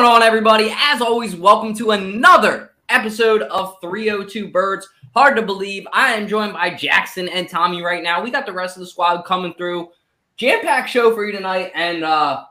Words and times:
going 0.00 0.12
on, 0.12 0.22
everybody? 0.22 0.74
As 0.74 1.02
always, 1.02 1.36
welcome 1.36 1.74
to 1.74 1.90
another 1.90 2.72
episode 2.88 3.42
of 3.42 3.76
302 3.82 4.48
Birds. 4.48 4.88
Hard 5.14 5.36
to 5.36 5.42
believe. 5.42 5.86
I 5.92 6.14
am 6.14 6.26
joined 6.26 6.54
by 6.54 6.70
Jackson 6.70 7.28
and 7.28 7.46
Tommy 7.46 7.82
right 7.82 8.02
now. 8.02 8.22
We 8.22 8.30
got 8.30 8.46
the 8.46 8.52
rest 8.52 8.78
of 8.78 8.80
the 8.80 8.86
squad 8.86 9.26
coming 9.26 9.52
through. 9.58 9.90
Jam 10.38 10.62
packed 10.62 10.88
show 10.88 11.14
for 11.14 11.26
you 11.26 11.32
tonight. 11.32 11.72
And 11.74 12.02
uh, 12.02 12.44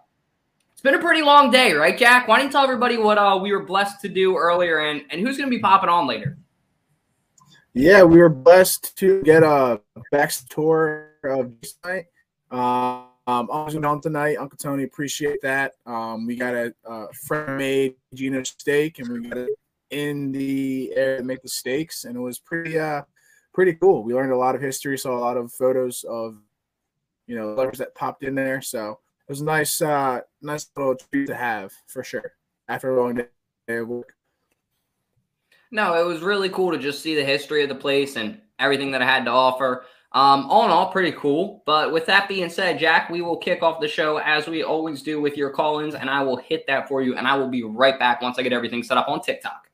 it's 0.74 0.82
been 0.82 0.94
a 0.94 1.00
pretty 1.00 1.24
long 1.24 1.50
day, 1.50 1.74
right, 1.74 1.98
Jack? 1.98 2.28
Why 2.28 2.38
don't 2.38 2.46
you 2.46 2.52
tell 2.52 2.64
everybody 2.64 2.98
what 2.98 3.18
uh, 3.18 3.40
we 3.42 3.52
were 3.52 3.64
blessed 3.64 4.00
to 4.02 4.10
do 4.10 4.38
earlier 4.38 4.82
and, 4.82 5.02
and 5.10 5.20
who's 5.20 5.36
going 5.36 5.50
to 5.50 5.56
be 5.56 5.60
popping 5.60 5.90
on 5.90 6.06
later? 6.06 6.38
Yeah, 7.74 8.04
we 8.04 8.20
were 8.20 8.30
blessed 8.30 8.96
to 8.98 9.24
get 9.24 9.42
a 9.42 9.82
back 10.12 10.32
tour 10.50 11.14
of 11.24 11.60
this 11.62 11.74
night. 11.84 12.06
Um, 13.30 13.48
um, 13.52 13.86
on 13.86 14.02
tonight, 14.02 14.38
Uncle 14.38 14.58
Tony, 14.58 14.84
appreciate 14.84 15.40
that. 15.44 15.74
Um, 15.86 16.26
we 16.26 16.36
got 16.36 16.56
a, 16.56 16.74
a 16.86 17.14
friend 17.14 17.60
made 17.60 17.94
Gino 18.16 18.42
steak, 18.42 18.98
and 18.98 19.08
we 19.08 19.30
got 19.30 19.38
it 19.38 19.50
in 19.92 20.32
the 20.32 20.92
air 20.96 21.18
to 21.18 21.24
make 21.24 21.44
the 21.44 21.50
steaks, 21.50 22.06
and 22.06 22.16
it 22.16 22.20
was 22.20 22.40
pretty, 22.40 22.80
uh, 22.80 23.04
pretty 23.54 23.74
cool. 23.74 24.04
We 24.04 24.16
learned 24.16 24.32
a 24.32 24.38
lot 24.38 24.56
of 24.56 24.62
history, 24.62 24.98
saw 24.98 25.16
a 25.16 25.20
lot 25.20 25.38
of 25.38 25.54
photos 25.54 26.04
of, 26.10 26.38
you 27.28 27.36
know, 27.36 27.54
letters 27.54 27.78
that 27.78 27.94
popped 27.94 28.24
in 28.24 28.34
there. 28.34 28.64
So 28.64 28.94
it 29.28 29.32
was 29.32 29.42
a 29.42 29.46
nice, 29.46 29.80
uh, 29.80 30.22
nice 30.42 30.68
little 30.76 30.96
treat 30.96 31.28
to 31.28 31.36
have 31.36 31.72
for 31.86 32.04
sure 32.04 32.34
after 32.68 32.98
a 32.98 33.00
long 33.00 33.14
day. 33.14 33.26
No, 35.72 35.94
it 36.02 36.06
was 36.06 36.22
really 36.22 36.50
cool 36.50 36.72
to 36.72 36.80
just 36.80 37.04
see 37.04 37.14
the 37.14 37.24
history 37.24 37.62
of 37.62 37.70
the 37.70 37.76
place 37.76 38.16
and 38.16 38.42
everything 38.58 38.90
that 38.92 39.04
I 39.04 39.06
had 39.06 39.26
to 39.26 39.32
offer. 39.32 39.86
Um, 40.12 40.50
all 40.50 40.66
in 40.66 40.72
all, 40.72 40.92
pretty 40.92 41.12
cool. 41.12 41.62
But 41.66 41.94
with 41.94 42.08
that 42.08 42.28
being 42.28 42.50
said, 42.50 42.80
Jack, 42.80 43.10
we 43.10 43.22
will 43.22 43.38
kick 43.38 43.62
off 43.62 43.80
the 43.80 43.88
show 43.88 44.18
as 44.18 44.48
we 44.48 44.64
always 44.64 45.04
do 45.04 45.22
with 45.22 45.38
your 45.38 45.52
call 45.52 45.80
ins, 45.80 45.94
and 45.94 46.10
I 46.10 46.24
will 46.24 46.38
hit 46.38 46.66
that 46.68 46.88
for 46.88 47.02
you. 47.02 47.16
And 47.16 47.28
I 47.28 47.36
will 47.36 47.50
be 47.50 47.64
right 47.64 47.98
back 48.00 48.22
once 48.22 48.40
I 48.40 48.42
get 48.42 48.54
everything 48.54 48.82
set 48.82 48.98
up 48.98 49.08
on 49.08 49.22
TikTok. 49.22 49.68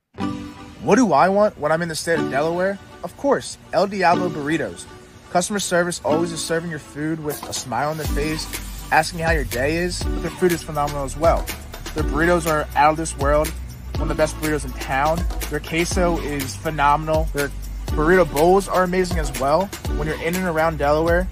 What 0.82 0.98
do 0.98 1.14
I 1.14 1.30
want 1.30 1.58
when 1.58 1.72
I'm 1.72 1.82
in 1.82 1.90
the 1.90 1.96
state 1.96 2.20
of 2.20 2.30
Delaware? 2.30 2.78
Of 3.04 3.16
course, 3.18 3.58
El 3.74 3.88
Diablo 3.88 4.30
Burritos. 4.30 4.86
Customer 5.32 5.60
service 5.60 6.02
always 6.06 6.32
is 6.32 6.44
serving 6.44 6.70
your 6.70 6.80
food 6.80 7.24
with 7.24 7.42
a 7.50 7.54
smile 7.54 7.90
on 7.90 7.98
their 7.98 8.06
face, 8.08 8.46
asking 8.92 9.20
how 9.20 9.32
your 9.32 9.46
day 9.46 9.78
is, 9.78 10.04
but 10.04 10.22
their 10.22 10.32
food 10.32 10.52
is 10.52 10.62
phenomenal 10.62 11.04
as 11.04 11.18
well. 11.18 11.46
Their 11.94 12.04
burritos 12.04 12.50
are 12.50 12.68
out 12.76 12.92
of 12.92 12.98
this 12.98 13.18
world, 13.18 13.48
one 13.94 14.04
of 14.04 14.08
the 14.10 14.16
best 14.16 14.36
burritos 14.38 14.66
in 14.66 14.72
town. 14.74 15.20
Their 15.50 15.60
queso 15.60 16.20
is 16.20 16.56
phenomenal. 16.56 17.28
Their 17.34 17.52
Burrito 17.88 18.32
bowls 18.32 18.68
are 18.68 18.84
amazing 18.84 19.20
as 19.20 19.38
well. 19.40 19.68
When 19.98 20.08
you're 20.08 20.22
in 20.22 20.36
and 20.36 20.46
around 20.46 20.78
Delaware, 20.78 21.28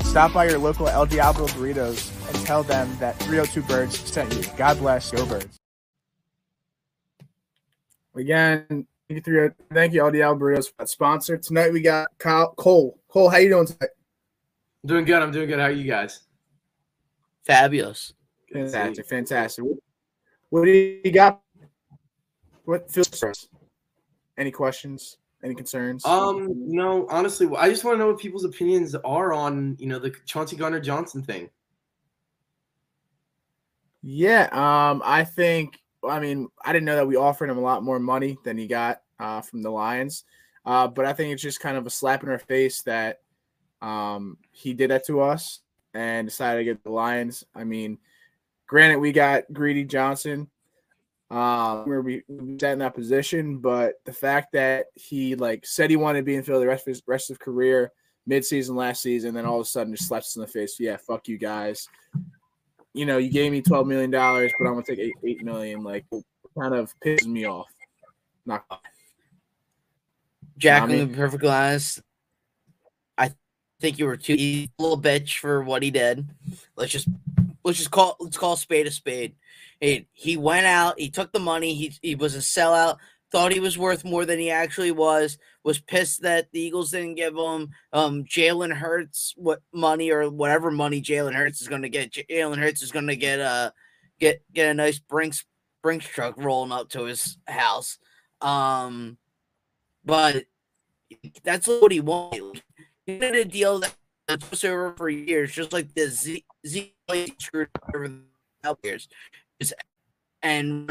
stop 0.00 0.32
by 0.32 0.48
your 0.48 0.58
local 0.58 0.88
El 0.88 1.06
Diablo 1.06 1.46
Burritos 1.48 2.10
and 2.28 2.46
tell 2.46 2.62
them 2.62 2.96
that 3.00 3.18
302 3.20 3.62
Birds 3.62 3.98
sent 3.98 4.32
you. 4.34 4.44
God 4.56 4.78
bless. 4.78 5.10
Go 5.10 5.26
Birds. 5.26 5.58
Again, 8.14 8.86
thank 9.08 9.26
you, 9.26 9.40
oh, 9.40 9.50
thank 9.72 9.92
you 9.92 10.00
El 10.02 10.12
Diablo 10.12 10.38
Burritos, 10.38 10.68
for 10.68 10.74
that 10.78 10.88
sponsor. 10.88 11.36
Tonight 11.36 11.72
we 11.72 11.80
got 11.80 12.08
Kyle, 12.18 12.54
Cole. 12.56 12.98
Cole, 13.08 13.28
how 13.28 13.38
you 13.38 13.48
doing 13.48 13.66
tonight? 13.66 13.90
I'm 14.84 14.88
doing 14.88 15.04
good. 15.04 15.22
I'm 15.22 15.32
doing 15.32 15.48
good. 15.48 15.58
How 15.58 15.66
are 15.66 15.70
you 15.72 15.90
guys? 15.90 16.20
Fabulous. 17.44 18.12
Fantastic. 18.52 19.06
Fantastic. 19.06 19.64
What 20.50 20.64
do 20.64 20.70
you 20.70 21.10
got? 21.10 21.40
What 22.64 22.90
feels 22.90 23.08
for 23.08 23.30
us? 23.30 23.48
Any 24.38 24.50
questions? 24.50 25.18
Any 25.44 25.54
concerns? 25.54 26.06
Um, 26.06 26.48
no, 26.56 27.06
honestly, 27.10 27.46
I 27.58 27.68
just 27.68 27.84
want 27.84 27.96
to 27.96 27.98
know 27.98 28.06
what 28.06 28.18
people's 28.18 28.46
opinions 28.46 28.94
are 28.94 29.34
on 29.34 29.76
you 29.78 29.86
know 29.86 29.98
the 29.98 30.10
Chauncey 30.24 30.56
Gardner 30.56 30.80
Johnson 30.80 31.22
thing. 31.22 31.50
Yeah, 34.02 34.48
um, 34.52 35.02
I 35.04 35.24
think. 35.24 35.78
I 36.06 36.18
mean, 36.18 36.48
I 36.64 36.72
didn't 36.72 36.86
know 36.86 36.96
that 36.96 37.06
we 37.06 37.16
offered 37.16 37.48
him 37.50 37.58
a 37.58 37.62
lot 37.62 37.82
more 37.82 37.98
money 37.98 38.36
than 38.44 38.58
he 38.58 38.66
got 38.66 39.02
uh, 39.18 39.42
from 39.42 39.62
the 39.62 39.70
Lions, 39.70 40.24
uh, 40.64 40.88
but 40.88 41.04
I 41.04 41.12
think 41.12 41.32
it's 41.32 41.42
just 41.42 41.60
kind 41.60 41.76
of 41.76 41.86
a 41.86 41.90
slap 41.90 42.22
in 42.22 42.30
our 42.30 42.38
face 42.38 42.82
that 42.82 43.20
um, 43.82 44.38
he 44.50 44.72
did 44.72 44.90
that 44.90 45.06
to 45.06 45.20
us 45.20 45.60
and 45.92 46.26
decided 46.26 46.60
to 46.60 46.64
get 46.64 46.82
the 46.84 46.90
Lions. 46.90 47.44
I 47.54 47.64
mean, 47.64 47.98
granted, 48.66 48.98
we 48.98 49.12
got 49.12 49.44
Greedy 49.52 49.84
Johnson, 49.84 50.48
um, 51.30 51.88
where 51.88 52.02
we, 52.02 52.22
sat 52.60 52.72
in 52.72 52.78
that 52.80 52.94
position. 52.94 53.58
But 53.58 53.94
the 54.04 54.12
fact 54.12 54.52
that 54.52 54.86
he 54.94 55.34
like 55.34 55.66
said 55.66 55.90
he 55.90 55.96
wanted 55.96 56.20
to 56.20 56.24
be 56.24 56.36
in 56.36 56.42
Philly 56.42 56.60
the 56.60 56.68
rest 56.68 56.86
of 56.86 56.92
his 56.92 57.02
rest 57.06 57.30
of 57.30 57.38
career, 57.38 57.92
midseason 58.28 58.76
last 58.76 59.02
season, 59.02 59.34
then 59.34 59.46
all 59.46 59.60
of 59.60 59.66
a 59.66 59.68
sudden 59.68 59.94
just 59.94 60.08
slaps 60.08 60.36
in 60.36 60.42
the 60.42 60.48
face. 60.48 60.76
Yeah, 60.78 60.96
fuck 60.96 61.28
you 61.28 61.38
guys. 61.38 61.88
You 62.92 63.06
know, 63.06 63.18
you 63.18 63.30
gave 63.30 63.50
me 63.52 63.62
twelve 63.62 63.86
million 63.86 64.10
dollars, 64.10 64.52
but 64.58 64.66
I'm 64.66 64.74
gonna 64.74 64.86
take 64.86 64.98
eight 65.00 65.14
eight 65.24 65.44
million. 65.44 65.82
Like, 65.82 66.04
kind 66.58 66.74
of 66.74 66.94
pisses 67.04 67.26
me 67.26 67.46
off. 67.46 67.70
Not. 68.46 68.64
Jack, 70.56 70.88
to 70.88 71.06
be 71.06 71.14
perfectly 71.14 71.48
honest, 71.48 72.00
I 73.18 73.32
think 73.80 73.98
you 73.98 74.06
were 74.06 74.16
too 74.16 74.34
easy, 74.34 74.70
little 74.78 75.00
bitch 75.00 75.38
for 75.38 75.62
what 75.62 75.82
he 75.82 75.90
did. 75.90 76.28
Let's 76.76 76.92
just 76.92 77.08
let's 77.64 77.78
just 77.78 77.90
call 77.90 78.16
let's 78.20 78.36
call 78.36 78.56
spade 78.56 78.86
a 78.86 78.90
spade. 78.90 79.34
He, 79.84 80.06
he 80.12 80.36
went 80.38 80.64
out, 80.64 80.98
he 80.98 81.10
took 81.10 81.30
the 81.30 81.38
money, 81.38 81.74
he, 81.74 81.92
he 82.00 82.14
was 82.14 82.34
a 82.34 82.38
sellout, 82.38 82.96
thought 83.30 83.52
he 83.52 83.60
was 83.60 83.76
worth 83.76 84.02
more 84.02 84.24
than 84.24 84.38
he 84.38 84.50
actually 84.50 84.92
was, 84.92 85.36
was 85.62 85.78
pissed 85.78 86.22
that 86.22 86.50
the 86.52 86.60
Eagles 86.60 86.90
didn't 86.90 87.16
give 87.16 87.34
him 87.34 87.68
um, 87.92 88.24
Jalen 88.24 88.72
Hurts 88.72 89.34
what 89.36 89.60
money 89.74 90.10
or 90.10 90.30
whatever 90.30 90.70
money 90.70 91.02
Jalen 91.02 91.34
Hurts 91.34 91.60
is 91.60 91.68
going 91.68 91.82
to 91.82 91.90
get. 91.90 92.12
Jalen 92.12 92.56
Hurts 92.56 92.80
is 92.80 92.92
going 92.92 93.08
to 93.08 93.16
get 93.16 93.40
a 93.40 93.74
get 94.18 94.42
get 94.54 94.70
a 94.70 94.74
nice 94.74 94.98
Brinks 94.98 95.44
Brinks 95.82 96.06
truck 96.06 96.36
rolling 96.38 96.72
up 96.72 96.88
to 96.90 97.04
his 97.04 97.36
house. 97.46 97.98
Um, 98.40 99.18
but 100.02 100.44
that's 101.42 101.66
what 101.66 101.92
he 101.92 102.00
wanted. 102.00 102.62
He 103.04 103.18
did 103.18 103.34
a 103.34 103.44
deal 103.44 103.80
that 103.80 104.50
was 104.50 104.64
over 104.64 104.94
for 104.96 105.10
years, 105.10 105.52
just 105.52 105.74
like 105.74 105.92
the 105.94 106.08
Z 106.08 106.42
Z 106.66 106.94
screwed 107.38 107.68
over 107.94 108.08
the 108.08 108.76
years 108.82 109.08
and 110.42 110.90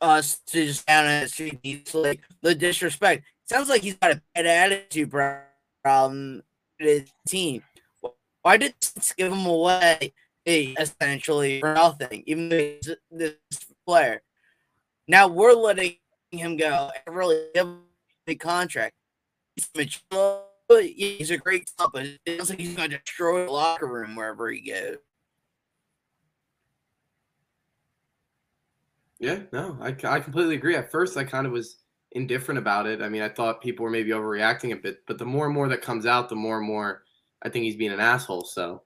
us 0.00 0.40
to 0.46 0.66
just 0.66 0.86
down 0.86 1.06
at 1.06 1.22
the 1.22 1.28
street. 1.28 1.94
Like 1.94 2.20
the 2.40 2.54
disrespect. 2.54 3.24
Sounds 3.48 3.68
like 3.68 3.82
he's 3.82 3.94
got 3.96 4.12
a 4.12 4.22
bad 4.34 4.46
attitude 4.46 5.10
problem 5.10 6.42
with 6.80 6.88
his 6.88 7.12
team. 7.26 7.62
Why 8.42 8.56
did 8.56 8.74
give 9.16 9.32
him 9.32 9.46
away 9.46 10.12
essentially 10.46 11.60
for 11.60 11.74
nothing, 11.74 12.24
even 12.26 12.48
though 12.48 12.74
this 13.10 13.34
player? 13.86 14.22
Now 15.06 15.28
we're 15.28 15.52
letting 15.52 15.96
him 16.30 16.56
go 16.56 16.90
and 17.06 17.14
really 17.14 17.46
give 17.54 17.66
him 17.66 17.82
a 18.26 18.34
contract. 18.34 18.94
He's 19.54 21.30
a 21.30 21.36
great 21.36 21.70
top, 21.78 21.92
but 21.92 22.06
it 22.06 22.20
sounds 22.38 22.50
like 22.50 22.58
he's 22.58 22.74
going 22.74 22.90
to 22.90 22.98
destroy 22.98 23.44
the 23.44 23.52
locker 23.52 23.86
room 23.86 24.16
wherever 24.16 24.50
he 24.50 24.60
goes. 24.60 24.96
Yeah, 29.22 29.38
no, 29.52 29.78
I, 29.80 29.94
I 30.04 30.18
completely 30.18 30.56
agree. 30.56 30.74
At 30.74 30.90
first, 30.90 31.16
I 31.16 31.22
kind 31.22 31.46
of 31.46 31.52
was 31.52 31.76
indifferent 32.10 32.58
about 32.58 32.88
it. 32.88 33.00
I 33.00 33.08
mean, 33.08 33.22
I 33.22 33.28
thought 33.28 33.62
people 33.62 33.84
were 33.84 33.90
maybe 33.90 34.10
overreacting 34.10 34.72
a 34.72 34.76
bit, 34.76 35.06
but 35.06 35.16
the 35.16 35.24
more 35.24 35.46
and 35.46 35.54
more 35.54 35.68
that 35.68 35.80
comes 35.80 36.06
out, 36.06 36.28
the 36.28 36.34
more 36.34 36.58
and 36.58 36.66
more 36.66 37.04
I 37.40 37.48
think 37.48 37.64
he's 37.64 37.76
being 37.76 37.92
an 37.92 38.00
asshole. 38.00 38.44
So 38.44 38.82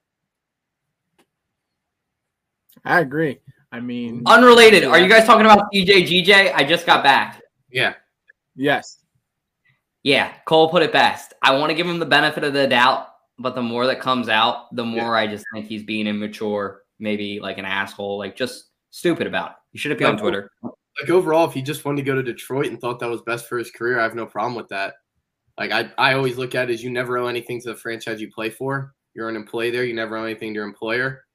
I 2.85 3.01
agree. 3.01 3.41
I 3.73 3.81
mean, 3.81 4.23
unrelated. 4.27 4.85
Are 4.85 4.99
you 4.99 5.09
guys 5.09 5.25
talking 5.25 5.47
about 5.47 5.73
CJ 5.73 6.07
GJ? 6.07 6.53
I 6.55 6.65
just 6.65 6.85
got 6.85 7.03
back. 7.03 7.41
Yeah. 7.71 7.95
Yes. 8.55 8.99
Yeah. 10.03 10.33
Cole 10.45 10.69
put 10.69 10.83
it 10.83 10.93
best. 10.93 11.33
I 11.43 11.57
want 11.57 11.71
to 11.71 11.75
give 11.75 11.87
him 11.87 11.99
the 11.99 12.05
benefit 12.05 12.45
of 12.45 12.53
the 12.53 12.67
doubt, 12.67 13.09
but 13.39 13.55
the 13.55 13.63
more 13.63 13.87
that 13.87 14.01
comes 14.01 14.29
out, 14.29 14.75
the 14.75 14.85
more 14.85 15.15
yeah. 15.15 15.23
I 15.23 15.27
just 15.27 15.47
think 15.55 15.67
he's 15.67 15.83
being 15.83 16.07
immature, 16.07 16.83
maybe 16.99 17.41
like 17.41 17.57
an 17.57 17.65
asshole, 17.65 18.19
like 18.19 18.37
just 18.37 18.67
stupid 18.91 19.27
about 19.27 19.51
it. 19.51 19.57
You 19.77 19.79
should 19.79 19.91
have 19.91 19.99
been 19.99 20.07
on 20.07 20.17
Twitter. 20.17 20.51
Like 20.63 21.11
overall, 21.11 21.47
if 21.47 21.53
he 21.53 21.61
just 21.61 21.85
wanted 21.85 21.99
to 21.99 22.03
go 22.03 22.15
to 22.15 22.23
Detroit 22.23 22.69
and 22.69 22.81
thought 22.81 22.99
that 23.01 23.11
was 23.11 23.21
best 23.21 23.47
for 23.47 23.59
his 23.59 23.71
career, 23.71 24.01
I 24.01 24.05
have 24.05 24.15
no 24.15 24.25
problem 24.25 24.55
with 24.55 24.69
that. 24.69 24.95
Like 25.59 25.71
I, 25.71 25.91
I 25.99 26.15
always 26.15 26.39
look 26.39 26.55
at 26.55 26.71
it 26.71 26.73
as 26.73 26.83
you 26.83 26.89
never 26.89 27.19
owe 27.19 27.27
anything 27.27 27.61
to 27.61 27.69
the 27.69 27.77
franchise 27.77 28.19
you 28.19 28.33
play 28.33 28.49
for. 28.49 28.95
You're 29.13 29.29
an 29.29 29.37
employee 29.37 29.71
there. 29.71 29.85
You 29.85 29.93
never 29.93 30.17
owe 30.17 30.25
anything 30.25 30.55
to 30.55 30.55
your 30.55 30.65
employer, 30.65 31.27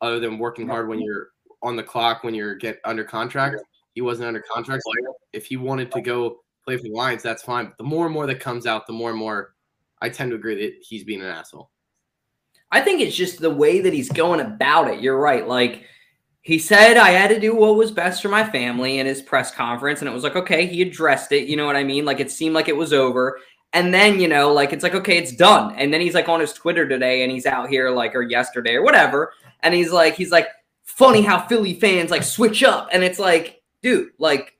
other 0.00 0.18
than 0.18 0.38
working 0.38 0.66
hard 0.66 0.88
when 0.88 0.98
you're 0.98 1.28
on 1.62 1.76
the 1.76 1.82
clock 1.82 2.24
when 2.24 2.32
you're 2.32 2.54
get 2.54 2.80
under 2.86 3.04
contract. 3.04 3.62
He 3.92 4.00
wasn't 4.00 4.28
under 4.28 4.42
contract. 4.50 4.82
So 4.82 5.12
if 5.34 5.44
he 5.44 5.58
wanted 5.58 5.92
to 5.92 6.00
go 6.00 6.38
play 6.64 6.78
for 6.78 6.84
the 6.84 6.92
Lions, 6.92 7.22
that's 7.22 7.42
fine. 7.42 7.66
But 7.66 7.76
the 7.76 7.84
more 7.84 8.06
and 8.06 8.14
more 8.14 8.26
that 8.26 8.40
comes 8.40 8.64
out, 8.64 8.86
the 8.86 8.94
more 8.94 9.10
and 9.10 9.18
more 9.18 9.56
I 10.00 10.08
tend 10.08 10.30
to 10.30 10.36
agree 10.36 10.54
that 10.54 10.76
he's 10.80 11.04
being 11.04 11.20
an 11.20 11.26
asshole. 11.26 11.68
I 12.72 12.80
think 12.80 13.02
it's 13.02 13.14
just 13.14 13.42
the 13.42 13.50
way 13.50 13.82
that 13.82 13.92
he's 13.92 14.08
going 14.08 14.40
about 14.40 14.88
it. 14.88 15.02
You're 15.02 15.20
right. 15.20 15.46
Like 15.46 15.84
he 16.44 16.58
said 16.58 16.96
I 16.96 17.10
had 17.10 17.28
to 17.28 17.40
do 17.40 17.54
what 17.54 17.76
was 17.76 17.90
best 17.90 18.22
for 18.22 18.28
my 18.28 18.48
family 18.48 19.00
in 19.00 19.06
his 19.06 19.20
press 19.20 19.50
conference. 19.50 20.00
And 20.00 20.08
it 20.08 20.14
was 20.14 20.22
like, 20.22 20.36
okay, 20.36 20.66
he 20.66 20.80
addressed 20.80 21.32
it. 21.32 21.48
You 21.48 21.56
know 21.56 21.66
what 21.66 21.76
I 21.76 21.84
mean? 21.84 22.04
Like 22.04 22.20
it 22.20 22.30
seemed 22.30 22.54
like 22.54 22.68
it 22.68 22.76
was 22.76 22.92
over. 22.92 23.38
And 23.72 23.92
then, 23.92 24.20
you 24.20 24.28
know, 24.28 24.52
like 24.52 24.72
it's 24.72 24.84
like, 24.84 24.94
okay, 24.94 25.18
it's 25.18 25.34
done. 25.34 25.74
And 25.76 25.92
then 25.92 26.00
he's 26.00 26.14
like 26.14 26.28
on 26.28 26.40
his 26.40 26.52
Twitter 26.52 26.88
today 26.88 27.22
and 27.24 27.32
he's 27.32 27.46
out 27.46 27.68
here 27.68 27.90
like, 27.90 28.14
or 28.14 28.22
yesterday 28.22 28.74
or 28.74 28.82
whatever. 28.82 29.32
And 29.60 29.74
he's 29.74 29.90
like, 29.90 30.14
he's 30.14 30.30
like, 30.30 30.46
funny 30.84 31.22
how 31.22 31.40
Philly 31.46 31.74
fans 31.74 32.10
like 32.10 32.22
switch 32.22 32.62
up, 32.62 32.88
and 32.92 33.02
it's 33.02 33.18
like, 33.18 33.62
dude, 33.82 34.10
like 34.18 34.56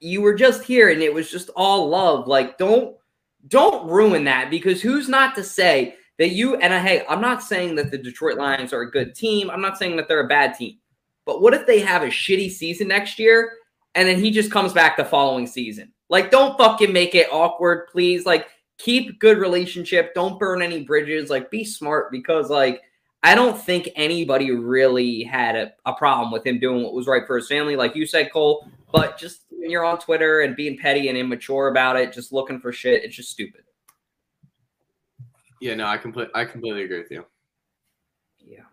you 0.00 0.20
were 0.20 0.34
just 0.34 0.62
here, 0.62 0.90
and 0.90 1.02
it 1.02 1.12
was 1.12 1.30
just 1.30 1.50
all 1.56 1.88
love. 1.88 2.28
Like, 2.28 2.58
don't 2.58 2.96
don't 3.48 3.88
ruin 3.88 4.24
that 4.24 4.50
because 4.50 4.80
who's 4.80 5.08
not 5.08 5.34
to 5.34 5.44
say 5.44 5.96
that 6.18 6.30
you 6.30 6.56
and 6.56 6.72
I, 6.72 6.78
hey, 6.78 7.04
I'm 7.08 7.20
not 7.20 7.42
saying 7.42 7.74
that 7.74 7.90
the 7.90 7.98
Detroit 7.98 8.38
Lions 8.38 8.72
are 8.72 8.82
a 8.82 8.90
good 8.90 9.14
team. 9.14 9.50
I'm 9.50 9.60
not 9.60 9.78
saying 9.78 9.96
that 9.96 10.08
they're 10.08 10.24
a 10.24 10.28
bad 10.28 10.54
team. 10.54 10.78
But 11.26 11.40
what 11.40 11.54
if 11.54 11.66
they 11.66 11.80
have 11.80 12.02
a 12.02 12.08
shitty 12.08 12.50
season 12.50 12.88
next 12.88 13.18
year 13.18 13.52
and 13.94 14.08
then 14.08 14.18
he 14.18 14.30
just 14.30 14.50
comes 14.50 14.72
back 14.72 14.96
the 14.96 15.04
following 15.04 15.46
season? 15.46 15.92
Like, 16.10 16.30
don't 16.30 16.56
fucking 16.58 16.92
make 16.92 17.14
it 17.14 17.32
awkward, 17.32 17.88
please. 17.88 18.26
Like, 18.26 18.48
keep 18.78 19.18
good 19.20 19.38
relationship. 19.38 20.14
Don't 20.14 20.38
burn 20.38 20.62
any 20.62 20.84
bridges. 20.84 21.30
Like, 21.30 21.50
be 21.50 21.64
smart 21.64 22.12
because, 22.12 22.50
like, 22.50 22.82
I 23.22 23.34
don't 23.34 23.58
think 23.58 23.88
anybody 23.96 24.50
really 24.50 25.22
had 25.22 25.56
a, 25.56 25.72
a 25.86 25.94
problem 25.94 26.30
with 26.30 26.46
him 26.46 26.58
doing 26.58 26.82
what 26.82 26.92
was 26.92 27.06
right 27.06 27.26
for 27.26 27.36
his 27.36 27.48
family, 27.48 27.74
like 27.74 27.96
you 27.96 28.06
said, 28.06 28.30
Cole. 28.30 28.68
But 28.92 29.18
just 29.18 29.46
when 29.50 29.70
you're 29.70 29.84
on 29.84 29.98
Twitter 29.98 30.42
and 30.42 30.54
being 30.54 30.76
petty 30.76 31.08
and 31.08 31.16
immature 31.16 31.68
about 31.68 31.96
it, 31.96 32.12
just 32.12 32.34
looking 32.34 32.60
for 32.60 32.70
shit, 32.70 33.02
it's 33.02 33.16
just 33.16 33.30
stupid. 33.30 33.62
Yeah, 35.60 35.74
no, 35.74 35.86
I 35.86 35.96
complete 35.96 36.28
I 36.34 36.44
completely 36.44 36.82
agree 36.82 36.98
with 36.98 37.10
you. 37.10 37.24
Yeah. 38.44 38.64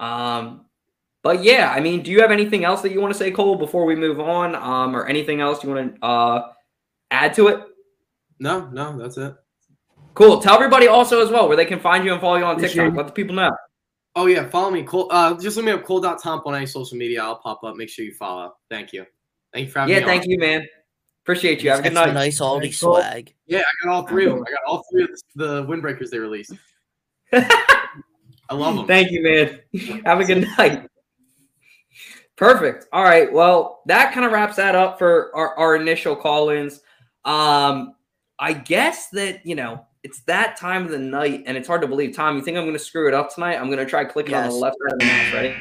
Um, 0.00 0.66
but 1.22 1.42
yeah, 1.44 1.72
I 1.74 1.80
mean, 1.80 2.02
do 2.02 2.10
you 2.10 2.20
have 2.20 2.30
anything 2.30 2.64
else 2.64 2.82
that 2.82 2.92
you 2.92 3.00
want 3.00 3.12
to 3.12 3.18
say, 3.18 3.30
Cole, 3.30 3.56
before 3.56 3.84
we 3.84 3.94
move 3.94 4.20
on? 4.20 4.54
Um, 4.54 4.94
or 4.96 5.06
anything 5.06 5.40
else 5.40 5.62
you 5.62 5.70
want 5.70 5.94
to 5.96 6.04
uh 6.04 6.52
add 7.10 7.34
to 7.34 7.48
it? 7.48 7.60
No, 8.38 8.68
no, 8.70 8.98
that's 8.98 9.16
it. 9.18 9.34
Cool. 10.14 10.40
Tell 10.40 10.54
everybody 10.54 10.88
also 10.88 11.22
as 11.22 11.30
well 11.30 11.48
where 11.48 11.56
they 11.56 11.64
can 11.64 11.80
find 11.80 12.04
you 12.04 12.12
and 12.12 12.20
follow 12.20 12.36
you 12.36 12.44
on 12.44 12.56
Appreciate 12.56 12.84
TikTok. 12.84 12.94
it. 12.94 12.96
Let 12.98 13.06
the 13.06 13.12
people 13.12 13.34
know. 13.34 13.50
Oh 14.14 14.26
yeah, 14.26 14.46
follow 14.48 14.70
me. 14.70 14.82
Cole, 14.82 15.08
uh, 15.10 15.38
just 15.40 15.56
look 15.56 15.64
me 15.64 15.72
up 15.72 15.84
Cole.tomp 15.84 16.46
on 16.46 16.54
any 16.54 16.66
social 16.66 16.98
media. 16.98 17.22
I'll 17.22 17.36
pop 17.38 17.64
up. 17.64 17.76
Make 17.76 17.88
sure 17.88 18.04
you 18.04 18.12
follow. 18.12 18.54
Thank 18.68 18.92
you. 18.92 19.06
Thank 19.54 19.66
you 19.66 19.72
for 19.72 19.78
having 19.80 19.94
Yeah, 19.94 20.00
me. 20.00 20.06
Yeah, 20.06 20.08
thank 20.12 20.22
on. 20.24 20.30
you, 20.30 20.38
man. 20.38 20.66
Appreciate 21.24 21.62
you. 21.62 21.70
Have 21.70 21.78
a 21.78 21.82
good 21.82 21.94
night. 21.94 22.12
nice 22.12 22.40
Aldi 22.40 22.60
Thanks, 22.62 22.80
Cole. 22.80 22.96
swag. 22.96 23.32
Yeah, 23.46 23.60
I 23.60 23.86
got 23.86 23.92
all 23.94 24.06
three 24.06 24.26
of 24.26 24.34
them. 24.34 24.44
I 24.46 24.50
got 24.50 24.60
all 24.66 24.84
three 24.90 25.04
of 25.04 25.10
the 25.36 25.64
windbreakers 25.64 26.10
they 26.10 26.18
released. 26.18 26.52
I 27.32 28.54
love 28.54 28.76
them. 28.76 28.86
Thank 28.86 29.12
you, 29.12 29.22
man. 29.22 30.02
Have 30.04 30.20
a 30.20 30.24
good 30.24 30.46
night. 30.58 30.88
Perfect. 32.42 32.86
All 32.92 33.04
right. 33.04 33.32
Well, 33.32 33.82
that 33.86 34.12
kind 34.12 34.26
of 34.26 34.32
wraps 34.32 34.56
that 34.56 34.74
up 34.74 34.98
for 34.98 35.30
our, 35.32 35.56
our 35.56 35.76
initial 35.76 36.16
call-ins. 36.16 36.80
Um, 37.24 37.94
I 38.36 38.52
guess 38.52 39.10
that 39.10 39.46
you 39.46 39.54
know 39.54 39.86
it's 40.02 40.22
that 40.22 40.56
time 40.56 40.84
of 40.86 40.90
the 40.90 40.98
night, 40.98 41.44
and 41.46 41.56
it's 41.56 41.68
hard 41.68 41.82
to 41.82 41.86
believe. 41.86 42.16
Tom, 42.16 42.36
you 42.36 42.42
think 42.42 42.56
I'm 42.56 42.64
going 42.64 42.72
to 42.72 42.80
screw 42.80 43.06
it 43.06 43.14
up 43.14 43.32
tonight? 43.32 43.60
I'm 43.60 43.66
going 43.66 43.78
to 43.78 43.86
try 43.86 44.04
clicking 44.04 44.34
on 44.34 44.48
the 44.48 44.56
left 44.56 44.74
side 44.82 44.92
of 44.92 44.98
the 44.98 45.06
mouse. 45.06 45.32
Ready? 45.32 45.54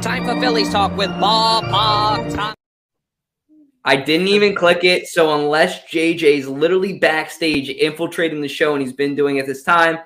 Time 0.00 0.24
for 0.24 0.40
Phillies 0.40 0.72
talk 0.72 0.96
with 0.96 1.10
ballpark 1.10 2.34
Tom. 2.34 2.54
I 3.84 3.94
didn't 3.94 4.26
even 4.26 4.56
click 4.56 4.82
it. 4.82 5.06
So 5.06 5.38
unless 5.38 5.84
JJ's 5.84 6.48
literally 6.48 6.98
backstage 6.98 7.68
infiltrating 7.68 8.40
the 8.40 8.48
show 8.48 8.72
and 8.72 8.82
he's 8.82 8.92
been 8.92 9.14
doing 9.14 9.36
it 9.36 9.46
this 9.46 9.62
time, 9.62 9.98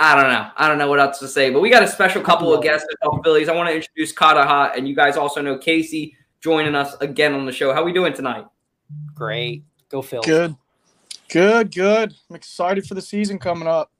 I 0.00 0.14
don't 0.14 0.32
know. 0.32 0.50
I 0.56 0.66
don't 0.66 0.78
know 0.78 0.88
what 0.88 0.98
else 0.98 1.18
to 1.18 1.28
say. 1.28 1.50
But 1.50 1.60
we 1.60 1.68
got 1.68 1.82
a 1.82 1.86
special 1.88 2.22
couple 2.22 2.54
of 2.54 2.62
guests 2.62 2.88
to 2.88 2.96
talk 3.02 3.22
Phillies. 3.22 3.50
I 3.50 3.54
want 3.54 3.68
to 3.68 3.74
introduce 3.74 4.14
Kataha, 4.14 4.74
and 4.74 4.88
you 4.88 4.96
guys 4.96 5.18
also 5.18 5.42
know 5.42 5.58
Casey 5.58 6.16
joining 6.40 6.74
us 6.74 6.94
again 7.02 7.34
on 7.34 7.44
the 7.44 7.52
show. 7.52 7.74
How 7.74 7.82
are 7.82 7.84
we 7.84 7.92
doing 7.92 8.14
tonight? 8.14 8.46
Great. 9.14 9.62
Go 9.90 10.00
Phil. 10.00 10.22
Good. 10.22 10.56
Good, 11.28 11.74
good. 11.74 12.14
I'm 12.30 12.36
excited 12.36 12.86
for 12.86 12.94
the 12.94 13.02
season 13.02 13.38
coming 13.38 13.68
up. 13.68 13.92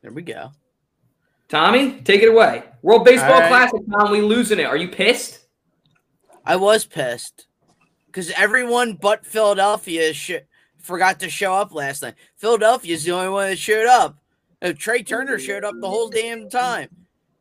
There 0.00 0.12
we 0.12 0.22
go. 0.22 0.52
Tommy, 1.48 2.00
take 2.02 2.22
it 2.22 2.28
away. 2.28 2.62
World 2.82 3.04
Baseball 3.04 3.32
All 3.32 3.40
right. 3.40 3.48
Classic, 3.48 3.80
Tom. 3.90 4.12
We 4.12 4.20
losing 4.20 4.60
it. 4.60 4.64
Are 4.64 4.76
you 4.76 4.88
pissed? 4.88 5.46
I 6.44 6.54
was 6.54 6.86
pissed 6.86 7.48
because 8.06 8.30
everyone 8.30 8.94
but 8.94 9.26
Philadelphia 9.26 10.12
sh- 10.12 10.45
forgot 10.86 11.20
to 11.20 11.28
show 11.28 11.52
up 11.54 11.74
last 11.74 12.02
night. 12.02 12.14
Philadelphia's 12.36 13.04
the 13.04 13.12
only 13.12 13.28
one 13.28 13.50
that 13.50 13.58
showed 13.58 13.86
up. 13.86 14.18
Trea 14.78 15.02
Turner 15.02 15.38
showed 15.38 15.64
up 15.64 15.74
the 15.80 15.88
whole 15.88 16.08
damn 16.08 16.48
time. 16.48 16.88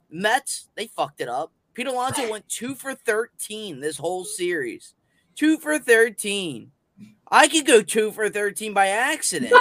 Mets, 0.09 0.69
they 0.75 0.87
fucked 0.87 1.21
it 1.21 1.29
up. 1.29 1.51
Pete 1.73 1.87
Alonso 1.87 2.29
went 2.31 2.47
two 2.49 2.75
for 2.75 2.93
13 2.93 3.79
this 3.79 3.97
whole 3.97 4.25
series. 4.25 4.93
Two 5.35 5.57
for 5.57 5.77
13. 5.79 6.71
I 7.31 7.47
could 7.47 7.65
go 7.65 7.81
two 7.81 8.11
for 8.11 8.29
13 8.29 8.73
by 8.73 8.87
accident. 8.87 9.51
So 9.51 9.57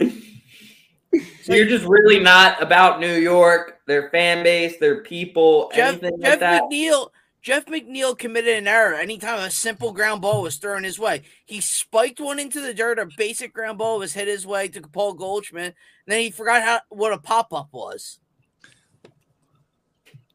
you're 1.54 1.68
just 1.68 1.84
really 1.84 2.18
not 2.18 2.60
about 2.62 3.00
New 3.00 3.14
York, 3.14 3.80
their 3.86 4.10
fan 4.10 4.42
base, 4.42 4.78
their 4.78 5.02
people, 5.02 5.70
Jeff, 5.74 6.02
anything 6.02 6.20
Jeff 6.20 6.30
like 6.30 6.40
that. 6.40 6.62
McNeil. 6.64 7.10
Jeff 7.40 7.66
McNeil 7.66 8.18
committed 8.18 8.56
an 8.58 8.66
error 8.66 8.94
anytime 8.94 9.38
a 9.38 9.50
simple 9.50 9.92
ground 9.92 10.20
ball 10.20 10.42
was 10.42 10.56
thrown 10.56 10.84
his 10.84 10.98
way. 10.98 11.22
He 11.46 11.60
spiked 11.60 12.20
one 12.20 12.38
into 12.38 12.60
the 12.60 12.74
dirt. 12.74 12.98
A 12.98 13.08
basic 13.16 13.54
ground 13.54 13.78
ball 13.78 13.98
was 13.98 14.12
hit 14.12 14.28
his 14.28 14.46
way 14.46 14.68
to 14.68 14.80
Paul 14.80 15.14
Goldschmidt. 15.14 15.66
And 15.66 15.74
then 16.06 16.20
he 16.20 16.30
forgot 16.30 16.62
how 16.62 16.80
what 16.88 17.12
a 17.12 17.18
pop 17.18 17.52
up 17.52 17.68
was. 17.72 18.18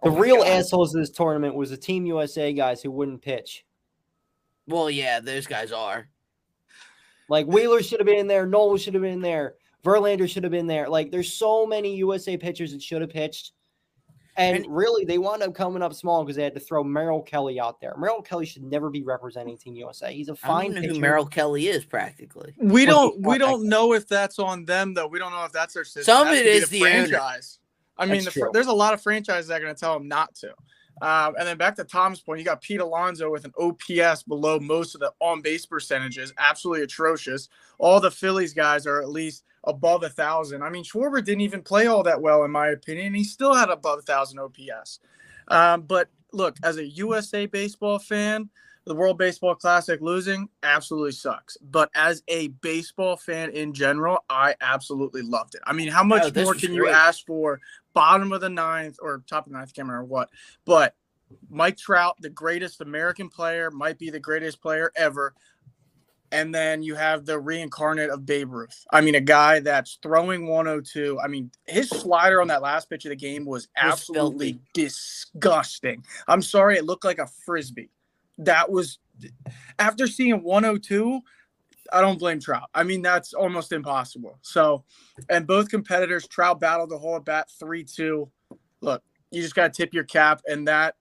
The 0.01 0.09
oh 0.09 0.17
real 0.17 0.43
assholes 0.43 0.93
of 0.93 1.01
this 1.01 1.11
tournament 1.11 1.55
was 1.55 1.69
the 1.69 1.77
Team 1.77 2.05
USA 2.05 2.51
guys 2.53 2.81
who 2.81 2.91
wouldn't 2.91 3.21
pitch. 3.21 3.65
Well, 4.67 4.89
yeah, 4.89 5.19
those 5.19 5.45
guys 5.45 5.71
are. 5.71 6.09
Like 7.29 7.47
Wheeler 7.47 7.81
should 7.81 7.99
have 7.99 8.07
been 8.07 8.27
there, 8.27 8.45
Nola 8.45 8.77
should 8.77 8.93
have 8.93 9.03
been 9.03 9.21
there, 9.21 9.55
Verlander 9.83 10.29
should 10.29 10.43
have 10.43 10.51
been 10.51 10.67
there. 10.67 10.89
Like 10.89 11.11
there's 11.11 11.33
so 11.33 11.65
many 11.65 11.95
USA 11.97 12.37
pitchers 12.37 12.71
that 12.71 12.81
should 12.81 13.01
have 13.01 13.09
pitched. 13.09 13.53
And, 14.35 14.57
And- 14.57 14.75
really, 14.75 15.05
they 15.05 15.17
wound 15.19 15.43
up 15.43 15.53
coming 15.53 15.83
up 15.83 15.93
small 15.93 16.23
because 16.23 16.35
they 16.35 16.43
had 16.43 16.53
to 16.55 16.59
throw 16.59 16.83
Merrill 16.83 17.21
Kelly 17.21 17.59
out 17.59 17.79
there. 17.79 17.93
Merrill 17.97 18.21
Kelly 18.21 18.45
should 18.45 18.63
never 18.63 18.89
be 18.89 19.03
representing 19.03 19.57
Team 19.57 19.75
USA. 19.75 20.11
He's 20.13 20.27
a 20.29 20.31
I 20.31 20.33
don't 20.33 20.37
fine 20.37 20.65
even 20.65 20.75
know 20.75 20.81
pitcher. 20.81 20.93
who 20.95 20.99
Merrill 20.99 21.25
Kelly 21.27 21.67
is 21.67 21.85
practically. 21.85 22.53
We 22.57 22.85
Well, 22.87 23.09
don't 23.11 23.21
we 23.21 23.37
don't 23.37 23.65
know 23.69 23.93
if 23.93 24.07
that's 24.07 24.39
on 24.39 24.65
them 24.65 24.93
though. 24.95 25.05
We 25.07 25.19
don't 25.19 25.31
know 25.31 25.45
if 25.45 25.51
that's 25.51 25.73
their 25.75 25.83
system. 25.83 26.03
Some 26.05 26.27
of 26.27 26.33
That 26.33 26.45
it 26.45 26.61
could 26.63 26.71
be 26.71 26.79
the 26.79 26.85
owner. 26.85 27.07
franchise. 27.09 27.59
I 27.97 28.07
mean, 28.07 28.23
the, 28.23 28.31
fr- 28.31 28.47
there's 28.51 28.65
a 28.67 28.73
lot 28.73 28.93
of 28.95 29.01
franchises 29.03 29.47
that 29.49 29.57
are 29.61 29.63
going 29.63 29.75
to 29.75 29.79
tell 29.79 29.93
them 29.93 30.07
not 30.07 30.33
to. 30.35 30.49
Um, 31.01 31.35
and 31.37 31.47
then 31.47 31.57
back 31.57 31.75
to 31.75 31.83
Tom's 31.83 32.19
point, 32.21 32.39
you 32.39 32.45
got 32.45 32.61
Pete 32.61 32.79
Alonso 32.81 33.29
with 33.31 33.45
an 33.45 33.53
OPS 33.59 34.23
below 34.23 34.59
most 34.59 34.95
of 34.95 35.01
the 35.01 35.11
on 35.19 35.41
base 35.41 35.65
percentages, 35.67 36.33
absolutely 36.39 36.83
atrocious. 36.83 37.49
All 37.77 37.99
the 37.99 38.09
Phillies 38.11 38.53
guys 38.53 38.87
are 38.87 39.01
at 39.01 39.09
least 39.09 39.43
above 39.63 40.03
a 40.03 40.09
thousand. 40.09 40.61
I 40.63 40.69
mean, 40.69 40.83
Schwarber 40.83 41.23
didn't 41.23 41.41
even 41.41 41.61
play 41.61 41.87
all 41.87 42.03
that 42.03 42.21
well, 42.21 42.43
in 42.43 42.51
my 42.51 42.67
opinion. 42.69 43.13
He 43.13 43.23
still 43.23 43.53
had 43.53 43.69
above 43.69 43.99
a 43.99 44.01
thousand 44.03 44.39
OPS. 44.39 44.99
Um, 45.47 45.83
but 45.83 46.09
look, 46.31 46.57
as 46.63 46.77
a 46.77 46.87
USA 46.87 47.45
baseball 47.45 47.99
fan, 47.99 48.49
the 48.85 48.95
World 48.95 49.17
Baseball 49.17 49.55
Classic 49.55 50.01
losing 50.01 50.49
absolutely 50.61 51.13
sucks. 51.13 51.55
But 51.61 51.89
as 51.95 52.21
a 52.27 52.49
baseball 52.49 53.15
fan 53.15 53.51
in 53.51 53.73
general, 53.73 54.25
I 54.29 54.55
absolutely 54.59 55.21
loved 55.21 55.55
it. 55.55 55.61
I 55.65 55.71
mean, 55.73 55.87
how 55.87 56.03
much 56.03 56.23
Oh, 56.35 56.41
more 56.43 56.53
can 56.53 56.73
you 56.73 56.89
ask 56.89 57.25
for? 57.25 57.61
Bottom 57.93 58.33
of 58.33 58.41
the 58.41 58.49
ninth 58.49 58.97
or 59.01 59.23
top 59.27 59.45
of 59.45 59.51
the 59.53 59.57
ninth, 59.57 59.69
I 59.69 59.75
can't 59.75 59.87
remember 59.87 60.05
what. 60.05 60.29
But 60.65 60.95
Mike 61.49 61.77
Trout, 61.77 62.15
the 62.19 62.29
greatest 62.29 62.81
American 62.81 63.29
player, 63.29 63.71
might 63.71 63.97
be 63.97 64.09
the 64.09 64.19
greatest 64.19 64.61
player 64.61 64.91
ever. 64.95 65.33
And 66.33 66.53
then 66.53 66.81
you 66.81 66.95
have 66.95 67.25
the 67.25 67.39
reincarnate 67.39 68.09
of 68.09 68.25
Babe 68.25 68.51
Ruth. 68.51 68.85
I 68.91 69.01
mean, 69.01 69.13
a 69.13 69.21
guy 69.21 69.59
that's 69.59 69.99
throwing 70.01 70.47
102. 70.47 71.19
I 71.23 71.27
mean, 71.27 71.51
his 71.67 71.89
slider 71.89 72.41
on 72.41 72.47
that 72.47 72.63
last 72.63 72.89
pitch 72.89 73.05
of 73.05 73.09
the 73.09 73.15
game 73.15 73.45
was 73.45 73.67
absolutely 73.77 74.59
disgusting. 74.73 76.03
I'm 76.27 76.41
sorry, 76.41 76.75
it 76.75 76.85
looked 76.85 77.05
like 77.05 77.19
a 77.19 77.27
frisbee. 77.45 77.91
That 78.39 78.71
was 78.71 78.97
after 79.77 80.07
seeing 80.07 80.41
102. 80.41 81.21
I 81.91 82.01
don't 82.01 82.17
blame 82.17 82.39
Trout. 82.39 82.67
I 82.73 82.81
mean, 82.81 83.03
that's 83.03 83.33
almost 83.33 83.71
impossible. 83.71 84.39
So, 84.41 84.83
and 85.29 85.45
both 85.45 85.69
competitors, 85.69 86.27
Trout 86.27 86.59
battled 86.59 86.89
the 86.89 86.97
whole 86.97 87.15
at 87.15 87.25
bat 87.25 87.47
3 87.59 87.83
2. 87.83 88.27
Look, 88.81 89.03
you 89.29 89.41
just 89.43 89.53
got 89.53 89.71
to 89.71 89.77
tip 89.77 89.93
your 89.93 90.03
cap, 90.03 90.41
and 90.47 90.67
that 90.67 90.95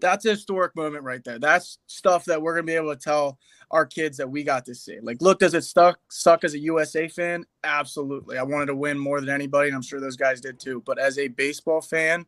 that's 0.00 0.24
a 0.26 0.30
historic 0.30 0.74
moment 0.76 1.04
right 1.04 1.22
there. 1.24 1.38
That's 1.38 1.78
stuff 1.86 2.24
that 2.26 2.40
we're 2.40 2.54
going 2.54 2.66
to 2.66 2.72
be 2.72 2.76
able 2.76 2.94
to 2.94 3.00
tell 3.00 3.38
our 3.70 3.86
kids 3.86 4.16
that 4.18 4.30
we 4.30 4.42
got 4.44 4.64
to 4.66 4.74
see. 4.74 4.98
Like, 5.00 5.20
look, 5.20 5.40
does 5.40 5.54
it 5.54 5.64
suck, 5.64 5.98
suck 6.10 6.44
as 6.44 6.54
a 6.54 6.58
USA 6.58 7.08
fan? 7.08 7.44
Absolutely. 7.64 8.38
I 8.38 8.42
wanted 8.42 8.66
to 8.66 8.76
win 8.76 8.98
more 8.98 9.20
than 9.20 9.30
anybody, 9.30 9.68
and 9.68 9.76
I'm 9.76 9.82
sure 9.82 10.00
those 10.00 10.16
guys 10.16 10.40
did 10.40 10.60
too. 10.60 10.82
But 10.86 10.98
as 10.98 11.18
a 11.18 11.28
baseball 11.28 11.80
fan, 11.80 12.26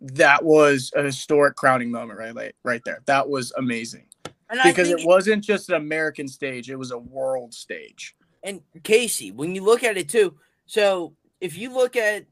that 0.00 0.44
was 0.44 0.92
a 0.94 1.02
historic 1.02 1.56
crowning 1.56 1.90
moment 1.90 2.18
right, 2.18 2.34
like, 2.34 2.54
right 2.62 2.82
there. 2.84 3.02
That 3.06 3.28
was 3.28 3.52
amazing 3.58 4.06
And 4.50 4.60
because 4.62 4.88
think, 4.88 5.00
it 5.00 5.06
wasn't 5.06 5.42
just 5.42 5.68
an 5.68 5.74
American 5.74 6.28
stage; 6.28 6.70
it 6.70 6.76
was 6.76 6.92
a 6.92 6.98
world 6.98 7.52
stage. 7.52 8.14
and 8.44 8.60
Casey, 8.84 9.32
when 9.32 9.54
you 9.54 9.62
look 9.62 9.82
at 9.82 9.96
it 9.96 10.08
too, 10.08 10.36
so 10.66 11.14
if 11.40 11.58
you 11.58 11.72
look 11.72 11.96
at 11.96 12.26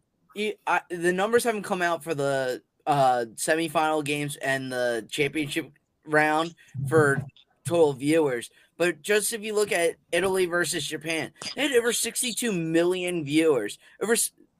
I, 0.66 0.80
the 0.90 1.12
numbers 1.12 1.44
haven't 1.44 1.62
come 1.62 1.82
out 1.82 2.04
for 2.04 2.14
the 2.14 2.62
uh 2.86 3.26
semifinal 3.34 4.04
games 4.04 4.36
and 4.36 4.70
the 4.72 5.06
championship 5.10 5.70
round 6.06 6.54
for 6.88 7.24
total 7.66 7.92
viewers. 7.92 8.50
But 8.78 9.02
just 9.02 9.32
if 9.32 9.42
you 9.42 9.54
look 9.54 9.72
at 9.72 9.96
Italy 10.12 10.46
versus 10.46 10.86
Japan, 10.86 11.32
they 11.54 11.62
had 11.62 11.72
over 11.72 11.92
62 11.92 12.52
million 12.52 13.24
viewers. 13.24 13.78
Over 14.02 14.14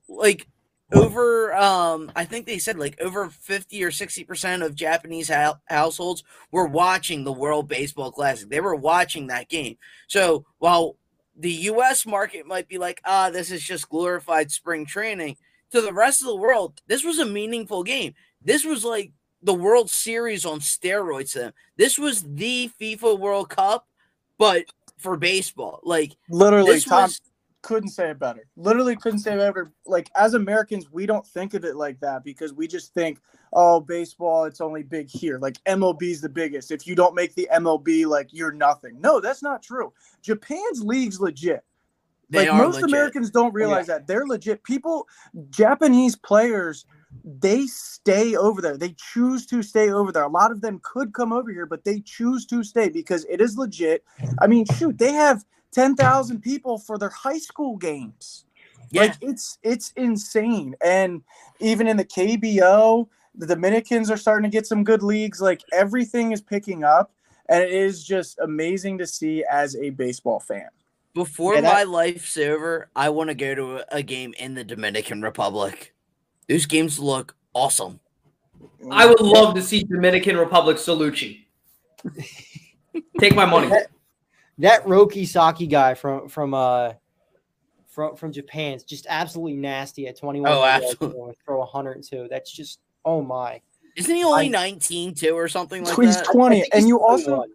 like 0.09 0.47
over 0.93 1.55
um 1.55 2.13
I 2.15 2.25
think 2.25 2.47
they 2.47 2.59
said 2.59 2.79
like 2.79 3.01
over 3.01 3.29
50 3.29 3.83
or 3.85 3.91
60% 3.91 4.65
of 4.65 4.75
Japanese 4.75 5.29
hou- 5.29 5.59
households 5.67 6.23
were 6.53 6.67
watching 6.67 7.25
the 7.25 7.33
World 7.33 7.69
Baseball 7.69 8.13
Classic. 8.13 8.49
They 8.49 8.61
were 8.61 8.77
watching 8.77 9.27
that 9.27 9.49
game. 9.49 9.77
So 10.07 10.45
while 10.59 10.97
the 11.39 11.53
US 11.53 12.07
market 12.07 12.47
might 12.47 12.69
be 12.69 12.79
like, 12.79 13.01
ah, 13.05 13.31
this 13.31 13.51
is 13.51 13.63
just 13.63 13.89
glorified 13.89 14.51
spring 14.51 14.87
training, 14.87 15.37
to 15.73 15.81
the 15.81 15.93
rest 15.93 16.23
of 16.23 16.29
the 16.29 16.37
world, 16.37 16.81
this 16.87 17.05
was 17.05 17.19
a 17.19 17.27
meaningful 17.27 17.83
game. 17.83 18.15
This 18.43 18.65
was 18.65 18.85
like 18.85 19.13
the 19.43 19.55
World 19.55 19.91
Series 19.91 20.45
on 20.45 20.61
steroids 20.61 21.33
to 21.33 21.39
them. 21.39 21.53
This 21.77 21.99
was 21.99 22.23
the 22.23 22.71
FIFA 22.81 23.19
World 23.19 23.51
Cup, 23.51 23.87
but 24.39 24.65
for 24.99 25.17
baseball. 25.17 25.81
Like 25.83 26.17
Literally, 26.29 26.81
Tom 26.81 27.05
was 27.05 27.21
couldn't 27.67 27.89
say 27.89 28.11
it 28.11 28.19
better. 28.21 28.47
Literally 28.57 28.95
couldn't 28.95 29.19
say 29.19 29.35
it 29.35 29.39
better. 29.39 29.73
Like 29.87 30.09
as 30.15 30.35
Americans, 30.35 30.91
we 30.93 31.05
don't 31.05 31.27
think 31.27 31.53
of 31.53 31.65
it 31.65 31.75
like 31.75 31.99
that 31.99 32.23
because 32.23 32.53
we 32.53 32.69
just 32.69 32.95
think, 32.95 33.19
oh, 33.53 33.81
baseball, 33.81 34.45
it's 34.45 34.61
only 34.61 34.85
big 34.85 35.09
here. 35.09 35.39
Like 35.39 35.57
MLB's 35.65 36.21
the 36.21 36.29
biggest. 36.29 36.71
If 36.71 36.87
you 36.87 36.95
don't 36.95 37.17
make 37.17 37.35
the 37.35 37.49
MLB, 37.53 38.07
like 38.07 38.29
you're 38.33 38.53
nothing. 38.53 39.01
No, 39.01 39.21
that's 39.21 39.43
not 39.43 39.65
true. 39.65 39.93
Japan's 40.23 40.83
league's 40.83 41.21
legit. 41.21 41.65
They 42.29 42.49
like 42.49 42.59
most 42.59 42.75
legit. 42.77 42.91
Americans 42.91 43.31
don't 43.31 43.51
oh, 43.51 43.53
realize 43.53 43.87
that 43.87 44.07
they're 44.07 44.27
legit. 44.27 44.63
People, 44.65 45.07
Japanese 45.51 46.17
players, 46.17 46.85
they 47.25 47.67
stay 47.67 48.37
over 48.37 48.61
there. 48.61 48.77
They 48.77 48.95
choose 48.97 49.47
to 49.47 49.63
stay 49.63 49.91
over 49.91 50.11
there. 50.11 50.25
A 50.25 50.29
lot 50.29 50.51
of 50.51 50.61
them 50.61 50.81
could 50.83 51.15
come 51.15 51.33
over 51.33 51.51
here, 51.53 51.67
but 51.67 51.85
they 51.85 52.01
choose 52.01 52.45
to 52.47 52.65
stay 52.65 52.89
because 52.89 53.25
it 53.29 53.41
is 53.41 53.57
legit. 53.57 54.05
I 54.41 54.47
mean, 54.47 54.65
shoot, 54.77 54.99
they 54.99 55.13
have 55.13 55.45
ten 55.71 55.95
thousand 55.95 56.41
people 56.41 56.79
for 56.79 56.99
their 56.99 57.11
high 57.11 57.39
school 57.39 57.77
games. 57.77 58.45
Yeah. 58.91 59.03
Like 59.03 59.15
it's 59.21 59.59
it's 59.63 59.93
insane. 59.97 60.75
And 60.85 61.23
even 61.61 61.87
in 61.87 61.97
the 61.97 62.05
KBO, 62.05 63.09
the 63.35 63.47
Dominicans 63.47 64.11
are 64.11 64.17
starting 64.17 64.51
to 64.51 64.55
get 64.55 64.67
some 64.67 64.85
good 64.85 65.03
leagues. 65.03 65.41
Like 65.41 65.63
everything 65.73 66.33
is 66.33 66.41
picking 66.41 66.83
up, 66.83 67.13
and 67.49 67.63
it 67.63 67.71
is 67.71 68.05
just 68.05 68.39
amazing 68.41 68.99
to 68.99 69.07
see 69.07 69.45
as 69.51 69.77
a 69.77 69.91
baseball 69.91 70.41
fan. 70.41 70.69
Before 71.17 71.55
Yeah, 71.55 71.63
that- 71.63 71.73
my 71.73 71.83
life's 71.85 72.37
over, 72.37 72.91
I 72.95 73.09
want 73.09 73.29
to 73.31 73.35
go 73.35 73.55
to 73.55 73.77
a, 73.79 73.85
a 73.91 74.03
game 74.03 74.35
in 74.39 74.55
the 74.55 74.63
Dominican 74.63 75.23
Republic. 75.23 75.95
Those 76.47 76.67
games 76.67 76.99
look 76.99 77.35
awesome. 77.55 78.01
I 78.91 79.07
would 79.07 79.23
love 79.23 79.55
to 79.55 79.63
see 79.63 79.83
Dominican 79.83 80.37
Republic 80.37 80.77
Salucci. 80.77 81.47
Take 83.19 83.35
my 83.35 83.47
money. 83.47 83.71
That 84.59 84.85
Roki 84.85 85.27
Sasaki 85.27 85.67
guy 85.67 85.95
from 85.95 86.29
from 86.29 86.53
uh 86.53 86.93
from 87.89 88.15
from 88.17 88.31
Japan 88.31 88.75
is 88.75 88.85
just 88.85 89.07
absolutely 89.09 89.57
nasty 89.57 90.07
at 90.09 90.19
21. 90.19 90.53
Oh, 90.53 90.65
absolutely. 90.65 91.19
you 91.19 91.27
know, 91.29 91.35
Throw 91.47 91.59
102. 91.61 92.29
That's 92.31 92.53
just 92.53 92.81
oh 93.07 93.23
my. 93.23 93.63
Isn't 93.97 94.15
he 94.15 94.23
only 94.23 94.47
I- 94.47 94.49
19 94.49 95.15
too 95.15 95.31
or 95.31 95.49
something 95.49 95.83
like 95.83 95.97
He's 95.99 96.17
that? 96.17 96.27
20, 96.27 96.73
and 96.75 96.87
you 96.87 97.01
also 97.01 97.37
21. 97.37 97.49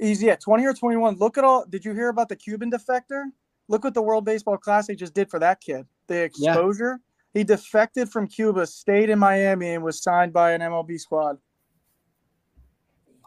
He's 0.00 0.22
yeah 0.22 0.36
20 0.36 0.64
or 0.66 0.74
21. 0.74 1.16
Look 1.16 1.38
at 1.38 1.44
all. 1.44 1.64
Did 1.66 1.84
you 1.84 1.92
hear 1.94 2.08
about 2.08 2.28
the 2.28 2.36
Cuban 2.36 2.70
defector? 2.70 3.24
Look 3.68 3.84
what 3.84 3.94
the 3.94 4.02
World 4.02 4.24
Baseball 4.24 4.56
Classic 4.56 4.96
they 4.96 4.98
just 4.98 5.14
did 5.14 5.30
for 5.30 5.38
that 5.38 5.60
kid. 5.60 5.86
The 6.08 6.14
Yeah. 6.14 6.22
exposure. 6.54 7.00
He 7.32 7.44
defected 7.44 8.08
from 8.10 8.26
Cuba, 8.26 8.66
stayed 8.66 9.08
in 9.10 9.18
Miami, 9.18 9.74
and 9.74 9.84
was 9.84 10.02
signed 10.02 10.32
by 10.32 10.50
an 10.52 10.62
MLB 10.62 10.98
squad. 10.98 11.38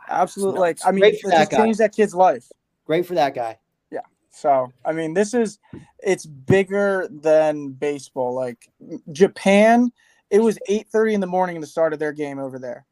Absolutely, 0.10 0.60
like 0.60 0.80
I 0.86 0.92
mean, 0.92 1.03
it 1.06 1.22
just 1.22 1.51
guy. 1.51 1.58
changed 1.58 1.80
that 1.80 1.94
kid's 1.96 2.13
life. 2.13 2.46
great 2.86 3.06
for 3.06 3.13
that 3.15 3.34
guy. 3.34 3.58
Yeah. 3.89 4.01
So, 4.30 4.74
I 4.84 4.92
mean, 4.92 5.13
this 5.13 5.34
is 5.34 5.60
it's 6.00 6.25
bigger 6.25 7.08
than 7.10 7.70
baseball. 7.70 8.34
Like 8.34 8.70
Japan, 9.13 9.94
it 10.30 10.39
was 10.39 10.60
8:30 10.70 11.13
in 11.13 11.22
the 11.22 11.27
morning 11.27 11.56
in 11.56 11.62
the 11.62 11.68
start 11.68 11.94
of 11.94 12.00
their 12.00 12.12
game 12.12 12.39
over 12.39 12.60
there. 12.60 12.86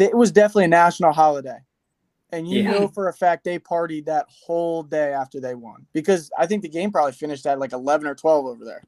It 0.00 0.16
was 0.16 0.32
definitely 0.32 0.64
a 0.64 0.68
national 0.68 1.12
holiday. 1.12 1.58
And 2.34 2.48
you 2.48 2.62
Yeah. 2.62 2.72
know 2.72 2.88
for 2.88 3.08
a 3.08 3.12
fact 3.12 3.44
they 3.44 3.58
partied 3.58 4.06
that 4.06 4.26
whole 4.28 4.82
day 4.82 5.12
after 5.12 5.38
they 5.40 5.54
won 5.54 5.86
because 5.92 6.30
I 6.36 6.46
think 6.46 6.62
the 6.62 6.68
game 6.68 6.90
probably 6.90 7.12
finished 7.12 7.46
at 7.46 7.58
like 7.60 7.72
11 7.72 8.06
or 8.08 8.14
12 8.14 8.46
over 8.46 8.64
there. 8.64 8.82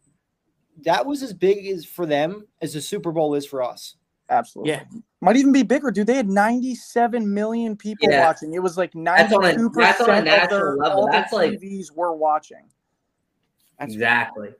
That 0.85 1.07
was 1.07 1.23
as 1.23 1.33
big 1.33 1.67
as 1.69 1.85
for 1.85 2.07
them 2.07 2.47
as 2.61 2.73
the 2.75 2.81
Super 2.81 3.12
Bowl 3.12 3.35
is 3.35 3.47
for 3.47 3.62
us. 3.62 3.97
Absolutely. 4.29 4.73
Yeah. 4.73 4.83
Might 5.21 5.37
even 5.37 5.53
be 5.53 5.62
bigger, 5.62 5.91
dude. 5.93 6.09
They 6.09 6.17
had 6.17 6.29
97 6.29 7.33
million 7.33 7.76
people 7.76 8.09
Yeah. 8.11 8.26
watching. 8.26 8.53
It 8.55 8.59
was 8.59 8.76
like 8.76 8.91
That's 8.95 9.33
on 9.33 9.45
a- 9.45 9.53
92% 9.55 9.75
that's 9.75 10.00
on 10.00 10.11
a 10.11 10.19
of 10.19 10.25
national 10.25 10.59
their, 10.59 10.76
level. 10.76 10.99
all 10.99 11.05
their 11.07 11.12
That's 11.21 11.33
like- 11.33 11.53
TVs 11.53 11.93
were 11.95 12.12
watching. 12.15 12.65
Exactly. 13.81 14.50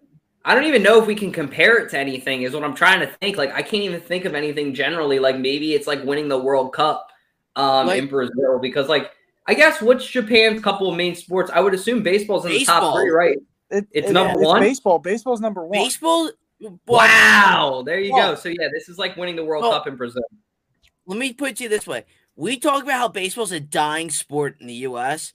I 0.45 0.55
don't 0.55 0.65
even 0.65 0.83
know 0.83 1.01
if 1.01 1.07
we 1.09 1.17
can 1.17 1.33
compare 1.33 1.77
it 1.79 1.91
to 1.91 1.99
anything, 1.99 2.43
is 2.43 2.55
what 2.55 2.63
I'm 2.63 2.75
trying 2.75 3.01
to 3.01 3.07
think. 3.09 3.37
Like, 3.37 3.53
I 3.53 3.63
can't 3.63 3.83
even 3.83 4.01
think 4.01 4.25
of 4.25 4.35
anything 4.35 4.75
generally. 4.75 5.19
Like, 5.19 5.37
maybe 5.39 5.75
it's 5.75 5.89
like 5.89 6.05
winning 6.05 6.29
the 6.29 6.39
World 6.39 6.73
Cup 6.73 7.09
um, 7.57 7.87
Like- 7.89 7.99
in 8.03 8.09
Brazil 8.09 8.59
because, 8.61 8.89
like, 8.89 9.11
I 9.47 9.55
guess 9.55 9.81
what's 9.81 10.07
Japan's 10.07 10.61
couple 10.63 10.91
of 10.91 10.97
main 10.97 11.15
sports? 11.15 11.51
I 11.53 11.61
would 11.61 11.75
assume 11.75 12.03
baseball's 12.03 12.45
in 12.47 12.53
the 12.53 12.65
top 12.65 12.95
three, 12.95 13.11
right? 13.11 13.39
It- 13.71 13.87
It's 13.91 14.09
it- 14.11 14.13
number 14.13 14.39
one? 14.41 14.61
baseball. 14.61 14.99
Baseball's 14.99 15.41
number 15.41 15.63
one. 15.65 15.73
Baseball. 15.79 16.31
Wow. 16.87 17.83
There 17.85 17.99
you 18.01 18.13
Well- 18.13 18.35
go. 18.35 18.41
So, 18.41 18.49
yeah, 18.49 18.69
this 18.73 18.89
is 18.89 18.99
like 18.99 19.17
winning 19.17 19.37
the 19.37 19.45
World 19.45 19.63
Well- 19.63 19.73
Cup 19.73 19.87
in 19.87 19.97
Brazil. 19.97 20.23
Let 21.07 21.19
me 21.19 21.33
put 21.33 21.51
it 21.51 21.57
to 21.59 21.63
you 21.65 21.69
this 21.69 21.87
way: 21.87 22.05
We 22.35 22.59
talk 22.59 22.83
about 22.83 22.99
how 22.99 23.09
baseball's 23.09 23.53
a 23.53 23.61
dying 23.61 24.11
sport 24.11 24.57
in 24.61 24.67
the 24.67 24.75
U.S. 24.75 25.33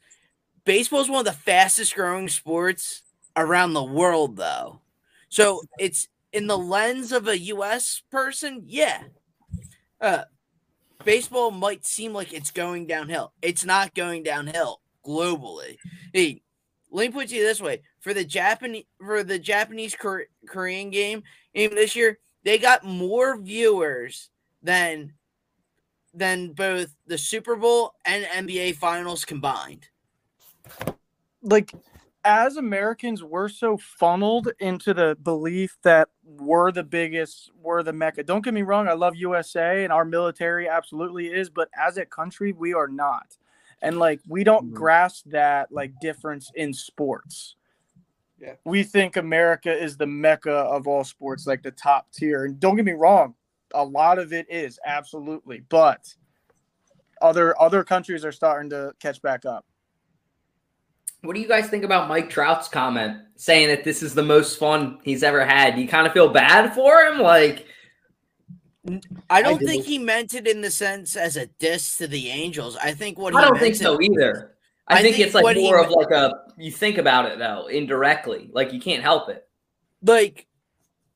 Baseball's 0.66 1.10
one 1.10 1.20
of 1.20 1.26
the 1.26 1.40
fastest 1.40 1.96
growing 1.96 2.28
sports 2.28 3.04
around 3.36 3.74
the 3.74 3.84
world, 3.84 4.36
though. 4.36 4.82
So 5.30 5.62
it's 5.80 6.10
in 6.34 6.48
the 6.48 6.58
lens 6.58 7.12
of 7.12 7.28
a 7.28 7.38
U.S. 7.40 8.02
person, 8.12 8.64
yeah. 8.66 9.04
Uh, 10.02 10.24
baseball 11.04 11.52
might 11.52 11.86
seem 11.86 12.14
like 12.14 12.34
it's 12.34 12.52
going 12.52 12.88
downhill. 12.88 13.34
It's 13.42 13.66
not 13.66 13.94
going 13.94 14.24
downhill 14.24 14.82
globally. 15.06 15.78
Hey, 16.14 16.42
let 16.92 17.08
me 17.08 17.14
put 17.14 17.32
you 17.32 17.44
this 17.44 17.62
way: 17.62 17.82
for 18.00 18.14
the 18.14 18.26
Japanese 18.26 18.86
for 19.00 19.24
the 19.24 19.40
Japanese 19.40 19.96
Korean 20.48 20.90
game, 20.90 21.24
even 21.54 21.76
this 21.76 21.96
year, 21.96 22.20
they 22.44 22.58
got 22.58 22.84
more 22.84 23.38
viewers 23.40 24.30
than 24.62 25.14
than 26.14 26.52
both 26.54 26.96
the 27.08 27.18
Super 27.18 27.56
Bowl 27.56 27.94
and 28.06 28.48
NBA 28.48 28.76
Finals 28.76 29.26
combined. 29.26 29.88
like 31.42 31.72
as 32.24 32.58
Americans, 32.58 33.24
we're 33.24 33.50
so 33.50 33.78
funneled 33.78 34.50
into 34.60 34.94
the 34.94 35.18
belief 35.24 35.78
that 35.84 36.10
we're 36.24 36.72
the 36.72 36.84
biggest, 36.84 37.52
we're 37.62 37.84
the 37.84 37.94
mecca. 37.94 38.24
Don't 38.24 38.44
get 38.44 38.54
me 38.54 38.62
wrong, 38.62 38.88
I 38.88 38.94
love 38.94 39.16
USA 39.16 39.84
and 39.84 39.92
our 39.94 40.06
military 40.06 40.70
absolutely 40.70 41.28
is, 41.34 41.50
but 41.50 41.70
as 41.78 41.98
a 41.98 42.06
country, 42.06 42.54
we 42.54 42.74
are 42.74 42.88
not. 42.88 43.38
And 43.82 43.98
like 43.98 44.22
we 44.28 44.44
don't 44.44 44.72
Mhm. 44.72 44.74
grasp 44.74 45.26
that 45.32 45.72
like 45.72 46.00
difference 46.00 46.52
in 46.56 46.74
sports. 46.74 47.56
Yeah. 48.40 48.56
We 48.66 48.84
think 48.84 49.18
America 49.18 49.72
is 49.72 49.98
the 49.98 50.08
mecca 50.08 50.52
of 50.54 50.88
all 50.88 51.04
sports, 51.04 51.48
like 51.48 51.64
the 51.64 51.72
top 51.72 52.12
tier. 52.12 52.46
And 52.46 52.60
don't 52.60 52.76
get 52.76 52.86
me 52.86 52.94
wrong, 52.94 53.36
a 53.74 53.84
lot 53.84 54.20
of 54.20 54.34
it 54.34 54.48
is 54.50 54.80
absolutely, 54.86 55.62
but 55.70 56.16
other 57.22 57.60
other 57.62 57.84
countries 57.84 58.26
are 58.26 58.32
starting 58.32 58.70
to 58.72 58.94
catch 59.00 59.22
back 59.22 59.46
up. 59.46 59.66
What 61.22 61.36
do 61.36 61.42
you 61.42 61.48
guys 61.48 61.70
think 61.70 61.84
about 61.84 62.10
Mike 62.10 62.30
Trout's 62.30 62.68
comment 62.68 63.18
saying 63.36 63.68
that 63.68 63.84
this 63.84 64.02
is 64.02 64.16
the 64.16 64.24
most 64.24 64.58
fun 64.58 65.00
he's 65.04 65.22
ever 65.24 65.46
had? 65.46 65.76
Do 65.76 65.82
you 65.82 65.88
kind 65.88 66.08
of 66.08 66.14
feel 66.14 66.30
bad 66.30 66.74
for 66.74 67.02
him? 67.02 67.20
Like, 67.20 67.68
I 69.30 69.42
don't 69.44 69.60
do. 69.60 69.68
think 69.68 69.86
he 69.86 70.00
meant 70.00 70.34
it 70.34 70.48
in 70.48 70.62
the 70.62 70.72
sense 70.72 71.16
as 71.16 71.38
a 71.38 71.46
diss 71.46 71.98
to 72.00 72.08
the 72.08 72.30
Angels. 72.30 72.76
I 72.78 72.94
think 72.94 73.20
what 73.20 73.36
I 73.36 73.40
he 73.40 73.46
don't 73.46 73.54
meant 73.54 73.64
think 73.64 73.76
it- 73.76 73.80
so 73.80 74.02
either. 74.02 74.56
I, 74.88 74.96
I 74.96 75.02
think, 75.04 75.16
think 75.16 75.28
it's 75.28 75.36
like 75.36 75.56
more 75.56 75.80
of 75.80 75.90
like 75.92 76.10
a 76.12 76.34
you 76.58 76.70
think 76.72 76.98
about 76.98 77.32
it 77.32 77.38
though 77.38 77.68
indirectly, 77.68 78.50
like 78.52 78.74
you 78.74 78.82
can't 78.82 79.02
help 79.04 79.30
it. 79.30 79.48
like 80.04 80.48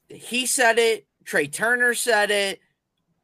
he 0.08 0.46
said 0.46 0.78
it, 0.78 1.08
Trea 1.26 1.48
Turner 1.48 1.94
said 1.96 2.30
it, 2.32 2.60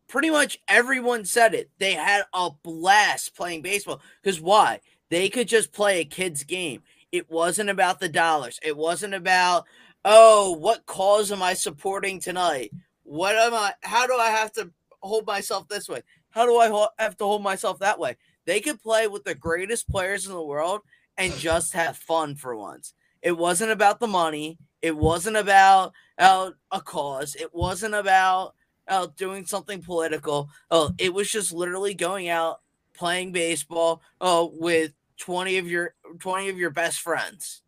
pretty 0.10 0.30
much 0.32 0.60
everyone 0.68 1.24
said 1.26 1.54
it. 1.54 1.70
They 1.78 1.94
had 1.94 2.24
a 2.34 2.50
blast 2.64 3.34
playing 3.36 3.62
baseball. 3.62 4.02
Because 4.22 4.42
why? 4.42 4.82
They 5.12 5.28
could 5.28 5.50
just 5.50 5.74
play 5.74 6.00
a 6.00 6.06
kid's 6.06 6.46
game. 6.46 6.84
It 7.12 7.30
wasn't 7.30 7.70
about 7.70 8.00
the 8.00 8.08
dollars. 8.08 8.62
It 8.64 8.78
wasn't 8.78 9.14
about, 9.14 9.66
oh, 10.06 10.54
what 10.54 10.86
cause 10.86 11.34
am 11.34 11.44
I 11.44 11.54
supporting 11.54 12.22
tonight? 12.22 12.72
What 13.04 13.36
am 13.36 13.54
I, 13.54 13.74
how 13.84 14.08
do 14.08 14.16
I 14.16 14.30
have 14.30 14.54
to 14.54 14.72
hold 15.02 15.28
myself 15.28 15.68
this 15.68 15.90
way? 15.90 16.02
How 16.30 16.46
do 16.46 16.56
I 16.56 16.88
have 16.98 17.18
to 17.18 17.26
hold 17.26 17.44
myself 17.44 17.80
that 17.80 18.00
way? 18.00 18.16
They 18.46 18.62
could 18.62 18.82
play 18.82 19.08
with 19.08 19.26
the 19.26 19.36
greatest 19.36 19.90
players 19.90 20.26
in 20.26 20.32
the 20.32 20.42
world 20.42 20.80
and 21.18 21.34
just 21.34 21.74
have 21.74 21.98
fun 21.98 22.36
for 22.36 22.56
once. 22.56 22.94
It 23.22 23.38
wasn't 23.38 23.72
about 23.72 24.00
the 24.00 24.08
money. 24.08 24.60
It 24.82 24.96
wasn't 24.96 25.36
about 25.36 25.92
uh, 26.18 26.52
a 26.72 26.80
cause. 26.80 27.36
It 27.36 27.54
wasn't 27.54 27.96
about 27.96 28.56
uh, 28.88 29.08
doing 29.18 29.46
something 29.46 29.82
political. 29.82 30.50
Oh, 30.72 30.94
it 30.98 31.14
was 31.14 31.30
just 31.30 31.52
literally 31.52 31.96
going 31.96 32.30
out, 32.30 32.62
playing 32.94 33.34
baseball 33.34 34.02
uh, 34.22 34.48
with 34.50 34.94
20 35.22 35.58
of 35.60 35.68
your 35.68 35.94
20 36.20 36.50
of 36.50 36.58
your 36.58 36.72
best 36.72 37.00
friends. 37.00 37.62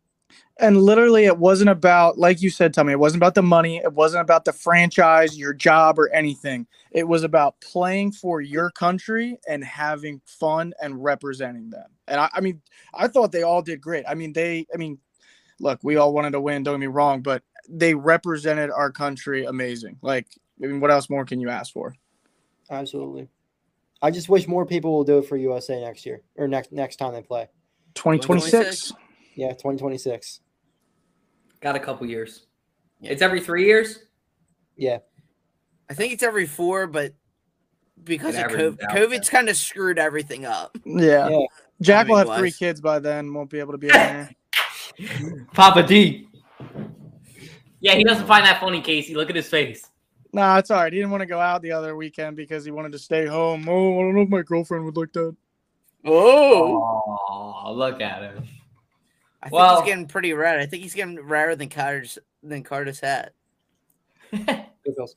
And 0.58 0.82
literally, 0.82 1.24
it 1.24 1.38
wasn't 1.38 1.70
about, 1.70 2.16
like 2.16 2.40
you 2.40 2.50
said, 2.50 2.74
Tommy, 2.74 2.92
it 2.92 2.98
wasn't 2.98 3.20
about 3.20 3.34
the 3.34 3.42
money. 3.42 3.78
It 3.78 3.92
wasn't 3.92 4.20
about 4.20 4.44
the 4.44 4.52
franchise, 4.52 5.36
your 5.36 5.52
job, 5.52 5.98
or 5.98 6.08
anything. 6.10 6.66
It 6.92 7.08
was 7.08 7.24
about 7.24 7.60
playing 7.60 8.12
for 8.12 8.40
your 8.40 8.70
country 8.70 9.38
and 9.48 9.64
having 9.64 10.20
fun 10.26 10.72
and 10.80 11.02
representing 11.02 11.70
them. 11.70 11.88
And 12.06 12.20
I, 12.20 12.28
I 12.34 12.40
mean, 12.40 12.60
I 12.94 13.08
thought 13.08 13.32
they 13.32 13.42
all 13.42 13.62
did 13.62 13.80
great. 13.80 14.04
I 14.08 14.14
mean, 14.14 14.32
they, 14.32 14.66
I 14.72 14.76
mean, 14.76 14.98
look, 15.58 15.80
we 15.82 15.96
all 15.96 16.12
wanted 16.12 16.32
to 16.32 16.40
win, 16.40 16.62
don't 16.62 16.74
get 16.74 16.80
me 16.80 16.86
wrong, 16.86 17.20
but 17.20 17.42
they 17.68 17.94
represented 17.94 18.70
our 18.70 18.92
country 18.92 19.44
amazing. 19.44 19.98
Like, 20.02 20.26
I 20.62 20.66
mean, 20.66 20.80
what 20.80 20.92
else 20.92 21.10
more 21.10 21.24
can 21.24 21.40
you 21.40 21.50
ask 21.50 21.72
for? 21.72 21.94
Absolutely. 22.70 23.28
I 24.04 24.10
just 24.10 24.28
wish 24.28 24.46
more 24.46 24.66
people 24.66 24.92
will 24.92 25.04
do 25.04 25.16
it 25.16 25.26
for 25.26 25.38
USA 25.38 25.80
next 25.80 26.04
year 26.04 26.20
or 26.36 26.46
next 26.46 26.72
next 26.72 26.96
time 26.96 27.14
they 27.14 27.22
play. 27.22 27.48
2026. 27.94 28.92
Yeah, 29.34 29.48
2026. 29.52 30.40
Got 31.60 31.74
a 31.74 31.80
couple 31.80 32.06
years. 32.06 32.46
Yeah. 33.00 33.12
It's 33.12 33.22
every 33.22 33.40
three 33.40 33.64
years. 33.64 34.00
Yeah. 34.76 34.98
I 35.88 35.94
think 35.94 36.12
it's 36.12 36.22
every 36.22 36.44
four, 36.44 36.86
but 36.86 37.14
because 38.04 38.34
It 38.34 38.44
of 38.44 38.52
COVID, 38.52 38.78
COVID's 38.90 39.30
kind 39.30 39.48
of 39.48 39.56
screwed 39.56 39.98
everything 39.98 40.44
up. 40.44 40.76
Yeah. 40.84 41.30
Yeah. 41.30 41.46
Jack 41.80 42.06
will 42.06 42.18
have 42.18 42.26
Timing 42.26 42.40
three 42.40 42.52
kids 42.52 42.82
by 42.82 42.98
then, 42.98 43.32
won't 43.32 43.48
be 43.48 43.58
able 43.58 43.72
to 43.72 43.78
be 43.78 43.90
on 43.90 43.96
there. 43.96 44.30
Papa 45.54 45.82
D. 45.82 46.28
Yeah, 47.80 47.94
he 47.94 48.04
doesn't 48.04 48.26
find 48.26 48.44
that 48.44 48.60
funny, 48.60 48.82
Casey. 48.82 49.14
Look 49.14 49.30
at 49.30 49.36
his 49.36 49.48
face. 49.48 49.90
Nah, 50.34 50.58
it's 50.58 50.70
all 50.72 50.80
right. 50.82 50.92
He 50.92 50.98
didn't 50.98 51.12
want 51.12 51.20
to 51.20 51.26
go 51.26 51.38
out 51.38 51.62
the 51.62 51.70
other 51.70 51.94
weekend 51.94 52.36
because 52.36 52.64
he 52.64 52.72
wanted 52.72 52.90
to 52.92 52.98
stay 52.98 53.24
home. 53.24 53.68
Oh, 53.68 53.98
I 54.00 54.02
don't 54.02 54.16
know 54.16 54.22
if 54.22 54.28
my 54.28 54.42
girlfriend 54.42 54.84
would 54.84 54.96
like 54.96 55.12
that. 55.12 55.36
Oh, 56.04 57.02
Oh, 57.66 57.72
look 57.72 58.00
at 58.00 58.22
him. 58.22 58.44
I 59.42 59.46
think 59.48 59.52
Well- 59.52 59.80
he's 59.80 59.88
getting 59.90 60.06
pretty 60.08 60.32
red. 60.32 60.58
I 60.58 60.66
think 60.66 60.82
he's 60.82 60.94
getting 60.94 61.20
redder 61.20 61.54
than 61.54 61.68
Carter's 61.68 62.18
than 62.42 62.62
Carter's 62.64 63.00
hat. 63.00 63.32
Bills 64.32 65.14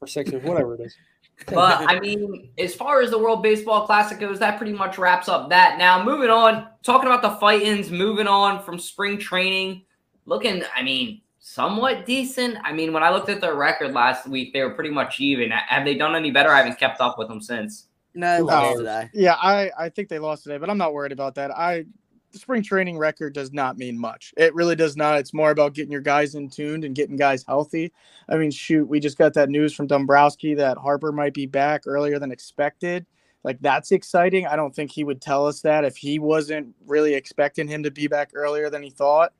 or 0.00 0.06
Sixers, 0.06 0.42
whatever 0.44 0.74
it 0.76 0.82
is. 0.82 0.96
but 1.46 1.82
I 1.90 1.98
mean, 1.98 2.50
as 2.56 2.74
far 2.74 3.00
as 3.00 3.10
the 3.10 3.18
World 3.18 3.42
Baseball 3.42 3.84
Classic 3.84 4.18
goes, 4.20 4.38
that 4.38 4.58
pretty 4.58 4.72
much 4.72 4.96
wraps 4.96 5.28
up 5.28 5.48
that. 5.50 5.76
Now, 5.76 6.04
moving 6.04 6.30
on, 6.30 6.68
talking 6.84 7.08
about 7.08 7.22
the 7.22 7.36
fight-ins, 7.40 7.90
moving 7.90 8.28
on 8.28 8.62
from 8.62 8.78
spring 8.78 9.18
training, 9.18 9.82
looking, 10.24 10.62
I 10.74 10.82
mean, 10.84 11.21
somewhat 11.42 12.06
decent. 12.06 12.56
I 12.62 12.72
mean, 12.72 12.92
when 12.92 13.02
I 13.02 13.10
looked 13.10 13.28
at 13.28 13.40
their 13.40 13.56
record 13.56 13.92
last 13.92 14.28
week, 14.28 14.52
they 14.52 14.62
were 14.62 14.70
pretty 14.70 14.90
much 14.90 15.20
even. 15.20 15.50
Have 15.50 15.84
they 15.84 15.96
done 15.96 16.14
any 16.14 16.30
better? 16.30 16.50
I 16.50 16.58
haven't 16.58 16.78
kept 16.78 17.00
up 17.00 17.18
with 17.18 17.28
them 17.28 17.42
since. 17.42 17.88
No, 18.14 18.38
Who 18.38 18.46
lost 18.46 18.64
cares? 18.64 18.78
today. 18.78 19.10
Yeah, 19.12 19.34
I, 19.34 19.70
I 19.76 19.88
think 19.88 20.08
they 20.08 20.20
lost 20.20 20.44
today, 20.44 20.58
but 20.58 20.70
I'm 20.70 20.78
not 20.78 20.94
worried 20.94 21.12
about 21.12 21.34
that. 21.34 21.50
I 21.50 21.84
the 22.30 22.38
spring 22.38 22.62
training 22.62 22.96
record 22.96 23.34
does 23.34 23.52
not 23.52 23.76
mean 23.76 23.98
much. 23.98 24.32
It 24.38 24.54
really 24.54 24.76
does 24.76 24.96
not. 24.96 25.18
It's 25.18 25.34
more 25.34 25.50
about 25.50 25.74
getting 25.74 25.92
your 25.92 26.00
guys 26.00 26.34
in 26.34 26.48
tuned 26.48 26.82
and 26.84 26.94
getting 26.94 27.16
guys 27.16 27.44
healthy. 27.46 27.92
I 28.26 28.36
mean, 28.36 28.50
shoot, 28.50 28.88
we 28.88 29.00
just 29.00 29.18
got 29.18 29.34
that 29.34 29.50
news 29.50 29.74
from 29.74 29.86
Dombrowski 29.86 30.54
that 30.54 30.78
Harper 30.78 31.12
might 31.12 31.34
be 31.34 31.44
back 31.44 31.82
earlier 31.86 32.18
than 32.18 32.32
expected. 32.32 33.04
Like 33.44 33.60
that's 33.60 33.92
exciting. 33.92 34.46
I 34.46 34.56
don't 34.56 34.74
think 34.74 34.90
he 34.90 35.04
would 35.04 35.20
tell 35.20 35.46
us 35.46 35.60
that 35.62 35.84
if 35.84 35.96
he 35.96 36.18
wasn't 36.18 36.74
really 36.86 37.12
expecting 37.12 37.68
him 37.68 37.82
to 37.82 37.90
be 37.90 38.06
back 38.06 38.30
earlier 38.32 38.70
than 38.70 38.82
he 38.82 38.90
thought. 38.90 39.32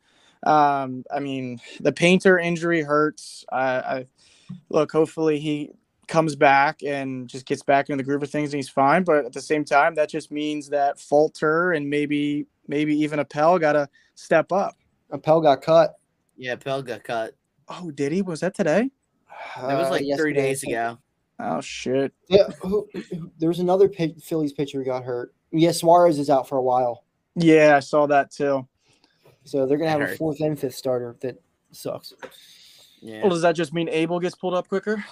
Um, 0.45 1.05
I 1.15 1.21
mean, 1.21 1.61
the 1.81 1.93
Painter 1.93 2.39
injury 2.39 2.83
hurts. 2.83 3.45
I, 3.53 3.65
I 3.67 4.07
look. 4.69 4.91
Hopefully, 4.93 5.39
he 5.39 5.71
comes 6.09 6.35
back 6.37 6.83
and 6.83 7.29
just 7.29 7.47
gets 7.47 7.63
back 7.63 7.89
into 7.89 7.97
the 8.03 8.07
groove 8.07 8.23
of 8.23 8.31
things 8.31 8.53
and 8.53 8.59
he's 8.59 8.69
fine. 8.69 9.05
But 9.05 9.25
at 9.25 9.33
the 9.33 9.41
same 9.41 9.65
time, 9.65 9.95
that 9.95 10.09
just 10.11 10.31
means 10.31 10.69
that 10.71 10.99
Falter 11.01 11.73
and 11.73 11.89
maybe 11.89 12.47
maybe 12.69 12.95
even 12.99 13.19
Appel 13.21 13.59
got 13.59 13.73
to 13.75 13.89
step 14.15 14.53
up. 14.53 14.75
Appel 15.11 15.41
got 15.41 15.63
cut. 15.63 15.95
Yeah, 16.37 16.57
Pell 16.57 16.83
got 16.83 17.05
cut. 17.05 17.35
Oh, 17.69 17.91
did 17.91 18.13
he? 18.13 18.23
Was 18.23 18.41
that 18.41 18.55
today? 18.55 18.91
That 19.57 19.77
was 19.79 19.87
Uh, 19.89 19.91
like 19.91 20.01
three 20.01 20.09
yesterday, 20.09 20.41
I 20.41 20.43
days 20.45 20.63
ago. 20.65 20.99
Oh 21.39 21.61
shit. 21.61 22.13
Yeah, 22.29 22.49
who, 22.61 22.89
who- 23.11 23.31
there 23.39 23.49
was 23.49 23.59
another 23.59 23.89
pi- 23.89 24.15
Phillies 24.23 24.53
pitcher 24.53 24.79
who 24.79 24.85
got 24.85 25.05
hurt. 25.05 25.35
Yeah, 25.51 25.73
Suarez 25.73 26.19
is 26.19 26.31
out 26.31 26.49
for 26.49 26.57
a 26.59 26.63
while, 26.63 27.05
Yeah, 27.37 27.77
I 27.77 27.81
saw 27.81 28.07
that 28.07 28.31
too. 28.31 28.67
So 29.45 29.67
they're 29.67 29.79
gonna 29.79 29.91
have 29.91 30.01
a 30.03 30.17
fourth 30.17 30.41
and 30.41 30.59
fifth 30.59 30.75
starter. 30.75 31.17
That 31.21 31.41
sucks. 31.73 32.15
Yeah. 33.01 33.21
Well, 33.23 33.31
does 33.31 33.43
that 33.43 33.57
just 33.57 33.73
mean 33.73 33.89
Abel 33.89 34.21
gets 34.21 34.35
pulled 34.37 34.55
up 34.55 34.69
quicker? 34.69 35.05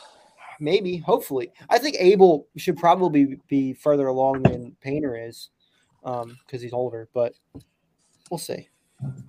Maybe, 0.60 0.98
hopefully, 0.98 1.50
I 1.70 1.78
think 1.78 1.96
Abel 1.98 2.46
should 2.56 2.76
probably 2.76 3.40
be 3.48 3.72
further 3.72 4.08
along 4.08 4.42
than 4.42 4.76
Painter 4.82 5.16
is, 5.16 5.48
um, 6.04 6.38
because 6.46 6.60
he's 6.60 6.72
older. 6.74 7.08
But 7.14 7.34
we'll 8.30 8.38
see. 8.38 8.68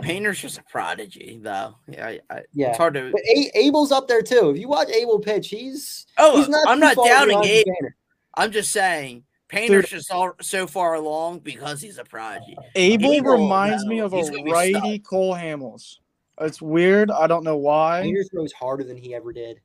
Painter's 0.02 0.40
just 0.40 0.58
a 0.58 0.64
prodigy, 0.64 1.40
though. 1.42 1.76
Yeah, 1.88 2.06
I, 2.08 2.20
I, 2.30 2.42
Yeah. 2.54 2.70
it's 2.70 2.78
hard 2.78 2.94
to. 2.96 3.10
But 3.12 3.22
a- 3.22 3.52
Abel's 3.58 3.94
up 3.94 4.10
there 4.10 4.22
too. 4.22 4.50
If 4.50 4.58
you 4.58 4.68
watch 4.68 4.90
Abel 4.90 5.20
pitch, 5.20 5.48
he's 5.48 6.06
Oh, 6.18 6.38
he's 6.38 6.50
not. 6.50 6.68
I'm 6.68 6.80
not 6.82 6.98
doubting 6.98 7.40
behind 7.40 7.46
Abe. 7.46 7.66
Painter. 7.66 7.96
I'm 8.36 8.52
just 8.52 8.72
saying 8.72 9.24
Painter's 9.52 9.90
just 9.90 10.10
all, 10.12 10.34
so 10.42 10.66
far 10.66 10.94
along 10.96 11.40
because 11.40 11.82
he's 11.82 11.98
a 11.98 12.06
prodigy. 12.06 12.56
Abel, 12.76 13.12
Abel, 13.12 13.34
reminds 13.34 13.86
me 13.86 14.00
of 14.00 14.14
a 14.14 14.18
he's 14.18 14.32
righty 14.50 14.74
stuck. 14.74 15.04
Cole 15.04 15.36
Hamels. 15.36 15.98
It's 16.40 16.62
weird. 16.62 17.12
I 17.12 17.28
don't 17.28 17.44
know 17.44 17.58
why. 17.58 18.02
Painter 18.02 18.24
throws 18.24 18.54
harder 18.54 18.86
than 18.86 18.96
he 18.96 19.14
ever 19.14 19.34
did. 19.34 19.60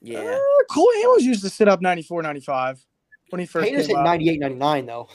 Yeah. 0.00 0.20
Uh, 0.20 0.64
Cole 0.70 0.90
Hamels 0.96 1.20
used 1.20 1.42
to 1.42 1.50
sit 1.50 1.68
up 1.68 1.82
94, 1.82 2.22
95 2.22 2.84
when 3.28 3.40
he 3.40 3.46
first 3.46 3.66
Painter's 3.66 3.86
came 3.86 3.96
hit 3.96 4.00
up. 4.00 4.06
98, 4.06 4.40
99 4.40 4.86
though. 4.86 5.08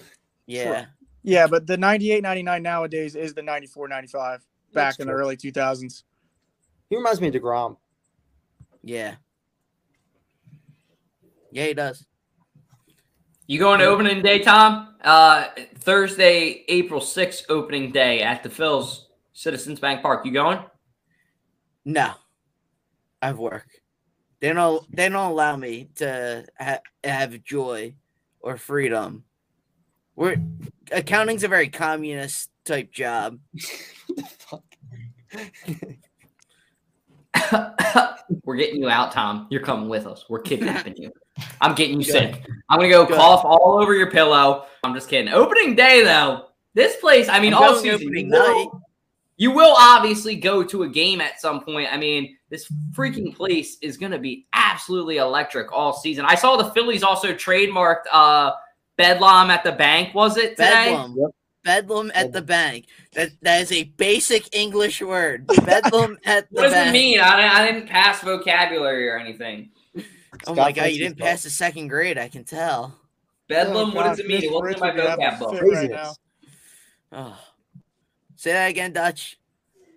Yeah. 0.45 0.85
Yeah, 1.23 1.47
but 1.47 1.65
the 1.65 1.75
98, 1.75 2.21
99 2.21 2.63
nowadays 2.63 3.15
is 3.15 3.33
the 3.33 3.41
94, 3.41 3.87
95 3.87 4.39
back 4.39 4.45
That's 4.73 4.99
in 4.99 5.07
the 5.07 5.13
early 5.13 5.35
2000s. 5.35 6.03
He 6.89 6.95
reminds 6.95 7.19
me 7.19 7.27
of 7.29 7.33
Degrom. 7.33 7.77
Yeah. 8.83 9.15
Yeah, 11.51 11.65
he 11.65 11.73
does. 11.73 12.05
You 13.49 13.59
going 13.59 13.79
to 13.79 13.85
opening 13.85 14.21
day, 14.21 14.39
Tom? 14.39 14.95
Uh, 15.01 15.47
Thursday, 15.75 16.65
April 16.67 16.99
6th, 16.99 17.43
opening 17.47 17.93
day 17.93 18.21
at 18.21 18.43
the 18.43 18.49
Phils 18.49 19.05
Citizens 19.31 19.79
Bank 19.79 20.01
Park. 20.01 20.25
You 20.25 20.33
going? 20.33 20.59
No, 21.85 22.11
I 23.21 23.27
have 23.27 23.39
work. 23.39 23.69
They 24.41 24.51
don't. 24.51 24.85
They 24.93 25.07
don't 25.07 25.31
allow 25.31 25.55
me 25.55 25.87
to 25.95 26.45
ha- 26.59 26.81
have 27.05 27.41
joy 27.41 27.95
or 28.41 28.57
freedom. 28.57 29.23
We're 30.17 30.35
accounting's 30.91 31.45
a 31.45 31.47
very 31.47 31.69
communist 31.69 32.49
type 32.65 32.91
job. 32.91 33.39
Fuck. 34.39 34.65
We're 38.43 38.55
getting 38.55 38.81
you 38.81 38.89
out, 38.89 39.11
Tom. 39.11 39.47
You're 39.49 39.61
coming 39.61 39.89
with 39.89 40.07
us. 40.07 40.25
We're 40.29 40.41
kidnapping 40.41 40.95
you. 40.97 41.11
I'm 41.61 41.75
getting 41.75 41.99
you 41.99 42.05
Good. 42.05 42.11
sick. 42.11 42.45
I'm 42.69 42.79
gonna 42.79 42.89
go 42.89 43.05
Good. 43.05 43.17
cough 43.17 43.43
all 43.43 43.79
over 43.81 43.93
your 43.93 44.11
pillow. 44.11 44.65
I'm 44.83 44.93
just 44.93 45.09
kidding. 45.09 45.31
Opening 45.33 45.75
day 45.75 46.03
though, 46.03 46.47
this 46.73 46.97
place. 46.97 47.29
I 47.29 47.39
mean, 47.39 47.53
I'm 47.53 47.63
all 47.63 47.75
season. 47.75 48.01
You 48.13 48.29
will, 48.29 48.81
you 49.37 49.51
will 49.51 49.75
obviously 49.77 50.35
go 50.35 50.63
to 50.63 50.83
a 50.83 50.89
game 50.89 51.21
at 51.21 51.39
some 51.39 51.61
point. 51.61 51.91
I 51.91 51.97
mean, 51.97 52.37
this 52.49 52.71
freaking 52.91 53.35
place 53.35 53.77
is 53.81 53.97
gonna 53.97 54.19
be 54.19 54.47
absolutely 54.53 55.17
electric 55.17 55.71
all 55.71 55.93
season. 55.93 56.25
I 56.25 56.35
saw 56.35 56.57
the 56.57 56.71
Phillies 56.71 57.03
also 57.03 57.33
trademarked 57.33 58.05
uh 58.11 58.51
Bedlam 58.97 59.51
at 59.51 59.63
the 59.63 59.71
bank. 59.73 60.15
Was 60.15 60.37
it 60.37 60.51
today? 60.51 60.89
Bedlam. 60.91 61.15
Yep. 61.17 61.29
Bedlam 61.67 62.11
at 62.15 62.31
the 62.31 62.41
bank. 62.41 62.85
That 63.13 63.31
that 63.41 63.61
is 63.61 63.71
a 63.73 63.83
basic 63.83 64.55
English 64.55 65.01
word. 65.01 65.45
Bedlam 65.65 66.17
at 66.25 66.49
the 66.49 66.55
bank. 66.55 66.55
What 66.55 66.61
does 66.63 66.73
bank. 66.73 66.89
it 66.89 66.91
mean? 66.93 67.19
I, 67.19 67.59
I 67.61 67.65
didn't 67.69 67.87
pass 67.89 68.21
vocabulary 68.21 69.09
or 69.09 69.17
anything. 69.17 69.69
Oh 70.47 70.55
my 70.55 70.71
god, 70.71 70.85
you 70.91 70.99
didn't 70.99 71.17
Francisco. 71.17 71.23
pass 71.25 71.43
the 71.43 71.49
second 71.49 71.89
grade. 71.89 72.17
I 72.17 72.29
can 72.29 72.45
tell. 72.45 72.95
Bedlam. 73.49 73.91
Oh, 73.91 73.95
what 73.95 74.03
does 74.03 74.19
it 74.19 74.27
mean? 74.27 74.37
Miss 74.37 74.45
in 74.45 74.53
my 74.53 74.59
Bridge 74.61 74.77
vocab 74.77 75.39
book. 75.39 75.61
right 75.61 75.89
now. 75.89 76.13
Oh. 77.11 77.37
Say 78.35 78.51
that 78.53 78.67
again, 78.69 78.93
Dutch. 78.93 79.37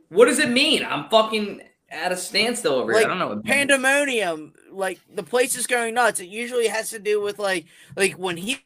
What 0.09 0.27
does 0.27 0.39
it 0.41 0.51
mean? 0.51 0.85
I'm 0.85 1.09
fucking 1.09 1.61
at 1.89 2.11
a 2.11 2.17
standstill 2.17 2.73
over 2.75 2.93
Like, 2.93 3.03
here. 3.03 3.07
I 3.07 3.11
don't 3.11 3.19
know. 3.19 3.27
What 3.29 3.33
it 3.39 3.45
means. 3.45 3.55
pandemonium 3.55 4.53
like 4.71 4.99
the 5.15 5.23
place 5.25 5.57
is 5.57 5.67
going 5.67 5.95
nuts 5.95 6.21
it 6.21 6.29
usually 6.29 6.69
has 6.69 6.91
to 6.91 7.01
do 7.01 7.21
with 7.21 7.41
like 7.41 7.67
like 7.97 8.13
when 8.13 8.37
he 8.37 8.53
he 8.53 8.61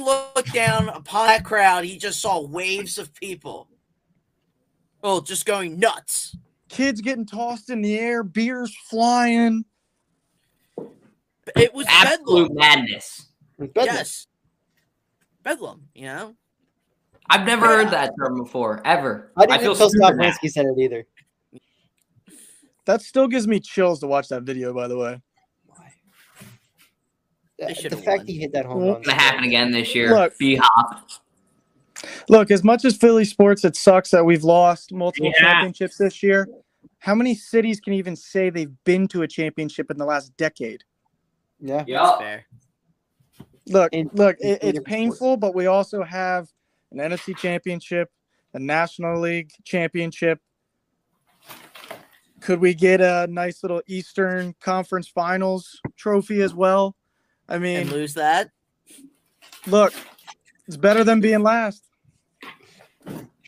looked 0.00 0.52
down 0.52 0.88
upon 0.90 1.26
that 1.26 1.44
crowd 1.44 1.84
he 1.84 1.96
just 1.98 2.20
saw 2.20 2.40
waves 2.40 2.98
of 2.98 3.12
people 3.14 3.68
oh 5.02 5.20
just 5.20 5.46
going 5.46 5.78
nuts 5.78 6.36
Kids 6.68 7.00
getting 7.00 7.24
tossed 7.24 7.70
in 7.70 7.80
the 7.80 7.98
air, 7.98 8.22
beers 8.22 8.76
flying. 8.90 9.64
it 11.56 11.72
was 11.72 11.86
Absolute 11.88 12.48
bedlam 12.48 12.54
madness. 12.54 13.26
Bedlam. 13.58 13.86
yes 13.86 14.26
bedlam 15.42 15.88
you 15.94 16.04
know 16.04 16.34
I've 17.30 17.44
never 17.46 17.66
Yeah. 17.66 17.76
heard 17.84 17.90
that 17.90 18.12
term 18.18 18.38
before, 18.38 18.80
ever. 18.86 19.32
I 19.36 19.44
didn't 19.44 19.60
feel 19.60 19.72
until 19.72 19.90
stupid 19.90 20.02
Scott 20.06 20.16
now. 20.16 20.32
Said 20.46 20.64
it 20.64 20.78
either. 20.78 21.06
That 22.86 23.02
still 23.02 23.28
gives 23.28 23.46
me 23.46 23.60
chills 23.60 24.00
to 24.00 24.06
watch 24.06 24.28
that 24.28 24.44
video, 24.44 24.72
by 24.72 24.88
the 24.88 24.96
way. 24.96 25.20
They 27.58 27.64
uh, 27.66 27.88
the 27.88 27.96
fact 27.96 28.18
won. 28.18 28.26
he 28.26 28.38
hit 28.38 28.52
that 28.52 28.66
home 28.66 28.82
run. 28.82 28.96
It's 28.98 29.08
gonna 29.08 29.20
happen 29.20 29.44
again 29.44 29.70
this 29.72 29.94
year. 29.94 30.14
Look. 30.14 30.36
B 30.38 30.56
hop. 30.62 31.08
Look, 32.28 32.50
as 32.52 32.62
much 32.62 32.84
as 32.84 32.96
Philly 32.96 33.24
sports, 33.24 33.64
it 33.64 33.74
sucks 33.74 34.10
that 34.12 34.24
we've 34.24 34.44
lost 34.44 34.92
multiple 34.92 35.32
Yeah. 35.34 35.40
championships 35.52 35.96
this 35.98 36.22
year. 36.22 36.48
How 37.00 37.14
many 37.14 37.34
cities 37.34 37.80
can 37.80 37.92
even 37.94 38.14
say 38.14 38.50
they've 38.50 38.72
been 38.84 39.08
to 39.08 39.22
a 39.22 39.28
championship 39.28 39.90
in 39.90 39.96
the 39.98 40.04
last 40.04 40.36
decade? 40.36 40.84
Yeah. 41.60 41.78
That's 41.78 41.88
Yeah. 41.88 42.40
Look, 43.66 43.92
In- 43.92 44.10
look, 44.14 44.38
in 44.40 44.48
it, 44.48 44.52
it's 44.52 44.60
different 44.60 44.76
sports. 44.76 44.88
painful, 44.88 45.36
but 45.38 45.54
we 45.54 45.66
also 45.66 46.02
have 46.04 46.48
an 46.92 46.98
NFC 47.00 47.34
championship, 47.34 48.10
a 48.54 48.58
National 48.58 49.20
League 49.20 49.50
championship. 49.64 50.40
Could 52.40 52.60
we 52.60 52.72
get 52.74 53.00
a 53.00 53.26
nice 53.28 53.62
little 53.64 53.82
Eastern 53.88 54.54
Conference 54.60 55.08
Finals 55.08 55.80
trophy 55.96 56.40
as 56.42 56.54
well? 56.54 56.94
I 57.48 57.54
And 57.54 57.62
mean, 57.62 57.90
lose 57.90 58.14
that. 58.14 58.50
look, 59.66 59.92
it's 60.66 60.76
better 60.76 61.04
than 61.04 61.20
being 61.20 61.42
last. 61.42 61.82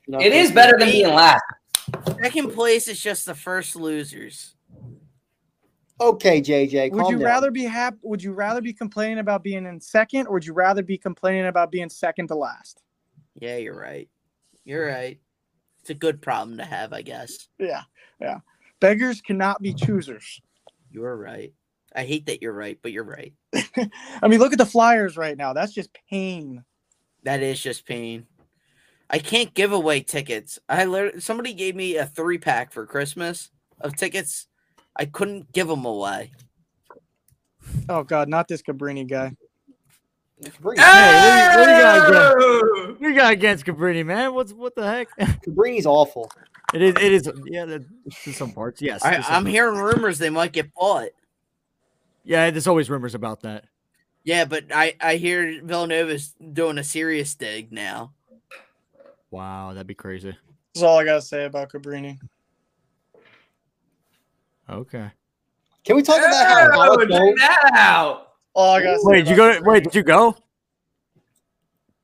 It 0.08 0.32
is 0.32 0.50
better 0.50 0.76
than 0.78 0.90
being 0.90 1.12
last. 1.14 1.42
Second 2.22 2.52
place 2.52 2.88
is 2.88 3.00
just 3.00 3.26
the 3.26 3.34
first 3.34 3.76
losers. 3.76 4.54
Okay, 6.00 6.40
JJ. 6.40 6.92
Would 6.92 7.08
you 7.08 7.16
down. 7.18 7.24
rather 7.26 7.50
be 7.50 7.64
happy? 7.64 7.98
Would 8.02 8.22
you 8.22 8.32
rather 8.32 8.62
be 8.62 8.72
complaining 8.72 9.18
about 9.18 9.42
being 9.42 9.66
in 9.66 9.80
second, 9.80 10.26
or 10.26 10.34
would 10.34 10.46
you 10.46 10.54
rather 10.54 10.82
be 10.82 10.96
complaining 10.96 11.46
about 11.46 11.70
being 11.70 11.90
second 11.90 12.28
to 12.28 12.34
last? 12.34 12.82
Yeah, 13.38 13.56
you're 13.58 13.78
right. 13.78 14.08
You're 14.64 14.86
right. 14.86 15.20
It's 15.80 15.90
a 15.90 15.94
good 15.94 16.22
problem 16.22 16.56
to 16.58 16.64
have, 16.64 16.92
I 16.92 17.02
guess. 17.02 17.48
Yeah, 17.58 17.82
yeah. 18.20 18.38
Beggars 18.80 19.20
cannot 19.20 19.60
be 19.60 19.74
choosers. 19.74 20.40
You're 20.90 21.16
right. 21.16 21.52
I 21.94 22.04
hate 22.04 22.26
that 22.26 22.40
you're 22.42 22.52
right, 22.52 22.78
but 22.82 22.92
you're 22.92 23.04
right. 23.04 23.32
I 24.22 24.28
mean, 24.28 24.38
look 24.38 24.52
at 24.52 24.58
the 24.58 24.66
Flyers 24.66 25.16
right 25.16 25.36
now. 25.36 25.52
That's 25.52 25.72
just 25.72 25.90
pain. 26.10 26.64
That 27.24 27.42
is 27.42 27.60
just 27.60 27.84
pain. 27.86 28.26
I 29.08 29.18
can't 29.18 29.52
give 29.54 29.72
away 29.72 30.00
tickets. 30.00 30.58
I 30.68 30.84
learned 30.84 31.22
somebody 31.22 31.52
gave 31.52 31.74
me 31.74 31.96
a 31.96 32.06
three 32.06 32.38
pack 32.38 32.72
for 32.72 32.86
Christmas 32.86 33.50
of 33.80 33.96
tickets. 33.96 34.46
I 34.96 35.04
couldn't 35.06 35.52
give 35.52 35.66
them 35.66 35.84
away. 35.84 36.32
Oh 37.88 38.04
God, 38.04 38.28
not 38.28 38.46
this 38.48 38.62
Cabrini 38.62 39.08
guy. 39.08 39.32
Cabrini, 40.42 40.78
Hey, 40.78 41.56
what 41.56 41.66
do 41.66 41.72
you- 41.72 41.80
what 41.84 42.00
do 42.00 42.08
you 42.08 42.14
got 42.14 42.32
against- 42.36 43.00
you 43.02 43.14
got 43.14 43.32
against 43.32 43.66
Cabrini, 43.66 44.06
man? 44.06 44.32
What's 44.34 44.52
what 44.52 44.74
the 44.74 44.86
heck? 44.86 45.08
Cabrini's 45.46 45.86
awful. 45.86 46.30
It 46.72 46.82
is. 46.82 46.94
It 46.96 47.12
is. 47.12 47.30
Yeah, 47.46 47.64
there- 47.64 47.84
to 48.24 48.32
some 48.32 48.52
parts. 48.52 48.80
Yes. 48.80 49.04
I, 49.04 49.16
I'm 49.16 49.22
parts. 49.42 49.48
hearing 49.48 49.76
rumors 49.78 50.18
they 50.18 50.30
might 50.30 50.52
get 50.52 50.72
bought. 50.74 51.08
Yeah, 52.24 52.50
there's 52.50 52.66
always 52.66 52.90
rumors 52.90 53.14
about 53.14 53.40
that. 53.42 53.64
Yeah, 54.24 54.44
but 54.44 54.64
I 54.74 54.94
I 55.00 55.16
hear 55.16 55.60
Villanova's 55.62 56.34
doing 56.52 56.78
a 56.78 56.84
serious 56.84 57.34
dig 57.34 57.72
now. 57.72 58.12
Wow, 59.30 59.72
that'd 59.72 59.86
be 59.86 59.94
crazy. 59.94 60.36
That's 60.74 60.82
all 60.82 60.98
I 60.98 61.04
gotta 61.04 61.22
say 61.22 61.44
about 61.46 61.70
Cabrini. 61.70 62.18
Okay. 64.68 65.10
Can 65.84 65.96
we 65.96 66.02
talk 66.02 66.18
about 66.18 66.46
how 66.46 66.68
Oh, 66.78 66.82
Alec 66.84 67.08
check 67.08 67.18
Bohm- 67.20 67.34
that 67.36 67.70
out. 67.74 68.32
All 68.54 68.74
I 68.74 68.82
gotta 68.82 68.98
say. 68.98 69.02
Wait, 69.04 69.16
did 69.24 69.28
you 69.30 69.36
go? 69.36 69.52
To, 69.58 69.62
wait, 69.64 69.84
did 69.84 69.94
you 69.94 70.02
go? 70.02 70.36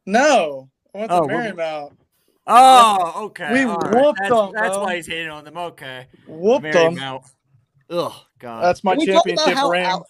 No, 0.07 0.71
I 0.95 0.99
went 0.99 1.11
to 1.11 1.17
Oh, 1.17 1.27
we're- 1.27 1.51
Marymount. 1.53 1.97
Oh, 2.49 3.25
okay. 3.27 3.53
We 3.53 3.63
all 3.65 3.77
right. 3.77 3.95
whooped 4.05 4.19
That's, 4.21 4.31
them, 4.35 4.53
that's 4.55 4.77
bro. 4.77 4.83
why 4.85 4.97
he's 4.97 5.07
hating 5.09 5.29
on 5.31 5.45
them. 5.45 5.57
Okay. 5.59 6.07
Whooped 6.29 6.63
Mary 6.63 6.73
them. 6.75 6.95
Mount. 7.91 8.13
Oh 8.13 8.23
God. 8.39 8.63
That's 8.65 8.83
my 8.85 8.93
Can 8.97 9.01
we 9.01 9.07
talk 9.07 9.27
about 9.27 9.37
championship 9.45 9.71
ring. 9.71 9.85
Al- 9.85 10.07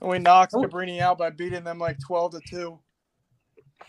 and 0.00 0.10
we 0.10 0.18
knocked 0.18 0.52
Oh. 0.54 0.62
Cabrini 0.62 1.00
out 1.00 1.18
by 1.18 1.30
beating 1.30 1.64
them 1.64 1.78
like 1.78 1.98
twelve 2.04 2.32
to 2.32 2.40
two. 2.48 2.78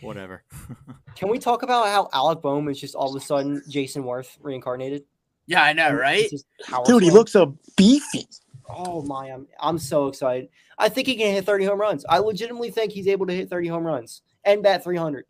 Whatever. 0.02 0.44
Can 1.16 1.30
we 1.30 1.40
talk 1.40 1.64
about 1.64 1.88
how 1.88 2.10
Alec 2.14 2.42
Bohm 2.42 2.70
is 2.70 2.80
just 2.80 2.96
all 2.96 3.10
of 3.16 3.22
a 3.22 3.26
sudden 3.26 3.62
Jayson 3.70 4.04
Werth 4.04 4.38
reincarnated? 4.42 5.04
Yeah, 5.48 5.64
I 5.64 5.74
know, 5.74 5.92
right? 5.92 6.22
It's 6.22 6.32
just 6.32 6.46
Dude, 6.86 7.04
he 7.04 7.12
looks 7.12 7.32
so 7.32 7.58
beefy. 7.76 8.28
Oh 8.70 9.02
my, 9.02 9.28
I'm 9.32 9.48
I'm 9.60 9.78
so 9.80 10.08
excited. 10.08 10.50
I 10.78 10.88
think 10.90 11.08
he 11.08 11.16
can 11.16 11.34
hit 11.34 11.46
30 11.46 11.66
home 11.66 11.80
runs. 11.82 12.06
I 12.08 12.20
legitimately 12.20 12.72
think 12.72 12.94
he's 12.94 13.08
able 13.08 13.26
to 13.26 13.34
hit 13.34 13.50
30 13.50 13.68
home 13.68 13.84
runs 13.84 14.22
and 14.46 14.64
bat 14.64 14.84
300. 14.84 15.26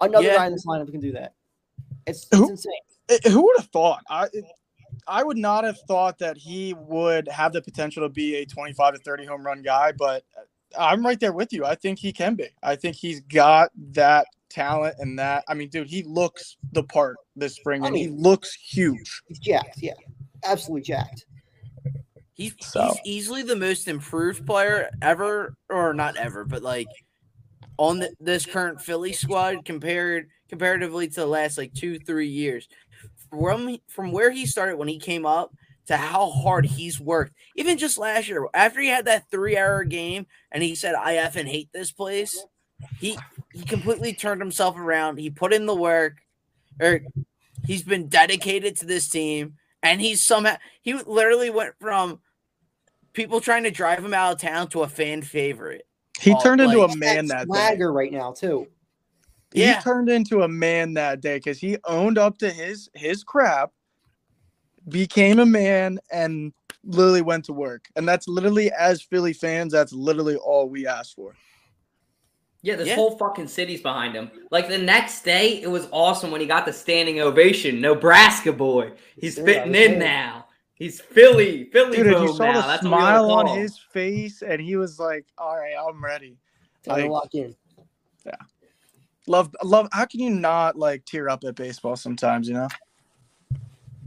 Another 0.00 0.26
Yeah. 0.26 0.36
guy 0.36 0.46
in 0.46 0.52
this 0.52 0.66
lineup 0.66 0.90
can 0.90 1.00
do 1.00 1.12
that. 1.12 1.34
It's, 2.06 2.24
it's 2.30 2.36
Who- 2.36 2.50
insane. 2.50 2.72
Eh, 3.08 3.18
who 3.30 3.42
would 3.42 3.56
have 3.56 3.66
thought? 3.68 4.02
I 4.10 4.28
I 5.08 5.22
would 5.22 5.36
not 5.36 5.64
have 5.64 5.78
thought 5.86 6.18
that 6.18 6.36
he 6.36 6.74
would 6.74 7.28
have 7.28 7.52
the 7.52 7.62
potential 7.62 8.02
to 8.02 8.08
be 8.08 8.36
a 8.36 8.46
25 8.46 8.94
to 8.94 9.00
30 9.00 9.24
home 9.24 9.44
run 9.46 9.62
guy, 9.62 9.92
but 9.92 10.24
I'm 10.78 11.04
right 11.04 11.18
there 11.18 11.32
with 11.32 11.52
you. 11.52 11.64
I 11.64 11.74
think 11.74 11.98
he 11.98 12.12
can 12.12 12.34
be. 12.34 12.48
I 12.62 12.76
think 12.76 12.96
he's 12.96 13.20
got 13.20 13.70
that 13.92 14.26
talent 14.48 14.96
and 14.98 15.18
that. 15.18 15.44
I 15.48 15.54
mean, 15.54 15.68
dude, 15.68 15.88
he 15.88 16.02
looks 16.02 16.56
the 16.72 16.82
part 16.82 17.16
this 17.36 17.54
spring 17.54 17.84
I 17.84 17.88
and 17.88 17.96
he 17.96 18.08
looks 18.08 18.52
huge. 18.54 19.22
He's 19.28 19.38
jacked. 19.38 19.78
Yeah, 19.80 19.94
absolutely 20.44 20.82
jacked. 20.82 21.26
He's, 22.34 22.54
So- 22.60 22.94
he's 23.04 23.22
easily 23.22 23.42
the 23.42 23.56
most 23.56 23.88
improved 23.88 24.44
player 24.44 24.90
ever, 25.00 25.54
or 25.70 25.94
not 25.94 26.16
ever, 26.16 26.44
but 26.44 26.62
like 26.62 26.88
on 27.78 28.00
the, 28.00 28.14
this 28.20 28.44
current 28.44 28.80
Philly 28.80 29.12
squad 29.12 29.64
compared 29.64 30.28
comparatively 30.48 31.08
to 31.08 31.14
the 31.20 31.26
last 31.26 31.58
like 31.58 31.72
two 31.74 31.98
three 31.98 32.28
years. 32.28 32.68
From 33.30 33.76
from 33.88 34.12
where 34.12 34.30
he 34.30 34.46
started 34.46 34.76
when 34.76 34.88
he 34.88 34.98
came 34.98 35.26
up 35.26 35.54
to 35.86 35.96
how 35.96 36.30
hard 36.30 36.64
he's 36.64 37.00
worked, 37.00 37.32
even 37.56 37.78
just 37.78 37.98
last 37.98 38.28
year 38.28 38.46
after 38.54 38.80
he 38.80 38.88
had 38.88 39.04
that 39.06 39.30
three 39.30 39.56
hour 39.56 39.84
game 39.84 40.26
and 40.52 40.62
he 40.62 40.74
said 40.74 40.94
I 40.94 41.14
effing 41.14 41.46
hate 41.46 41.70
this 41.72 41.90
place, 41.90 42.44
he 42.98 43.18
he 43.52 43.64
completely 43.64 44.12
turned 44.12 44.40
himself 44.40 44.76
around. 44.76 45.18
He 45.18 45.30
put 45.30 45.52
in 45.52 45.66
the 45.66 45.74
work, 45.74 46.16
or 46.80 47.00
he's 47.64 47.82
been 47.82 48.08
dedicated 48.08 48.76
to 48.76 48.86
this 48.86 49.08
team, 49.08 49.54
and 49.82 50.00
he's 50.00 50.24
somehow 50.24 50.56
he 50.82 50.94
literally 50.94 51.50
went 51.50 51.74
from 51.80 52.20
people 53.12 53.40
trying 53.40 53.64
to 53.64 53.70
drive 53.70 54.04
him 54.04 54.14
out 54.14 54.34
of 54.34 54.40
town 54.40 54.68
to 54.68 54.82
a 54.82 54.88
fan 54.88 55.22
favorite. 55.22 55.86
He 56.20 56.34
turned 56.42 56.60
into 56.60 56.82
a 56.82 56.96
man 56.96 57.26
that 57.26 57.40
day. 57.40 57.44
swagger 57.46 57.92
right 57.92 58.12
now 58.12 58.32
too. 58.32 58.66
Yeah. 59.52 59.76
He 59.76 59.82
turned 59.82 60.08
into 60.08 60.42
a 60.42 60.48
man 60.48 60.94
that 60.94 61.20
day 61.20 61.36
because 61.36 61.58
he 61.58 61.78
owned 61.84 62.18
up 62.18 62.38
to 62.38 62.50
his 62.50 62.90
his 62.94 63.22
crap, 63.24 63.70
became 64.88 65.38
a 65.38 65.46
man, 65.46 65.98
and 66.10 66.52
literally 66.84 67.22
went 67.22 67.44
to 67.46 67.52
work. 67.52 67.86
And 67.96 68.06
that's 68.08 68.28
literally 68.28 68.70
as 68.72 69.02
Philly 69.02 69.32
fans, 69.32 69.72
that's 69.72 69.92
literally 69.92 70.36
all 70.36 70.68
we 70.68 70.86
asked 70.86 71.14
for. 71.16 71.34
Yeah, 72.62 72.76
this 72.76 72.88
Yeah. 72.88 72.96
whole 72.96 73.16
fucking 73.16 73.46
city's 73.48 73.80
behind 73.80 74.14
him. 74.14 74.30
Like 74.50 74.68
the 74.68 74.78
next 74.78 75.22
day, 75.22 75.60
it 75.62 75.68
was 75.68 75.88
awesome 75.92 76.30
when 76.32 76.40
he 76.40 76.46
got 76.46 76.66
the 76.66 76.72
standing 76.72 77.20
ovation. 77.20 77.80
Nebraska 77.80 78.52
boy, 78.52 78.92
he's 79.16 79.38
Yeah, 79.38 79.44
fitting 79.44 79.74
in 79.74 79.98
there. 79.98 79.98
now. 79.98 80.46
He's 80.74 81.00
Philly, 81.00 81.70
Philly 81.72 81.96
Dude, 81.96 82.06
you 82.06 82.34
saw 82.34 82.52
now. 82.52 82.60
the 82.62 82.66
That's 82.66 82.82
smile 82.82 83.30
on 83.30 83.46
his 83.58 83.78
face, 83.78 84.42
and 84.42 84.60
he 84.60 84.76
was 84.76 84.98
like, 84.98 85.24
"All 85.38 85.56
right, 85.56 85.74
I'm 85.74 86.04
ready." 86.04 86.36
Time 86.82 86.96
to 86.96 87.02
Like- 87.02 87.10
lock 87.10 87.34
in. 87.34 87.54
Love, 89.26 89.54
love. 89.62 89.88
How 89.92 90.04
can 90.04 90.20
you 90.20 90.30
not 90.30 90.76
like 90.76 91.04
tear 91.04 91.28
up 91.28 91.44
at 91.44 91.54
baseball 91.56 91.96
sometimes? 91.96 92.48
You 92.48 92.54
know. 92.54 92.68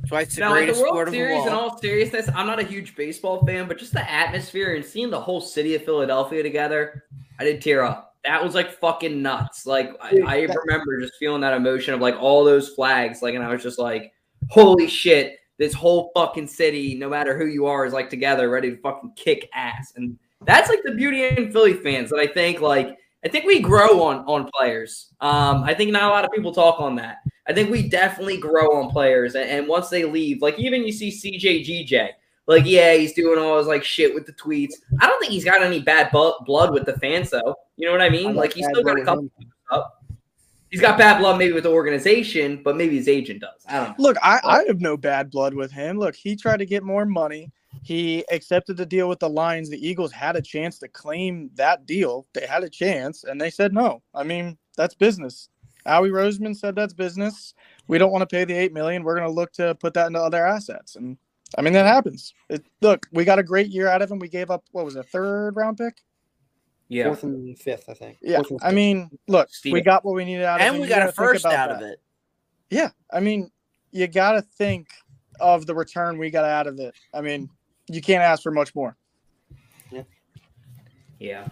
That's 0.01 0.11
why 0.11 0.21
it's 0.21 0.35
the 0.35 0.41
Now, 0.41 0.51
like 0.51 0.59
the 0.61 0.65
greatest 0.65 0.79
sport 0.79 0.95
World 0.95 1.09
Series, 1.09 1.45
in 1.45 1.53
all. 1.53 1.69
all 1.71 1.77
seriousness, 1.77 2.29
I'm 2.33 2.47
not 2.47 2.59
a 2.59 2.63
huge 2.63 2.95
baseball 2.95 3.45
fan, 3.45 3.67
but 3.67 3.77
just 3.77 3.91
the 3.93 4.09
atmosphere 4.09 4.75
and 4.75 4.83
seeing 4.85 5.09
the 5.09 5.19
whole 5.19 5.41
city 5.41 5.75
of 5.75 5.83
Philadelphia 5.83 6.41
together, 6.41 7.03
I 7.37 7.43
did 7.43 7.61
tear 7.61 7.83
up. 7.83 8.15
That 8.23 8.43
was 8.43 8.55
like 8.55 8.71
fucking 8.71 9.21
nuts. 9.21 9.65
Like 9.65 9.91
I, 10.01 10.21
I 10.25 10.47
that- 10.47 10.57
remember 10.65 10.99
just 11.01 11.15
feeling 11.19 11.41
that 11.41 11.53
emotion 11.53 11.93
of 11.93 11.99
like 11.99 12.15
all 12.15 12.43
those 12.45 12.69
flags, 12.69 13.21
like, 13.21 13.35
and 13.35 13.43
I 13.43 13.49
was 13.49 13.61
just 13.61 13.77
like, 13.77 14.13
holy 14.49 14.87
shit, 14.87 15.37
this 15.57 15.73
whole 15.73 16.11
fucking 16.15 16.47
city, 16.47 16.95
no 16.95 17.09
matter 17.09 17.37
who 17.37 17.45
you 17.45 17.65
are, 17.65 17.85
is 17.85 17.91
like 17.91 18.09
together, 18.09 18.49
ready 18.49 18.71
to 18.71 18.77
fucking 18.77 19.11
kick 19.17 19.49
ass. 19.53 19.91
And 19.97 20.17
that's 20.45 20.69
like 20.69 20.79
the 20.83 20.93
beauty 20.93 21.27
in 21.27 21.51
Philly 21.51 21.73
fans 21.73 22.09
that 22.11 22.19
I 22.19 22.27
think 22.27 22.61
like 22.61 22.97
I 23.23 23.27
think 23.27 23.45
we 23.45 23.59
grow 23.59 24.03
on 24.03 24.19
on 24.25 24.49
players. 24.55 25.13
Um, 25.19 25.63
I 25.63 25.73
think 25.73 25.91
not 25.91 26.03
a 26.03 26.07
lot 26.07 26.25
of 26.25 26.31
people 26.31 26.53
talk 26.53 26.79
on 26.79 26.95
that. 26.95 27.17
I 27.47 27.53
think 27.53 27.69
we 27.69 27.89
definitely 27.89 28.37
grow 28.37 28.81
on 28.81 28.91
players, 28.91 29.35
and, 29.35 29.49
and 29.49 29.67
once 29.67 29.89
they 29.89 30.05
leave, 30.05 30.41
like 30.41 30.57
even 30.57 30.83
you 30.83 30.91
see 30.91 31.09
CJ 31.11 31.65
GJ, 31.65 32.09
like 32.47 32.63
yeah, 32.65 32.93
he's 32.93 33.13
doing 33.13 33.39
all 33.39 33.57
his 33.57 33.67
like 33.67 33.83
shit 33.83 34.13
with 34.13 34.25
the 34.25 34.33
tweets. 34.33 34.73
I 35.01 35.07
don't 35.07 35.19
think 35.19 35.33
he's 35.33 35.45
got 35.45 35.61
any 35.61 35.79
bad 35.81 36.11
bu- 36.11 36.43
blood 36.45 36.73
with 36.73 36.85
the 36.85 36.97
fans, 36.99 37.29
though. 37.29 37.55
You 37.75 37.87
know 37.87 37.91
what 37.91 38.01
I 38.01 38.07
I 38.07 38.09
mean? 38.09 38.27
like 38.27 38.35
Like 38.35 38.53
he's 38.53 38.65
still 38.67 38.83
got 38.83 38.99
a 38.99 39.03
couple 39.03 39.29
up. 39.71 40.03
He's 40.69 40.81
got 40.81 40.97
bad 40.97 41.19
blood 41.19 41.37
maybe 41.39 41.53
with 41.53 41.63
the 41.63 41.71
organization, 41.71 42.61
but 42.63 42.77
maybe 42.77 42.95
his 42.95 43.07
agent 43.07 43.41
does. 43.41 43.65
I 43.67 43.77
don't 43.77 43.89
know. 43.89 43.95
Look, 43.97 44.17
I, 44.21 44.39
I 44.43 44.63
have 44.67 44.79
no 44.79 44.97
bad 44.97 45.31
blood 45.31 45.55
with 45.55 45.71
him. 45.71 45.97
Look, 45.97 46.15
he 46.15 46.35
tried 46.35 46.57
to 46.57 46.65
get 46.65 46.83
more 46.83 47.05
money. 47.05 47.51
He 47.81 48.25
accepted 48.31 48.77
the 48.77 48.85
deal 48.85 49.07
with 49.07 49.19
the 49.19 49.29
Lions. 49.29 49.69
The 49.69 49.87
Eagles 49.87 50.11
had 50.11 50.35
a 50.35 50.41
chance 50.41 50.79
to 50.79 50.87
claim 50.87 51.49
that 51.55 51.85
deal. 51.85 52.27
They 52.33 52.45
had 52.45 52.63
a 52.63 52.69
chance, 52.69 53.23
and 53.23 53.39
they 53.39 53.49
said 53.49 53.73
no. 53.73 54.01
I 54.13 54.23
mean, 54.23 54.57
that's 54.75 54.95
business. 54.95 55.49
Howie 55.85 56.09
Roseman 56.09 56.55
said 56.55 56.75
that's 56.75 56.93
business. 56.93 57.53
We 57.87 57.97
don't 57.97 58.11
want 58.11 58.21
to 58.21 58.33
pay 58.33 58.45
the 58.45 58.53
eight 58.53 58.73
million. 58.73 59.03
We're 59.03 59.15
going 59.15 59.27
to 59.27 59.33
look 59.33 59.53
to 59.53 59.75
put 59.75 59.93
that 59.93 60.07
into 60.07 60.19
other 60.19 60.45
assets, 60.45 60.95
and 60.95 61.17
I 61.57 61.61
mean 61.61 61.73
that 61.73 61.85
happens. 61.85 62.33
It, 62.49 62.65
look, 62.81 63.07
we 63.11 63.23
got 63.25 63.39
a 63.39 63.43
great 63.43 63.67
year 63.67 63.87
out 63.87 64.01
of 64.01 64.11
him. 64.11 64.19
We 64.19 64.29
gave 64.29 64.51
up 64.51 64.65
what 64.71 64.85
was 64.85 64.95
a 64.95 65.03
third 65.03 65.55
round 65.55 65.77
pick? 65.77 66.01
Yeah. 66.89 67.05
Fourth 67.05 67.23
and 67.23 67.57
fifth, 67.57 67.85
I 67.87 67.93
think. 67.93 68.17
Yeah, 68.21 68.41
I 68.61 68.71
mean, 68.71 69.09
look, 69.27 69.49
Steve. 69.51 69.73
we 69.73 69.81
got 69.81 70.03
what 70.03 70.15
we 70.15 70.25
needed 70.25 70.43
out 70.43 70.59
of 70.59 70.61
it, 70.61 70.67
And 70.67 70.75
him. 70.75 70.81
we 70.81 70.87
You 70.87 70.95
got 70.95 71.07
a 71.07 71.11
first 71.11 71.45
about 71.45 71.53
out 71.55 71.71
of 71.71 71.81
it. 71.81 72.01
Yeah, 72.71 72.89
I 73.11 73.19
mean, 73.19 73.51
you 73.91 74.07
got 74.07 74.33
to 74.33 74.41
think 74.41 74.89
of 75.39 75.65
the 75.65 75.75
return 75.75 76.17
we 76.17 76.29
got 76.29 76.45
out 76.45 76.67
of 76.67 76.79
it. 76.79 76.93
I 77.13 77.21
mean, 77.21 77.49
you 77.89 78.01
can't 78.01 78.21
ask 78.23 78.43
for 78.43 78.51
much 78.51 78.73
more. 78.75 78.95
Yeah. 81.19 81.47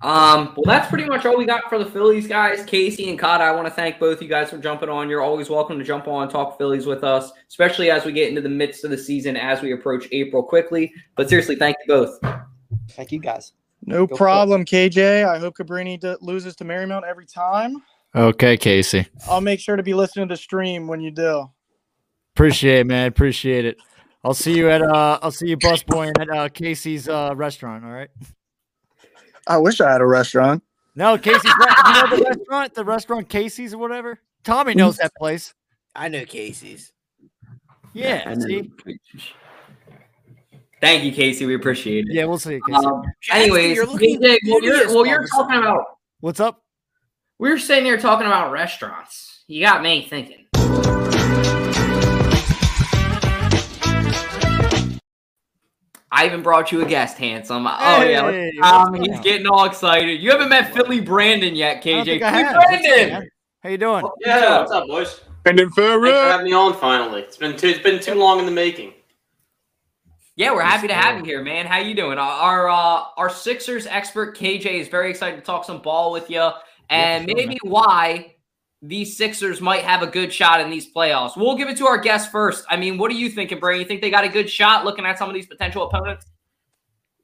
Um, 0.00 0.54
well, 0.56 0.64
that's 0.64 0.88
pretty 0.88 1.04
much 1.04 1.26
all 1.26 1.36
we 1.36 1.44
got 1.44 1.68
for 1.68 1.78
the 1.78 1.84
Phillies, 1.84 2.26
guys. 2.26 2.64
Casey 2.64 3.08
and 3.08 3.18
Cotta, 3.18 3.44
I 3.44 3.52
want 3.52 3.68
to 3.68 3.70
thank 3.72 4.00
both 4.00 4.20
you 4.20 4.26
guys 4.26 4.50
for 4.50 4.58
jumping 4.58 4.88
on. 4.88 5.08
You're 5.08 5.20
always 5.20 5.48
welcome 5.48 5.78
to 5.78 5.84
jump 5.84 6.08
on 6.08 6.22
and 6.22 6.30
talk 6.30 6.58
Phillies 6.58 6.86
with 6.86 7.04
us, 7.04 7.30
especially 7.48 7.90
as 7.90 8.04
we 8.04 8.10
get 8.12 8.28
into 8.28 8.40
the 8.40 8.48
midst 8.48 8.84
of 8.84 8.90
the 8.90 8.98
season 8.98 9.36
as 9.36 9.62
we 9.62 9.72
approach 9.72 10.08
April 10.10 10.42
quickly. 10.42 10.92
But 11.14 11.28
seriously, 11.28 11.56
thank 11.56 11.76
you 11.86 11.94
both. 11.94 12.18
Thank 12.92 13.12
you 13.12 13.20
guys. 13.20 13.52
No 13.84 14.06
Go 14.06 14.08
for 14.08 14.14
it. 14.14 14.18
problem, 14.18 14.64
KJ. 14.64 15.24
I 15.28 15.38
hope 15.38 15.56
Cabrini 15.56 16.00
d- 16.00 16.16
loses 16.20 16.56
to 16.56 16.64
Marymount 16.64 17.04
every 17.04 17.26
time. 17.26 17.76
Okay, 18.14 18.56
Casey. 18.56 19.06
I'll 19.28 19.40
make 19.40 19.60
sure 19.60 19.76
to 19.76 19.82
be 19.82 19.94
listening 19.94 20.28
to 20.28 20.32
the 20.32 20.36
stream 20.38 20.88
when 20.88 21.00
you 21.00 21.10
do. 21.10 21.48
Appreciate 22.34 22.80
it, 22.80 22.86
man. 22.86 23.06
Appreciate 23.08 23.64
it. 23.66 23.76
I'll 24.24 24.34
see 24.34 24.56
you 24.56 24.70
at 24.70 24.82
uh 24.82 25.18
I'll 25.22 25.32
see 25.32 25.48
you 25.48 25.56
busboying 25.56 26.12
at 26.20 26.30
uh 26.30 26.48
Casey's 26.48 27.08
uh 27.08 27.32
restaurant, 27.34 27.84
all 27.84 27.90
right? 27.90 28.10
I 29.46 29.58
wish 29.58 29.80
I 29.80 29.90
had 29.90 30.00
a 30.00 30.06
restaurant. 30.06 30.62
No, 30.94 31.18
Casey's 31.18 31.44
you 31.44 31.92
know 31.92 32.16
the 32.16 32.24
restaurant, 32.28 32.74
the 32.74 32.84
restaurant 32.84 33.28
Casey's 33.28 33.74
or 33.74 33.78
whatever? 33.78 34.20
Tommy 34.44 34.74
knows 34.74 34.96
that 34.98 35.12
place. 35.16 35.54
I 35.94 36.08
know 36.08 36.24
Casey's. 36.24 36.92
Yeah, 37.94 38.34
see? 38.34 38.70
Thank 40.80 41.04
you, 41.04 41.12
Casey. 41.12 41.46
We 41.46 41.54
appreciate 41.54 42.06
it. 42.08 42.14
Yeah, 42.14 42.24
we'll 42.24 42.38
see 42.38 42.54
you, 42.54 42.62
Casey. 42.66 42.86
Um, 42.86 43.02
Jackson, 43.20 43.42
anyways, 43.42 43.76
you're 43.76 43.86
looking 43.86 44.20
KJ, 44.20 44.38
well, 44.48 44.62
you're, 44.64 44.86
well, 44.88 45.06
you're 45.06 45.18
all 45.18 45.20
of 45.20 45.24
a 45.24 45.28
sudden. 45.28 45.48
talking 45.48 45.58
about 45.58 45.84
What's 46.20 46.40
up? 46.40 46.62
we 47.38 47.50
were 47.50 47.58
sitting 47.58 47.84
here 47.84 47.98
talking 47.98 48.26
about 48.26 48.52
restaurants. 48.52 49.44
You 49.46 49.60
got 49.60 49.82
me 49.82 50.06
thinking. 50.08 50.46
I 56.14 56.26
even 56.26 56.42
brought 56.42 56.70
you 56.70 56.82
a 56.82 56.84
guest, 56.84 57.16
handsome. 57.16 57.66
Oh 57.66 58.02
yeah, 58.02 58.20
look 58.20 58.34
Hey, 58.34 58.52
at 58.58 58.62
Tom, 58.62 58.94
he's 58.94 59.16
up? 59.16 59.24
getting 59.24 59.46
all 59.46 59.64
excited. 59.64 60.20
You 60.20 60.30
haven't 60.30 60.50
met 60.50 60.74
Philly 60.74 61.00
Brandon 61.00 61.54
yet, 61.56 61.78
I 61.78 61.80
KJ. 61.80 62.04
think 62.04 62.22
I 62.22 62.30
Philly 62.30 62.44
have. 62.44 62.82
Brandon. 62.82 63.30
How 63.62 63.68
you 63.70 63.78
doing? 63.78 64.04
Yeah, 64.20 64.58
what's 64.58 64.72
up, 64.72 64.86
boys? 64.88 65.20
Brendan 65.42 65.70
Thanks 65.70 65.96
for 66.06 66.14
having 66.14 66.46
me 66.46 66.52
on 66.52 66.74
finally. 66.74 67.22
It's 67.22 67.38
been 67.38 67.56
too, 67.56 67.68
it's 67.68 67.78
been 67.80 67.98
too 67.98 68.14
long 68.14 68.38
in 68.38 68.44
the 68.44 68.52
making. 68.52 68.92
Yeah, 70.36 70.52
we're 70.52 70.62
happy 70.62 70.86
to 70.88 70.94
have 70.94 71.18
you 71.18 71.24
here, 71.24 71.42
man. 71.42 71.64
How 71.66 71.78
you 71.78 71.94
doing? 71.94 72.18
Our 72.18 72.68
our, 72.68 72.68
uh, 72.68 73.04
our 73.16 73.30
Sixers 73.30 73.86
expert 73.86 74.36
KJ 74.36 74.66
is 74.66 74.88
very 74.88 75.08
excited 75.10 75.36
to 75.36 75.42
talk 75.42 75.64
some 75.64 75.80
ball 75.80 76.12
with 76.12 76.28
you, 76.30 76.50
and 76.90 77.24
sure, 77.26 77.34
maybe 77.36 77.58
why 77.62 78.34
these 78.82 79.16
Sixers 79.16 79.60
might 79.60 79.82
have 79.82 80.02
a 80.02 80.06
good 80.08 80.32
shot 80.32 80.60
in 80.60 80.68
these 80.68 80.92
playoffs. 80.92 81.36
We'll 81.36 81.56
give 81.56 81.68
it 81.68 81.76
to 81.78 81.86
our 81.86 81.98
guest 81.98 82.32
first. 82.32 82.64
I 82.68 82.76
mean, 82.76 82.98
what 82.98 83.10
are 83.12 83.14
you 83.14 83.30
thinking, 83.30 83.60
Bray? 83.60 83.78
You 83.78 83.84
think 83.84 84.00
they 84.00 84.10
got 84.10 84.24
a 84.24 84.28
good 84.28 84.50
shot 84.50 84.84
looking 84.84 85.06
at 85.06 85.18
some 85.18 85.28
of 85.28 85.34
these 85.34 85.46
potential 85.46 85.84
opponents? 85.84 86.26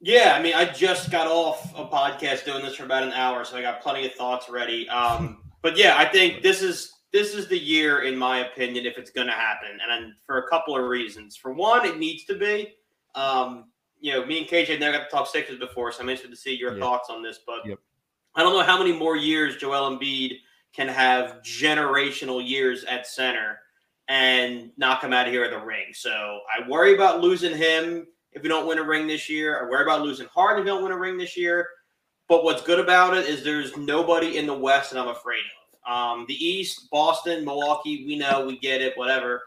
Yeah, 0.00 0.36
I 0.38 0.42
mean, 0.42 0.54
I 0.54 0.64
just 0.64 1.10
got 1.10 1.26
off 1.26 1.76
a 1.76 1.84
podcast 1.84 2.44
doing 2.44 2.62
this 2.62 2.76
for 2.76 2.84
about 2.84 3.02
an 3.02 3.12
hour, 3.12 3.44
so 3.44 3.56
I 3.56 3.62
got 3.62 3.80
plenty 3.82 4.06
of 4.06 4.12
thoughts 4.14 4.48
ready. 4.48 4.88
Um, 4.88 5.42
but 5.62 5.76
yeah, 5.76 5.96
I 5.98 6.04
think 6.04 6.42
this 6.42 6.62
is 6.62 6.92
this 7.12 7.34
is 7.34 7.48
the 7.48 7.58
year, 7.58 8.02
in 8.02 8.16
my 8.16 8.46
opinion, 8.46 8.86
if 8.86 8.96
it's 8.96 9.10
going 9.10 9.26
to 9.26 9.32
happen, 9.32 9.70
and 9.90 10.12
for 10.26 10.38
a 10.38 10.48
couple 10.48 10.76
of 10.76 10.84
reasons. 10.84 11.36
For 11.36 11.52
one, 11.52 11.84
it 11.84 11.98
needs 11.98 12.24
to 12.26 12.36
be. 12.36 12.74
Um, 13.14 13.70
you 13.98 14.12
know, 14.12 14.24
me 14.24 14.38
and 14.38 14.46
KJ 14.46 14.78
never 14.78 14.98
got 14.98 15.04
to 15.04 15.10
talk 15.10 15.26
Sixers 15.26 15.58
before, 15.58 15.90
so 15.90 16.02
I'm 16.02 16.08
interested 16.08 16.30
to 16.30 16.36
see 16.36 16.54
your 16.54 16.72
Yep. 16.72 16.80
thoughts 16.80 17.10
on 17.10 17.20
this. 17.20 17.40
But 17.44 17.66
Yep. 17.66 17.78
I 18.36 18.42
don't 18.42 18.52
know 18.52 18.62
how 18.62 18.78
many 18.78 18.92
more 18.92 19.16
years 19.16 19.56
Joel 19.56 19.90
Embiid 19.90 20.38
can 20.78 20.86
have 20.86 21.42
generational 21.42 22.46
years 22.46 22.84
at 22.84 23.04
center 23.04 23.58
and 24.06 24.70
knock 24.76 25.02
him 25.02 25.12
out 25.12 25.26
of 25.26 25.32
here 25.32 25.42
with 25.42 25.52
a 25.52 25.66
ring. 25.66 25.86
So 25.92 26.38
I 26.56 26.68
worry 26.68 26.94
about 26.94 27.20
losing 27.20 27.56
him 27.56 28.06
if 28.30 28.44
we 28.44 28.48
don't 28.48 28.64
win 28.64 28.78
a 28.78 28.84
ring 28.84 29.08
this 29.08 29.28
year. 29.28 29.60
I 29.60 29.68
worry 29.68 29.82
about 29.82 30.02
losing 30.02 30.28
Harden 30.28 30.60
if 30.60 30.64
we 30.66 30.70
don't 30.70 30.84
win 30.84 30.92
a 30.92 30.96
ring 30.98 31.18
this 31.18 31.36
year. 31.36 31.66
But 32.28 32.44
what's 32.44 32.62
good 32.62 32.78
about 32.78 33.16
it 33.16 33.26
is 33.26 33.42
there's 33.42 33.76
nobody 33.76 34.38
in 34.38 34.46
the 34.46 34.54
West 34.54 34.92
that 34.92 35.00
I'm 35.00 35.08
afraid 35.08 35.40
of. 35.40 35.92
Um, 35.92 36.26
the 36.28 36.34
East, 36.34 36.88
Boston, 36.92 37.44
Milwaukee, 37.44 38.04
we 38.06 38.16
know, 38.16 38.46
we 38.46 38.56
get 38.58 38.80
it, 38.80 38.96
whatever. 38.96 39.42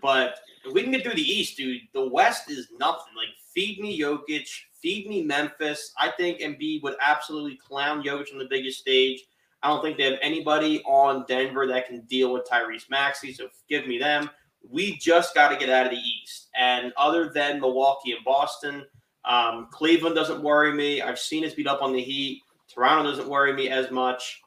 But 0.00 0.38
if 0.64 0.72
we 0.72 0.82
can 0.82 0.92
get 0.92 1.02
through 1.02 1.14
the 1.14 1.20
East, 1.20 1.58
dude, 1.58 1.82
the 1.92 2.08
West 2.08 2.50
is 2.50 2.68
nothing. 2.78 3.12
Like, 3.14 3.34
feed 3.52 3.80
me 3.80 4.00
Jokic, 4.00 4.48
feed 4.80 5.08
me 5.08 5.24
Memphis. 5.24 5.92
I 5.98 6.10
think 6.16 6.38
Embiid 6.38 6.82
would 6.84 6.94
absolutely 7.02 7.56
clown 7.56 8.02
Jokic 8.02 8.32
on 8.32 8.38
the 8.38 8.48
biggest 8.48 8.78
stage. 8.78 9.20
I 9.62 9.68
don't 9.68 9.82
think 9.82 9.98
they 9.98 10.04
have 10.04 10.18
anybody 10.22 10.82
on 10.84 11.24
Denver 11.28 11.66
that 11.66 11.86
can 11.86 12.00
deal 12.02 12.32
with 12.32 12.48
Tyrese 12.48 12.88
Maxey, 12.88 13.32
so 13.32 13.48
give 13.68 13.86
me 13.86 13.98
them. 13.98 14.30
We 14.68 14.96
just 14.96 15.34
got 15.34 15.48
to 15.48 15.56
get 15.56 15.68
out 15.68 15.86
of 15.86 15.92
the 15.92 15.98
East. 15.98 16.48
And 16.58 16.92
other 16.96 17.30
than 17.30 17.60
Milwaukee 17.60 18.12
and 18.12 18.24
Boston, 18.24 18.84
um, 19.24 19.68
Cleveland 19.70 20.14
doesn't 20.14 20.42
worry 20.42 20.72
me. 20.72 21.02
I've 21.02 21.18
seen 21.18 21.44
us 21.44 21.54
beat 21.54 21.66
up 21.66 21.82
on 21.82 21.92
the 21.92 22.02
Heat. 22.02 22.42
Toronto 22.72 23.10
doesn't 23.10 23.28
worry 23.28 23.52
me 23.52 23.68
as 23.68 23.90
much. 23.90 24.40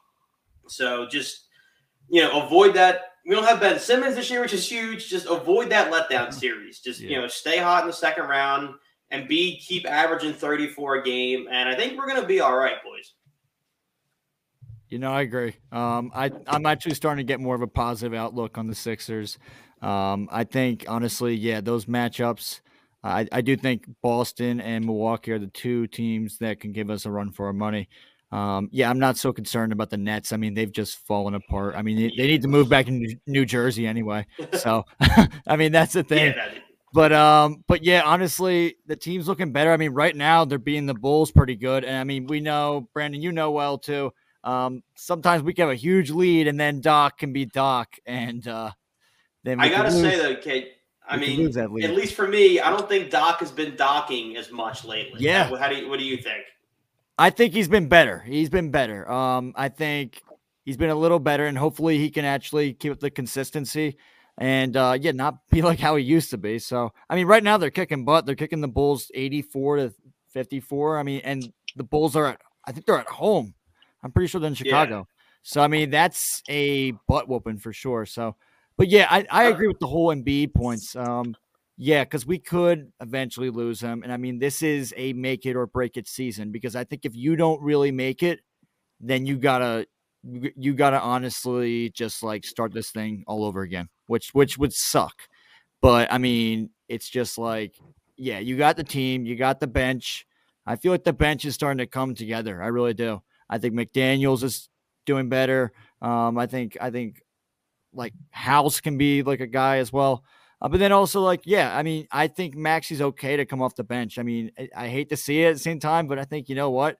So 0.66 1.06
just, 1.06 1.46
you 2.08 2.22
know, 2.22 2.44
avoid 2.44 2.74
that. 2.74 3.02
We 3.26 3.34
don't 3.34 3.44
have 3.44 3.60
Ben 3.60 3.78
Simmons 3.78 4.16
this 4.16 4.30
year, 4.30 4.40
which 4.40 4.52
is 4.52 4.68
huge. 4.68 5.08
Just 5.08 5.26
avoid 5.26 5.70
that 5.70 5.92
letdown 5.92 6.32
series. 6.32 6.80
Just, 6.80 7.00
you 7.00 7.20
know, 7.20 7.26
stay 7.28 7.58
hot 7.58 7.82
in 7.82 7.86
the 7.86 7.92
second 7.92 8.24
round 8.24 8.74
and 9.10 9.28
be 9.28 9.58
keep 9.58 9.88
averaging 9.88 10.34
34 10.34 10.96
a 10.96 11.02
game. 11.02 11.46
And 11.50 11.68
I 11.68 11.74
think 11.74 11.96
we're 11.96 12.06
going 12.06 12.20
to 12.20 12.26
be 12.26 12.40
all 12.40 12.56
right, 12.56 12.82
boys. 12.84 13.13
You 14.90 14.98
know, 14.98 15.10
I 15.12 15.22
agree. 15.22 15.54
Um, 15.72 16.12
I 16.14 16.30
I'm 16.46 16.66
actually 16.66 16.94
starting 16.94 17.26
to 17.26 17.30
get 17.30 17.40
more 17.40 17.54
of 17.54 17.62
a 17.62 17.66
positive 17.66 18.14
outlook 18.14 18.58
on 18.58 18.66
the 18.66 18.74
Sixers. 18.74 19.38
Um, 19.82 20.28
I 20.30 20.44
think 20.44 20.84
honestly, 20.88 21.34
yeah, 21.34 21.60
those 21.60 21.86
matchups. 21.86 22.60
I, 23.02 23.26
I 23.32 23.40
do 23.42 23.54
think 23.56 23.86
Boston 24.02 24.60
and 24.60 24.84
Milwaukee 24.86 25.32
are 25.32 25.38
the 25.38 25.48
two 25.48 25.86
teams 25.88 26.38
that 26.38 26.60
can 26.60 26.72
give 26.72 26.88
us 26.88 27.04
a 27.04 27.10
run 27.10 27.32
for 27.32 27.46
our 27.46 27.52
money. 27.52 27.88
Um, 28.32 28.68
yeah, 28.72 28.88
I'm 28.88 28.98
not 28.98 29.16
so 29.18 29.32
concerned 29.32 29.72
about 29.72 29.90
the 29.90 29.98
Nets. 29.98 30.32
I 30.32 30.38
mean, 30.38 30.54
they've 30.54 30.72
just 30.72 30.98
fallen 31.06 31.34
apart. 31.34 31.74
I 31.76 31.82
mean, 31.82 31.96
they, 31.98 32.12
they 32.16 32.26
need 32.26 32.42
to 32.42 32.48
move 32.48 32.68
back 32.70 32.86
to 32.86 33.16
New- 33.26 33.44
Jersey 33.44 33.86
anyway. 33.86 34.26
So, 34.54 34.84
I 35.46 35.56
mean, 35.56 35.70
that's 35.72 35.92
the 35.92 36.02
thing. 36.02 36.28
Yeah, 36.28 36.46
that- 36.48 36.54
But 36.94 37.12
um, 37.12 37.62
but 37.68 37.84
yeah, 37.84 38.02
honestly, 38.04 38.76
the 38.86 38.96
team's 38.96 39.28
looking 39.28 39.52
better. 39.52 39.72
I 39.72 39.76
mean, 39.76 39.92
right 39.92 40.16
now 40.16 40.44
they're 40.46 40.58
beating 40.58 40.86
the 40.86 40.94
Bulls 40.94 41.30
pretty 41.30 41.56
good, 41.56 41.84
and 41.84 41.96
I 41.96 42.04
mean, 42.04 42.26
we 42.26 42.40
know 42.40 42.88
Brandon, 42.94 43.20
you 43.20 43.32
know 43.32 43.50
well 43.50 43.76
too. 43.78 44.12
Um, 44.44 44.82
sometimes 44.94 45.42
we 45.42 45.54
can 45.54 45.62
have 45.62 45.72
a 45.72 45.76
huge 45.76 46.10
lead, 46.10 46.46
and 46.46 46.60
then 46.60 46.80
Doc 46.80 47.18
can 47.18 47.32
be 47.32 47.46
Doc, 47.46 47.96
and 48.06 48.46
uh, 48.46 48.70
then 49.42 49.60
I 49.60 49.68
gotta 49.68 49.90
say 49.90 50.16
though, 50.16 50.36
Kate. 50.36 50.72
I 51.06 51.18
mean, 51.18 51.58
at 51.58 51.70
least 51.70 52.14
for 52.14 52.26
me, 52.26 52.60
I 52.60 52.70
don't 52.70 52.88
think 52.88 53.10
Doc 53.10 53.40
has 53.40 53.50
been 53.50 53.76
docking 53.76 54.38
as 54.38 54.50
much 54.50 54.86
lately. 54.86 55.20
Yeah. 55.22 55.54
How 55.58 55.68
do 55.68 55.76
you, 55.76 55.88
what 55.88 55.98
do 55.98 56.04
you 56.04 56.16
think? 56.16 56.44
I 57.18 57.28
think 57.28 57.52
he's 57.52 57.68
been 57.68 57.88
better. 57.88 58.20
He's 58.20 58.48
been 58.48 58.70
better. 58.70 59.10
Um, 59.10 59.52
I 59.54 59.68
think 59.68 60.22
he's 60.64 60.78
been 60.78 60.88
a 60.88 60.94
little 60.94 61.18
better, 61.18 61.44
and 61.44 61.58
hopefully 61.58 61.98
he 61.98 62.10
can 62.10 62.24
actually 62.24 62.72
keep 62.72 62.92
up 62.92 63.00
the 63.00 63.10
consistency 63.10 63.98
and 64.38 64.76
uh, 64.76 64.96
yeah, 65.00 65.12
not 65.12 65.38
be 65.50 65.62
like 65.62 65.78
how 65.78 65.96
he 65.96 66.04
used 66.04 66.30
to 66.30 66.38
be. 66.38 66.58
So 66.58 66.92
I 67.08 67.16
mean, 67.16 67.26
right 67.26 67.42
now 67.42 67.56
they're 67.56 67.70
kicking 67.70 68.04
butt. 68.04 68.26
They're 68.26 68.34
kicking 68.34 68.60
the 68.60 68.68
Bulls 68.68 69.10
eighty-four 69.14 69.76
to 69.76 69.94
fifty-four. 70.28 70.98
I 70.98 71.02
mean, 71.02 71.20
and 71.24 71.52
the 71.76 71.84
Bulls 71.84 72.16
are 72.16 72.26
at 72.26 72.40
I 72.66 72.72
think 72.72 72.86
they're 72.86 72.98
at 72.98 73.06
home. 73.06 73.54
I'm 74.04 74.12
pretty 74.12 74.28
sure 74.28 74.40
they're 74.40 74.48
in 74.48 74.54
Chicago. 74.54 75.08
So 75.42 75.60
I 75.62 75.68
mean, 75.68 75.90
that's 75.90 76.42
a 76.48 76.92
butt 77.08 77.28
whooping 77.28 77.58
for 77.58 77.72
sure. 77.72 78.06
So, 78.06 78.36
but 78.76 78.88
yeah, 78.88 79.06
I, 79.10 79.26
I 79.30 79.44
agree 79.44 79.66
with 79.66 79.78
the 79.78 79.86
whole 79.86 80.14
Embiid 80.14 80.54
points. 80.54 80.94
Um, 80.94 81.34
yeah, 81.76 82.04
because 82.04 82.26
we 82.26 82.38
could 82.38 82.92
eventually 83.00 83.50
lose 83.50 83.80
him, 83.80 84.02
and 84.04 84.12
I 84.12 84.16
mean, 84.16 84.38
this 84.38 84.62
is 84.62 84.94
a 84.96 85.12
make 85.14 85.44
it 85.44 85.56
or 85.56 85.66
break 85.66 85.96
it 85.96 86.06
season. 86.06 86.52
Because 86.52 86.76
I 86.76 86.84
think 86.84 87.04
if 87.04 87.16
you 87.16 87.34
don't 87.34 87.60
really 87.60 87.90
make 87.90 88.22
it, 88.22 88.40
then 89.00 89.26
you 89.26 89.36
gotta 89.36 89.86
you 90.22 90.74
gotta 90.74 91.00
honestly 91.00 91.90
just 91.90 92.22
like 92.22 92.44
start 92.44 92.72
this 92.72 92.90
thing 92.90 93.24
all 93.26 93.44
over 93.44 93.62
again, 93.62 93.88
which 94.06 94.30
which 94.32 94.56
would 94.56 94.72
suck. 94.72 95.14
But 95.82 96.12
I 96.12 96.18
mean, 96.18 96.70
it's 96.88 97.08
just 97.08 97.36
like, 97.36 97.74
yeah, 98.16 98.38
you 98.38 98.56
got 98.56 98.76
the 98.76 98.84
team, 98.84 99.26
you 99.26 99.36
got 99.36 99.60
the 99.60 99.66
bench. 99.66 100.26
I 100.66 100.76
feel 100.76 100.92
like 100.92 101.04
the 101.04 101.12
bench 101.12 101.44
is 101.44 101.54
starting 101.54 101.78
to 101.78 101.86
come 101.86 102.14
together. 102.14 102.62
I 102.62 102.68
really 102.68 102.94
do. 102.94 103.20
I 103.54 103.58
think 103.58 103.74
McDaniels 103.74 104.42
is 104.42 104.68
doing 105.06 105.28
better. 105.28 105.72
Um, 106.02 106.36
I 106.38 106.46
think 106.46 106.76
I 106.80 106.90
think 106.90 107.22
like 107.92 108.12
House 108.30 108.80
can 108.80 108.98
be 108.98 109.22
like 109.22 109.40
a 109.40 109.46
guy 109.46 109.78
as 109.78 109.92
well. 109.92 110.24
Uh, 110.60 110.68
but 110.68 110.80
then 110.80 110.92
also 110.92 111.20
like, 111.20 111.42
yeah, 111.44 111.76
I 111.76 111.82
mean, 111.82 112.06
I 112.10 112.26
think 112.26 112.56
Maxey's 112.56 113.00
okay 113.00 113.36
to 113.36 113.44
come 113.44 113.62
off 113.62 113.76
the 113.76 113.84
bench. 113.84 114.18
I 114.18 114.22
mean, 114.22 114.50
I, 114.58 114.68
I 114.76 114.88
hate 114.88 115.10
to 115.10 115.16
see 115.16 115.42
it 115.42 115.48
at 115.50 115.52
the 115.54 115.60
same 115.60 115.78
time, 115.78 116.06
but 116.08 116.18
I 116.18 116.24
think 116.24 116.48
you 116.48 116.54
know 116.54 116.70
what? 116.70 116.98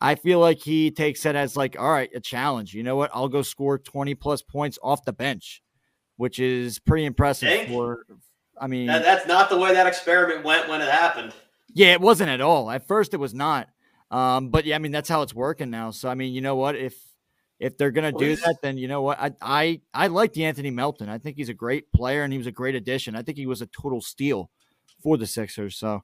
I 0.00 0.16
feel 0.16 0.40
like 0.40 0.58
he 0.58 0.90
takes 0.90 1.24
it 1.24 1.36
as 1.36 1.56
like, 1.56 1.78
all 1.78 1.90
right, 1.90 2.10
a 2.14 2.20
challenge. 2.20 2.74
You 2.74 2.82
know 2.82 2.96
what? 2.96 3.10
I'll 3.14 3.28
go 3.28 3.42
score 3.42 3.78
20 3.78 4.14
plus 4.16 4.42
points 4.42 4.78
off 4.82 5.04
the 5.04 5.12
bench, 5.12 5.62
which 6.16 6.40
is 6.40 6.78
pretty 6.80 7.04
impressive 7.04 7.48
for 7.68 8.04
I 8.60 8.66
mean, 8.66 8.86
That, 8.86 9.02
that's 9.04 9.26
not 9.26 9.48
the 9.48 9.58
way 9.58 9.72
that 9.72 9.86
experiment 9.86 10.44
went 10.44 10.68
when 10.68 10.80
it 10.80 10.88
happened. 10.90 11.32
yeah, 11.74 11.92
it 11.92 12.00
wasn't 12.00 12.30
at 12.30 12.40
all. 12.40 12.70
At 12.70 12.86
first, 12.86 13.14
it 13.14 13.18
was 13.18 13.34
not. 13.34 13.68
Um, 14.10 14.50
but 14.50 14.64
yeah, 14.64 14.76
I 14.76 14.78
mean 14.78 14.92
that's 14.92 15.08
how 15.08 15.22
it's 15.22 15.34
working 15.34 15.70
now. 15.70 15.90
So 15.90 16.08
I 16.08 16.14
mean, 16.14 16.32
you 16.32 16.40
know 16.40 16.56
what? 16.56 16.76
If 16.76 16.94
if 17.58 17.76
they're 17.78 17.90
gonna 17.90 18.12
do 18.12 18.36
that, 18.36 18.56
then 18.62 18.78
you 18.78 18.88
know 18.88 19.02
what? 19.02 19.18
I 19.20 19.32
I 19.40 19.80
I 19.92 20.06
like 20.08 20.32
the 20.32 20.44
Anthony 20.44 20.70
Melton. 20.70 21.08
I 21.08 21.18
think 21.18 21.36
he's 21.36 21.48
a 21.48 21.54
great 21.54 21.90
player 21.92 22.22
and 22.22 22.32
he 22.32 22.38
was 22.38 22.46
a 22.46 22.52
great 22.52 22.74
addition. 22.74 23.16
I 23.16 23.22
think 23.22 23.38
he 23.38 23.46
was 23.46 23.62
a 23.62 23.66
total 23.66 24.00
steal 24.00 24.50
for 25.02 25.16
the 25.16 25.26
Sixers. 25.26 25.76
So, 25.76 26.02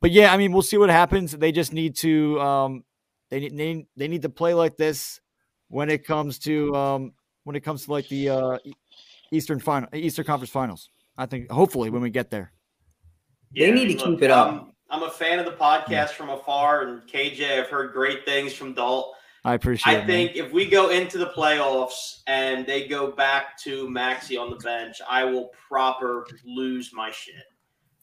but 0.00 0.10
yeah, 0.10 0.32
I 0.32 0.36
mean, 0.36 0.52
we'll 0.52 0.62
see 0.62 0.78
what 0.78 0.90
happens. 0.90 1.32
They 1.32 1.52
just 1.52 1.72
need 1.72 1.96
to 1.96 2.40
um 2.40 2.84
they 3.30 3.40
need 3.40 3.56
they, 3.56 3.86
they 3.96 4.08
need 4.08 4.22
to 4.22 4.28
play 4.30 4.54
like 4.54 4.76
this 4.76 5.20
when 5.68 5.90
it 5.90 6.04
comes 6.04 6.38
to 6.40 6.74
um 6.74 7.12
when 7.44 7.56
it 7.56 7.60
comes 7.60 7.86
to 7.86 7.92
like 7.92 8.08
the 8.08 8.28
uh 8.30 8.58
Eastern 9.30 9.60
final 9.60 9.88
Eastern 9.94 10.24
Conference 10.24 10.50
Finals. 10.50 10.90
I 11.16 11.26
think 11.26 11.50
hopefully 11.50 11.90
when 11.90 12.02
we 12.02 12.10
get 12.10 12.30
there. 12.30 12.52
They 13.54 13.66
Yeah, 13.68 13.74
need 13.74 13.88
to 13.98 14.04
keep 14.04 14.22
it 14.22 14.30
up. 14.30 14.71
I'm, 14.92 15.02
a 15.02 15.10
fan 15.10 15.38
of 15.38 15.46
the 15.46 15.52
podcast 15.52 16.10
from 16.10 16.28
afar, 16.28 16.82
and 16.82 17.02
KJ, 17.08 17.60
I've 17.60 17.68
heard 17.68 17.92
great 17.92 18.24
things 18.24 18.52
from 18.52 18.74
Dalt. 18.74 19.14
I 19.44 19.54
appreciate 19.54 19.94
it. 19.94 19.96
I 19.96 20.02
it. 20.02 20.06
think 20.06 20.36
if 20.36 20.52
we 20.52 20.68
go 20.68 20.90
into 20.90 21.18
the 21.18 21.26
playoffs 21.26 22.22
and 22.26 22.66
they 22.66 22.86
go 22.86 23.10
back 23.10 23.58
to 23.62 23.90
Maxey 23.90 24.36
on 24.36 24.50
the 24.50 24.56
bench, 24.56 24.98
I 25.08 25.24
will 25.24 25.50
proper 25.68 26.26
lose 26.44 26.92
my 26.92 27.10
shit. 27.10 27.42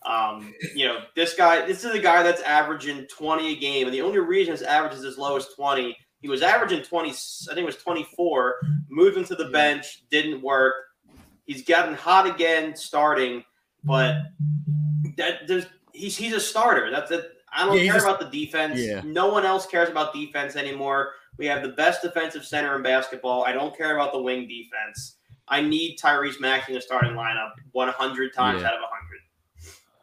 Um, 0.06 0.54
you 0.76 0.86
know, 0.86 1.02
this 1.16 1.36
guy, 1.36 1.66
this 1.66 1.84
is 1.84 1.94
a 1.94 2.00
guy 2.00 2.24
that's 2.24 2.42
averaging 2.42 3.06
20 3.08 3.54
a 3.54 3.56
game, 3.60 3.86
and 3.86 3.94
the 3.94 4.02
only 4.02 4.20
reason 4.20 4.52
his 4.52 4.64
average 4.64 4.94
is 4.94 5.06
as 5.06 5.18
low 5.18 5.38
as 5.38 5.48
20, 5.56 5.96
he 6.22 6.28
was 6.28 6.42
averaging 6.42 6.82
20, 6.82 7.10
I 7.10 7.14
think 7.14 7.60
it 7.60 7.66
was 7.66 7.78
24, 7.78 8.56
Moving 8.90 9.24
to 9.26 9.36
the 9.36 9.50
bench, 9.50 10.04
didn't 10.10 10.42
work. 10.42 10.74
He's 11.46 11.64
gotten 11.64 11.94
hot 11.94 12.28
again 12.28 12.76
starting, 12.76 13.44
but 13.84 14.16
that 15.18 15.48
there's 15.48 15.66
he's 16.00 16.18
he's 16.18 16.34
a 16.34 16.40
starter. 16.40 16.90
That's 16.92 17.12
it. 17.12 17.32
I 17.52 17.66
don't 17.66 17.78
Yeah, 17.78 17.92
care 17.92 18.02
about 18.02 18.20
the 18.20 18.26
defense. 18.30 18.80
Yeah. 18.80 19.02
No 19.04 19.28
one 19.30 19.46
else 19.46 19.66
cares 19.66 19.90
about 19.90 20.14
defense 20.14 20.56
anymore. 20.56 21.14
We 21.38 21.46
have 21.48 21.62
the 21.64 21.70
best 21.70 22.02
defensive 22.02 22.46
center 22.46 22.76
in 22.76 22.84
basketball. 22.84 23.44
I 23.46 23.52
don't 23.54 23.76
care 23.76 23.96
about 23.96 24.12
the 24.14 24.22
wing 24.22 24.48
defense. 24.48 25.16
I 25.48 25.62
need 25.62 25.98
Tyrese 25.98 26.40
Maxey 26.40 26.74
in 26.74 26.76
the 26.76 26.82
starting 26.82 27.14
lineup 27.14 27.52
100 27.72 28.34
times 28.34 28.62
Yeah. 28.62 28.68
out 28.68 28.74
of 28.76 28.82
100. 28.82 29.20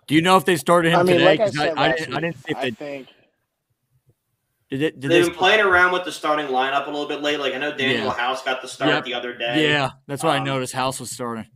Do 0.08 0.14
you 0.16 0.22
know 0.22 0.36
if 0.36 0.44
they 0.44 0.56
started 0.56 0.92
him 0.92 1.00
I 1.00 1.02
mean, 1.04 1.18
today? 1.18 1.24
like 1.24 1.40
I 1.40 1.44
'Cause 1.44 1.58
I, 1.58 1.64
said 1.66 1.78
I, 1.78 1.86
last 1.88 1.98
didn't, 1.98 2.14
I 2.14 2.20
didn't 2.20 2.36
see 2.36 2.50
if 2.50 2.56
I 2.56 2.62
they 2.62 2.70
think 2.72 3.06
did. 3.06 4.82
It, 4.82 5.00
did 5.00 5.10
They've 5.10 5.22
they 5.22 5.28
been 5.28 5.38
playing 5.38 5.64
around 5.64 5.92
with 5.92 6.04
the 6.04 6.10
starting 6.12 6.46
lineup 6.46 6.86
a 6.86 6.90
little 6.90 7.06
bit 7.06 7.22
late. 7.22 7.38
Like 7.38 7.54
I 7.54 7.58
know 7.58 7.76
Daniel 7.76 8.06
Yeah. 8.06 8.12
House 8.14 8.42
got 8.42 8.60
the 8.62 8.68
start 8.68 8.90
Yep. 8.90 9.04
the 9.04 9.14
other 9.14 9.32
day. 9.36 9.68
Yeah, 9.70 9.90
that's 10.08 10.24
why 10.24 10.34
I 10.34 10.38
Um, 10.38 10.44
noticed 10.44 10.72
House 10.72 10.98
was 10.98 11.10
starting. 11.12 11.46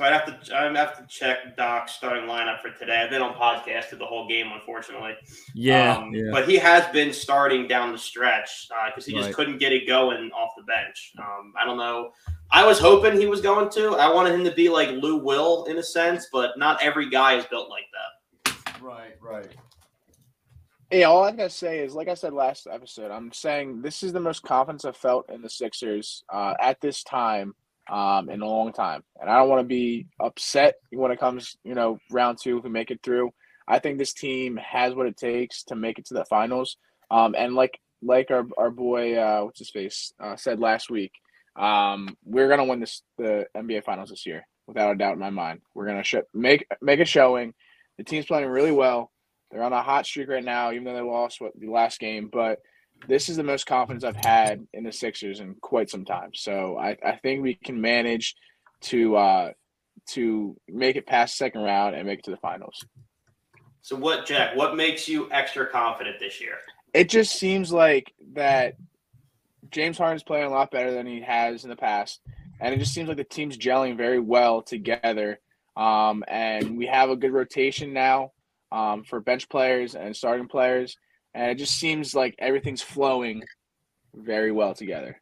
So 0.00 0.06
I'd 0.06 0.14
have 0.14 0.24
to 0.46 0.56
I'd 0.56 0.74
have 0.76 0.96
to 0.96 1.06
check 1.08 1.58
Doc's 1.58 1.92
starting 1.92 2.24
lineup 2.24 2.62
for 2.62 2.70
today. 2.70 3.02
I've 3.02 3.10
been 3.10 3.20
on 3.20 3.34
podcast 3.34 3.64
podcasted 3.66 3.98
the 3.98 4.06
whole 4.06 4.26
game, 4.26 4.46
unfortunately. 4.50 5.12
Yeah, 5.54 5.98
Um, 5.98 6.14
yeah. 6.14 6.30
But 6.32 6.48
he 6.48 6.56
has 6.56 6.86
been 6.86 7.12
starting 7.12 7.68
down 7.68 7.92
the 7.92 7.98
stretch 7.98 8.66
because 8.86 9.04
he 9.04 9.12
just 9.12 9.34
couldn't 9.34 9.58
get 9.58 9.72
it 9.72 9.86
going 9.86 10.30
off 10.30 10.52
the 10.56 10.62
bench. 10.62 11.12
Um, 11.18 11.52
I 11.60 11.66
don't 11.66 11.76
know. 11.76 12.12
I 12.50 12.64
was 12.64 12.78
hoping 12.78 13.20
he 13.20 13.26
was 13.26 13.42
going 13.42 13.68
to. 13.72 13.90
I 13.96 14.10
wanted 14.10 14.32
him 14.32 14.44
to 14.44 14.52
be 14.52 14.70
like 14.70 14.88
Lou 14.88 15.18
Will 15.18 15.66
in 15.66 15.76
a 15.76 15.82
sense, 15.82 16.28
but 16.32 16.58
not 16.58 16.82
every 16.82 17.10
guy 17.10 17.34
is 17.34 17.44
built 17.44 17.68
like 17.68 17.84
that. 17.92 18.80
Right, 18.80 19.16
right. 19.20 19.48
Yeah, 20.90 21.04
all 21.04 21.24
I 21.24 21.32
gotta 21.32 21.50
say 21.50 21.80
is, 21.80 21.92
like 21.94 22.08
I 22.08 22.14
said 22.14 22.32
last 22.32 22.66
episode, 22.66 23.10
I'm 23.10 23.34
saying 23.34 23.82
this 23.82 24.02
is 24.02 24.14
the 24.14 24.20
most 24.20 24.44
confidence 24.44 24.86
I've 24.86 24.96
felt 24.96 25.28
in 25.28 25.42
the 25.42 25.50
Sixers 25.50 26.24
uh, 26.32 26.54
at 26.58 26.80
this 26.80 27.04
time 27.04 27.54
um, 27.90 28.30
in 28.30 28.40
a 28.40 28.46
long 28.46 28.72
time, 28.72 29.02
and 29.20 29.28
I 29.28 29.38
don't 29.38 29.48
want 29.48 29.60
to 29.60 29.66
be 29.66 30.06
upset 30.20 30.76
when 30.90 31.10
it 31.10 31.18
comes, 31.18 31.56
you 31.64 31.74
know, 31.74 31.98
round 32.10 32.38
two 32.40 32.58
if 32.58 32.64
we 32.64 32.70
make 32.70 32.90
it 32.90 33.00
through. 33.02 33.30
I 33.66 33.78
think 33.78 33.98
this 33.98 34.12
team 34.12 34.56
has 34.56 34.94
what 34.94 35.06
it 35.06 35.16
takes 35.16 35.64
to 35.64 35.76
make 35.76 35.98
it 35.98 36.06
to 36.06 36.14
the 36.14 36.24
finals, 36.24 36.76
um, 37.10 37.34
and 37.36 37.54
like 37.54 37.78
like 38.02 38.30
our 38.30 38.46
our 38.56 38.70
boy, 38.70 39.16
uh, 39.16 39.42
what's 39.42 39.58
his 39.58 39.70
face, 39.70 40.12
uh, 40.20 40.36
said 40.36 40.60
last 40.60 40.90
week, 40.90 41.12
um, 41.56 42.16
we're 42.24 42.48
gonna 42.48 42.64
win 42.64 42.80
this 42.80 43.02
the 43.18 43.46
NBA 43.56 43.84
Finals 43.84 44.10
this 44.10 44.26
year 44.26 44.46
without 44.66 44.92
a 44.92 44.96
doubt 44.96 45.14
in 45.14 45.18
my 45.18 45.30
mind. 45.30 45.60
We're 45.74 45.86
gonna 45.86 46.04
sh- 46.04 46.16
make 46.32 46.66
make 46.80 47.00
a 47.00 47.04
showing. 47.04 47.54
The 47.98 48.04
team's 48.04 48.26
playing 48.26 48.48
really 48.48 48.72
well. 48.72 49.10
They're 49.50 49.64
on 49.64 49.72
a 49.72 49.82
hot 49.82 50.06
streak 50.06 50.28
right 50.28 50.44
now, 50.44 50.70
even 50.72 50.84
though 50.84 50.94
they 50.94 51.00
lost 51.00 51.40
what 51.40 51.52
the 51.58 51.68
last 51.68 51.98
game. 51.98 52.30
But 52.32 52.60
this 53.08 53.28
is 53.28 53.36
the 53.36 53.42
most 53.42 53.66
confidence 53.66 54.04
I've 54.04 54.16
had 54.16 54.66
in 54.72 54.84
the 54.84 54.92
Sixers 54.92 55.40
in 55.40 55.54
quite 55.60 55.90
some 55.90 56.04
time. 56.04 56.30
So 56.34 56.78
I, 56.78 56.96
I 57.04 57.16
think 57.16 57.42
we 57.42 57.54
can 57.54 57.80
manage 57.80 58.34
to 58.82 59.16
uh, 59.16 59.52
to 60.10 60.56
make 60.68 60.96
it 60.96 61.06
past 61.06 61.36
second 61.36 61.62
round 61.62 61.94
and 61.94 62.06
make 62.06 62.20
it 62.20 62.24
to 62.24 62.30
the 62.30 62.36
finals. 62.38 62.84
So 63.82 63.96
what, 63.96 64.26
Jack? 64.26 64.56
What 64.56 64.76
makes 64.76 65.08
you 65.08 65.28
extra 65.30 65.66
confident 65.66 66.18
this 66.20 66.40
year? 66.40 66.58
It 66.92 67.08
just 67.08 67.36
seems 67.36 67.72
like 67.72 68.12
that 68.34 68.74
James 69.70 69.96
Harden's 69.96 70.22
playing 70.22 70.46
a 70.46 70.50
lot 70.50 70.70
better 70.70 70.92
than 70.92 71.06
he 71.06 71.20
has 71.22 71.64
in 71.64 71.70
the 71.70 71.76
past, 71.76 72.20
and 72.60 72.74
it 72.74 72.78
just 72.78 72.92
seems 72.92 73.08
like 73.08 73.16
the 73.16 73.24
team's 73.24 73.56
gelling 73.56 73.96
very 73.96 74.20
well 74.20 74.62
together. 74.62 75.40
Um, 75.76 76.24
and 76.28 76.76
we 76.76 76.86
have 76.86 77.10
a 77.10 77.16
good 77.16 77.32
rotation 77.32 77.92
now 77.92 78.32
um, 78.72 79.04
for 79.04 79.20
bench 79.20 79.48
players 79.48 79.94
and 79.94 80.14
starting 80.14 80.48
players, 80.48 80.96
and 81.34 81.50
it 81.50 81.56
just 81.56 81.78
seems 81.78 82.14
like 82.14 82.34
everything's 82.38 82.82
flowing 82.82 83.42
very 84.14 84.52
well 84.52 84.74
together. 84.74 85.20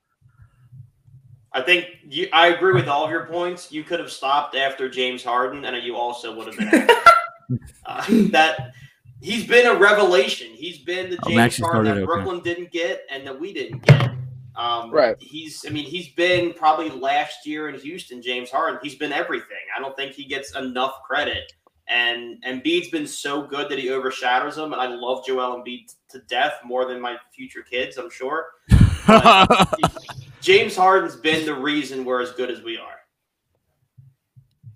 I 1.53 1.63
think 1.63 1.87
you, 2.09 2.29
I 2.33 2.49
agree 2.49 2.75
with 2.75 2.89
all 2.89 3.05
of 3.05 3.11
your 3.11 3.27
points. 3.27 3.73
You 3.73 3.83
could 3.83 4.01
have 4.01 4.11
stopped 4.11 4.55
after 4.55 4.89
James 4.89 5.25
Harden, 5.25 5.65
and 5.65 5.83
you 5.83 5.97
also 5.97 6.37
would 6.37 6.47
have 6.47 6.59
been 6.59 7.59
uh, 7.87 8.05
that. 8.31 8.73
He's 9.21 9.45
been 9.45 9.67
a 9.67 9.75
revelation. 9.75 10.49
He's 10.53 10.79
been 10.79 11.11
the 11.11 11.17
Oh, 11.25 11.27
James 11.27 11.37
Maxey 11.37 11.63
Harden 11.63 11.85
that 11.85 11.91
started, 11.91 12.03
okay. 12.05 12.07
Brooklyn 12.07 12.41
didn't 12.45 12.71
get 12.71 13.03
and 13.11 13.27
that 13.27 13.39
we 13.39 13.53
didn't 13.53 13.85
get. 13.85 14.13
Um, 14.55 14.93
Right. 14.93 15.17
He's. 15.19 15.65
I 15.67 15.71
mean, 15.71 15.85
he's 15.85 16.09
been 16.11 16.53
probably 16.53 16.91
last 16.91 17.47
year 17.47 17.69
in 17.69 17.81
Houston. 17.81 18.23
James 18.23 18.51
Harden. 18.51 18.79
He's 18.83 18.95
been 18.95 19.13
everything. 19.13 19.57
I 19.77 19.81
don't 19.81 19.97
think 19.97 20.13
he 20.13 20.25
gets 20.25 20.55
enough 20.55 21.03
credit. 21.03 21.53
And 21.89 22.43
Embiid's 22.45 22.89
been 22.91 23.07
so 23.07 23.47
good 23.47 23.71
that 23.71 23.79
he 23.79 23.91
overshadows 23.91 24.59
him. 24.59 24.73
And 24.73 24.81
I 24.81 24.89
love 24.89 25.25
Joel 25.27 25.63
Embiid 25.63 25.95
to 26.11 26.21
death 26.29 26.61
more 26.65 26.85
than 26.87 27.01
my 27.01 27.17
future 27.35 27.63
kids. 27.63 27.97
I'm 27.97 28.11
sure. 28.11 28.49
James 30.41 30.77
Harden's 30.77 31.17
been 31.17 31.47
the 31.47 31.55
reason 31.55 32.05
we're 32.05 32.21
as 32.21 32.33
good 32.33 32.51
as 32.51 32.63
we 32.63 32.77
are. 32.77 32.99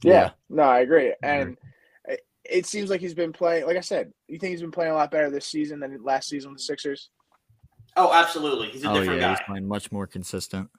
Yeah, 0.02 0.30
no, 0.50 0.62
I 0.64 0.80
agree, 0.80 1.14
and 1.22 1.56
it, 2.06 2.20
it 2.44 2.66
seems 2.66 2.90
like 2.90 3.00
he's 3.00 3.14
been 3.14 3.32
playing. 3.32 3.66
Like 3.66 3.76
I 3.76 3.80
said, 3.80 4.12
you 4.26 4.38
think 4.38 4.50
he's 4.50 4.60
been 4.60 4.72
playing 4.72 4.92
a 4.92 4.94
lot 4.94 5.10
better 5.10 5.30
this 5.30 5.46
season 5.46 5.78
than 5.80 6.02
last 6.02 6.28
season 6.28 6.50
with 6.50 6.58
the 6.58 6.64
Sixers? 6.64 7.10
Oh, 7.96 8.12
absolutely. 8.12 8.68
He's 8.68 8.84
a 8.84 8.90
oh 8.90 8.94
different 8.94 9.20
yeah, 9.20 9.28
guy. 9.28 9.30
he's 9.30 9.46
playing 9.46 9.68
much 9.68 9.92
more 9.92 10.06
consistent. 10.06 10.70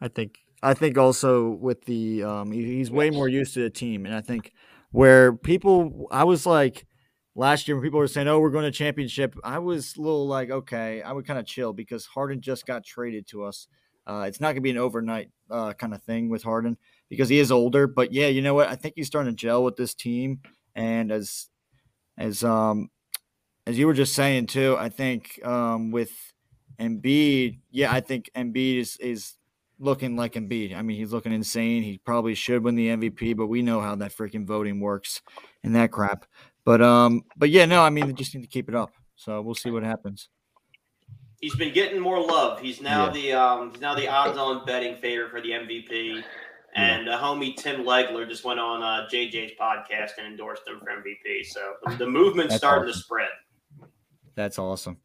I 0.00 0.08
think. 0.08 0.38
I 0.62 0.74
think 0.74 0.98
also 0.98 1.48
with 1.48 1.84
the 1.86 2.22
um, 2.22 2.52
he- 2.52 2.76
he's 2.76 2.90
way 2.90 3.10
more 3.10 3.28
used 3.28 3.54
to 3.54 3.62
the 3.62 3.70
team, 3.70 4.04
and 4.06 4.14
I 4.14 4.20
think 4.20 4.52
where 4.92 5.32
people, 5.32 6.08
I 6.10 6.24
was 6.24 6.46
like 6.46 6.86
last 7.34 7.68
year 7.68 7.76
when 7.76 7.84
people 7.84 7.98
were 7.98 8.08
saying, 8.08 8.28
"Oh, 8.28 8.40
we're 8.40 8.50
going 8.50 8.64
to 8.64 8.70
championship," 8.70 9.34
I 9.44 9.58
was 9.58 9.96
a 9.96 10.00
little 10.00 10.26
like, 10.26 10.50
okay, 10.50 11.02
I 11.02 11.12
would 11.12 11.26
kind 11.26 11.38
of 11.38 11.46
chill 11.46 11.72
because 11.72 12.06
Harden 12.06 12.40
just 12.40 12.66
got 12.66 12.84
traded 12.84 13.26
to 13.28 13.44
us. 13.44 13.68
Uh, 14.06 14.24
it's 14.26 14.40
not 14.40 14.48
going 14.48 14.56
to 14.56 14.60
be 14.62 14.70
an 14.70 14.78
overnight 14.78 15.30
uh, 15.50 15.72
kind 15.74 15.94
of 15.94 16.02
thing 16.02 16.28
with 16.28 16.42
Harden 16.42 16.76
because 17.08 17.28
he 17.28 17.38
is 17.38 17.52
older. 17.52 17.86
But 17.86 18.12
yeah, 18.12 18.26
you 18.28 18.42
know 18.42 18.54
what? 18.54 18.68
I 18.68 18.74
think 18.74 18.94
he's 18.96 19.06
starting 19.06 19.32
to 19.32 19.36
gel 19.36 19.62
with 19.64 19.76
this 19.76 19.94
team, 19.94 20.40
and 20.74 21.12
as 21.12 21.48
as 22.18 22.44
um 22.44 22.90
as 23.66 23.78
you 23.78 23.86
were 23.86 23.94
just 23.94 24.14
saying 24.14 24.46
too, 24.46 24.76
I 24.78 24.88
think 24.88 25.44
um 25.44 25.90
with 25.90 26.12
Embiid, 26.80 27.60
yeah, 27.70 27.92
I 27.92 28.00
think 28.00 28.30
Embiid 28.36 28.78
is 28.80 28.96
is 28.98 29.34
looking 29.80 30.14
like 30.14 30.34
Embiid. 30.34 30.76
I 30.76 30.82
mean, 30.82 30.96
he's 30.98 31.12
looking 31.12 31.32
insane. 31.32 31.82
He 31.82 31.98
probably 31.98 32.34
should 32.34 32.62
win 32.62 32.76
the 32.76 32.88
MVP, 32.88 33.36
but 33.36 33.46
we 33.48 33.62
know 33.62 33.80
how 33.80 33.96
that 33.96 34.12
freaking 34.12 34.44
voting 34.46 34.78
works 34.78 35.22
and 35.64 35.74
that 35.74 35.90
crap. 35.90 36.26
But 36.64 36.82
um, 36.82 37.22
but 37.36 37.50
yeah, 37.50 37.64
no, 37.64 37.82
I 37.82 37.90
mean, 37.90 38.06
they 38.06 38.12
just 38.12 38.34
need 38.34 38.42
to 38.42 38.46
keep 38.48 38.68
it 38.68 38.74
up. 38.74 38.92
So 39.16 39.40
we'll 39.42 39.54
see 39.54 39.70
what 39.70 39.82
happens. 39.82 40.28
He's 41.40 41.56
been 41.56 41.72
getting 41.72 41.98
more 41.98 42.20
love. 42.20 42.60
He's 42.60 42.82
now 42.82 43.06
Yeah. 43.06 43.12
the 43.12 43.32
um 43.32 43.70
he's 43.72 43.80
now 43.80 43.94
the 43.94 44.06
odds-on 44.08 44.66
betting 44.66 44.96
favorite 44.96 45.30
for 45.30 45.40
the 45.40 45.50
MVP. 45.50 46.22
And 46.76 47.08
uh, 47.08 47.18
homie 47.18 47.56
Tim 47.56 47.82
Legler 47.84 48.28
just 48.28 48.44
went 48.44 48.60
on 48.60 48.80
uh, 48.82 49.08
JJ's 49.12 49.52
podcast 49.60 50.10
and 50.18 50.26
endorsed 50.28 50.62
him 50.68 50.78
for 50.78 50.86
MVP. 50.86 51.44
So 51.46 51.60
the 51.96 52.06
movement's 52.06 52.52
That's 52.52 52.60
starting 52.60 52.92
to 52.92 52.96
spread. 52.96 53.30
That's 54.36 54.56
awesome. 54.58 54.98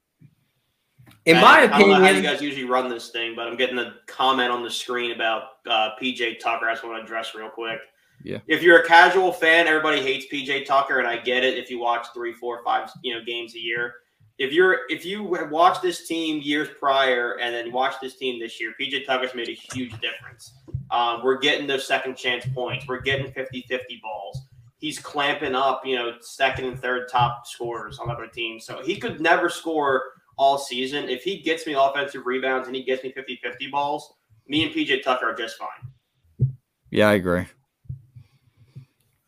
In 1.26 1.36
And 1.36 1.43
my 1.43 1.61
I 1.61 1.67
don't 1.67 1.89
know 1.89 1.95
how 1.95 2.01
you 2.01 2.05
opinion, 2.05 2.34
guys 2.34 2.41
usually 2.41 2.65
run 2.65 2.88
this 2.88 3.09
thing, 3.09 3.34
but 3.36 3.47
I'm 3.47 3.57
getting 3.57 3.80
a 3.80 3.95
comment 4.05 4.51
on 4.51 4.63
the 4.63 4.69
screen 4.69 5.11
about 5.11 5.43
uh, 5.67 5.91
PJ 6.01 6.39
Tucker. 6.39 6.69
I 6.69 6.73
just 6.73 6.84
want 6.84 6.97
to 6.97 7.03
address 7.03 7.34
real 7.34 7.49
quick. 7.49 7.80
Yeah. 8.23 8.39
If 8.47 8.61
you're 8.61 8.82
a 8.82 8.86
casual 8.86 9.32
fan, 9.32 9.67
everybody 9.67 10.01
hates 10.01 10.26
PJ 10.32 10.65
Tucker, 10.65 10.99
and 10.99 11.07
I 11.07 11.17
get 11.17 11.43
it. 11.43 11.57
If 11.57 11.69
you 11.69 11.80
watch 11.80 12.07
three, 12.13 12.34
four, 12.34 12.63
five, 12.63 12.89
you 13.03 13.13
know, 13.13 13.23
games 13.26 13.55
a 13.55 13.59
year, 13.59 13.95
if 14.38 14.51
you're 14.51 14.82
if 14.89 15.05
you 15.05 15.34
have 15.36 15.49
watched 15.49 15.82
this 15.82 16.07
team 16.07 16.41
years 16.43 16.67
prior 16.80 17.39
and 17.39 17.55
then 17.55 17.71
watch 17.71 17.95
this 18.01 18.17
team 18.17 18.39
this 18.39 18.59
year, 18.59 18.73
PJ 18.80 19.05
Tucker's 19.05 19.34
made 19.34 19.49
a 19.49 19.53
huge 19.53 19.93
difference. 20.01 20.53
Um, 20.91 21.23
we're 21.23 21.39
getting 21.39 21.65
those 21.65 21.88
second 21.88 22.15
chance 22.15 22.45
points. 22.53 22.88
We're 22.88 23.01
getting 23.01 23.32
50-50 23.32 24.01
balls. 24.01 24.41
He's 24.78 24.99
clamping 24.99 25.55
up, 25.55 25.82
you 25.86 25.95
know, 25.95 26.13
second 26.21 26.65
and 26.65 26.80
third 26.80 27.07
top 27.09 27.47
scorers 27.47 27.97
on 27.97 28.11
other 28.11 28.28
teams. 28.28 28.65
So 28.65 28.84
he 28.84 28.97
could 28.97 29.19
never 29.19 29.49
score 29.49 30.03
all 30.38 30.57
season. 30.57 31.09
If 31.09 31.23
he 31.23 31.39
gets 31.39 31.65
me 31.65 31.73
offensive 31.73 32.25
rebounds 32.25 32.67
and 32.67 32.75
he 32.75 32.83
gets 32.83 33.03
me 33.03 33.13
50-50 33.13 33.71
balls, 33.71 34.13
me 34.47 34.63
and 34.63 34.73
PJ 34.73 35.03
Tucker 35.03 35.29
are 35.29 35.36
just 35.36 35.57
fine. 35.57 36.49
Yeah, 36.91 37.09
I 37.09 37.13
agree. 37.13 37.45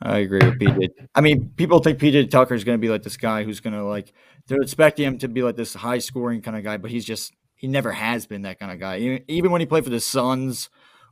I 0.02 0.20
agree 0.20 0.40
with 0.40 0.60
PJ. 0.60 0.90
I 1.16 1.22
mean, 1.22 1.52
people 1.56 1.80
think 1.80 2.00
PJ 2.00 2.30
Tucker 2.30 2.54
is 2.54 2.64
going 2.64 2.78
to 2.78 2.82
be 2.82 2.90
like 2.90 3.04
this 3.04 3.18
guy 3.18 3.44
who's 3.44 3.60
going 3.60 3.74
to 3.74 3.84
like 3.84 4.14
they're 4.48 4.62
expecting 4.62 5.06
him 5.06 5.18
to 5.20 5.28
be 5.28 5.42
like 5.42 5.56
this 5.56 5.74
high 5.74 5.98
scoring 5.98 6.42
kind 6.42 6.56
of 6.56 6.64
guy, 6.64 6.78
but 6.78 6.92
he's 6.92 7.06
just 7.06 7.34
he 7.56 7.68
never 7.68 7.92
has 7.92 8.28
been 8.28 8.44
that 8.44 8.60
kind 8.60 8.72
of 8.72 8.80
guy. 8.80 9.22
Even 9.28 9.52
when 9.52 9.60
he 9.60 9.66
played 9.66 9.84
for 9.84 9.90
the 9.90 10.00
Suns, 10.00 10.70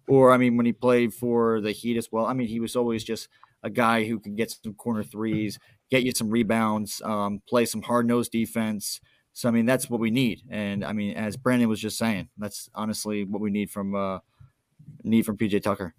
or 0.07 0.31
I 0.31 0.37
mean, 0.37 0.55
when 0.55 0.67
he 0.67 0.73
played 0.73 1.13
for 1.13 1.61
the 1.61 1.71
Heat 1.71 1.97
as 1.97 2.11
well. 2.11 2.25
I 2.25 2.33
mean, 2.33 2.47
he 2.47 2.59
was 2.59 2.75
always 2.75 3.03
just 3.03 3.27
a 3.63 3.69
guy 3.69 4.05
who 4.05 4.19
could 4.19 4.37
get 4.37 4.51
some 4.51 4.75
corner 4.75 5.03
threes, 5.03 5.57
get 5.89 6.03
you 6.03 6.11
some 6.11 6.29
rebounds, 6.29 7.01
um, 7.03 7.41
play 7.49 7.65
some 7.65 7.81
hard 7.81 8.05
nosed 8.05 8.31
defense. 8.31 9.01
So 9.35 9.49
I 9.49 9.51
mean, 9.51 9.65
that's 9.65 9.89
what 9.89 9.99
we 9.99 10.11
need. 10.11 10.43
And 10.49 10.85
I 10.85 10.93
mean, 10.93 11.17
as 11.17 11.35
Brandon 11.35 11.67
was 11.67 11.81
just 11.81 11.97
saying, 11.97 12.29
that's 12.37 12.69
honestly 12.73 13.25
what 13.25 13.41
we 13.41 13.51
need 13.51 13.69
from 13.69 13.93
uh, 13.93 14.19
need 15.03 15.25
from 15.25 15.37
PJ 15.37 15.61
Tucker. 15.61 15.93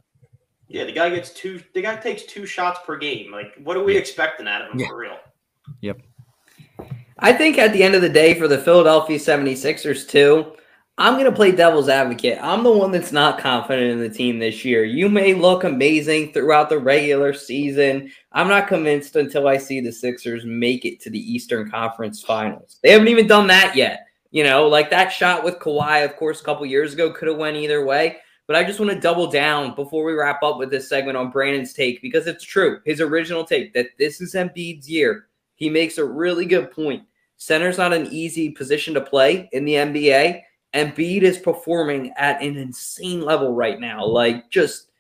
Yeah, 0.68 0.84
the 0.84 0.92
guy 0.92 1.10
gets 1.10 1.30
two. 1.30 1.60
The 1.74 1.82
guy 1.82 1.96
takes 1.96 2.22
two 2.22 2.46
shots 2.46 2.80
per 2.86 2.96
game. 2.96 3.30
Like, 3.30 3.52
what 3.62 3.76
are 3.76 3.84
we 3.84 3.94
expecting 3.94 4.48
out 4.48 4.62
of 4.62 4.72
him 4.72 4.80
Yeah. 4.80 4.88
for 4.88 4.96
real? 4.96 5.18
Yep. 5.82 6.00
I 7.18 7.34
think 7.34 7.58
at 7.58 7.74
the 7.74 7.82
end 7.82 7.94
of 7.94 8.00
the 8.00 8.08
day, 8.08 8.32
for 8.38 8.48
the 8.48 8.56
Philadelphia 8.58 9.18
76ers, 9.18 10.08
too, 10.08 10.54
I'm 10.98 11.14
going 11.14 11.26
to 11.26 11.32
play 11.32 11.52
devil's 11.52 11.90
advocate. 11.90 12.38
I'm 12.40 12.62
the 12.62 12.72
one 12.72 12.90
that's 12.90 13.12
not 13.12 13.38
confident 13.38 13.90
in 13.90 14.00
the 14.00 14.08
team 14.08 14.38
this 14.38 14.64
year. 14.64 14.82
You 14.82 15.10
may 15.10 15.34
look 15.34 15.64
amazing 15.64 16.32
throughout 16.32 16.70
the 16.70 16.78
regular 16.78 17.34
season. 17.34 18.10
I'm 18.32 18.48
not 18.48 18.66
convinced 18.66 19.14
until 19.16 19.46
I 19.46 19.58
see 19.58 19.80
the 19.80 19.92
Sixers 19.92 20.46
make 20.46 20.86
it 20.86 20.98
to 21.00 21.10
the 21.10 21.18
Eastern 21.18 21.70
Conference 21.70 22.22
Finals. 22.22 22.78
They 22.82 22.92
haven't 22.92 23.08
even 23.08 23.26
done 23.26 23.46
that 23.48 23.76
yet. 23.76 24.06
You 24.30 24.44
know, 24.44 24.68
like 24.68 24.88
that 24.88 25.08
shot 25.08 25.44
with 25.44 25.58
Kawhi, 25.58 26.02
of 26.02 26.16
course, 26.16 26.40
a 26.40 26.44
couple 26.44 26.64
years 26.64 26.94
ago 26.94 27.12
could 27.12 27.28
have 27.28 27.36
went 27.36 27.58
either 27.58 27.84
way. 27.84 28.16
But 28.46 28.56
I 28.56 28.64
just 28.64 28.80
want 28.80 28.90
to 28.92 29.00
double 29.00 29.30
down 29.30 29.74
before 29.74 30.02
we 30.02 30.14
wrap 30.14 30.42
up 30.42 30.58
with 30.58 30.70
this 30.70 30.88
segment 30.88 31.18
on 31.18 31.30
Brandon's 31.30 31.74
take 31.74 32.00
because 32.00 32.26
it's 32.26 32.44
true. 32.44 32.80
His 32.86 33.02
original 33.02 33.44
take 33.44 33.74
that 33.74 33.88
this 33.98 34.22
is 34.22 34.34
Embiid's 34.34 34.88
year. 34.88 35.26
He 35.56 35.68
makes 35.68 35.98
a 35.98 36.04
really 36.04 36.46
good 36.46 36.70
point. 36.70 37.02
Center's 37.36 37.76
not 37.76 37.92
an 37.92 38.06
easy 38.06 38.50
position 38.50 38.94
to 38.94 39.00
play 39.00 39.48
in 39.52 39.66
the 39.66 39.74
NBA. 39.74 40.42
Embiid 40.76 41.22
is 41.22 41.38
performing 41.38 42.12
at 42.16 42.40
an 42.42 42.56
insane 42.56 43.22
level 43.22 43.54
right 43.54 43.80
now. 43.80 44.04
Like 44.04 44.50
just 44.50 44.90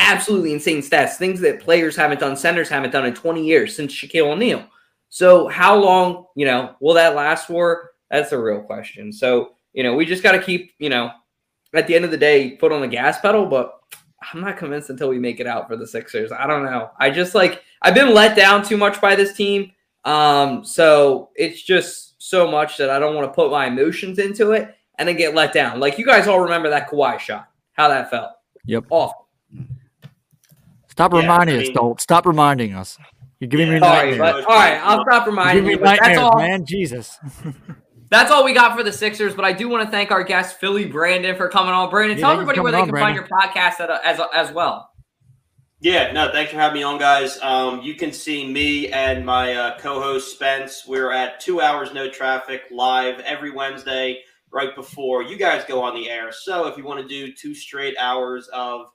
absolutely 0.00 0.52
insane 0.52 0.82
stats, 0.82 1.14
things 1.14 1.40
that 1.40 1.60
players 1.60 1.96
haven't 1.96 2.20
done, 2.20 2.36
centers 2.36 2.68
haven't 2.68 2.90
done 2.90 3.06
in 3.06 3.14
20 3.14 3.44
years 3.44 3.74
since 3.74 3.92
Shaquille 3.92 4.32
O'Neal. 4.32 4.66
So 5.08 5.46
how 5.48 5.76
long, 5.76 6.26
you 6.34 6.46
know, 6.46 6.74
will 6.80 6.94
that 6.94 7.14
last 7.14 7.46
for? 7.46 7.92
That's 8.10 8.32
a 8.32 8.38
real 8.38 8.60
question. 8.60 9.12
So, 9.12 9.52
you 9.72 9.82
know, 9.82 9.94
we 9.94 10.04
just 10.04 10.22
got 10.22 10.32
to 10.32 10.42
keep, 10.42 10.72
you 10.78 10.88
know, 10.88 11.10
at 11.72 11.86
the 11.86 11.94
end 11.94 12.04
of 12.04 12.10
the 12.10 12.16
day, 12.16 12.56
foot 12.58 12.72
on 12.72 12.80
the 12.80 12.88
gas 12.88 13.20
pedal, 13.20 13.46
but 13.46 13.80
I'm 14.32 14.40
not 14.40 14.56
convinced 14.56 14.90
until 14.90 15.08
we 15.08 15.18
make 15.18 15.40
it 15.40 15.46
out 15.46 15.68
for 15.68 15.76
the 15.76 15.86
Sixers. 15.86 16.32
I 16.32 16.46
don't 16.46 16.64
know. 16.64 16.90
I 16.98 17.10
just 17.10 17.34
like 17.34 17.62
I've 17.82 17.94
been 17.94 18.14
let 18.14 18.36
down 18.36 18.64
too 18.64 18.76
much 18.76 19.00
by 19.00 19.14
this 19.14 19.34
team. 19.34 19.72
Um, 20.04 20.64
so 20.64 21.30
it's 21.34 21.62
just 21.62 22.22
so 22.22 22.50
much 22.50 22.76
that 22.78 22.90
I 22.90 22.98
don't 22.98 23.14
want 23.14 23.28
to 23.28 23.34
put 23.34 23.50
my 23.50 23.66
emotions 23.66 24.18
into 24.18 24.52
it 24.52 24.74
and 24.98 25.08
then 25.08 25.16
get 25.16 25.34
let 25.34 25.52
down. 25.52 25.80
Like 25.80 25.98
you 25.98 26.04
guys 26.06 26.26
all 26.26 26.40
remember 26.40 26.70
that 26.70 26.88
Kawhi 26.90 27.18
shot, 27.18 27.48
how 27.72 27.88
that 27.88 28.10
felt. 28.10 28.30
Yep. 28.66 28.84
Awful. 28.90 29.28
Stop 30.88 31.12
Yeah, 31.12 31.20
reminding 31.20 31.56
I 31.56 31.58
us, 31.62 31.66
mean- 31.68 31.76
Dolt. 31.76 32.00
Stop 32.00 32.26
reminding 32.26 32.74
us. 32.74 32.98
You're 33.40 33.48
giving 33.48 33.68
me 33.72 33.78
Sorry, 33.80 34.10
nightmares. 34.12 34.44
but 34.44 34.50
all 34.50 34.56
right, 34.58 34.80
I'll 34.82 35.02
stop 35.02 35.26
reminding 35.26 35.64
you. 35.66 35.72
me 35.72 35.76
But 35.76 35.98
that's 36.00 36.18
all. 36.18 36.38
man. 36.38 36.64
Jesus. 36.64 37.18
That's 38.10 38.30
all 38.30 38.44
we 38.44 38.52
got 38.52 38.76
for 38.76 38.84
the 38.84 38.92
Sixers. 38.92 39.34
But 39.34 39.44
I 39.44 39.52
do 39.52 39.68
want 39.68 39.84
to 39.84 39.90
thank 39.90 40.12
our 40.12 40.22
guest 40.22 40.60
Philly 40.60 40.84
Brandon 40.86 41.34
for 41.34 41.48
coming 41.48 41.72
on. 41.72 41.90
Brandon, 41.90 42.16
Yeah, 42.16 42.20
tell 42.26 42.36
thank 42.36 42.40
you 42.42 42.46
for 42.46 42.50
everybody 42.52 42.60
where 42.60 42.72
they 42.72 42.78
coming 42.78 42.94
can 42.94 43.02
on, 43.02 43.08
find 43.08 43.16
your 43.16 43.26
podcast 43.26 43.80
at, 43.80 43.90
as 44.04 44.20
as 44.32 44.52
well. 44.54 44.90
Yeah, 45.80 46.12
no, 46.12 46.30
thanks 46.30 46.52
for 46.52 46.58
having 46.58 46.76
me 46.76 46.82
on, 46.84 46.98
guys. 46.98 47.40
Um, 47.42 47.80
you 47.82 47.94
can 47.94 48.12
see 48.12 48.46
me 48.46 48.88
and 48.92 49.26
my 49.26 49.54
uh, 49.54 49.78
co-host 49.80 50.32
Spence. 50.32 50.84
We're 50.86 51.10
at 51.10 51.40
Two 51.40 51.60
Hours 51.60 51.92
No 51.92 52.08
Traffic 52.08 52.62
live 52.70 53.18
every 53.20 53.50
Wednesday, 53.50 54.20
right 54.54 54.74
before 54.76 55.22
you 55.22 55.36
guys 55.36 55.64
go 55.66 55.82
on 55.82 55.94
the 55.94 56.08
air. 56.08 56.30
So 56.32 56.66
if 56.68 56.78
you 56.78 56.84
want 56.84 57.00
to 57.02 57.08
do 57.08 57.32
two 57.34 57.54
straight 57.54 57.96
hours 57.98 58.48
of 58.52 58.86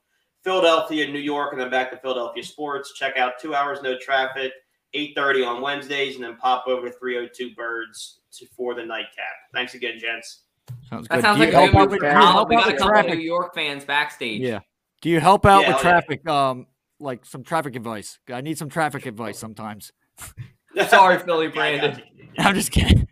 Philadelphia, 0.43 1.05
New 1.11 1.19
York, 1.19 1.51
and 1.51 1.61
then 1.61 1.69
back 1.69 1.91
to 1.91 1.97
Philadelphia 1.97 2.41
sports, 2.43 2.93
check 2.93 3.17
out 3.17 3.33
Two 3.41 3.53
Hours 3.53 3.79
No 3.83 3.97
Traffic, 3.99 4.53
eight 4.93 5.11
thirty 5.15 5.43
on 5.43 5.61
Wednesdays, 5.61 6.15
and 6.15 6.23
then 6.23 6.37
pop 6.37 6.65
over 6.67 6.89
three 6.89 7.13
hundred 7.15 7.31
two 7.35 7.51
Birds 7.55 8.21
to, 8.33 8.45
for 8.55 8.73
the 8.73 8.85
nightcap. 8.85 9.25
Thanks 9.53 9.73
again, 9.73 9.99
gents. 9.99 10.43
Sounds 10.89 11.07
That 11.09 11.15
good. 11.15 11.21
sounds 11.23 11.37
Do 11.39 11.43
like 11.45 11.51
you 11.51 11.57
a 11.57 11.61
help 11.61 11.71
good 11.71 11.77
out 11.77 11.81
move 11.81 11.91
with- 11.91 11.99
for 11.99 12.05
do 12.05 12.07
you 12.07 12.13
Colin. 12.21 12.31
help 12.33 12.49
We 12.49 12.55
out 12.55 12.63
got 12.63 12.67
a 12.73 12.77
couple 12.77 12.87
traffic? 12.93 13.13
New 13.15 13.19
York 13.25 13.53
fans 13.55 13.83
backstage. 13.85 14.41
Yeah. 14.41 14.59
Do 15.01 15.09
you 15.09 15.19
help 15.19 15.45
out 15.45 15.61
Yeah, 15.63 15.67
with 15.73 15.81
hell 15.81 15.91
yeah. 15.93 15.99
traffic? 16.01 16.29
Um, 16.29 16.67
like 17.01 17.25
some 17.25 17.43
traffic 17.43 17.75
advice. 17.75 18.19
I 18.31 18.41
need 18.41 18.57
some 18.57 18.69
traffic 18.69 19.05
advice 19.05 19.37
sometimes. 19.37 19.91
Sorry, 20.87 21.19
Philly 21.19 21.47
Brandon. 21.47 21.91
got 21.91 21.99
you. 22.17 22.25
I'm 22.39 22.55
just 22.55 22.71
kidding. 22.71 23.08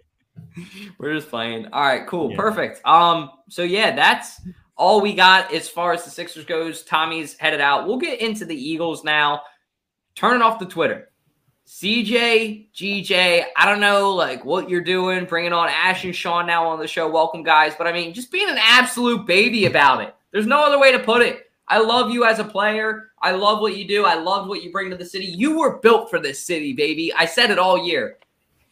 We're 0.97 1.13
just 1.13 1.29
playing. 1.29 1.67
All 1.73 1.81
right, 1.81 2.05
cool, 2.07 2.31
Yeah. 2.31 2.37
perfect. 2.37 2.85
Um, 2.85 3.31
so 3.49 3.63
yeah, 3.63 3.95
that's 3.95 4.41
all 4.75 5.01
we 5.01 5.13
got 5.13 5.53
as 5.53 5.67
far 5.69 5.93
as 5.93 6.03
the 6.03 6.09
Sixers 6.11 6.45
goes. 6.45 6.83
Tommy's 6.83 7.37
headed 7.37 7.61
out. 7.61 7.87
We'll 7.87 7.97
get 7.97 8.21
into 8.21 8.45
the 8.45 8.55
Eagles 8.55 9.03
now. 9.03 9.41
Turning 10.15 10.41
off 10.41 10.59
the 10.59 10.65
Twitter. 10.65 11.09
CJ, 11.67 12.69
GJ, 12.73 13.43
I 13.55 13.65
don't 13.65 13.81
know 13.81 14.11
like 14.13 14.45
what 14.45 14.69
you're 14.69 14.81
doing, 14.81 15.25
bringing 15.25 15.51
on 15.51 15.67
Ash 15.69 16.05
and 16.05 16.15
Sean 16.15 16.47
now 16.47 16.65
on 16.67 16.79
the 16.79 16.87
show. 16.87 17.09
Welcome, 17.09 17.43
guys. 17.43 17.73
But 17.77 17.87
I 17.87 17.91
mean, 17.91 18.13
just 18.13 18.31
being 18.31 18.49
an 18.49 18.57
absolute 18.59 19.25
baby 19.27 19.65
about 19.65 20.01
it. 20.01 20.15
There's 20.31 20.47
no 20.47 20.63
other 20.65 20.79
way 20.79 20.91
to 20.93 20.99
put 20.99 21.21
it. 21.21 21.43
I 21.67 21.79
love 21.79 22.09
you 22.09 22.23
as 22.23 22.39
a 22.39 22.45
player. 22.45 23.11
I 23.21 23.31
love 23.31 23.59
what 23.59 23.75
you 23.75 23.85
do. 23.85 24.05
I 24.05 24.15
love 24.15 24.47
what 24.47 24.63
you 24.63 24.71
bring 24.71 24.89
to 24.91 24.95
the 24.95 25.05
city. 25.05 25.25
You 25.25 25.59
were 25.59 25.79
built 25.79 26.09
for 26.09 26.19
this 26.19 26.41
city, 26.41 26.71
baby. 26.71 27.13
I 27.13 27.25
said 27.25 27.51
it 27.51 27.59
all 27.59 27.85
year. 27.85 28.17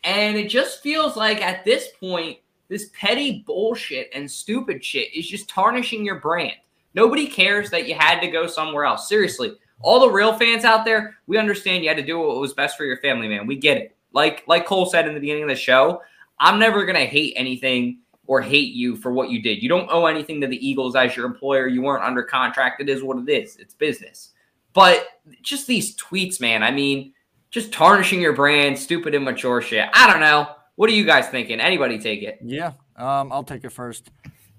And 0.05 0.37
it 0.37 0.49
just 0.49 0.81
feels 0.81 1.17
like 1.17 1.41
at 1.41 1.65
this 1.65 1.89
point, 1.99 2.37
this 2.67 2.89
petty 2.93 3.43
bullshit 3.45 4.09
and 4.13 4.29
stupid 4.29 4.83
shit 4.85 5.13
is 5.15 5.27
just 5.27 5.49
tarnishing 5.49 6.05
your 6.05 6.19
brand. 6.19 6.53
Nobody 6.93 7.27
cares 7.27 7.69
that 7.71 7.87
you 7.87 7.95
had 7.95 8.21
to 8.21 8.27
go 8.27 8.47
somewhere 8.47 8.85
else. 8.85 9.09
Seriously, 9.09 9.53
all 9.81 9.99
the 9.99 10.09
real 10.09 10.37
fans 10.37 10.63
out 10.63 10.85
there, 10.85 11.17
we 11.27 11.37
understand 11.37 11.83
you 11.83 11.89
had 11.89 11.97
to 11.97 12.05
do 12.05 12.19
what 12.19 12.39
was 12.39 12.53
best 12.53 12.77
for 12.77 12.85
your 12.85 12.97
family, 12.97 13.27
man. 13.27 13.47
We 13.47 13.57
get 13.57 13.77
it. 13.77 13.95
Like 14.13 14.43
like 14.47 14.65
Cole 14.65 14.85
said 14.85 15.07
in 15.07 15.13
the 15.13 15.19
beginning 15.19 15.43
of 15.43 15.49
the 15.49 15.55
show, 15.55 16.01
I'm 16.39 16.59
never 16.59 16.85
gonna 16.85 17.05
hate 17.05 17.33
anything 17.35 17.99
or 18.27 18.41
hate 18.41 18.73
you 18.73 18.95
for 18.95 19.11
what 19.11 19.29
you 19.29 19.41
did. 19.41 19.61
You 19.61 19.69
don't 19.69 19.89
owe 19.91 20.05
anything 20.05 20.39
to 20.41 20.47
the 20.47 20.67
Eagles 20.67 20.95
as 20.95 21.15
your 21.15 21.25
employer. 21.25 21.67
You 21.67 21.81
weren't 21.81 22.03
under 22.03 22.23
contract. 22.23 22.79
It 22.79 22.89
is 22.89 23.03
what 23.03 23.17
it 23.17 23.29
is. 23.29 23.57
It's 23.57 23.73
business. 23.73 24.33
But 24.73 25.07
just 25.41 25.67
these 25.67 25.95
tweets, 25.97 26.39
man. 26.39 26.63
I 26.63 26.71
mean, 26.71 27.13
just 27.55 27.71
tarnishing 27.71 28.19
your 28.19 28.33
brand, 28.33 28.77
stupid 28.77 29.15
immature 29.15 29.61
shit. 29.61 29.87
I 29.93 30.11
don't 30.11 30.19
know. 30.19 30.49
What 30.75 30.89
are 30.89 30.93
you 30.93 31.05
guys 31.05 31.29
thinking? 31.29 31.61
Anybody 31.61 31.97
take 31.99 32.21
it? 32.21 32.39
Yeah. 32.43 32.73
Um, 32.97 33.31
I'll 33.31 33.45
take 33.45 33.63
it 33.63 33.71
first. 33.71 34.11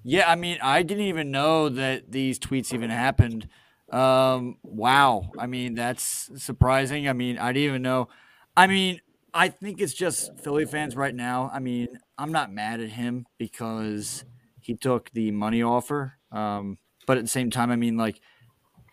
Yeah, 0.03 0.27
I 0.27 0.35
mean, 0.35 0.57
I 0.63 0.83
didn't 0.83 1.05
even 1.05 1.31
know 1.31 1.69
that 1.69 2.11
these 2.11 2.39
tweets 2.39 2.73
even 2.73 2.89
happened. 2.89 3.51
Um, 3.93 4.57
wow. 4.63 5.31
I 5.39 5.47
mean, 5.47 5.75
that's 5.75 6.31
surprising. 6.43 7.07
I 7.07 7.13
mean, 7.13 7.37
I 7.37 7.53
didn't 7.53 7.69
even 7.69 7.83
know. 7.83 8.09
I 8.57 8.67
mean, 8.67 9.03
I 9.35 9.51
think 9.51 9.83
it's 9.83 9.93
just 9.93 10.41
Philly 10.41 10.65
fans 10.65 10.97
right 10.97 11.15
now. 11.15 11.51
I 11.53 11.59
mean, 11.59 11.89
I'm 12.17 12.33
not 12.33 12.51
mad 12.51 12.81
at 12.81 12.89
him 12.89 13.27
because 13.37 14.25
he 14.59 14.75
took 14.75 15.11
the 15.11 15.33
money 15.33 15.63
offer. 15.63 16.15
Um, 16.33 16.79
but 17.07 17.19
at 17.19 17.25
the 17.25 17.29
same 17.29 17.51
time, 17.51 17.71
I 17.71 17.77
mean, 17.77 17.99
like, 17.99 18.23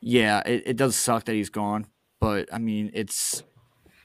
yeah, 0.01 0.41
it, 0.45 0.63
it 0.65 0.75
does 0.75 0.97
suck 0.97 1.23
that 1.23 1.35
he's 1.35 1.49
gone. 1.49 1.87
But 2.19 2.53
I 2.53 2.57
mean, 2.57 2.91
it's 2.93 3.43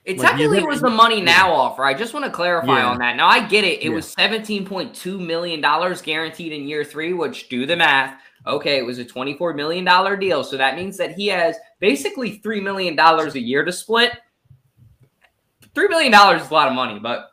It 0.08 0.16
Like, 0.16 0.30
technically 0.30 0.64
was 0.64 0.80
the 0.80 0.88
money 0.88 1.20
now 1.20 1.52
offer. 1.52 1.84
I 1.84 1.92
just 1.92 2.14
want 2.14 2.24
to 2.24 2.30
clarify 2.32 2.78
Yeah. 2.78 2.88
on 2.88 2.98
that. 3.00 3.14
Now 3.16 3.28
I 3.28 3.46
get 3.46 3.62
it. 3.62 3.80
It 3.82 3.90
Yeah. 3.90 3.90
was 3.90 4.14
$17.2 4.14 5.18
million 5.20 5.60
guaranteed 5.60 6.50
in 6.50 6.66
year 6.66 6.82
three, 6.82 7.12
which 7.12 7.50
do 7.50 7.66
the 7.66 7.76
math. 7.76 8.18
Okay, 8.46 8.78
it 8.78 8.86
was 8.86 8.98
a 8.98 9.04
$24 9.04 9.54
million 9.54 9.84
deal. 10.18 10.42
So 10.44 10.56
that 10.56 10.76
means 10.76 10.96
that 10.96 11.12
he 11.12 11.26
has 11.26 11.56
basically 11.78 12.38
$3 12.38 12.62
million 12.62 12.98
a 12.98 13.38
year 13.38 13.66
to 13.66 13.70
split. 13.70 14.12
$3 15.74 15.90
million 15.90 16.14
is 16.40 16.50
a 16.50 16.54
lot 16.54 16.68
of 16.68 16.74
money, 16.74 16.98
but 16.98 17.28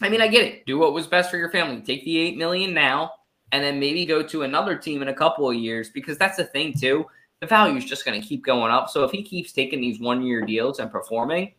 I 0.00 0.08
mean, 0.08 0.20
I 0.22 0.28
get 0.28 0.44
it. 0.44 0.64
Do 0.64 0.78
what 0.78 0.92
was 0.92 1.08
best 1.08 1.28
for 1.28 1.38
your 1.38 1.50
family. 1.50 1.80
Take 1.80 2.04
the 2.04 2.18
8 2.18 2.36
million 2.36 2.72
now 2.72 3.14
and 3.50 3.64
then 3.64 3.80
maybe 3.80 4.06
go 4.06 4.22
to 4.22 4.42
another 4.42 4.76
team 4.76 5.02
in 5.02 5.08
a 5.08 5.14
couple 5.14 5.50
of 5.50 5.56
years 5.56 5.90
because 5.90 6.18
that's 6.18 6.36
the 6.36 6.44
thing, 6.44 6.72
too. 6.72 7.04
The 7.40 7.48
value 7.48 7.76
is 7.76 7.84
just 7.84 8.04
going 8.04 8.20
to 8.20 8.24
keep 8.24 8.44
going 8.44 8.70
up. 8.70 8.88
So 8.90 9.02
if 9.02 9.10
he 9.10 9.24
keeps 9.24 9.52
taking 9.52 9.80
these 9.80 9.98
one 9.98 10.22
year 10.22 10.42
deals 10.42 10.78
and 10.78 10.88
performing, 10.88 11.52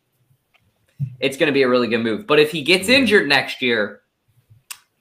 it's 1.19 1.37
going 1.37 1.47
to 1.47 1.53
be 1.53 1.63
a 1.63 1.69
really 1.69 1.87
good 1.87 1.99
move. 2.03 2.27
But 2.27 2.39
if 2.39 2.51
he 2.51 2.61
gets 2.61 2.89
injured 2.89 3.27
next 3.27 3.61
year, 3.61 4.01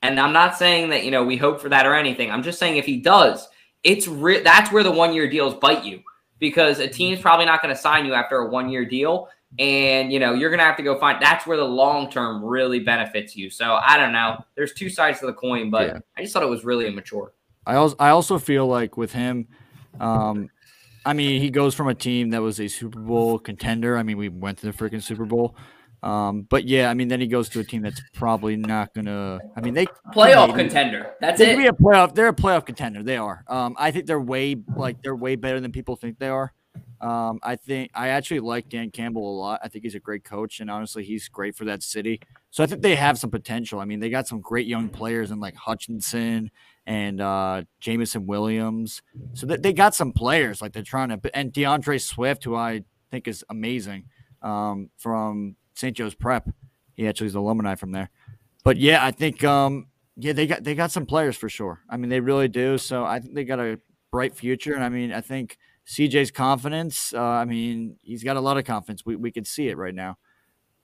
and 0.03 0.19
I'm 0.19 0.33
not 0.33 0.57
saying 0.57 0.91
that 0.91 1.05
you 1.05 1.11
know 1.11 1.25
we 1.25 1.37
hope 1.37 1.61
for 1.61 1.69
that 1.69 1.87
or 1.87 1.95
anything. 1.95 2.31
I'm 2.31 2.43
just 2.43 2.59
saying 2.59 2.77
if 2.77 2.87
he 2.87 2.99
does, 2.99 3.49
it's 3.85 4.09
re- 4.09 4.43
that's 4.43 4.73
where 4.73 4.83
the 4.83 4.91
one 4.91 5.15
year 5.15 5.29
deals 5.29 5.55
bite 5.55 5.85
you 5.85 6.03
because 6.39 6.79
a 6.81 6.89
team's 6.89 7.21
probably 7.21 7.47
not 7.47 7.63
going 7.63 7.75
to 7.75 7.81
sign 7.81 8.05
you 8.05 8.15
after 8.15 8.39
a 8.39 8.49
one 8.49 8.69
year 8.69 8.85
deal. 8.85 9.29
and 9.59 10.11
you 10.13 10.19
know 10.19 10.33
you're 10.33 10.51
gonna 10.51 10.63
have 10.63 10.79
to 10.79 10.83
go 10.83 10.99
find. 10.99 11.21
That's 11.23 11.47
where 11.47 11.59
the 11.59 11.65
long 11.65 12.11
term 12.11 12.43
really 12.43 12.81
benefits 12.81 13.37
you. 13.37 13.51
So 13.51 13.79
I 13.85 13.99
don't 13.99 14.13
know. 14.13 14.43
There's 14.57 14.73
two 14.73 14.89
sides 14.89 15.21
to 15.21 15.27
the 15.27 15.35
coin, 15.35 15.71
but 15.71 15.87
Yeah. 15.89 15.99
I 16.17 16.23
just 16.23 16.33
thought 16.33 16.43
it 16.43 16.49
was 16.49 16.65
really 16.65 16.87
immature. 16.87 17.33
I 17.67 17.75
also 17.77 17.95
I 17.99 18.09
also 18.09 18.39
feel 18.39 18.67
like 18.67 18.97
with 18.97 19.13
him, 19.13 19.47
um, 20.01 20.49
I 21.05 21.13
mean, 21.13 21.41
he 21.41 21.51
goes 21.51 21.75
from 21.75 21.89
a 21.89 21.95
team 21.95 22.31
that 22.31 22.41
was 22.41 22.61
a 22.61 22.67
Super 22.67 22.99
Bowl 22.99 23.39
contender. 23.39 23.99
I 23.99 24.03
mean, 24.03 24.17
we 24.17 24.31
went 24.31 24.57
to 24.59 24.67
the 24.67 24.73
freaking 24.73 25.03
Super 25.03 25.27
Bowl. 25.27 25.55
Um, 26.03 26.43
but 26.43 26.65
yeah, 26.65 26.91
I 26.91 26.95
mean, 26.95 27.09
then 27.09 27.21
he 27.21 27.27
goes 27.29 27.49
to 27.51 27.61
a 27.61 27.65
team 27.65 27.83
that's 27.83 28.03
probably 28.13 28.57
not 28.57 28.93
gonna. 28.93 29.39
I 29.57 29.61
mean, 29.61 29.75
they 29.75 29.87
Playoff 30.15 30.49
maybe- 30.49 30.65
contender. 30.65 31.13
That's 31.21 31.39
They 31.39 31.55
could 31.55 31.59
be 31.59 31.67
a 31.69 31.73
playoff. 31.73 32.15
They're 32.15 32.29
a 32.29 32.35
playoff 32.35 32.67
contender. 32.67 33.03
They 33.03 33.17
are. 33.17 33.45
Um, 33.49 33.77
I 33.79 33.91
think 33.93 34.07
they're 34.07 34.21
way 34.21 34.57
like 34.77 35.03
they're 35.03 35.15
way 35.17 35.37
better 35.37 35.61
than 35.61 35.71
people 35.73 35.95
think 35.97 36.19
they 36.19 36.29
are. 36.29 36.53
Um, 37.01 37.41
I 37.43 37.57
think 37.57 37.91
I 37.95 38.09
actually 38.09 38.41
like 38.41 38.69
Dan 38.69 38.91
Campbell 38.91 39.29
a 39.29 39.37
lot. 39.37 39.61
I 39.63 39.69
think 39.69 39.85
he's 39.85 39.95
a 39.97 40.01
great 40.01 40.25
coach, 40.25 40.61
and 40.61 40.71
honestly, 40.71 41.05
he's 41.05 41.29
great 41.29 41.57
for 41.57 41.65
that 41.67 41.83
city. 41.83 42.21
So 42.51 42.63
I 42.63 42.67
think 42.67 42.83
they 42.83 42.95
have 42.95 43.19
some 43.19 43.31
potential. 43.31 43.81
I 43.81 43.85
mean, 43.85 43.99
they 44.01 44.09
got 44.09 44.27
some 44.29 44.41
great 44.41 44.67
young 44.67 44.89
players 44.89 45.31
in 45.31 45.41
like 45.41 45.55
Hutchinson 45.57 46.51
and 46.87 47.21
uh, 47.21 47.63
Jameson 47.81 48.27
Williams. 48.27 49.03
So 49.35 49.47
they, 49.47 49.57
they 49.57 49.73
got 49.73 49.95
some 49.95 50.13
players 50.13 50.63
like 50.63 50.73
they're 50.73 50.83
trying 50.83 51.09
to. 51.09 51.21
And 51.37 51.53
D'Andre 51.53 51.99
Swift, 51.99 52.45
who 52.45 52.55
I 52.55 52.85
think 53.11 53.27
is 53.29 53.45
amazing 53.51 54.05
um, 54.41 54.91
from 54.97 55.57
St. 55.75 55.97
Joe's 55.97 56.15
Prep. 56.15 56.49
He 56.95 57.09
actually 57.09 57.29
is 57.29 57.35
alumni 57.35 57.75
from 57.75 57.93
there. 57.93 58.11
But 58.65 58.77
yeah, 58.77 59.05
I 59.05 59.11
think 59.11 59.43
um, 59.45 59.87
yeah, 60.17 60.33
they 60.33 60.47
got 60.47 60.65
they 60.65 60.75
got 60.75 60.91
some 60.91 61.07
players 61.07 61.37
for 61.37 61.49
sure. 61.49 61.81
I 61.89 61.97
mean, 61.97 62.11
they 62.11 62.21
really 62.21 62.49
do. 62.49 62.79
So 62.79 63.05
I 63.05 63.19
think 63.19 63.35
they 63.35 63.45
got 63.45 63.59
a 63.59 63.79
bright 64.11 64.37
future. 64.37 64.75
And 64.75 64.85
I 64.85 64.89
mean, 64.89 65.13
I 65.13 65.21
think 65.21 65.59
CJ's 65.87 66.31
confidence. 66.31 67.13
Uh, 67.13 67.21
I 67.21 67.45
mean, 67.45 67.97
he's 68.03 68.23
got 68.23 68.37
a 68.37 68.41
lot 68.41 68.59
of 68.59 68.65
confidence. 68.65 69.05
We 69.05 69.17
we 69.17 69.33
can 69.33 69.45
see 69.45 69.69
it 69.69 69.77
right 69.77 69.95
now. 69.95 70.19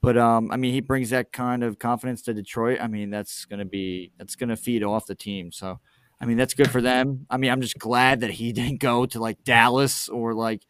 But 0.00 0.16
um, 0.16 0.50
I 0.50 0.56
mean, 0.56 0.72
he 0.72 0.80
brings 0.80 1.10
that 1.10 1.32
kind 1.32 1.62
of 1.62 1.78
confidence 1.78 2.22
to 2.22 2.34
Detroit. 2.34 2.78
I 2.80 2.86
mean, 2.86 3.10
that's 3.10 3.44
gonna 3.44 3.64
be 3.64 4.12
that's 4.18 4.36
gonna 4.36 4.56
feed 4.56 4.82
off 4.82 5.06
the 5.06 5.14
team. 5.14 5.52
So, 5.52 5.80
I 6.20 6.26
mean, 6.26 6.36
that's 6.36 6.54
good 6.54 6.70
for 6.70 6.80
them. 6.80 7.26
I 7.30 7.36
mean, 7.36 7.50
I'm 7.50 7.60
just 7.60 7.78
glad 7.78 8.20
that 8.20 8.30
he 8.30 8.52
didn't 8.52 8.80
go 8.80 9.06
to 9.06 9.20
like 9.20 9.44
Dallas 9.44 10.08
or 10.08 10.34
like 10.34 10.62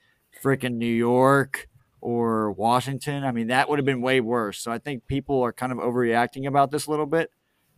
freaking 0.42 0.74
New 0.74 0.86
York 0.86 1.67
or 2.00 2.52
Washington. 2.52 3.24
I 3.24 3.32
mean, 3.32 3.48
that 3.48 3.68
would 3.68 3.78
have 3.78 3.86
been 3.86 4.00
way 4.02 4.20
worse. 4.20 4.60
So 4.60 4.70
I 4.70 4.78
think 4.78 5.06
people 5.06 5.42
are 5.42 5.52
kind 5.52 5.72
of 5.72 5.78
overreacting 5.78 6.46
about 6.46 6.70
this 6.70 6.86
a 6.86 6.90
little 6.90 7.06
bit. 7.06 7.30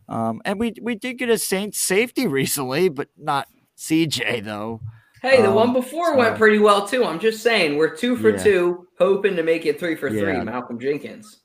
Um, 0.09 0.41
and 0.45 0.59
we 0.59 0.73
we 0.81 0.95
did 0.95 1.13
get 1.17 1.29
a 1.29 1.37
Saints 1.37 1.81
safety 1.81 2.27
recently, 2.41 2.89
but 2.89 3.07
not 3.17 3.47
CJ 3.77 4.43
though. 4.43 4.81
Hey, 5.21 5.41
the 5.41 5.49
Um, 5.49 5.55
one 5.55 5.73
before 5.73 6.13
so- 6.13 6.17
went 6.17 6.37
pretty 6.37 6.57
well 6.59 6.87
too. 6.87 7.05
I'm 7.05 7.19
just 7.19 7.41
saying 7.43 7.77
we're 7.77 7.95
two 7.95 8.15
for 8.15 8.31
Yeah. 8.31 8.37
two, 8.43 8.87
hoping 8.97 9.35
to 9.35 9.43
make 9.43 9.65
it 9.65 9.79
three 9.79 9.95
for 9.95 10.09
three. 10.09 10.41
Malcolm 10.43 10.79
Jenkins. 10.79 11.41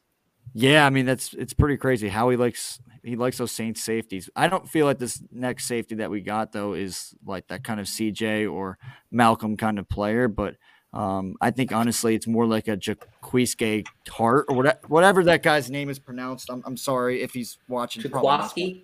Yeah, 0.54 0.86
I 0.86 0.90
mean 0.90 1.04
that's 1.06 1.34
it's 1.34 1.52
pretty 1.52 1.76
crazy 1.76 2.08
how 2.08 2.30
he 2.30 2.36
likes 2.36 2.80
he 3.04 3.14
likes 3.14 3.38
those 3.38 3.52
Saints 3.52 3.82
safeties. 3.84 4.28
I 4.34 4.48
don't 4.48 4.68
feel 4.68 4.84
like 4.86 4.98
this 4.98 5.22
next 5.30 5.66
safety 5.66 5.94
that 5.96 6.10
we 6.10 6.22
got 6.22 6.50
though 6.52 6.72
is 6.72 7.14
like 7.24 7.46
that 7.48 7.62
kind 7.62 7.78
of 7.78 7.86
CJ 7.86 8.50
or 8.50 8.78
Malcolm 9.12 9.56
kind 9.56 9.78
of 9.78 9.88
player, 9.88 10.26
but 10.26 10.56
um, 10.96 11.36
I 11.42 11.50
think 11.50 11.72
honestly 11.72 12.14
it's 12.14 12.26
more 12.26 12.46
like 12.46 12.68
a 12.68 12.76
Jaquiski 12.76 13.86
Tartt 14.06 14.44
or 14.48 14.56
whatever, 14.56 14.78
whatever 14.88 15.24
that 15.24 15.42
guy's 15.42 15.70
name 15.70 15.90
is 15.90 15.98
pronounced. 15.98 16.48
I'm, 16.48 16.62
I'm 16.64 16.78
sorry 16.78 17.20
if 17.20 17.32
he's 17.34 17.58
watching. 17.68 18.02
probably 18.10 18.82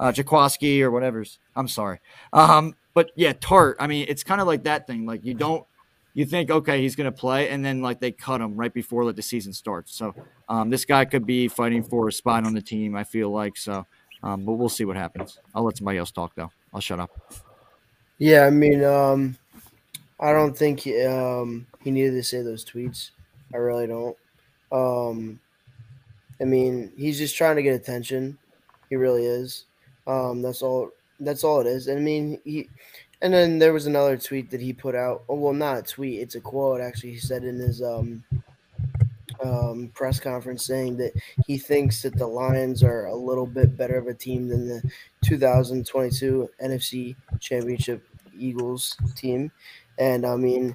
not. 0.00 0.08
Uh, 0.08 0.12
Jaquiski 0.12 0.80
or 0.80 0.90
whatever's. 0.90 1.38
I'm 1.54 1.68
sorry. 1.68 2.00
Um, 2.32 2.74
but 2.94 3.10
yeah, 3.16 3.34
Tartt. 3.34 3.74
I 3.78 3.86
mean, 3.86 4.06
it's 4.08 4.24
kind 4.24 4.40
of 4.40 4.46
like 4.46 4.64
that 4.64 4.86
thing. 4.86 5.04
Like 5.04 5.26
you 5.26 5.34
don't, 5.34 5.66
you 6.14 6.24
think 6.24 6.50
okay, 6.50 6.80
he's 6.80 6.96
gonna 6.96 7.12
play, 7.12 7.50
and 7.50 7.62
then 7.62 7.82
like 7.82 8.00
they 8.00 8.12
cut 8.12 8.40
him 8.40 8.56
right 8.56 8.72
before 8.72 9.04
like 9.04 9.16
the 9.16 9.22
season 9.22 9.52
starts. 9.52 9.94
So 9.94 10.14
um, 10.48 10.70
this 10.70 10.86
guy 10.86 11.04
could 11.04 11.26
be 11.26 11.48
fighting 11.48 11.82
for 11.82 12.08
a 12.08 12.12
spot 12.12 12.46
on 12.46 12.54
the 12.54 12.62
team. 12.62 12.96
I 12.96 13.04
feel 13.04 13.30
like 13.30 13.58
so. 13.58 13.86
Um, 14.22 14.46
but 14.46 14.52
we'll 14.52 14.70
see 14.70 14.86
what 14.86 14.96
happens. 14.96 15.38
I'll 15.54 15.64
let 15.64 15.76
somebody 15.76 15.98
else 15.98 16.12
talk 16.12 16.34
though. 16.34 16.50
I'll 16.72 16.80
shut 16.80 16.98
up. 16.98 17.10
Yeah, 18.16 18.46
I 18.46 18.50
mean, 18.50 18.82
um, 18.84 19.36
I 20.22 20.32
don't 20.32 20.56
think 20.56 20.86
um, 21.04 21.66
he 21.82 21.90
needed 21.90 22.12
to 22.12 22.22
say 22.22 22.42
those 22.42 22.64
tweets. 22.64 23.10
I 23.52 23.56
really 23.56 23.88
don't. 23.88 24.16
Um, 24.70 25.40
I 26.40 26.44
mean, 26.44 26.92
he's 26.96 27.18
just 27.18 27.36
trying 27.36 27.56
to 27.56 27.62
get 27.62 27.74
attention. 27.74 28.38
He 28.88 28.94
really 28.94 29.26
is. 29.26 29.64
Um, 30.06 30.40
that's 30.40 30.62
all. 30.62 30.90
That's 31.18 31.42
all 31.42 31.60
it 31.60 31.66
is. 31.66 31.88
And 31.88 31.98
I 31.98 32.02
mean, 32.02 32.40
he. 32.44 32.68
And 33.20 33.34
then 33.34 33.58
there 33.58 33.72
was 33.72 33.86
another 33.86 34.16
tweet 34.16 34.50
that 34.52 34.60
he 34.60 34.72
put 34.72 34.94
out. 34.94 35.24
Oh, 35.28 35.34
well, 35.34 35.52
not 35.52 35.78
a 35.78 35.82
tweet. 35.82 36.20
It's 36.20 36.36
a 36.36 36.40
quote. 36.40 36.80
Actually, 36.80 37.12
he 37.12 37.18
said 37.18 37.42
in 37.42 37.56
his 37.56 37.82
um, 37.82 38.24
um, 39.42 39.90
press 39.94 40.20
conference 40.20 40.64
saying 40.64 40.98
that 40.98 41.12
he 41.46 41.58
thinks 41.58 42.02
that 42.02 42.16
the 42.16 42.26
Lions 42.26 42.84
are 42.84 43.06
a 43.06 43.14
little 43.14 43.46
bit 43.46 43.76
better 43.76 43.96
of 43.96 44.06
a 44.06 44.14
team 44.14 44.48
than 44.48 44.68
the 44.68 44.82
2022 45.24 46.48
NFC 46.62 47.16
Championship 47.40 48.04
Eagles 48.38 48.96
team. 49.14 49.50
And 50.02 50.26
I 50.26 50.34
mean, 50.36 50.74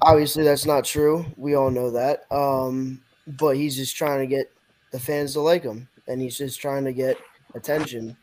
obviously 0.00 0.44
that's 0.44 0.64
not 0.66 0.84
true. 0.84 1.26
We 1.36 1.54
all 1.56 1.70
know 1.70 1.90
that. 1.90 2.24
Um, 2.30 3.00
but 3.26 3.56
he's 3.56 3.74
just 3.76 3.96
trying 3.96 4.20
to 4.20 4.26
get 4.26 4.52
the 4.92 5.00
fans 5.00 5.32
to 5.32 5.40
like 5.40 5.64
him, 5.64 5.88
and 6.06 6.20
he's 6.20 6.38
just 6.38 6.60
trying 6.60 6.84
to 6.84 6.92
get 6.92 7.16
attention. 7.54 8.16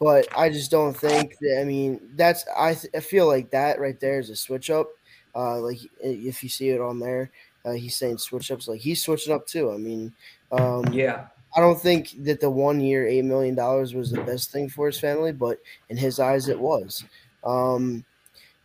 But 0.00 0.28
I 0.36 0.50
just 0.50 0.70
don't 0.70 0.94
think 0.96 1.38
that. 1.40 1.60
I 1.60 1.64
mean, 1.64 2.00
that's 2.16 2.44
I, 2.56 2.74
th- 2.74 2.92
I 2.94 3.00
feel 3.00 3.26
like 3.26 3.50
that 3.50 3.80
right 3.80 3.98
there 3.98 4.18
is 4.20 4.30
a 4.30 4.36
switch 4.36 4.68
up. 4.70 4.88
Uh, 5.34 5.60
like 5.60 5.78
if 6.00 6.42
you 6.42 6.48
see 6.48 6.68
it 6.70 6.80
on 6.80 6.98
there, 7.00 7.30
uh, 7.64 7.72
he's 7.72 7.96
saying 7.96 8.18
switch 8.18 8.50
ups. 8.50 8.68
Like 8.68 8.80
he's 8.80 9.02
switching 9.02 9.32
up 9.34 9.46
too. 9.46 9.72
I 9.72 9.76
mean, 9.78 10.12
um, 10.52 10.84
Yeah. 10.92 11.26
I 11.56 11.60
don't 11.60 11.80
think 11.80 12.12
that 12.24 12.40
the 12.40 12.50
one 12.50 12.78
year 12.80 13.06
eight 13.06 13.24
million 13.24 13.54
dollars 13.54 13.94
was 13.94 14.10
the 14.10 14.20
best 14.22 14.52
thing 14.52 14.68
for 14.68 14.86
his 14.86 15.00
family, 15.00 15.32
but 15.32 15.58
in 15.88 15.96
his 15.96 16.20
eyes 16.20 16.48
it 16.48 16.60
was. 16.60 17.04
Um, 17.42 18.04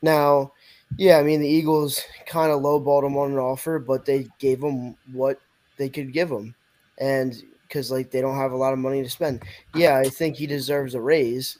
now, 0.01 0.51
yeah, 0.97 1.17
I 1.17 1.23
mean 1.23 1.39
the 1.39 1.47
Eagles 1.47 2.01
kind 2.25 2.51
of 2.51 2.61
lowballed 2.61 3.05
him 3.05 3.17
on 3.17 3.31
an 3.31 3.37
offer, 3.37 3.79
but 3.79 4.05
they 4.05 4.27
gave 4.39 4.61
him 4.61 4.95
what 5.11 5.39
they 5.77 5.89
could 5.89 6.13
give 6.13 6.29
him, 6.29 6.55
and 6.99 7.41
because 7.67 7.91
like 7.91 8.11
they 8.11 8.21
don't 8.21 8.37
have 8.37 8.51
a 8.51 8.57
lot 8.57 8.73
of 8.73 8.79
money 8.79 9.01
to 9.01 9.09
spend. 9.09 9.43
Yeah, 9.73 9.97
I 9.97 10.09
think 10.09 10.35
he 10.35 10.45
deserves 10.45 10.95
a 10.95 11.01
raise, 11.01 11.57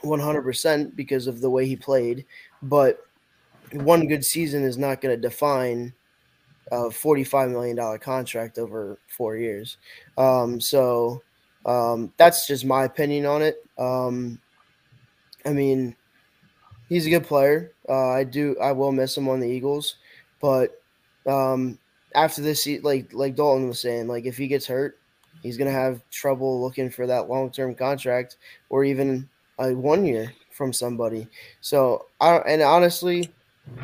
one 0.00 0.20
hundred 0.20 0.42
percent 0.42 0.96
because 0.96 1.26
of 1.26 1.40
the 1.40 1.50
way 1.50 1.66
he 1.66 1.76
played, 1.76 2.24
but 2.62 3.06
one 3.72 4.06
good 4.06 4.24
season 4.24 4.64
is 4.64 4.78
not 4.78 5.00
going 5.00 5.14
to 5.14 5.20
define 5.20 5.92
a 6.72 6.90
forty-five 6.90 7.50
million 7.50 7.76
dollar 7.76 7.98
contract 7.98 8.58
over 8.58 8.98
four 9.06 9.36
years. 9.36 9.76
Um, 10.18 10.60
so 10.60 11.22
um, 11.64 12.12
that's 12.16 12.46
just 12.46 12.64
my 12.64 12.84
opinion 12.84 13.26
on 13.26 13.42
it. 13.42 13.64
Um, 13.78 14.40
I 15.44 15.50
mean, 15.50 15.94
he's 16.88 17.06
a 17.06 17.10
good 17.10 17.24
player. 17.24 17.72
Uh, 17.88 18.10
I 18.10 18.24
do. 18.24 18.56
I 18.60 18.72
will 18.72 18.92
miss 18.92 19.16
him 19.16 19.28
on 19.28 19.40
the 19.40 19.48
Eagles, 19.48 19.96
but 20.40 20.80
um, 21.26 21.78
after 22.14 22.42
this, 22.42 22.66
like 22.82 23.12
like 23.12 23.36
Dalton 23.36 23.68
was 23.68 23.80
saying, 23.80 24.08
like 24.08 24.24
if 24.24 24.36
he 24.36 24.48
gets 24.48 24.66
hurt, 24.66 24.98
he's 25.42 25.56
gonna 25.56 25.70
have 25.70 26.02
trouble 26.10 26.60
looking 26.60 26.90
for 26.90 27.06
that 27.06 27.28
long 27.28 27.50
term 27.50 27.74
contract 27.74 28.36
or 28.70 28.84
even 28.84 29.28
a 29.58 29.74
one 29.74 30.04
year 30.04 30.32
from 30.50 30.72
somebody. 30.72 31.28
So 31.60 32.06
I 32.20 32.36
and 32.38 32.62
honestly, 32.62 33.30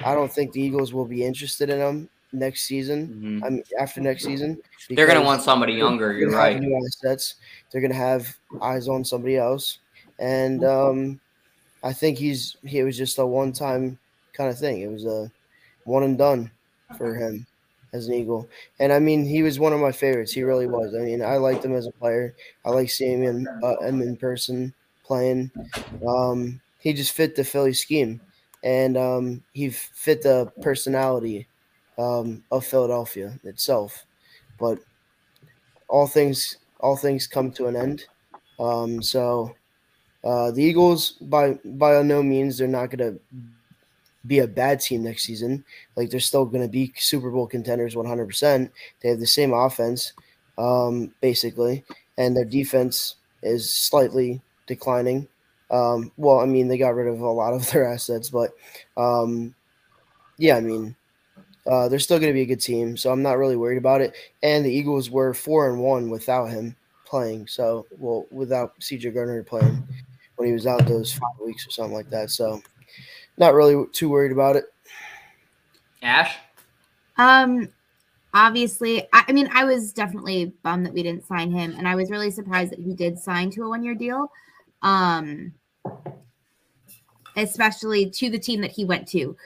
I 0.05 0.15
don't 0.15 0.33
think 0.33 0.53
the 0.53 0.63
Eagles 0.63 0.93
will 0.93 1.05
be 1.07 1.25
interested 1.25 1.71
in 1.71 1.79
him 1.79 2.09
next 2.33 2.65
season. 2.65 3.41
Mhm. 3.43 3.47
I 3.47 3.51
mean, 3.51 3.65
after 3.79 4.01
next 4.01 4.25
season, 4.25 4.59
They're 4.91 5.07
gonna 5.07 5.23
want 5.23 5.43
somebody 5.43 5.75
younger. 5.75 6.13
You're 6.13 6.31
right. 6.31 6.59
New 6.59 6.75
assets. 6.87 7.37
They're 7.71 7.83
gonna 7.83 7.95
have 7.95 8.37
eyes 8.61 8.89
on 8.89 9.05
somebody 9.05 9.37
else, 9.37 9.79
and 10.19 10.65
um, 10.65 11.21
I 11.83 11.93
think 11.93 12.19
he's 12.19 12.57
he 12.65 12.83
was 12.83 12.97
just 12.97 13.19
a 13.19 13.27
one 13.27 13.53
time 13.53 13.99
kind 14.33 14.51
of 14.51 14.59
thing. 14.59 14.81
It 14.83 14.89
was 14.91 15.05
a 15.05 15.31
one 15.85 16.03
and 16.03 16.19
done 16.19 16.53
for 16.91 17.15
him 17.17 17.47
as 17.93 18.09
an 18.09 18.15
Eagle. 18.15 18.49
And 18.79 18.93
I 18.93 18.99
mean, 18.99 19.25
he 19.27 19.43
was 19.43 19.59
one 19.59 19.73
of 19.73 19.81
my 19.81 19.93
favorites. 19.93 20.33
He 20.33 20.43
really 20.43 20.67
was. 20.67 20.95
I 20.95 21.01
mean, 21.01 21.23
I 21.23 21.37
liked 21.37 21.65
him 21.65 21.75
as 21.75 21.87
a 21.87 21.93
player. 21.93 22.35
I 22.65 22.71
like 22.71 22.91
seeing 22.91 23.23
him 23.23 23.51
uh, 23.63 23.77
him 23.81 24.03
in 24.03 24.17
person 24.17 24.75
playing. 25.05 25.53
Um, 26.07 26.61
he 26.79 26.93
just 26.93 27.13
fit 27.13 27.37
the 27.37 27.45
Philly 27.45 27.75
scheme, 27.75 28.23
and 28.63 28.97
um, 28.97 29.45
he 29.53 29.71
fit 29.71 30.23
the 30.23 30.53
personality 30.61 31.49
um, 31.99 32.45
of 32.51 32.65
Philadelphia 32.67 33.39
itself. 33.45 34.07
But 34.59 34.81
all 35.89 36.07
things 36.07 36.57
all 36.81 36.97
things 36.97 37.27
come 37.27 37.53
to 37.53 37.67
an 37.67 37.77
end. 37.77 38.05
Um, 38.59 39.03
so 39.03 39.55
uh, 40.25 40.51
the 40.53 40.63
Eagles, 40.63 41.13
by 41.13 41.59
by 41.65 42.01
no 42.03 42.23
means, 42.23 42.59
they're 42.59 42.69
not 42.69 42.91
going 42.91 43.15
to 43.15 43.21
be 44.27 44.39
a 44.39 44.47
bad 44.47 44.81
team 44.81 45.03
next 45.03 45.25
season. 45.25 45.65
Like 45.97 46.11
they're 46.11 46.21
still 46.21 46.45
going 46.45 46.63
to 46.63 46.69
be 46.69 46.93
Super 46.97 47.31
Bowl 47.31 47.47
contenders, 47.47 47.97
one 47.97 48.07
hundred 48.07 48.27
percent. 48.27 48.71
They 49.03 49.09
have 49.09 49.21
the 49.21 49.27
same 49.27 49.53
offense, 49.53 50.13
um, 50.59 51.13
basically, 51.21 51.85
and 52.19 52.37
their 52.37 52.45
defense 52.45 53.17
is 53.43 53.73
slightly 53.75 54.41
declining. 54.67 55.27
Um, 55.71 56.13
well, 56.17 56.39
I 56.39 56.47
mean, 56.47 56.69
they 56.69 56.79
got 56.79 56.95
rid 56.95 57.13
of 57.13 57.21
a 57.21 57.31
lot 57.31 57.55
of 57.55 57.69
their 57.73 57.87
assets, 57.87 58.31
but 58.31 58.53
um, 58.97 59.55
yeah, 60.39 60.57
I 60.57 60.61
mean, 60.61 60.95
uh, 61.67 61.89
they're 61.89 61.99
still 61.99 62.19
going 62.19 62.31
to 62.31 62.35
be 62.35 62.43
a 62.43 62.47
good 62.47 62.61
team. 62.61 62.97
So 62.97 63.11
I'm 63.11 63.23
not 63.23 63.39
really 63.39 63.57
worried 63.57 63.79
about 63.79 64.01
it. 64.01 64.15
And 64.43 64.65
the 64.65 64.73
Eagles 64.73 65.11
were 65.11 65.35
four 65.35 65.69
and 65.69 65.81
one 65.81 66.11
without 66.11 66.47
him 66.47 66.77
playing. 67.07 67.49
So 67.49 67.87
well, 67.99 68.27
without 68.31 68.79
CJ 68.79 69.15
Gardner 69.15 69.43
playing 69.43 69.83
when 70.43 70.49
he 70.49 70.55
was 70.55 70.67
out 70.67 70.85
those 70.89 71.13
five 71.13 71.39
weeks 71.45 71.65
or 71.65 71.71
something 71.71 71.95
like 71.95 72.11
that. 72.11 72.29
So 72.31 72.61
not 73.39 73.55
really 73.55 73.87
too 73.93 74.09
worried 74.09 74.33
about 74.33 74.57
it. 74.57 74.65
Ash? 76.03 76.37
Um, 77.17 77.69
obviously, 78.35 79.03
I, 79.13 79.25
I 79.29 79.33
mean, 79.33 79.49
I 79.55 79.65
was 79.65 79.93
definitely 79.93 80.53
bummed 80.65 80.85
that 80.87 80.93
we 80.93 81.05
didn't 81.05 81.25
sign 81.25 81.53
him, 81.53 81.77
and 81.79 81.87
I 81.87 81.95
was 81.95 82.11
really 82.11 82.33
surprised 82.33 82.73
that 82.73 82.81
he 82.81 82.93
did 82.93 83.21
sign 83.21 83.51
to 83.53 83.63
a 83.63 83.69
one-year 83.69 83.95
deal. 83.95 84.33
Um, 84.83 85.53
especially 87.37 88.11
to 88.11 88.29
the 88.29 88.39
team 88.39 88.61
that 88.63 88.73
he 88.73 88.85
went 88.85 89.07
to. 89.09 89.37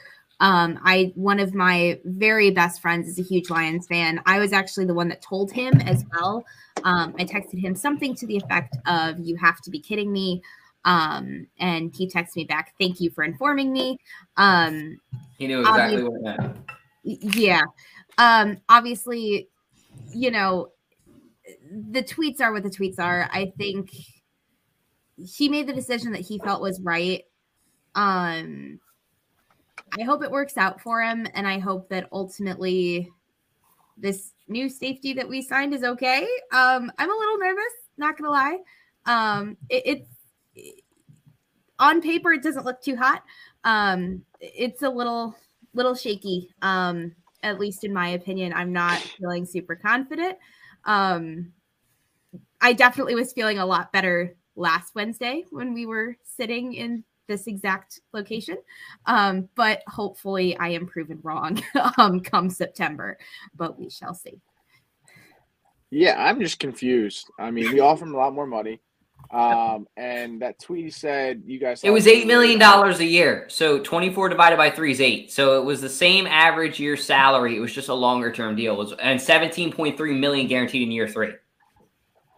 Um, 0.40 0.78
I 0.82 1.12
one 1.14 1.40
of 1.40 1.54
my 1.54 1.98
very 2.04 2.50
best 2.50 2.82
friends 2.82 3.06
is 3.08 3.18
a 3.18 3.22
huge 3.22 3.48
Lions 3.48 3.86
fan. 3.86 4.20
I 4.26 4.38
was 4.38 4.52
actually 4.52 4.86
the 4.86 4.94
one 4.94 5.08
that 5.08 5.22
told 5.22 5.52
him 5.52 5.74
as 5.82 6.04
well. 6.12 6.44
Um, 6.84 7.14
I 7.18 7.24
texted 7.24 7.58
him 7.58 7.74
something 7.74 8.14
to 8.16 8.26
the 8.26 8.36
effect 8.36 8.76
of 8.86 9.18
"You 9.18 9.36
have 9.36 9.60
to 9.62 9.70
be 9.70 9.78
kidding 9.78 10.12
me," 10.12 10.42
um, 10.86 11.46
and 11.58 11.94
he 11.94 12.08
texted 12.08 12.36
me 12.36 12.44
back, 12.44 12.74
"Thank 12.80 13.00
you 13.00 13.10
for 13.10 13.24
informing 13.24 13.72
me." 13.72 13.98
Um, 14.38 14.98
He 15.36 15.46
knew 15.46 15.60
exactly 15.60 16.02
what 16.02 16.22
meant. 16.22 16.56
yeah. 17.02 17.62
Um 18.18 18.56
obviously 18.68 19.48
you 20.12 20.30
know 20.30 20.70
the 21.90 22.02
tweets 22.02 22.40
are 22.40 22.52
what 22.52 22.62
the 22.62 22.70
tweets 22.70 22.98
are. 22.98 23.28
I 23.32 23.52
think 23.58 23.90
he 25.16 25.48
made 25.48 25.66
the 25.66 25.72
decision 25.72 26.12
that 26.12 26.20
he 26.22 26.38
felt 26.38 26.62
was 26.62 26.80
right. 26.80 27.24
Um 27.94 28.80
i 29.98 30.02
hope 30.02 30.22
it 30.22 30.30
works 30.30 30.56
out 30.56 30.80
for 30.80 31.00
him 31.00 31.28
and 31.34 31.46
i 31.46 31.60
hope 31.60 31.88
that 31.88 32.08
ultimately 32.10 33.08
this 33.96 34.32
new 34.48 34.68
safety 34.68 35.12
that 35.12 35.28
we 35.28 35.40
signed 35.40 35.72
is 35.72 35.84
okay. 35.84 36.26
Um 36.52 36.90
i'm 36.98 37.10
a 37.10 37.14
little 37.16 37.38
nervous 37.38 37.72
not 37.96 38.16
gonna 38.18 38.30
lie. 38.30 38.58
Um 39.06 39.56
it, 39.68 39.82
it's 39.86 40.08
on 41.78 42.00
paper 42.00 42.32
it 42.32 42.42
doesn't 42.42 42.64
look 42.64 42.80
too 42.80 42.96
hot. 42.96 43.22
Um 43.64 44.22
it's 44.40 44.82
a 44.82 44.88
little 44.88 45.36
little 45.74 45.94
shaky 45.94 46.50
um 46.62 47.14
at 47.42 47.58
least 47.58 47.84
in 47.84 47.92
my 47.92 48.08
opinion. 48.10 48.52
I'm 48.52 48.72
not 48.72 48.98
feeling 48.98 49.44
super 49.46 49.76
confident. 49.76 50.38
Um 50.84 51.52
i 52.60 52.72
definitely 52.72 53.14
was 53.14 53.32
feeling 53.32 53.58
a 53.58 53.66
lot 53.66 53.92
better 53.92 54.34
last 54.56 54.94
wednesday 54.94 55.44
when 55.50 55.74
we 55.74 55.84
were 55.84 56.16
sitting 56.24 56.72
in 56.72 57.04
this 57.28 57.46
exact 57.46 58.00
location. 58.12 58.56
Um 59.04 59.48
but 59.54 59.82
hopefully 59.86 60.56
i 60.58 60.68
am 60.68 60.86
proven 60.86 61.20
wrong 61.22 61.62
um 61.98 62.20
come 62.20 62.48
september 62.48 63.18
but 63.54 63.78
we 63.78 63.90
shall 63.90 64.14
see. 64.14 64.40
Yeah, 65.90 66.16
I'm 66.18 66.40
just 66.40 66.58
confused. 66.58 67.30
I 67.38 67.50
mean, 67.50 67.72
we 67.72 67.80
offer 67.80 68.04
a 68.04 68.16
lot 68.16 68.34
more 68.34 68.46
money. 68.46 68.80
Um, 69.30 69.86
and 69.96 70.40
that 70.42 70.60
tweet 70.60 70.94
said 70.94 71.42
you 71.46 71.58
guys 71.58 71.82
It 71.82 71.90
was 71.90 72.06
eight 72.06 72.26
million 72.26 72.58
dollars 72.58 73.00
a 73.00 73.04
year. 73.04 73.46
So 73.48 73.78
twenty-four 73.78 74.28
divided 74.28 74.56
by 74.56 74.70
three 74.70 74.92
is 74.92 75.00
eight. 75.00 75.32
So 75.32 75.60
it 75.60 75.64
was 75.64 75.80
the 75.80 75.88
same 75.88 76.26
average 76.26 76.78
year 76.78 76.96
salary. 76.96 77.56
It 77.56 77.60
was 77.60 77.72
just 77.72 77.88
a 77.88 77.94
longer 77.94 78.30
term 78.30 78.56
deal. 78.56 78.74
It 78.74 78.78
was 78.78 78.92
and 78.92 79.20
seventeen 79.20 79.72
point 79.72 79.96
three 79.96 80.14
million 80.14 80.46
guaranteed 80.46 80.82
in 80.82 80.92
year 80.92 81.08
three. 81.08 81.32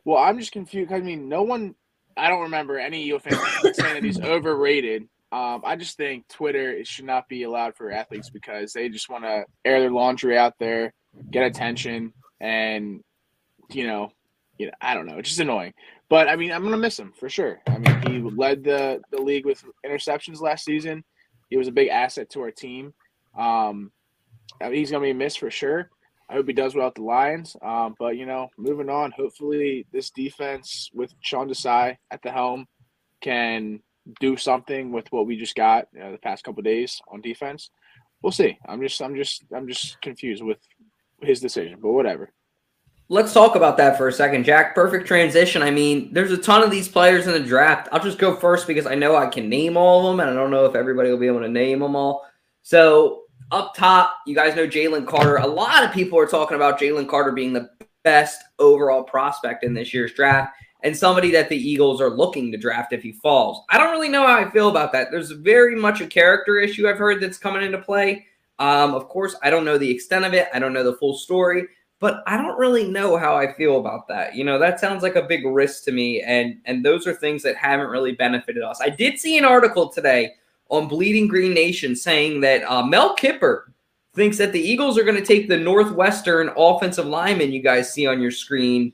Well, 0.04 0.22
I'm 0.22 0.38
just 0.38 0.52
confused. 0.52 0.90
I 0.90 1.00
mean, 1.00 1.28
no 1.28 1.42
one, 1.42 1.74
I 2.16 2.30
don't 2.30 2.40
remember 2.40 2.78
any 2.78 3.04
Eagle 3.04 3.18
fans 3.18 3.76
saying 3.76 3.94
that 3.94 4.02
he's 4.02 4.18
overrated. 4.22 5.02
Um, 5.30 5.60
I 5.64 5.76
just 5.76 5.98
think 5.98 6.26
Twitter 6.28 6.72
it 6.72 6.86
should 6.86 7.04
not 7.04 7.28
be 7.28 7.42
allowed 7.42 7.76
for 7.76 7.90
athletes 7.90 8.30
because 8.30 8.72
they 8.72 8.88
just 8.88 9.10
want 9.10 9.24
to 9.24 9.44
air 9.66 9.80
their 9.80 9.90
laundry 9.90 10.38
out 10.38 10.54
there, 10.58 10.94
get 11.30 11.44
attention, 11.44 12.14
and 12.40 13.04
you 13.68 13.86
know, 13.86 14.10
you 14.56 14.66
know, 14.66 14.72
I 14.80 14.94
don't 14.94 15.04
know. 15.04 15.18
It's 15.18 15.28
just 15.28 15.40
annoying. 15.40 15.74
But 16.10 16.28
I 16.28 16.36
mean, 16.36 16.52
I'm 16.52 16.62
gonna 16.62 16.76
miss 16.76 16.98
him 16.98 17.12
for 17.18 17.28
sure. 17.28 17.60
I 17.66 17.78
mean, 17.78 18.02
he 18.02 18.30
led 18.30 18.64
the 18.64 19.00
the 19.10 19.20
league 19.20 19.44
with 19.44 19.62
interceptions 19.84 20.40
last 20.40 20.64
season. 20.64 21.04
He 21.50 21.56
was 21.56 21.68
a 21.68 21.72
big 21.72 21.88
asset 21.88 22.30
to 22.30 22.40
our 22.40 22.50
team. 22.50 22.94
Um, 23.38 23.92
I 24.60 24.68
mean, 24.68 24.78
he's 24.78 24.90
gonna 24.90 25.04
be 25.04 25.12
missed 25.12 25.38
for 25.40 25.50
sure. 25.50 25.90
I 26.30 26.34
hope 26.34 26.46
he 26.46 26.52
does 26.52 26.74
well 26.74 26.88
at 26.88 26.94
the 26.94 27.02
Lions. 27.02 27.56
Um, 27.62 27.94
but 27.98 28.16
you 28.16 28.26
know, 28.26 28.48
moving 28.56 28.88
on. 28.88 29.12
Hopefully, 29.12 29.86
this 29.92 30.10
defense 30.10 30.90
with 30.94 31.12
Sean 31.20 31.48
Desai 31.48 31.96
at 32.10 32.22
the 32.22 32.30
helm 32.30 32.66
can 33.22 33.80
do 34.20 34.36
something 34.36 34.92
with 34.92 35.06
what 35.10 35.26
we 35.26 35.36
just 35.36 35.54
got 35.54 35.86
you 35.92 36.00
know, 36.00 36.12
the 36.12 36.18
past 36.18 36.44
couple 36.44 36.62
days 36.62 37.00
on 37.12 37.20
defense. 37.20 37.70
We'll 38.22 38.32
see. 38.32 38.58
I'm 38.66 38.80
just, 38.80 39.00
I'm 39.00 39.14
just, 39.14 39.44
I'm 39.54 39.68
just 39.68 40.00
confused 40.00 40.42
with 40.42 40.58
his 41.22 41.40
decision. 41.40 41.78
But 41.80 41.92
whatever. 41.92 42.32
Let's 43.10 43.32
talk 43.32 43.56
about 43.56 43.78
that 43.78 43.96
for 43.96 44.08
a 44.08 44.12
second, 44.12 44.44
Jack. 44.44 44.74
Perfect 44.74 45.06
transition. 45.06 45.62
I 45.62 45.70
mean, 45.70 46.12
there's 46.12 46.30
a 46.30 46.36
ton 46.36 46.62
of 46.62 46.70
these 46.70 46.88
players 46.88 47.26
in 47.26 47.32
the 47.32 47.40
draft. 47.40 47.88
I'll 47.90 48.02
just 48.02 48.18
go 48.18 48.36
first 48.36 48.66
because 48.66 48.86
I 48.86 48.94
know 48.94 49.16
I 49.16 49.26
can 49.26 49.48
name 49.48 49.78
all 49.78 50.06
of 50.06 50.12
them, 50.12 50.20
and 50.20 50.28
I 50.28 50.34
don't 50.34 50.50
know 50.50 50.66
if 50.66 50.74
everybody 50.74 51.10
will 51.10 51.18
be 51.18 51.26
able 51.26 51.40
to 51.40 51.48
name 51.48 51.80
them 51.80 51.96
all. 51.96 52.26
So 52.62 53.22
up 53.50 53.74
top, 53.74 54.18
you 54.26 54.34
guys 54.34 54.54
know 54.54 54.66
Jalen 54.66 55.06
Carter. 55.06 55.36
A 55.36 55.46
lot 55.46 55.84
of 55.84 55.92
people 55.92 56.18
are 56.18 56.26
talking 56.26 56.56
about 56.56 56.78
Jalen 56.78 57.08
Carter 57.08 57.32
being 57.32 57.54
the 57.54 57.70
best 58.04 58.42
overall 58.58 59.02
prospect 59.02 59.64
in 59.64 59.72
this 59.72 59.94
year's 59.94 60.12
draft 60.12 60.54
and 60.82 60.96
somebody 60.96 61.30
that 61.30 61.48
the 61.48 61.56
Eagles 61.56 62.00
are 62.00 62.10
looking 62.10 62.52
to 62.52 62.58
draft 62.58 62.92
if 62.92 63.02
he 63.02 63.12
falls. 63.12 63.64
I 63.70 63.78
don't 63.78 63.90
really 63.90 64.08
know 64.08 64.26
how 64.26 64.38
I 64.38 64.50
feel 64.50 64.68
about 64.68 64.92
that. 64.92 65.08
There's 65.10 65.30
very 65.30 65.74
much 65.74 66.00
a 66.00 66.06
character 66.06 66.58
issue 66.58 66.88
I've 66.88 66.98
heard 66.98 67.20
that's 67.20 67.38
coming 67.38 67.62
into 67.62 67.78
play. 67.78 68.26
Um, 68.58 68.94
of 68.94 69.08
course, 69.08 69.34
I 69.42 69.50
don't 69.50 69.64
know 69.64 69.78
the 69.78 69.90
extent 69.90 70.24
of 70.24 70.34
it. 70.34 70.48
I 70.52 70.58
don't 70.58 70.72
know 70.72 70.84
the 70.84 70.96
full 70.96 71.14
story, 71.14 71.66
but 72.00 72.22
I 72.26 72.36
don't 72.36 72.58
really 72.58 72.88
know 72.88 73.16
how 73.16 73.36
I 73.36 73.52
feel 73.52 73.78
about 73.78 74.06
that. 74.08 74.34
You 74.34 74.44
know, 74.44 74.58
that 74.58 74.78
sounds 74.78 75.02
like 75.02 75.16
a 75.16 75.22
big 75.22 75.44
risk 75.44 75.84
to 75.84 75.92
me, 75.92 76.22
and 76.22 76.58
and 76.64 76.84
those 76.84 77.06
are 77.06 77.14
things 77.14 77.42
that 77.42 77.56
haven't 77.56 77.88
really 77.88 78.12
benefited 78.12 78.62
us. 78.62 78.80
I 78.80 78.90
did 78.90 79.18
see 79.18 79.36
an 79.38 79.44
article 79.44 79.88
today 79.88 80.34
on 80.70 80.86
Bleeding 80.86 81.26
Green 81.26 81.54
Nation 81.54 81.96
saying 81.96 82.40
that 82.42 82.62
uh, 82.70 82.82
Mel 82.84 83.14
Kipper 83.14 83.72
thinks 84.14 84.38
that 84.38 84.52
the 84.52 84.60
Eagles 84.60 84.98
are 84.98 85.04
going 85.04 85.16
to 85.16 85.24
take 85.24 85.48
the 85.48 85.56
Northwestern 85.56 86.50
offensive 86.56 87.06
lineman 87.06 87.52
you 87.52 87.62
guys 87.62 87.92
see 87.92 88.06
on 88.06 88.20
your 88.20 88.30
screen, 88.30 88.92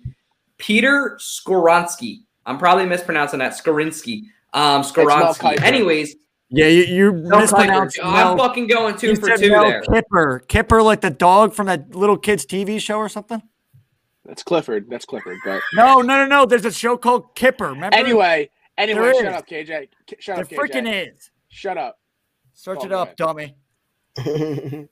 Peter 0.58 1.16
Skoronski. 1.20 2.20
I'm 2.46 2.58
probably 2.58 2.86
mispronouncing 2.86 3.38
that. 3.40 3.52
Skorinsky. 3.52 4.24
Um, 4.52 4.82
Skoronski. 4.82 5.60
Anyways, 5.62 6.16
Yeah, 6.56 6.66
you, 6.66 6.82
you 6.84 7.12
Mel 7.12 7.40
mispronounced 7.40 7.98
Kiper. 7.98 8.04
I'm 8.04 8.12
Mel- 8.12 8.38
fucking 8.38 8.66
going 8.66 8.96
two 8.96 9.08
you 9.08 9.16
for 9.16 9.26
said 9.26 9.38
two 9.38 9.50
Mel 9.50 9.64
there. 9.68 9.82
Kipper. 9.82 10.38
Kipper 10.46 10.82
like 10.82 11.00
the 11.00 11.10
dog 11.10 11.52
from 11.54 11.66
that 11.66 11.94
little 11.94 12.16
kid's 12.16 12.46
TV 12.46 12.80
show 12.80 12.98
or 12.98 13.08
something? 13.08 13.42
That's 14.24 14.42
Clifford. 14.42 14.88
That's 14.88 15.04
Clifford. 15.04 15.38
But 15.44 15.60
No, 15.74 16.00
no, 16.00 16.16
no, 16.16 16.26
no. 16.26 16.46
There's 16.46 16.64
a 16.64 16.72
show 16.72 16.96
called 16.96 17.34
Kipper. 17.34 17.68
Remember? 17.68 17.96
anyway, 17.96 18.48
anyway, 18.78 19.00
There 19.00 19.14
shut 19.14 19.26
is. 19.26 19.34
up, 19.34 19.46
KJ. 19.48 19.88
Shut 20.18 20.36
there 20.36 20.44
up, 20.44 20.50
KJ. 20.50 20.56
freaking 20.56 21.08
is. 21.14 21.30
Shut 21.48 21.76
up. 21.76 21.98
Search 22.54 22.78
Oh, 22.82 22.86
it 22.86 22.92
up, 22.92 23.16
dummy. 23.16 23.56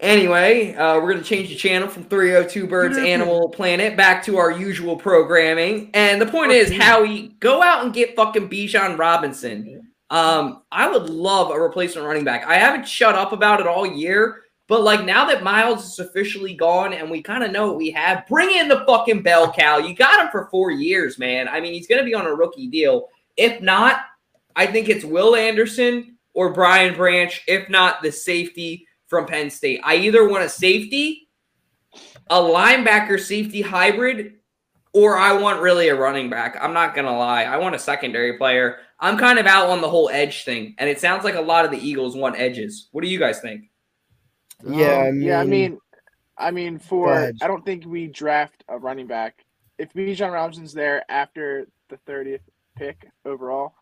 Anyway, 0.00 0.74
uh, 0.74 0.96
we're 0.96 1.12
going 1.12 1.22
to 1.22 1.24
change 1.24 1.48
the 1.48 1.54
channel 1.54 1.86
from 1.88 2.02
302 2.04 2.66
Birds 2.66 2.98
Animal 2.98 3.48
Planet 3.48 3.96
back 3.96 4.24
to 4.24 4.36
our 4.38 4.50
usual 4.50 4.96
programming. 4.96 5.90
And 5.94 6.20
the 6.20 6.26
point 6.26 6.50
is, 6.50 6.72
Howie, 6.72 7.28
go 7.38 7.62
out 7.62 7.84
and 7.84 7.94
get 7.94 8.16
fucking 8.16 8.48
Bijan 8.50 8.98
Robinson. 8.98 9.92
Um, 10.14 10.62
I 10.70 10.88
would 10.88 11.10
love 11.10 11.50
a 11.50 11.60
replacement 11.60 12.06
running 12.06 12.22
back. 12.22 12.46
I 12.46 12.54
haven't 12.54 12.86
shut 12.86 13.16
up 13.16 13.32
about 13.32 13.58
it 13.58 13.66
all 13.66 13.84
year, 13.84 14.42
but 14.68 14.82
like 14.82 15.04
now 15.04 15.24
that 15.24 15.42
Miles 15.42 15.84
is 15.84 15.98
officially 15.98 16.54
gone 16.54 16.92
and 16.92 17.10
we 17.10 17.20
kind 17.20 17.42
of 17.42 17.50
know 17.50 17.66
what 17.66 17.78
we 17.78 17.90
have, 17.90 18.24
bring 18.28 18.56
in 18.56 18.68
the 18.68 18.84
fucking 18.86 19.22
bell 19.22 19.52
cow. 19.52 19.78
You 19.78 19.92
got 19.92 20.24
him 20.24 20.30
for 20.30 20.46
four 20.52 20.70
years, 20.70 21.18
man. 21.18 21.48
I 21.48 21.60
mean, 21.60 21.74
he's 21.74 21.88
going 21.88 21.98
to 21.98 22.04
be 22.04 22.14
on 22.14 22.26
a 22.26 22.32
rookie 22.32 22.68
deal. 22.68 23.08
If 23.36 23.60
not, 23.60 24.02
I 24.54 24.66
think 24.66 24.88
it's 24.88 25.04
Will 25.04 25.34
Anderson 25.34 26.16
or 26.32 26.52
Brian 26.52 26.94
Branch. 26.94 27.42
If 27.48 27.68
not, 27.68 28.00
the 28.00 28.12
safety 28.12 28.86
from 29.08 29.26
Penn 29.26 29.50
State. 29.50 29.80
I 29.82 29.96
either 29.96 30.28
want 30.28 30.44
a 30.44 30.48
safety, 30.48 31.28
a 32.30 32.40
linebacker 32.40 33.18
safety 33.18 33.62
hybrid, 33.62 34.34
or 34.92 35.18
I 35.18 35.32
want 35.32 35.60
really 35.60 35.88
a 35.88 35.96
running 35.96 36.30
back. 36.30 36.56
I'm 36.60 36.72
not 36.72 36.94
going 36.94 37.06
to 37.06 37.12
lie. 37.12 37.42
I 37.42 37.56
want 37.56 37.74
a 37.74 37.80
secondary 37.80 38.38
player. 38.38 38.78
I'm 39.00 39.18
kind 39.18 39.38
of 39.38 39.46
out 39.46 39.68
on 39.70 39.80
the 39.80 39.88
whole 39.88 40.08
edge 40.10 40.44
thing, 40.44 40.74
and 40.78 40.88
it 40.88 41.00
sounds 41.00 41.24
like 41.24 41.34
a 41.34 41.40
lot 41.40 41.64
of 41.64 41.70
the 41.70 41.78
Eagles 41.78 42.16
want 42.16 42.38
edges. 42.38 42.88
What 42.92 43.02
do 43.02 43.08
you 43.10 43.18
guys 43.18 43.40
think? 43.40 43.70
yeah, 44.66 44.98
I 44.98 45.10
mean, 45.10 45.22
yeah, 45.22 45.40
I 45.40 45.44
mean, 45.44 45.78
I 46.38 46.50
mean, 46.50 46.78
for. 46.78 47.32
I 47.42 47.46
don't 47.46 47.64
think 47.64 47.84
we 47.86 48.06
draft 48.06 48.64
a 48.68 48.78
running 48.78 49.06
back. 49.06 49.44
If 49.78 49.92
Bijan 49.92 50.32
Robinson's 50.32 50.72
there 50.72 51.04
after 51.08 51.66
the 51.90 51.96
thirtieth 52.06 52.42
pick 52.76 53.06
overall, 53.24 53.74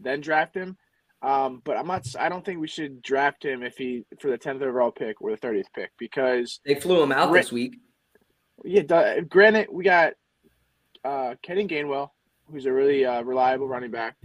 then 0.00 0.20
draft 0.20 0.54
him. 0.54 0.76
Um, 1.22 1.62
but 1.64 1.76
I'm 1.76 1.86
not. 1.86 2.06
I 2.18 2.28
don't 2.28 2.44
think 2.44 2.60
we 2.60 2.68
should 2.68 3.00
draft 3.02 3.44
him 3.44 3.62
if 3.62 3.76
he 3.76 4.04
for 4.20 4.30
the 4.30 4.36
tenth 4.38 4.60
overall 4.62 4.90
pick 4.90 5.22
or 5.22 5.30
the 5.30 5.36
thirtieth 5.36 5.68
pick 5.74 5.90
because 5.98 6.60
They 6.66 6.74
flew 6.74 7.02
him 7.02 7.12
out 7.12 7.30
Ri- 7.30 7.40
this 7.40 7.52
week. 7.52 7.76
yeah. 8.64 8.82
duh, 8.82 9.20
Granted, 9.22 9.68
we 9.70 9.84
got 9.84 10.12
uh, 11.04 11.36
Kenny 11.42 11.66
Gainwell, 11.66 12.10
who's 12.50 12.66
a 12.66 12.72
really 12.72 13.06
uh, 13.06 13.22
reliable 13.22 13.66
running 13.68 13.90
back. 13.92 14.16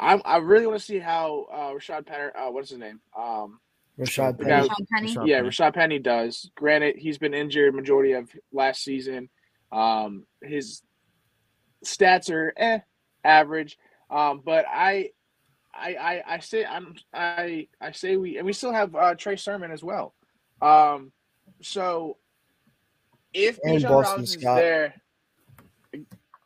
I'm, 0.00 0.22
I 0.24 0.36
really 0.38 0.66
want 0.66 0.78
to 0.78 0.84
see 0.84 0.98
how 0.98 1.46
uh, 1.52 1.70
Rashaad 1.72 2.06
Patter. 2.06 2.32
Uh, 2.36 2.50
what's 2.50 2.70
his 2.70 2.78
name? 2.78 3.00
Um, 3.16 3.60
Rashaad 3.98 4.40
Yeah, 4.40 4.60
Penny. 4.60 4.68
Rashaad 4.68 4.86
Penny. 4.92 5.14
Rashaad 5.14 5.26
Yeah, 5.26 5.36
Penny. 5.38 5.48
Rashaad 5.48 5.74
Penny 5.74 5.98
does. 5.98 6.50
Granted, 6.54 6.96
he's 6.96 7.18
been 7.18 7.34
injured 7.34 7.74
majority 7.74 8.12
of 8.12 8.30
last 8.52 8.84
season. 8.84 9.28
Um, 9.72 10.24
his 10.42 10.82
stats 11.84 12.30
are 12.30 12.52
eh, 12.56 12.78
average. 13.24 13.76
Um, 14.10 14.40
but 14.44 14.64
I, 14.68 15.10
I, 15.74 15.94
I, 15.94 16.22
I 16.34 16.38
say 16.38 16.64
I'm 16.64 16.94
I 17.12 17.68
I 17.80 17.92
say 17.92 18.16
we 18.16 18.38
and 18.38 18.46
we 18.46 18.52
still 18.52 18.72
have 18.72 18.94
uh, 18.94 19.14
Trey 19.14 19.36
Sermon 19.36 19.70
as 19.70 19.82
well. 19.84 20.14
Um, 20.62 21.12
so 21.60 22.16
if 23.34 23.58
And 23.62 23.78
Bijan 23.78 23.88
Boston 23.88 24.12
Robinson's 24.12 24.42
Scott. 24.42 24.56
there, 24.56 24.94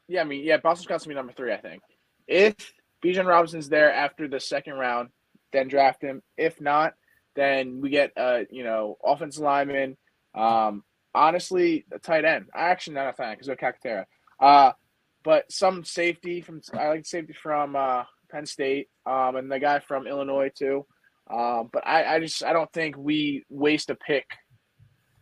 yeah, 0.08 0.22
I 0.22 0.24
mean, 0.24 0.44
yeah, 0.44 0.56
Boston 0.56 0.84
Scott's 0.84 1.04
gonna 1.04 1.14
be 1.14 1.16
number 1.16 1.32
three, 1.32 1.52
I 1.52 1.58
think. 1.58 1.82
If 2.26 2.54
Bijan 3.04 3.26
Robinson's 3.26 3.68
there 3.68 3.92
after 3.92 4.28
the 4.28 4.40
second 4.40 4.74
round, 4.74 5.10
then 5.52 5.68
draft 5.68 6.02
him. 6.02 6.22
If 6.36 6.60
not, 6.60 6.94
then 7.34 7.80
we 7.80 7.90
get 7.90 8.12
uh, 8.16 8.40
you 8.50 8.64
know, 8.64 8.96
offensive 9.04 9.42
lineman. 9.42 9.96
Um, 10.34 10.84
honestly, 11.14 11.84
a 11.92 11.98
tight 11.98 12.24
end. 12.24 12.46
I 12.54 12.70
actually, 12.70 12.94
not 12.94 13.08
a 13.08 13.12
tight 13.12 13.30
end 13.30 13.38
because 13.38 13.48
of 13.48 13.58
Calcaterra. 13.58 14.04
Uh, 14.40 14.72
but 15.24 15.50
some 15.50 15.84
safety 15.84 16.40
from 16.40 16.60
I 16.74 16.88
like 16.88 17.06
safety 17.06 17.32
from 17.32 17.76
uh, 17.76 18.04
Penn 18.30 18.46
State, 18.46 18.88
um, 19.06 19.36
and 19.36 19.50
the 19.50 19.58
guy 19.58 19.78
from 19.78 20.06
Illinois 20.06 20.50
too. 20.54 20.86
Um, 21.32 21.70
but 21.72 21.86
I, 21.86 22.16
I 22.16 22.20
just 22.20 22.44
I 22.44 22.52
don't 22.52 22.72
think 22.72 22.96
we 22.96 23.44
waste 23.48 23.90
a 23.90 23.94
pick 23.94 24.26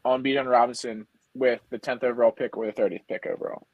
on 0.05 0.23
Bijan 0.23 0.51
Robinson 0.51 1.07
with 1.35 1.61
the 1.71 1.79
tenth 1.79 2.03
overall 2.03 2.33
pick 2.33 2.57
or 2.57 2.67
the 2.67 2.73
thirtieth 2.73 3.03
pick 3.09 3.27
overall. 3.27 3.67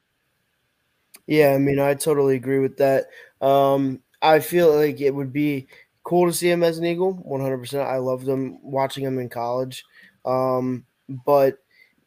Yeah, 1.26 1.52
I 1.54 1.58
mean, 1.58 1.78
I 1.78 1.94
totally 1.94 2.36
agree 2.36 2.60
with 2.60 2.76
that. 2.78 3.06
Um, 3.40 4.00
I 4.22 4.40
feel 4.40 4.74
like 4.74 5.00
it 5.00 5.14
would 5.14 5.32
be 5.32 5.66
cool 6.04 6.26
to 6.26 6.32
see 6.32 6.50
him 6.50 6.62
as 6.62 6.78
an 6.78 6.84
Eagle, 6.86 7.14
100%. 7.14 7.86
I 7.86 7.96
loved 7.98 8.26
him 8.28 8.58
watching 8.62 9.04
him 9.04 9.18
in 9.18 9.28
college. 9.28 9.84
Um, 10.24 10.84
but, 11.08 11.58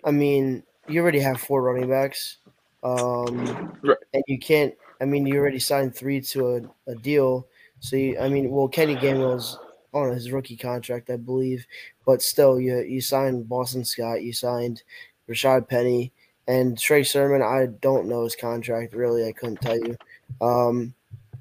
I 0.04 0.12
mean, 0.12 0.64
you 0.88 1.02
already 1.02 1.20
have 1.20 1.40
four 1.40 1.62
running 1.62 1.90
backs. 1.90 2.38
Um, 2.84 3.78
Right. 3.82 3.98
and 4.14 4.24
you 4.28 4.40
can't, 4.40 4.74
I 5.02 5.06
mean, 5.06 5.26
you 5.26 5.38
already 5.38 5.60
signed 5.60 5.96
three 5.96 6.22
to 6.22 6.56
a, 6.88 6.92
a 6.92 6.96
deal. 6.96 7.48
So, 7.80 7.96
you, 7.96 8.18
I 8.20 8.30
mean, 8.30 8.50
well, 8.52 8.68
Kenny 8.68 8.96
Gainwell's 8.96 9.58
on 9.94 10.12
his 10.12 10.32
rookie 10.32 10.58
contract, 10.58 11.10
I 11.10 11.16
believe. 11.18 11.66
But 12.06 12.22
still, 12.22 12.60
you, 12.60 12.80
you 12.80 13.02
signed 13.02 13.48
Boston 13.50 13.84
Scott, 13.86 14.22
you 14.24 14.34
signed 14.34 14.84
Rashaad 15.30 15.68
Penny. 15.68 16.12
And 16.50 16.78
Trey 16.78 17.04
Sermon, 17.04 17.44
I 17.44 17.68
don't 17.80 18.08
know 18.08 18.24
his 18.24 18.36
contract 18.36 18.96
really. 18.96 19.28
I 19.28 19.32
couldn't 19.32 19.62
tell 19.62 19.78
you. 19.78 19.96
Um, 20.42 20.96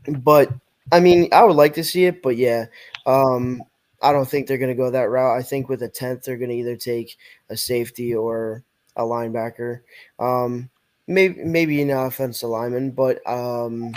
but 0.07 0.53
I 0.93 1.01
mean, 1.01 1.31
I 1.33 1.45
would 1.45 1.57
like 1.57 1.75
to 1.75 1.85
see 1.85 2.05
it, 2.05 2.23
but 2.23 2.37
yeah, 2.37 2.67
um, 3.07 3.63
I 4.03 4.13
don't 4.13 4.29
think 4.29 4.47
they're 4.47 4.59
going 4.59 4.69
to 4.69 4.75
go 4.75 4.91
that 4.91 5.11
route. 5.11 5.39
I 5.39 5.43
think 5.43 5.71
with 5.71 5.83
a 5.83 5.89
tenth, 5.89 6.25
they're 6.25 6.37
going 6.37 6.51
to 6.51 6.57
either 6.57 6.77
take 6.77 7.17
a 7.49 7.57
safety 7.57 8.15
or 8.15 8.63
a 8.97 9.03
linebacker. 9.03 9.81
Um, 10.19 10.69
maybe 11.07 11.43
maybe 11.43 11.81
an 11.81 11.91
offensive 11.91 12.51
lineman, 12.51 12.91
but 12.91 13.27
um, 13.27 13.95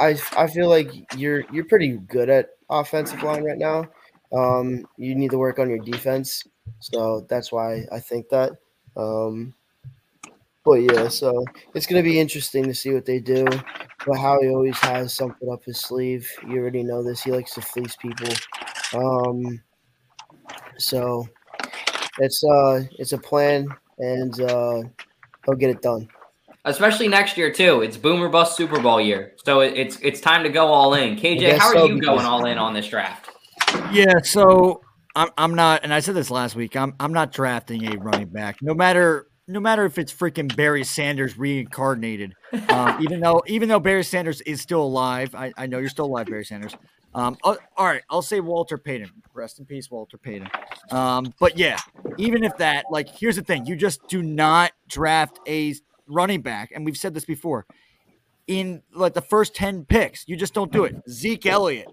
I 0.00 0.18
I 0.36 0.48
feel 0.48 0.68
like 0.68 0.90
you're 1.16 1.44
you're 1.52 1.64
pretty 1.64 1.98
good 2.08 2.28
at 2.28 2.50
offensive 2.68 3.22
line 3.22 3.44
right 3.44 3.58
now. 3.58 3.86
Um, 4.32 4.86
you 4.96 5.14
need 5.14 5.30
to 5.30 5.38
work 5.38 5.60
on 5.60 5.70
your 5.70 5.78
defense, 5.78 6.42
so 6.80 7.26
that's 7.28 7.52
why 7.52 7.84
I 7.92 8.00
think 8.00 8.28
that. 8.30 8.52
Um, 8.96 9.54
but 10.64 10.74
yeah, 10.74 11.08
so 11.08 11.44
it's 11.74 11.86
gonna 11.86 12.02
be 12.02 12.20
interesting 12.20 12.64
to 12.64 12.74
see 12.74 12.92
what 12.92 13.04
they 13.04 13.18
do. 13.18 13.44
But 14.06 14.18
Howie 14.18 14.48
always 14.48 14.78
has 14.78 15.14
something 15.14 15.50
up 15.50 15.64
his 15.64 15.80
sleeve. 15.80 16.30
You 16.46 16.58
already 16.58 16.82
know 16.82 17.02
this. 17.02 17.22
He 17.22 17.32
likes 17.32 17.54
to 17.54 17.60
fleece 17.60 17.96
people. 17.96 18.28
Um, 18.94 19.60
so 20.78 21.28
it's 22.18 22.44
uh 22.44 22.82
it's 22.98 23.12
a 23.12 23.18
plan, 23.18 23.68
and 23.98 24.40
uh, 24.40 24.82
he'll 25.44 25.54
get 25.56 25.70
it 25.70 25.82
done. 25.82 26.08
Especially 26.64 27.08
next 27.08 27.36
year 27.36 27.52
too. 27.52 27.82
It's 27.82 27.96
Boomer 27.96 28.28
Bust 28.28 28.56
Super 28.56 28.80
Bowl 28.80 29.00
year, 29.00 29.32
so 29.44 29.60
it- 29.60 29.74
it's 29.76 29.98
it's 30.00 30.20
time 30.20 30.44
to 30.44 30.48
go 30.48 30.66
all 30.68 30.94
in. 30.94 31.16
KJ, 31.16 31.58
how 31.58 31.68
are 31.68 31.72
so, 31.74 31.86
you 31.86 32.00
going 32.00 32.24
all 32.24 32.44
in 32.44 32.58
on 32.58 32.72
this 32.72 32.86
draft? 32.86 33.30
Yeah, 33.90 34.20
so 34.22 34.80
I'm 35.14 35.28
I'm 35.36 35.54
not, 35.54 35.82
and 35.84 35.92
I 35.92 36.00
said 36.00 36.14
this 36.14 36.30
last 36.30 36.56
week. 36.56 36.76
I'm 36.76 36.94
I'm 36.98 37.12
not 37.12 37.32
drafting 37.32 37.84
a 37.92 37.98
running 37.98 38.28
back, 38.28 38.62
no 38.62 38.74
matter 38.74 39.26
no 39.46 39.60
matter 39.60 39.84
if 39.84 39.98
it's 39.98 40.12
freaking 40.12 40.54
Barry 40.54 40.84
Sanders 40.84 41.36
reincarnated. 41.36 42.34
Um, 42.68 42.98
even 43.02 43.20
though 43.20 43.42
even 43.46 43.68
though 43.68 43.80
Barry 43.80 44.04
Sanders 44.04 44.40
is 44.42 44.60
still 44.60 44.82
alive, 44.82 45.34
I, 45.34 45.52
I 45.56 45.66
know 45.66 45.78
you're 45.78 45.88
still 45.88 46.06
alive, 46.06 46.26
Barry 46.26 46.44
Sanders. 46.44 46.74
Um, 47.14 47.36
uh, 47.44 47.56
all 47.76 47.86
right, 47.86 48.02
I'll 48.08 48.22
say 48.22 48.40
Walter 48.40 48.78
Payton. 48.78 49.10
Rest 49.34 49.58
in 49.58 49.66
peace, 49.66 49.90
Walter 49.90 50.16
Payton. 50.16 50.48
Um, 50.90 51.34
but 51.38 51.58
yeah, 51.58 51.78
even 52.16 52.42
if 52.42 52.56
that, 52.56 52.86
like, 52.90 53.08
here's 53.08 53.36
the 53.36 53.42
thing: 53.42 53.66
you 53.66 53.76
just 53.76 54.06
do 54.08 54.22
not 54.22 54.72
draft 54.88 55.38
a 55.46 55.74
running 56.06 56.40
back, 56.40 56.70
and 56.74 56.84
we've 56.84 56.96
said 56.96 57.14
this 57.14 57.24
before. 57.24 57.66
In 58.46 58.82
like 58.94 59.14
the 59.14 59.22
first 59.22 59.54
ten 59.54 59.84
picks, 59.84 60.26
you 60.26 60.36
just 60.36 60.54
don't 60.54 60.72
do 60.72 60.84
it. 60.84 60.96
Zeke 61.08 61.46
Elliott, 61.46 61.88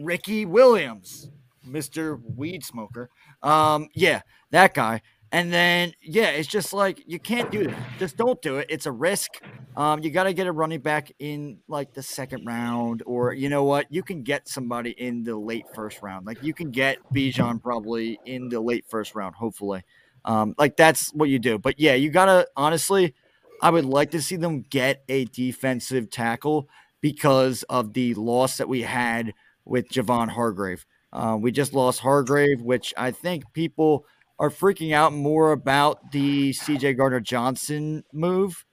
Ricky 0.00 0.46
Williams, 0.46 1.30
Mr. 1.66 2.20
Weed 2.36 2.64
Smoker. 2.64 3.10
Um, 3.42 3.88
yeah, 3.94 4.22
that 4.50 4.74
guy. 4.74 5.02
And 5.32 5.52
then 5.52 5.92
yeah, 6.02 6.28
it's 6.28 6.48
just 6.48 6.72
like 6.72 7.02
you 7.06 7.18
can't 7.18 7.50
do 7.50 7.64
that. 7.64 7.82
Just 7.98 8.16
don't 8.16 8.40
do 8.40 8.56
it. 8.58 8.66
It's 8.70 8.86
a 8.86 8.92
risk. 8.92 9.30
Um, 9.76 10.02
you 10.02 10.10
got 10.10 10.24
to 10.24 10.32
get 10.32 10.46
a 10.46 10.52
running 10.52 10.80
back 10.80 11.12
in 11.18 11.58
like 11.68 11.92
the 11.92 12.02
second 12.02 12.46
round, 12.46 13.02
or 13.04 13.32
you 13.32 13.48
know 13.48 13.64
what? 13.64 13.86
You 13.90 14.02
can 14.02 14.22
get 14.22 14.48
somebody 14.48 14.90
in 14.92 15.24
the 15.24 15.36
late 15.36 15.66
first 15.74 16.00
round. 16.00 16.26
Like 16.26 16.42
you 16.42 16.54
can 16.54 16.70
get 16.70 16.98
Bijan 17.12 17.60
probably 17.60 18.18
in 18.24 18.48
the 18.48 18.60
late 18.60 18.86
first 18.88 19.14
round, 19.14 19.34
hopefully. 19.34 19.82
Um, 20.24 20.54
like 20.58 20.76
that's 20.76 21.12
what 21.12 21.28
you 21.28 21.38
do. 21.38 21.58
But 21.58 21.78
yeah, 21.78 21.94
you 21.94 22.10
gotta 22.10 22.46
honestly, 22.56 23.14
I 23.60 23.70
would 23.70 23.84
like 23.84 24.12
to 24.12 24.22
see 24.22 24.36
them 24.36 24.62
get 24.62 25.02
a 25.08 25.24
defensive 25.26 26.10
tackle 26.10 26.68
because 27.00 27.62
of 27.64 27.92
the 27.94 28.14
loss 28.14 28.56
that 28.58 28.68
we 28.68 28.82
had 28.82 29.34
with 29.64 29.88
Javon 29.88 30.28
Hargrave. 30.30 30.86
Uh, 31.12 31.36
we 31.40 31.50
just 31.50 31.72
lost 31.72 32.00
Hargrave, 32.00 32.60
which 32.60 32.92
I 32.96 33.10
think 33.10 33.44
people 33.52 34.04
are 34.38 34.50
freaking 34.50 34.92
out 34.92 35.12
more 35.12 35.52
about 35.52 36.12
the 36.12 36.52
CJ 36.52 36.96
Gardner 36.96 37.20
Johnson 37.20 38.04
move. 38.12 38.64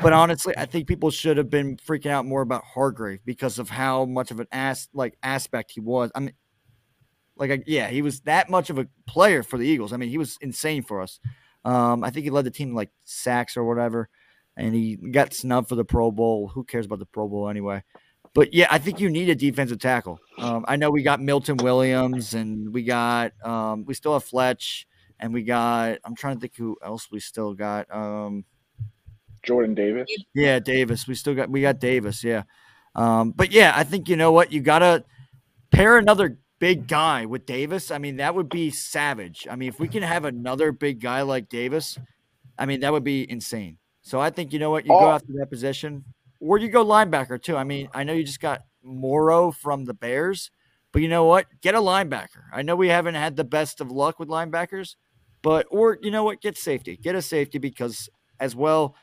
But 0.00 0.12
honestly, 0.12 0.54
I 0.56 0.66
think 0.66 0.86
people 0.86 1.10
should 1.10 1.36
have 1.36 1.50
been 1.50 1.76
freaking 1.76 2.10
out 2.10 2.24
more 2.24 2.42
about 2.42 2.64
Hargrave 2.64 3.20
because 3.24 3.58
of 3.58 3.68
how 3.68 4.04
much 4.04 4.30
of 4.30 4.40
an 4.40 4.46
ass 4.52 4.88
like 4.92 5.16
aspect 5.22 5.72
he 5.72 5.80
was. 5.80 6.10
I 6.14 6.20
mean, 6.20 6.34
like, 7.36 7.64
yeah, 7.66 7.88
he 7.88 8.02
was 8.02 8.20
that 8.20 8.50
much 8.50 8.70
of 8.70 8.78
a 8.78 8.88
player 9.06 9.42
for 9.42 9.58
the 9.58 9.66
Eagles. 9.66 9.92
I 9.92 9.96
mean, 9.96 10.08
he 10.08 10.18
was 10.18 10.38
insane 10.40 10.82
for 10.82 11.00
us. 11.00 11.20
Um, 11.64 12.04
I 12.04 12.10
think 12.10 12.24
he 12.24 12.30
led 12.30 12.44
the 12.44 12.50
team 12.50 12.74
like 12.74 12.90
sacks 13.04 13.56
or 13.56 13.64
whatever, 13.64 14.08
and 14.56 14.74
he 14.74 14.96
got 14.96 15.34
snubbed 15.34 15.68
for 15.68 15.74
the 15.74 15.84
Pro 15.84 16.10
Bowl. 16.10 16.48
Who 16.48 16.64
cares 16.64 16.86
about 16.86 16.98
the 16.98 17.06
Pro 17.06 17.28
Bowl 17.28 17.48
anyway? 17.48 17.82
But 18.38 18.54
yeah, 18.54 18.68
I 18.70 18.78
think 18.78 19.00
you 19.00 19.10
need 19.10 19.28
a 19.30 19.34
defensive 19.34 19.80
tackle. 19.80 20.20
Um, 20.38 20.64
I 20.68 20.76
know 20.76 20.90
we 20.92 21.02
got 21.02 21.20
Milton 21.20 21.56
Williams, 21.56 22.34
and 22.34 22.72
we 22.72 22.84
got 22.84 23.32
um, 23.44 23.84
we 23.84 23.94
still 23.94 24.12
have 24.12 24.22
Fletch, 24.22 24.86
and 25.18 25.34
we 25.34 25.42
got 25.42 25.98
I'm 26.04 26.14
trying 26.14 26.36
to 26.36 26.40
think 26.40 26.54
who 26.56 26.76
else 26.80 27.10
we 27.10 27.18
still 27.18 27.52
got. 27.52 27.92
Um, 27.92 28.44
Jordan 29.42 29.74
Davis. 29.74 30.06
yeah, 30.36 30.60
Davis. 30.60 31.08
We 31.08 31.16
still 31.16 31.34
got 31.34 31.50
we 31.50 31.62
got 31.62 31.80
Davis. 31.80 32.22
Yeah, 32.22 32.44
um, 32.94 33.32
but 33.32 33.50
yeah, 33.50 33.72
I 33.74 33.82
think 33.82 34.08
you 34.08 34.14
know 34.14 34.30
what 34.30 34.52
you 34.52 34.60
gotta 34.60 35.02
pair 35.72 35.98
another 35.98 36.38
big 36.60 36.86
guy 36.86 37.26
with 37.26 37.44
Davis. 37.44 37.90
I 37.90 37.98
mean, 37.98 38.18
that 38.18 38.36
would 38.36 38.50
be 38.50 38.70
savage. 38.70 39.48
I 39.50 39.56
mean, 39.56 39.68
if 39.68 39.80
we 39.80 39.88
can 39.88 40.04
have 40.04 40.24
another 40.24 40.70
big 40.70 41.00
guy 41.00 41.22
like 41.22 41.48
Davis, 41.48 41.98
I 42.56 42.66
mean, 42.66 42.78
that 42.82 42.92
would 42.92 43.02
be 43.02 43.28
insane. 43.28 43.78
So 44.02 44.20
I 44.20 44.30
think 44.30 44.52
you 44.52 44.60
know 44.60 44.70
what 44.70 44.84
you 44.84 44.90
go 44.90 45.08
Oh. 45.08 45.10
after 45.10 45.32
that 45.40 45.50
position, 45.50 46.04
or 46.40 46.58
you 46.58 46.68
go 46.68 46.84
linebacker 46.84 47.40
too. 47.40 47.56
I 47.56 47.64
mean, 47.64 47.88
I 47.94 48.04
know 48.04 48.12
you 48.12 48.24
just 48.24 48.40
got 48.40 48.62
Morrow 48.82 49.50
from 49.50 49.84
the 49.84 49.94
Bears, 49.94 50.50
but 50.92 51.02
you 51.02 51.08
know 51.08 51.24
what? 51.24 51.46
Get 51.60 51.74
a 51.74 51.78
linebacker. 51.78 52.44
I 52.52 52.62
know 52.62 52.76
we 52.76 52.88
haven't 52.88 53.14
had 53.14 53.36
the 53.36 53.44
best 53.44 53.80
of 53.80 53.90
luck 53.90 54.18
with 54.18 54.28
linebackers, 54.28 54.96
but 55.42 55.66
or 55.70 55.98
you 56.00 56.10
know 56.10 56.24
what? 56.24 56.40
Get 56.40 56.56
safety. 56.56 56.96
Get 56.96 57.14
a 57.14 57.22
safety 57.22 57.58
because 57.58 58.08
as 58.40 58.54
well. 58.54 58.94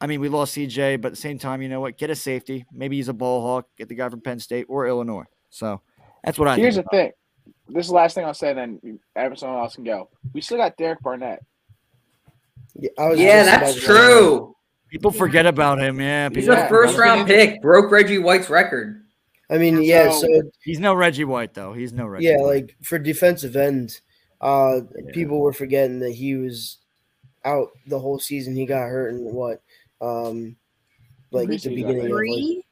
I 0.00 0.06
mean, 0.08 0.20
we 0.20 0.28
lost 0.28 0.56
CJ, 0.56 1.00
but 1.00 1.08
at 1.08 1.12
the 1.12 1.20
same 1.20 1.38
time, 1.38 1.62
you 1.62 1.68
know 1.68 1.80
what? 1.80 1.96
Get 1.96 2.10
a 2.10 2.16
safety. 2.16 2.66
Maybe 2.72 2.96
he's 2.96 3.08
a 3.08 3.12
ball 3.12 3.40
hawk. 3.40 3.68
Get 3.78 3.88
the 3.88 3.94
guy 3.94 4.08
from 4.08 4.20
Penn 4.20 4.40
State 4.40 4.66
or 4.68 4.88
Illinois. 4.88 5.26
So 5.48 5.80
that's 6.24 6.38
what 6.38 6.48
I 6.48 6.56
Here's 6.56 6.74
the 6.74 6.82
thing. 6.90 7.12
This 7.68 7.86
is 7.86 7.88
the 7.88 7.94
last 7.94 8.14
thing 8.14 8.24
I'll 8.24 8.34
say, 8.34 8.52
then 8.52 8.80
everyone 9.14 9.58
else 9.58 9.76
can 9.76 9.84
go. 9.84 10.08
We 10.32 10.40
still 10.40 10.56
got 10.58 10.76
Derek 10.76 11.00
Barnett. 11.02 11.44
Yeah, 12.74 12.90
I 12.98 13.08
was 13.08 13.20
Yeah, 13.20 13.44
that's 13.44 13.74
to 13.74 13.80
say 13.80 13.86
true. 13.86 14.56
People 14.92 15.10
forget 15.10 15.46
about 15.46 15.80
him. 15.80 15.98
Yeah, 15.98 16.28
He's 16.30 16.48
a 16.48 16.68
first 16.68 16.98
round 16.98 17.26
pick. 17.26 17.62
Broke 17.62 17.90
Reggie 17.90 18.18
White's 18.18 18.50
record. 18.50 19.02
I 19.48 19.56
mean, 19.56 19.82
yeah. 19.82 20.10
So- 20.10 20.20
So 20.20 20.42
he's 20.62 20.78
no 20.78 20.92
Reggie 20.94 21.24
White 21.24 21.54
though. 21.54 21.72
He's 21.72 21.94
no 21.94 22.06
Reggie. 22.06 22.26
yeah, 22.26 22.36
White. 22.36 22.46
like 22.64 22.76
for 22.82 22.98
defensive 22.98 23.56
end, 23.56 24.00
uh, 24.42 24.80
people 25.14 25.40
were 25.40 25.54
forgetting 25.54 25.98
that 26.00 26.10
he 26.12 26.34
was 26.34 26.76
out 27.46 27.70
the 27.86 27.98
whole 27.98 28.18
season. 28.18 28.54
He 28.54 28.66
got 28.66 28.86
hurt 28.86 29.14
in 29.14 29.32
what, 29.32 29.62
um, 30.02 30.56
like 31.30 31.48
the 31.48 31.54
Preseason, 31.54 31.72
I 31.72 31.74
beginning 31.74 32.12
of 32.12 32.12
like, 32.12 32.64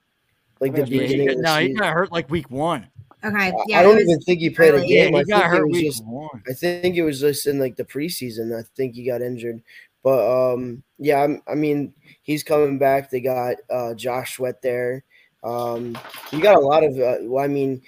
like 0.60 0.72
the 0.74 0.82
I 0.82 0.84
think 0.84 0.90
it 0.90 0.90
was 0.90 0.90
Yeah, 0.90 1.00
he 1.00 1.06
beginning 1.08 1.26
got, 1.26 1.32
of 1.32 1.36
the 1.36 1.42
no, 1.42 1.68
he 1.68 1.74
got 1.74 1.92
hurt 1.94 2.12
like 2.12 2.30
week 2.30 2.50
one. 2.50 2.86
Okay. 3.24 3.52
Yeah. 3.66 3.80
I 3.80 3.82
don't 3.82 3.96
was 3.96 4.04
even 4.04 4.20
think 4.20 4.40
he 4.40 4.50
played 4.50 4.74
a 4.74 4.76
early. 4.78 4.88
Yeah, 4.94 5.04
game. 5.04 5.14
he 5.14 5.20
I 5.20 5.24
got 5.24 5.42
think 5.42 5.44
it 5.52 5.56
hurt 5.56 5.68
was 5.68 5.76
week 5.76 5.86
just 5.86 6.04
one. 6.04 6.42
I 6.48 6.52
think 6.52 6.96
it 6.96 7.02
was 7.02 7.20
just 7.20 7.46
in 7.46 7.58
like 7.58 7.76
the 7.76 7.84
preseason. 7.84 8.58
I 8.58 8.62
think 8.76 8.94
he 8.94 9.04
got 9.06 9.22
injured. 9.22 9.62
But 10.02 10.52
um, 10.54 10.82
yeah, 10.98 11.22
I'm, 11.22 11.42
I 11.46 11.54
mean, 11.54 11.92
he's 12.22 12.42
coming 12.42 12.78
back. 12.78 13.10
They 13.10 13.20
got 13.20 13.56
uh, 13.70 13.94
Josh 13.94 14.36
Sweat 14.36 14.62
there. 14.62 15.04
Um, 15.42 15.98
you 16.32 16.40
got 16.40 16.56
a 16.56 16.60
lot 16.60 16.84
of. 16.84 16.98
Uh, 16.98 17.16
well, 17.22 17.44
I 17.44 17.48
mean, 17.48 17.82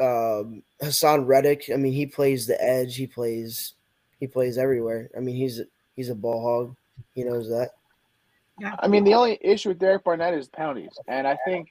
um, 0.00 0.62
Haason 0.82 1.26
Reddick. 1.26 1.70
I 1.72 1.76
mean, 1.76 1.92
he 1.92 2.06
plays 2.06 2.46
the 2.46 2.62
edge. 2.62 2.96
He 2.96 3.06
plays. 3.06 3.74
He 4.18 4.26
plays 4.26 4.56
everywhere. 4.56 5.10
I 5.16 5.20
mean, 5.20 5.36
he's 5.36 5.60
he's 5.94 6.08
a 6.08 6.14
ball 6.14 6.42
hog. 6.42 6.76
He 7.14 7.24
knows 7.24 7.48
that. 7.48 7.70
I 8.78 8.86
mean, 8.86 9.04
the 9.04 9.14
only 9.14 9.38
issue 9.40 9.70
with 9.70 9.78
Derek 9.78 10.04
Barnett 10.04 10.34
is 10.34 10.48
penalties, 10.48 10.96
and 11.08 11.26
I 11.26 11.36
think 11.44 11.70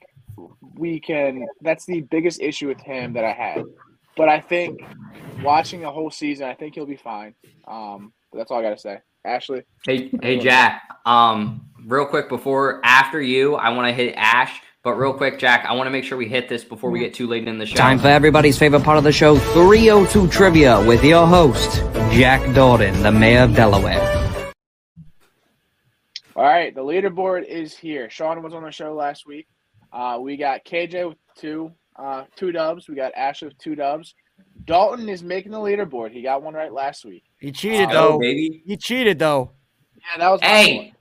we 0.76 0.99
can. 0.99 1.47
That's 1.62 1.86
the 1.86 2.02
biggest 2.02 2.41
issue 2.41 2.68
with 2.68 2.82
him 2.82 3.14
that 3.14 3.24
I 3.24 3.32
had. 3.32 3.64
But 4.18 4.30
I 4.30 4.39
think 4.41 4.82
watching 5.41 5.82
the 5.82 5.91
whole 5.91 6.12
season, 6.12 6.47
I 6.47 6.54
think 6.54 6.76
he'll 6.76 6.86
be 6.86 6.97
fine. 6.97 7.34
Um, 7.68 8.12
that's 8.34 8.52
all 8.52 8.60
I 8.60 8.64
gotta 8.64 8.78
say. 8.78 9.00
Ashley, 9.24 9.64
Hey, 9.86 10.12
hey, 10.22 10.40
Jack. 10.40 10.82
Um, 11.06 11.70
real 11.86 12.06
quick 12.06 12.28
before 12.28 12.82
after 12.84 13.22
you, 13.22 13.56
I 13.56 13.70
want 13.70 13.88
to 13.88 13.94
hit 13.94 14.16
Ash. 14.18 14.62
But 14.84 14.94
real 14.94 15.14
quick, 15.14 15.38
Jack, 15.38 15.66
I 15.66 15.74
want 15.74 15.86
to 15.86 15.92
make 15.92 16.04
sure 16.04 16.18
we 16.18 16.28
hit 16.28 16.50
this 16.50 16.64
before 16.64 16.90
we 16.90 16.98
get 16.98 17.14
too 17.14 17.28
late 17.28 17.48
in 17.48 17.60
the 17.60 17.68
show. 17.68 17.76
Time 17.76 18.00
for 18.00 18.08
everybody's 18.08 18.58
favorite 18.58 18.84
part 18.84 18.98
of 18.98 19.04
the 19.04 19.12
show 19.12 19.38
302 19.38 20.28
Trivia 20.30 20.84
with 20.88 21.04
your 21.04 21.28
host, 21.28 21.84
Jack 22.12 22.42
Dalton, 22.56 23.04
the 23.04 23.12
mayor 23.12 23.44
of 23.44 23.56
Delaware. 23.56 24.02
All 26.36 26.44
right, 26.44 26.74
the 26.74 26.82
leaderboard 26.82 27.46
is 27.46 27.78
here. 27.78 28.10
Sean 28.10 28.42
was 28.42 28.56
on 28.56 28.64
the 28.64 28.72
show 28.72 28.96
last 28.96 29.28
week. 29.28 29.48
Uh, 29.94 30.18
we 30.20 30.36
got 30.36 30.66
KJ 30.66 31.10
with 31.10 31.18
two, 31.36 31.72
uh, 31.96 32.24
two 32.36 32.52
dubs. 32.52 32.90
We 32.90 32.96
got 32.96 33.12
Ashley 33.16 33.50
with 33.50 33.60
two 33.60 33.76
dubs. 33.76 34.16
Dalton 34.66 35.10
is 35.10 35.22
making 35.22 35.52
the 35.52 35.60
leaderboard. 35.60 36.12
He 36.12 36.24
got 36.24 36.42
one 36.42 36.56
right 36.56 36.74
last 36.74 37.06
week. 37.06 37.26
He 37.42 37.52
cheated 37.52 37.89
Uh, 37.89 37.94
though. 37.94 38.20
baby. 38.20 38.62
He 38.66 38.78
cheated 38.78 39.20
though. 39.20 39.52
Yeah, 39.98 40.20
that 40.20 40.30
was 40.32 40.42
my 40.42 40.48
Hey. 40.48 40.94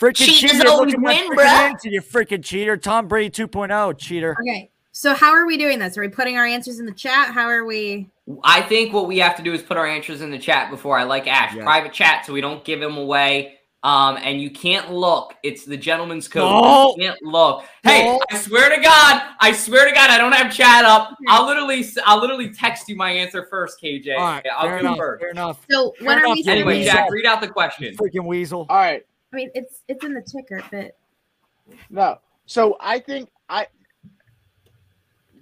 Freaking 0.00 0.14
Cheaters 0.26 0.52
cheater! 0.52 0.68
always 0.68 0.92
Look 0.92 0.94
at 0.94 1.00
my 1.00 1.12
win, 1.12 1.30
freaking 1.30 1.36
bruh. 1.44 1.70
answer, 1.70 1.88
you 1.88 2.00
freaking 2.00 2.44
cheater. 2.44 2.76
Tom 2.76 3.08
Brady 3.08 3.30
2.0, 3.30 3.92
cheater. 3.98 4.36
Okay. 4.40 4.70
So 4.92 5.12
how 5.14 5.32
are 5.32 5.44
we 5.46 5.56
doing 5.56 5.78
this? 5.80 5.98
Are 5.98 6.00
we 6.00 6.08
putting 6.08 6.36
our 6.36 6.46
answers 6.46 6.78
in 6.78 6.86
the 6.86 6.92
chat? 6.92 7.28
How 7.34 7.46
are 7.48 7.64
we? 7.64 8.08
I 8.44 8.62
think 8.62 8.92
what 8.92 9.06
we 9.08 9.18
have 9.18 9.36
to 9.36 9.42
do 9.42 9.52
is 9.52 9.60
put 9.62 9.76
our 9.76 9.86
answers 9.86 10.20
in 10.20 10.30
the 10.30 10.38
chat 10.38 10.70
before 10.70 10.96
I 10.98 11.02
like 11.04 11.26
Ash. 11.26 11.54
Yeah. 11.54 11.64
Private 11.64 11.92
chat 11.92 12.24
so 12.26 12.32
we 12.32 12.40
don't 12.40 12.64
give 12.64 12.80
him 12.80 12.96
away. 12.96 13.57
Um, 13.84 14.18
and 14.22 14.40
you 14.42 14.50
can't 14.50 14.92
look. 14.92 15.34
It's 15.44 15.64
the 15.64 15.76
gentleman's 15.76 16.26
code. 16.26 16.50
No. 16.50 16.94
You 16.96 17.02
can't 17.10 17.22
look. 17.22 17.64
Hey, 17.84 18.06
No. 18.06 18.20
I 18.30 18.36
swear 18.36 18.74
to 18.74 18.82
God, 18.82 19.22
I 19.40 19.52
swear 19.52 19.86
to 19.88 19.94
God, 19.94 20.10
I 20.10 20.18
don't 20.18 20.32
have 20.32 20.52
chat 20.52 20.84
up. 20.84 21.16
I'll 21.28 21.46
literally, 21.46 21.84
I'll 22.04 22.20
literally 22.20 22.50
text 22.52 22.88
you 22.88 22.96
my 22.96 23.10
answer 23.10 23.46
first, 23.48 23.80
KJ. 23.80 24.16
All 24.18 24.24
right, 24.24 24.44
I'll 24.52 24.66
fair 24.66 24.78
enough. 24.78 24.96
first. 24.98 25.20
Fair 25.20 25.30
enough. 25.30 25.64
So 25.70 25.92
Fair 25.98 26.08
when 26.08 26.18
are 26.18 26.28
we? 26.30 26.42
you 26.42 26.50
Anyway, 26.50 26.72
doing 26.72 26.78
weasel. 26.80 26.92
Jack, 26.92 27.10
read 27.12 27.26
out 27.26 27.40
the 27.40 27.48
question. 27.48 27.96
Freaking 27.96 28.24
weasel. 28.26 28.66
All 28.68 28.76
right, 28.78 29.06
I 29.32 29.36
mean, 29.36 29.50
it's 29.54 29.82
it's 29.86 30.04
in 30.04 30.12
the 30.12 30.22
ticker, 30.22 30.60
but 30.72 30.96
no. 31.88 32.18
So 32.46 32.76
I 32.80 32.98
think 32.98 33.30
I. 33.48 33.68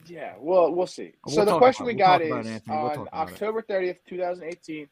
Yeah, 0.08 0.34
well, 0.38 0.72
we'll 0.72 0.86
see. 0.86 1.14
We'll 1.24 1.34
so 1.36 1.44
the 1.46 1.58
question 1.58 1.84
about 1.84 1.86
we 1.86 1.92
it. 1.92 1.96
We'll 1.96 2.06
got 2.06 2.18
talk 2.18 2.26
about 2.26 2.38
it, 2.38 2.40
is 2.40 2.52
Anthony. 2.52 2.76
We'll 2.76 2.86
on 2.86 2.94
talk 2.96 3.08
about 3.08 3.28
it. 3.28 3.32
October 3.32 3.62
thirtieth, 3.62 3.98
two 4.06 4.18
thousand 4.18 4.44
eighteen. 4.44 4.88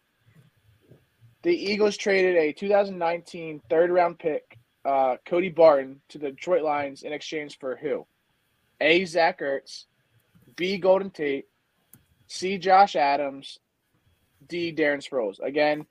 The 1.45 1.53
Eagles 1.55 1.99
traded 1.99 2.37
a 2.37 2.53
2019 2.53 3.61
third 3.69 3.91
round 3.91 4.19
pick, 4.19 4.59
uh, 4.87 5.17
Cody 5.27 5.51
Barton, 5.51 6.01
to 6.09 6.19
the 6.19 6.31
Detroit 6.31 6.63
Lions 6.63 7.03
in 7.03 7.13
exchange 7.13 7.59
for 7.59 7.77
who? 7.77 8.07
A. 8.81 9.05
Zach 9.05 9.41
Ertz, 9.41 9.85
B. 10.57 10.79
Golden 10.79 11.11
Tate, 11.11 11.47
C. 12.29 12.57
Josh 12.57 12.97
Adams, 12.97 13.59
D. 14.49 14.75
Darren 14.75 15.07
Sproles. 15.07 15.39
Again, 15.41 15.85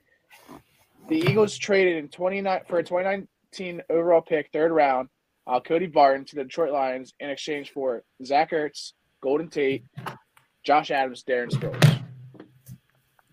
the 1.08 1.18
Eagles 1.18 1.56
traded 1.56 1.98
in 1.98 2.10
29 2.10 2.62
for 2.68 2.80
a 2.80 2.84
2019 2.84 3.84
overall 3.92 4.22
pick, 4.22 4.50
third 4.52 4.72
round, 4.72 5.08
uh, 5.46 5.60
Cody 5.60 5.86
Barton 5.86 6.26
to 6.26 6.36
the 6.36 6.44
Detroit 6.46 6.72
Lions 6.72 7.14
in 7.20 7.30
exchange 7.30 7.72
for 7.72 8.04
Zach 8.26 8.50
Ertz, 8.50 8.94
Golden 9.22 9.50
Tate, 9.50 9.86
Josh 10.64 10.90
Adams, 10.90 11.24
Darren 11.24 11.52
Sproles. 11.52 12.03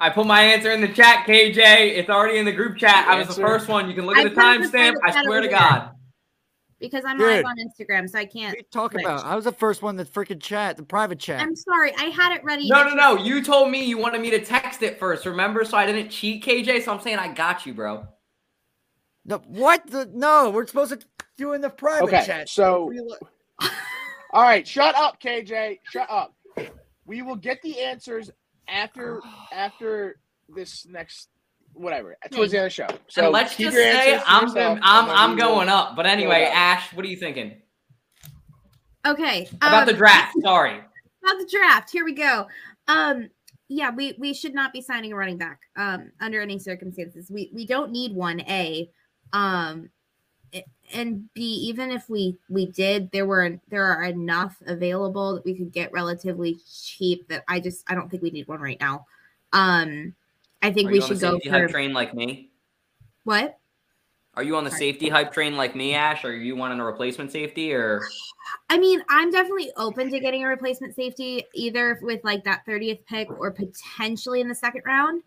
I 0.01 0.09
put 0.09 0.27
my 0.27 0.41
answer 0.43 0.71
in 0.71 0.81
the 0.81 0.89
chat, 0.89 1.27
KJ. 1.27 1.59
It's 1.59 2.09
already 2.09 2.39
in 2.39 2.47
the 2.47 2.53
group 2.53 2.79
chat. 2.79 3.07
I 3.07 3.19
was 3.19 3.29
the 3.29 3.35
first 3.35 3.69
one. 3.69 3.87
You 3.89 3.95
can 3.95 4.07
look 4.07 4.17
at 4.17 4.25
the 4.25 4.31
put 4.31 4.43
it 4.45 4.55
in 4.57 4.61
the 4.63 4.69
timestamp. 4.69 4.95
I 5.05 5.23
swear 5.25 5.43
to. 5.43 5.49
God. 5.49 5.91
because 6.81 7.05
I'm 7.05 7.19
Dude. 7.19 7.27
live 7.27 7.45
on 7.45 7.57
Instagram, 7.59 8.09
so 8.09 8.19
I 8.19 8.25
can't. 8.25 8.55
are 8.55 8.57
you 8.57 8.65
talking 8.73 9.01
switch. 9.01 9.05
about? 9.05 9.27
I 9.27 9.37
was 9.37 9.45
the 9.45 9.53
first 9.53 9.83
one 9.83 9.97
that 9.97 10.11
freaking 10.11 10.41
chat, 10.41 10.79
the 10.79 10.83
private 10.83 11.19
chat. 11.19 11.43
I'm 11.43 11.55
sorry, 11.55 11.93
I 11.99 12.05
had 12.05 12.33
it 12.35 12.43
ready. 12.43 12.67
No, 12.71 12.83
no, 12.83 12.95
no. 12.95 13.17
You 13.23 13.43
told 13.45 13.71
me 13.71 13.85
you 13.85 13.99
wanted 13.99 14.23
me 14.23 14.31
to 14.31 14.43
text 14.43 14.83
it 14.83 14.99
first, 14.99 15.27
remember? 15.27 15.67
So 15.67 15.77
I 15.77 15.85
didn't 15.85 16.09
cheat, 16.09 16.43
KJ. 16.43 16.83
So 16.83 16.95
I'm 16.95 17.01
saying 17.01 17.19
I 17.19 17.29
got 17.35 17.67
you, 17.67 17.75
bro. 17.75 18.07
No, 19.27 19.43
what? 19.49 19.87
The, 19.87 20.09
no, 20.15 20.49
we're 20.49 20.67
supposed 20.67 20.99
to 20.99 21.07
do 21.37 21.53
in 21.53 21.61
the 21.61 21.69
private 21.69 22.05
Okay, 22.05 22.25
chat. 22.25 22.49
so- 22.49 22.85
What 22.85 22.93
are 22.93 22.95
you 22.95 23.05
lo- 23.61 23.69
All 24.33 24.43
right, 24.43 24.67
shut 24.67 24.95
up, 24.97 25.21
KJ. 25.21 25.81
Shut 25.83 26.09
up. 26.09 26.35
We 27.05 27.21
will 27.21 27.37
get 27.37 27.61
the 27.63 27.81
answers 27.81 28.31
after 28.69 29.21
after 29.53 30.17
this 30.49 30.87
next 30.87 31.29
whatever 31.73 32.17
towards 32.33 32.53
the 32.53 32.59
end 32.59 32.67
of 32.67 32.71
the 32.71 32.75
show. 32.75 32.87
So 33.09 33.25
and 33.25 33.33
let's 33.33 33.57
just 33.57 33.77
say 33.77 34.21
I'm 34.27 34.49
yourself, 34.49 34.79
I'm 34.83 35.11
I'm 35.11 35.31
we 35.31 35.37
will- 35.37 35.49
going 35.49 35.69
up. 35.69 35.97
But 35.97 36.07
anyway, 36.07 36.47
out. 36.47 36.57
Ash, 36.79 36.93
what 36.95 37.05
are 37.05 37.09
you 37.09 37.17
thinking 37.17 37.61
Okay. 39.07 39.49
about 39.63 39.87
the 39.87 39.93
um, 39.93 39.99
draft? 39.99 40.35
Sorry. 40.43 40.75
about 40.75 41.39
the 41.39 41.49
draft. 41.51 41.91
Here 41.91 42.05
we 42.05 42.15
go. 42.15 42.47
Um, 42.89 43.31
yeah, 43.69 43.91
we 43.95 44.15
we 44.19 44.35
should 44.35 44.53
not 44.55 44.73
be 44.73 44.83
signing 44.83 45.13
a 45.13 45.17
running 45.17 45.39
back 45.39 45.61
um 45.77 46.11
under 46.21 46.41
any 46.41 46.59
circumstances. 46.59 47.31
We 47.31 47.51
we 47.55 47.67
don't 47.67 47.93
need 47.93 48.15
one. 48.15 48.41
A, 48.43 48.91
um, 49.33 49.89
a- 49.89 49.91
and 50.93 51.33
B. 51.35 51.43
Even 51.43 51.91
if 51.91 52.09
we 52.09 52.37
we 52.49 52.67
did, 52.67 53.11
there 53.11 53.27
were 53.27 53.59
there 53.69 53.85
are 53.85 54.05
enough 54.05 54.57
available 54.67 55.35
that 55.35 55.45
we 55.45 55.55
could 55.55 55.73
get 55.73 55.93
relatively 55.93 56.59
cheap. 56.73 57.29
That 57.29 57.45
I 57.49 57.61
just 57.61 57.85
I 57.91 57.95
don't 57.95 58.11
think 58.11 58.23
we 58.23 58.31
need 58.31 58.49
one 58.49 58.61
right 58.61 58.81
now. 58.81 59.07
Um, 59.53 60.15
I 60.63 60.73
think 60.73 60.89
Are 60.89 60.93
we 60.93 60.99
you 60.99 61.03
on 61.03 61.09
the 61.09 61.15
should 61.15 61.21
go 61.21 61.33
safety 61.35 61.49
hype 61.49 61.67
for 61.67 61.69
train 61.69 61.93
like 61.93 62.15
me? 62.15 62.51
what? 63.25 63.59
Are 64.35 64.43
you 64.43 64.57
on 64.57 64.65
the 64.65 64.71
Sorry. 64.71 64.93
safety 64.93 65.09
hype 65.09 65.33
train 65.33 65.57
like 65.57 65.75
me, 65.75 65.95
Ash? 65.95 66.25
Or 66.25 66.29
are 66.29 66.33
you 66.33 66.55
wanting 66.55 66.79
a 66.79 66.85
replacement 66.85 67.33
safety 67.33 67.73
or 67.73 68.01
I 68.69 68.79
mean, 68.79 69.03
I'm 69.09 69.31
definitely 69.31 69.73
open 69.77 70.11
to 70.11 70.21
getting 70.21 70.45
a 70.45 70.49
replacement 70.49 70.95
safety, 70.95 71.45
either 71.55 71.99
with 72.03 72.23
like 72.23 72.45
that 72.45 72.63
30th 72.67 73.05
pick 73.07 73.29
or 73.29 73.51
potentially 73.51 74.41
in 74.41 74.49
the 74.49 74.55
second 74.55 74.83
round. 74.87 75.23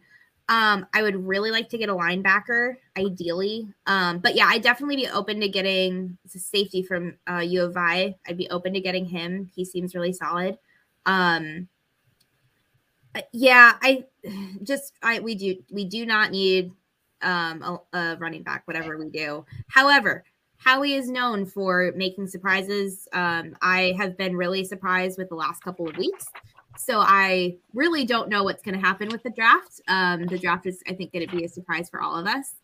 Um, 0.50 0.86
I 0.94 1.02
would 1.02 1.16
really 1.16 1.52
like 1.52 1.70
to 1.70 1.78
get 1.78 1.90
a 1.90 1.96
linebacker, 1.96 2.76
ideally. 2.98 3.70
Um, 3.88 4.20
but 4.20 4.36
yeah, 4.36 4.48
I'd 4.48 4.62
definitely 4.62 4.98
be 4.98 5.08
open 5.08 5.40
to 5.40 5.48
getting 5.48 6.18
safety 6.28 6.84
from 6.84 7.16
uh, 7.30 7.40
U 7.40 7.64
of 7.64 7.78
I. 7.78 8.16
I'd 8.28 8.38
be 8.38 8.50
open 8.50 8.74
to 8.74 8.82
getting 8.82 9.06
him. 9.06 9.50
He 9.56 9.64
seems 9.64 9.96
really 9.96 10.12
solid. 10.12 10.58
Um, 11.06 11.70
uh, 13.16 13.22
yeah, 13.32 13.74
I 13.82 14.06
just 14.64 14.94
I 15.02 15.20
we 15.20 15.36
do 15.36 15.56
we 15.72 15.86
do 15.86 16.06
not 16.06 16.32
need 16.32 16.72
um 17.22 17.82
a, 17.94 17.98
a 17.98 18.18
running 18.18 18.44
back, 18.44 18.64
whatever 18.66 18.98
we 18.98 19.10
do. 19.10 19.46
However, 19.70 20.26
Howie 20.58 20.94
is 20.94 21.10
known 21.10 21.46
for 21.46 21.92
making 21.96 22.28
surprises. 22.28 23.08
Um, 23.12 23.56
I 23.62 23.96
have 23.98 24.18
been 24.18 24.36
really 24.36 24.64
surprised 24.64 25.18
with 25.18 25.30
the 25.30 25.36
last 25.36 25.62
couple 25.62 25.90
of 25.90 25.98
weeks. 25.98 26.26
So 26.78 27.00
I 27.00 27.58
really 27.74 28.06
don't 28.06 28.30
know 28.30 28.44
what's 28.44 28.64
going 28.64 28.76
to 28.76 28.86
happen 28.86 29.10
with 29.10 29.24
the 29.24 29.30
draft. 29.30 29.82
Um, 29.88 30.26
the 30.26 30.40
draft 30.40 30.66
is, 30.66 30.82
I 30.88 30.94
think, 30.94 31.14
going 31.14 31.28
to 31.28 31.36
be 31.36 31.46
a 31.46 31.50
surprise 31.50 31.90
for 31.90 32.02
all 32.02 32.16
of 32.16 32.26
us. 32.26 32.56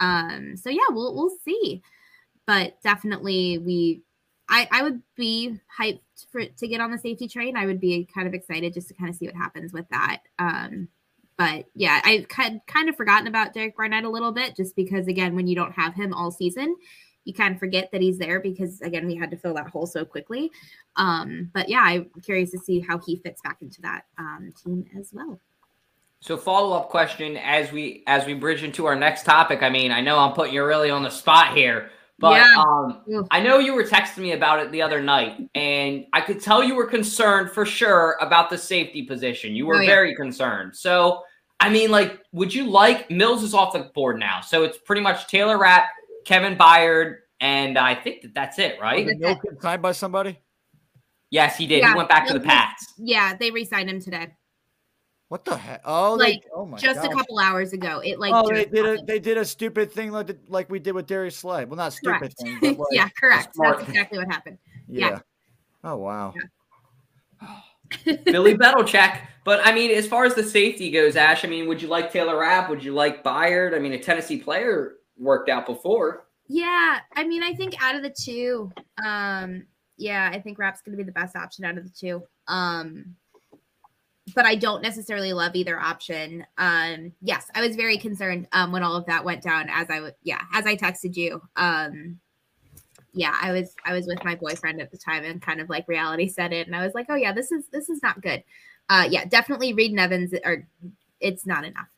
Um, 0.00 0.56
so 0.56 0.70
yeah, 0.70 0.88
we'll 0.90 1.14
we'll 1.14 1.36
see. 1.44 1.82
But 2.46 2.80
definitely, 2.82 3.58
we, 3.58 4.02
I 4.48 4.68
I 4.70 4.82
would 4.82 5.02
be 5.16 5.58
hyped 5.78 6.00
for 6.30 6.44
to 6.44 6.68
get 6.68 6.80
on 6.80 6.90
the 6.90 6.98
safety 6.98 7.28
train. 7.28 7.56
I 7.56 7.66
would 7.66 7.80
be 7.80 8.08
kind 8.14 8.26
of 8.26 8.34
excited 8.34 8.74
just 8.74 8.88
to 8.88 8.94
kind 8.94 9.10
of 9.10 9.16
see 9.16 9.26
what 9.26 9.34
happens 9.34 9.72
with 9.72 9.88
that. 9.90 10.20
Um, 10.38 10.88
but 11.36 11.66
yeah, 11.74 12.00
I've 12.04 12.28
kind 12.28 12.60
kind 12.66 12.88
of 12.88 12.96
forgotten 12.96 13.26
about 13.26 13.54
Derek 13.54 13.76
Barnett 13.76 14.04
a 14.04 14.10
little 14.10 14.32
bit, 14.32 14.56
just 14.56 14.76
because 14.76 15.06
again, 15.08 15.34
when 15.34 15.46
you 15.46 15.54
don't 15.54 15.72
have 15.72 15.94
him 15.94 16.12
all 16.12 16.30
season, 16.30 16.76
you 17.28 17.34
kind 17.34 17.52
of 17.54 17.60
forget 17.60 17.92
that 17.92 18.00
he's 18.00 18.16
there 18.18 18.40
because 18.40 18.80
again, 18.80 19.06
we 19.06 19.14
had 19.14 19.30
to 19.30 19.36
fill 19.36 19.52
that 19.54 19.68
hole 19.68 19.86
so 19.86 20.02
quickly. 20.02 20.50
Um, 20.96 21.50
but 21.52 21.68
yeah, 21.68 21.82
I'm 21.82 22.10
curious 22.24 22.50
to 22.52 22.58
see 22.58 22.80
how 22.80 22.98
he 22.98 23.16
fits 23.16 23.42
back 23.42 23.58
into 23.60 23.82
that 23.82 24.06
um, 24.16 24.50
team 24.64 24.86
as 24.98 25.10
well. 25.12 25.38
So 26.20 26.38
follow 26.38 26.74
up 26.74 26.88
question 26.88 27.36
as 27.36 27.70
we 27.70 28.02
as 28.06 28.24
we 28.26 28.32
bridge 28.32 28.64
into 28.64 28.86
our 28.86 28.96
next 28.96 29.24
topic. 29.24 29.62
I 29.62 29.68
mean, 29.68 29.92
I 29.92 30.00
know 30.00 30.18
I'm 30.18 30.32
putting 30.32 30.54
you 30.54 30.64
really 30.64 30.88
on 30.90 31.02
the 31.02 31.10
spot 31.10 31.54
here, 31.54 31.90
but 32.18 32.36
Yeah. 32.40 32.54
um, 32.56 33.26
I 33.30 33.40
know 33.40 33.58
you 33.58 33.74
were 33.74 33.84
texting 33.84 34.18
me 34.22 34.32
about 34.32 34.58
it 34.60 34.72
the 34.72 34.80
other 34.80 35.02
night, 35.02 35.36
and 35.54 36.06
I 36.14 36.22
could 36.22 36.40
tell 36.40 36.64
you 36.64 36.74
were 36.74 36.86
concerned 36.86 37.50
for 37.50 37.66
sure 37.66 38.16
about 38.22 38.48
the 38.48 38.56
safety 38.58 39.02
position. 39.02 39.54
You 39.54 39.66
were 39.66 39.76
Oh, 39.76 39.80
yeah. 39.80 39.86
very 39.86 40.16
concerned. 40.16 40.74
So 40.74 41.22
I 41.60 41.68
mean, 41.68 41.90
like, 41.90 42.20
would 42.32 42.54
you 42.54 42.70
like 42.70 43.10
Mills 43.10 43.42
is 43.42 43.52
off 43.52 43.72
the 43.72 43.90
board 43.92 44.18
now? 44.18 44.40
So 44.40 44.62
it's 44.62 44.78
pretty 44.78 45.02
much 45.02 45.26
Taylor 45.26 45.58
Rapp, 45.58 45.88
Kevin 46.28 46.58
Byard, 46.58 47.20
and 47.40 47.78
I 47.78 47.94
think 47.94 48.20
that 48.20 48.34
that's 48.34 48.58
it, 48.58 48.78
right? 48.78 49.06
Was 49.06 49.16
Milk 49.18 49.40
signed 49.62 49.80
by 49.80 49.92
somebody? 49.92 50.38
Yes, 51.30 51.56
he 51.56 51.66
did. 51.66 51.80
Yeah, 51.80 51.92
he 51.92 51.96
went 51.96 52.10
back 52.10 52.26
to 52.26 52.34
the 52.34 52.40
he- 52.40 52.44
Pats. 52.44 52.92
Yeah, 52.98 53.34
they 53.34 53.50
re-signed 53.50 53.88
him 53.88 53.98
today. 53.98 54.34
What 55.28 55.46
the 55.46 55.56
heck? 55.56 55.80
Oh, 55.86 56.14
like 56.14 56.42
they, 56.42 56.48
oh 56.54 56.66
my 56.66 56.76
just 56.76 57.02
a 57.02 57.08
couple 57.08 57.38
hours 57.38 57.72
ago. 57.72 58.00
It 58.04 58.18
like 58.18 58.32
oh, 58.34 58.46
they 58.48 58.64
just 58.64 58.74
did 58.74 58.86
a 58.86 59.02
they 59.04 59.18
did 59.18 59.38
a 59.38 59.44
stupid 59.44 59.90
thing 59.90 60.10
like 60.10 60.26
the, 60.26 60.38
like 60.48 60.70
we 60.70 60.78
did 60.78 60.92
with 60.92 61.06
Darius 61.06 61.36
Slay. 61.36 61.64
Well, 61.64 61.76
not 61.76 61.92
stupid 61.94 62.18
correct. 62.18 62.40
thing, 62.40 62.58
but 62.60 62.78
like, 62.78 62.86
yeah, 62.92 63.08
correct. 63.18 63.54
smart 63.54 63.78
That's 63.78 63.88
exactly 63.90 64.18
what 64.18 64.28
happened. 64.28 64.58
yeah. 64.86 65.08
yeah. 65.08 65.18
Oh 65.84 65.96
wow. 65.96 66.34
Billy 68.24 68.54
Belichick. 68.54 69.20
But 69.44 69.66
I 69.66 69.72
mean, 69.72 69.90
as 69.90 70.06
far 70.06 70.24
as 70.24 70.34
the 70.34 70.44
safety 70.44 70.90
goes, 70.90 71.16
Ash, 71.16 71.44
I 71.44 71.48
mean, 71.48 71.68
would 71.68 71.80
you 71.80 71.88
like 71.88 72.12
Taylor 72.12 72.38
Rapp? 72.38 72.68
Would 72.70 72.82
you 72.84 72.92
like 72.92 73.24
Byard? 73.24 73.74
I 73.74 73.78
mean, 73.78 73.92
a 73.92 73.98
Tennessee 73.98 74.38
player 74.38 74.97
worked 75.18 75.48
out 75.48 75.66
before. 75.66 76.26
Yeah, 76.46 77.00
I 77.14 77.24
mean, 77.24 77.42
I 77.42 77.52
think 77.54 77.74
out 77.82 77.94
of 77.94 78.02
the 78.02 78.10
two, 78.10 78.72
um, 79.04 79.64
yeah, 79.98 80.30
I 80.32 80.40
think 80.40 80.58
Rapp's 80.58 80.80
going 80.80 80.96
to 80.96 81.02
be 81.02 81.06
the 81.06 81.12
best 81.12 81.36
option 81.36 81.64
out 81.64 81.76
of 81.76 81.84
the 81.84 81.90
two. 81.90 82.22
Um, 82.46 83.16
but 84.34 84.46
I 84.46 84.54
don't 84.54 84.82
necessarily 84.82 85.32
love 85.32 85.54
either 85.54 85.78
option. 85.78 86.46
Um, 86.56 87.12
yes, 87.20 87.46
I 87.54 87.60
was 87.60 87.76
very 87.76 87.98
concerned 87.98 88.46
um, 88.52 88.72
when 88.72 88.82
all 88.82 88.96
of 88.96 89.06
that 89.06 89.24
went 89.24 89.42
down. 89.42 89.68
As 89.70 89.90
I 89.90 90.00
would, 90.00 90.14
yeah, 90.22 90.42
as 90.52 90.66
I 90.66 90.76
texted 90.76 91.16
you. 91.16 91.42
Um, 91.56 92.18
yeah, 93.14 93.36
I 93.40 93.52
was 93.52 93.74
I 93.84 93.94
was 93.94 94.06
with 94.06 94.22
my 94.24 94.34
boyfriend 94.34 94.80
at 94.80 94.90
the 94.90 94.98
time, 94.98 95.24
and 95.24 95.42
kind 95.42 95.60
of 95.60 95.68
like 95.68 95.88
reality 95.88 96.28
set 96.28 96.52
in, 96.52 96.66
and 96.66 96.76
I 96.76 96.84
was 96.84 96.94
like, 96.94 97.06
oh 97.08 97.14
yeah, 97.14 97.32
this 97.32 97.50
is 97.50 97.64
this 97.72 97.88
is 97.88 98.02
not 98.02 98.20
good. 98.20 98.42
Uh, 98.88 99.06
yeah, 99.10 99.24
definitely 99.24 99.72
Reed 99.72 99.90
and 99.90 100.00
Evans 100.00 100.32
are 100.44 100.66
it's 101.20 101.46
not 101.46 101.64
enough. 101.64 101.88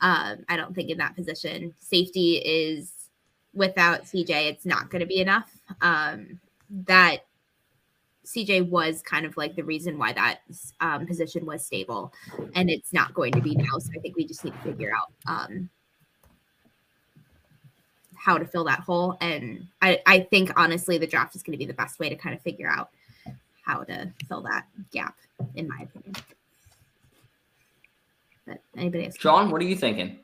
Um, 0.00 0.44
I 0.48 0.56
don't 0.56 0.74
think 0.74 0.90
in 0.90 0.98
that 0.98 1.16
position. 1.16 1.74
Safety 1.80 2.36
is 2.36 2.92
without 3.54 4.04
CJ, 4.04 4.50
it's 4.50 4.66
not 4.66 4.90
going 4.90 5.00
to 5.00 5.06
be 5.06 5.20
enough. 5.20 5.50
Um, 5.80 6.40
that 6.86 7.24
CJ 8.26 8.68
was 8.68 9.02
kind 9.02 9.24
of 9.24 9.36
like 9.36 9.56
the 9.56 9.64
reason 9.64 9.98
why 9.98 10.12
that 10.12 10.40
um, 10.80 11.06
position 11.06 11.46
was 11.46 11.64
stable, 11.64 12.12
and 12.54 12.68
it's 12.68 12.92
not 12.92 13.14
going 13.14 13.32
to 13.32 13.40
be 13.40 13.54
now. 13.54 13.78
So 13.78 13.90
I 13.96 14.00
think 14.00 14.16
we 14.16 14.26
just 14.26 14.44
need 14.44 14.52
to 14.52 14.60
figure 14.60 14.92
out 14.94 15.12
um, 15.26 15.70
how 18.14 18.36
to 18.36 18.44
fill 18.44 18.64
that 18.64 18.80
hole. 18.80 19.16
And 19.20 19.66
I, 19.80 20.00
I 20.06 20.20
think 20.20 20.52
honestly, 20.56 20.98
the 20.98 21.06
draft 21.06 21.34
is 21.36 21.42
going 21.42 21.52
to 21.52 21.58
be 21.58 21.66
the 21.66 21.72
best 21.72 21.98
way 21.98 22.08
to 22.10 22.16
kind 22.16 22.34
of 22.34 22.42
figure 22.42 22.68
out 22.68 22.90
how 23.64 23.84
to 23.84 24.12
fill 24.28 24.42
that 24.42 24.66
gap, 24.92 25.16
in 25.54 25.68
my 25.68 25.78
opinion. 25.82 26.14
But 28.48 28.62
anybody 28.76 29.04
else? 29.04 29.16
Sean, 29.18 29.50
what 29.50 29.60
are 29.60 29.66
you 29.66 29.76
thinking? 29.76 30.18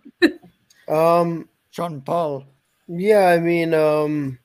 Um, 0.88 1.48
Sean 1.70 2.00
Paul. 2.00 2.46
Yeah, 2.88 3.28
I 3.28 3.38
mean, 3.38 3.74
um, 3.74 4.38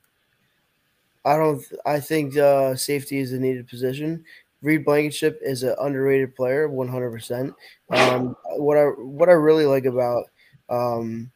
I 1.24 1.36
don't. 1.36 1.62
I 1.86 2.00
think 2.00 2.36
uh, 2.36 2.76
safety 2.76 3.18
is 3.18 3.32
a 3.32 3.38
needed 3.38 3.68
position. 3.68 4.24
Reed 4.62 4.84
Blankenship 4.84 5.38
is 5.42 5.62
an 5.62 5.74
underrated 5.80 6.36
player, 6.36 6.68
one 6.68 6.88
hundred 6.88 7.10
percent. 7.10 7.54
Um, 7.90 8.36
what 8.56 8.76
I 8.76 8.84
what 8.84 9.28
I 9.28 9.32
really 9.32 9.66
like 9.66 9.86
about 9.86 10.24
um, 10.68 11.30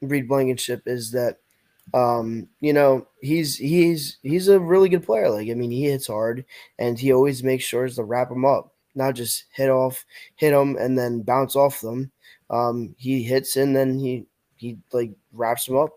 Reed 0.00 0.28
Blankenship 0.28 0.82
is 0.86 1.10
that 1.12 1.38
um, 1.94 2.48
you 2.60 2.72
know 2.72 3.06
he's 3.20 3.56
he's 3.56 4.18
he's 4.22 4.48
a 4.48 4.60
really 4.60 4.88
good 4.88 5.04
player. 5.04 5.30
Like 5.30 5.50
I 5.50 5.54
mean, 5.54 5.70
he 5.70 5.84
hits 5.84 6.06
hard, 6.06 6.44
and 6.78 6.98
he 6.98 7.12
always 7.12 7.42
makes 7.42 7.64
sure 7.64 7.88
to 7.88 8.04
wrap 8.04 8.30
him 8.30 8.44
up, 8.44 8.72
not 8.98 9.14
just 9.14 9.44
hit 9.52 9.70
off, 9.70 10.04
hit 10.36 10.50
them, 10.50 10.76
and 10.76 10.98
then 10.98 11.22
bounce 11.22 11.56
off 11.56 11.80
them. 11.80 12.10
Um, 12.50 12.94
he 12.98 13.22
hits 13.22 13.56
and 13.56 13.74
then 13.74 13.98
he 13.98 14.26
he 14.56 14.78
like 14.92 15.12
wraps 15.32 15.68
him 15.68 15.76
up. 15.76 15.90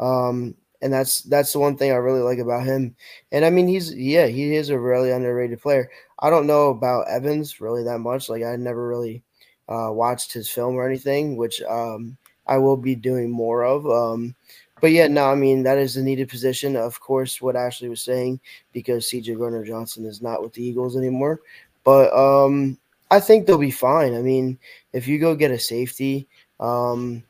Um, 0.00 0.54
and 0.80 0.92
that's 0.92 1.22
that's 1.22 1.52
the 1.52 1.58
one 1.58 1.76
thing 1.76 1.90
I 1.90 1.96
really 1.96 2.20
like 2.20 2.38
about 2.38 2.64
him. 2.64 2.94
And 3.32 3.44
I 3.44 3.50
mean, 3.50 3.68
he's 3.68 3.94
yeah, 3.94 4.26
he 4.26 4.54
is 4.54 4.70
a 4.70 4.78
really 4.78 5.10
underrated 5.10 5.60
player. 5.60 5.90
I 6.20 6.30
don't 6.30 6.46
know 6.46 6.70
about 6.70 7.08
Evans 7.08 7.60
really 7.60 7.84
that 7.84 7.98
much. 7.98 8.28
Like 8.28 8.42
I 8.42 8.56
never 8.56 8.88
really 8.88 9.22
uh, 9.68 9.90
watched 9.92 10.32
his 10.32 10.48
film 10.48 10.76
or 10.76 10.86
anything, 10.86 11.36
which 11.36 11.60
um, 11.62 12.16
I 12.46 12.58
will 12.58 12.76
be 12.76 12.94
doing 12.94 13.30
more 13.30 13.64
of. 13.64 13.86
Um, 13.86 14.34
but 14.80 14.92
yeah, 14.92 15.08
no, 15.08 15.26
I 15.26 15.34
mean 15.34 15.64
that 15.64 15.78
is 15.78 15.96
a 15.96 16.02
needed 16.02 16.28
position. 16.28 16.76
Of 16.76 17.00
course, 17.00 17.42
what 17.42 17.56
Ashley 17.56 17.88
was 17.88 18.02
saying 18.02 18.40
because 18.72 19.06
CJ 19.06 19.36
Gardner 19.36 19.64
Johnson 19.64 20.06
is 20.06 20.22
not 20.22 20.42
with 20.42 20.52
the 20.52 20.62
Eagles 20.62 20.96
anymore. 20.96 21.40
But 21.88 22.12
um, 22.12 22.76
I 23.10 23.18
think 23.18 23.46
they'll 23.46 23.56
be 23.56 23.70
fine. 23.70 24.14
I 24.14 24.20
mean, 24.20 24.58
if 24.92 25.08
you 25.08 25.18
go 25.18 25.34
get 25.34 25.50
a 25.50 25.58
safety, 25.58 26.28
um, 26.60 27.22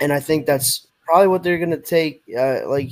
and 0.00 0.14
I 0.14 0.18
think 0.18 0.46
that's 0.46 0.86
probably 1.04 1.26
what 1.26 1.42
they're 1.42 1.58
going 1.58 1.72
to 1.72 1.76
take. 1.76 2.22
Uh, 2.34 2.66
like 2.66 2.90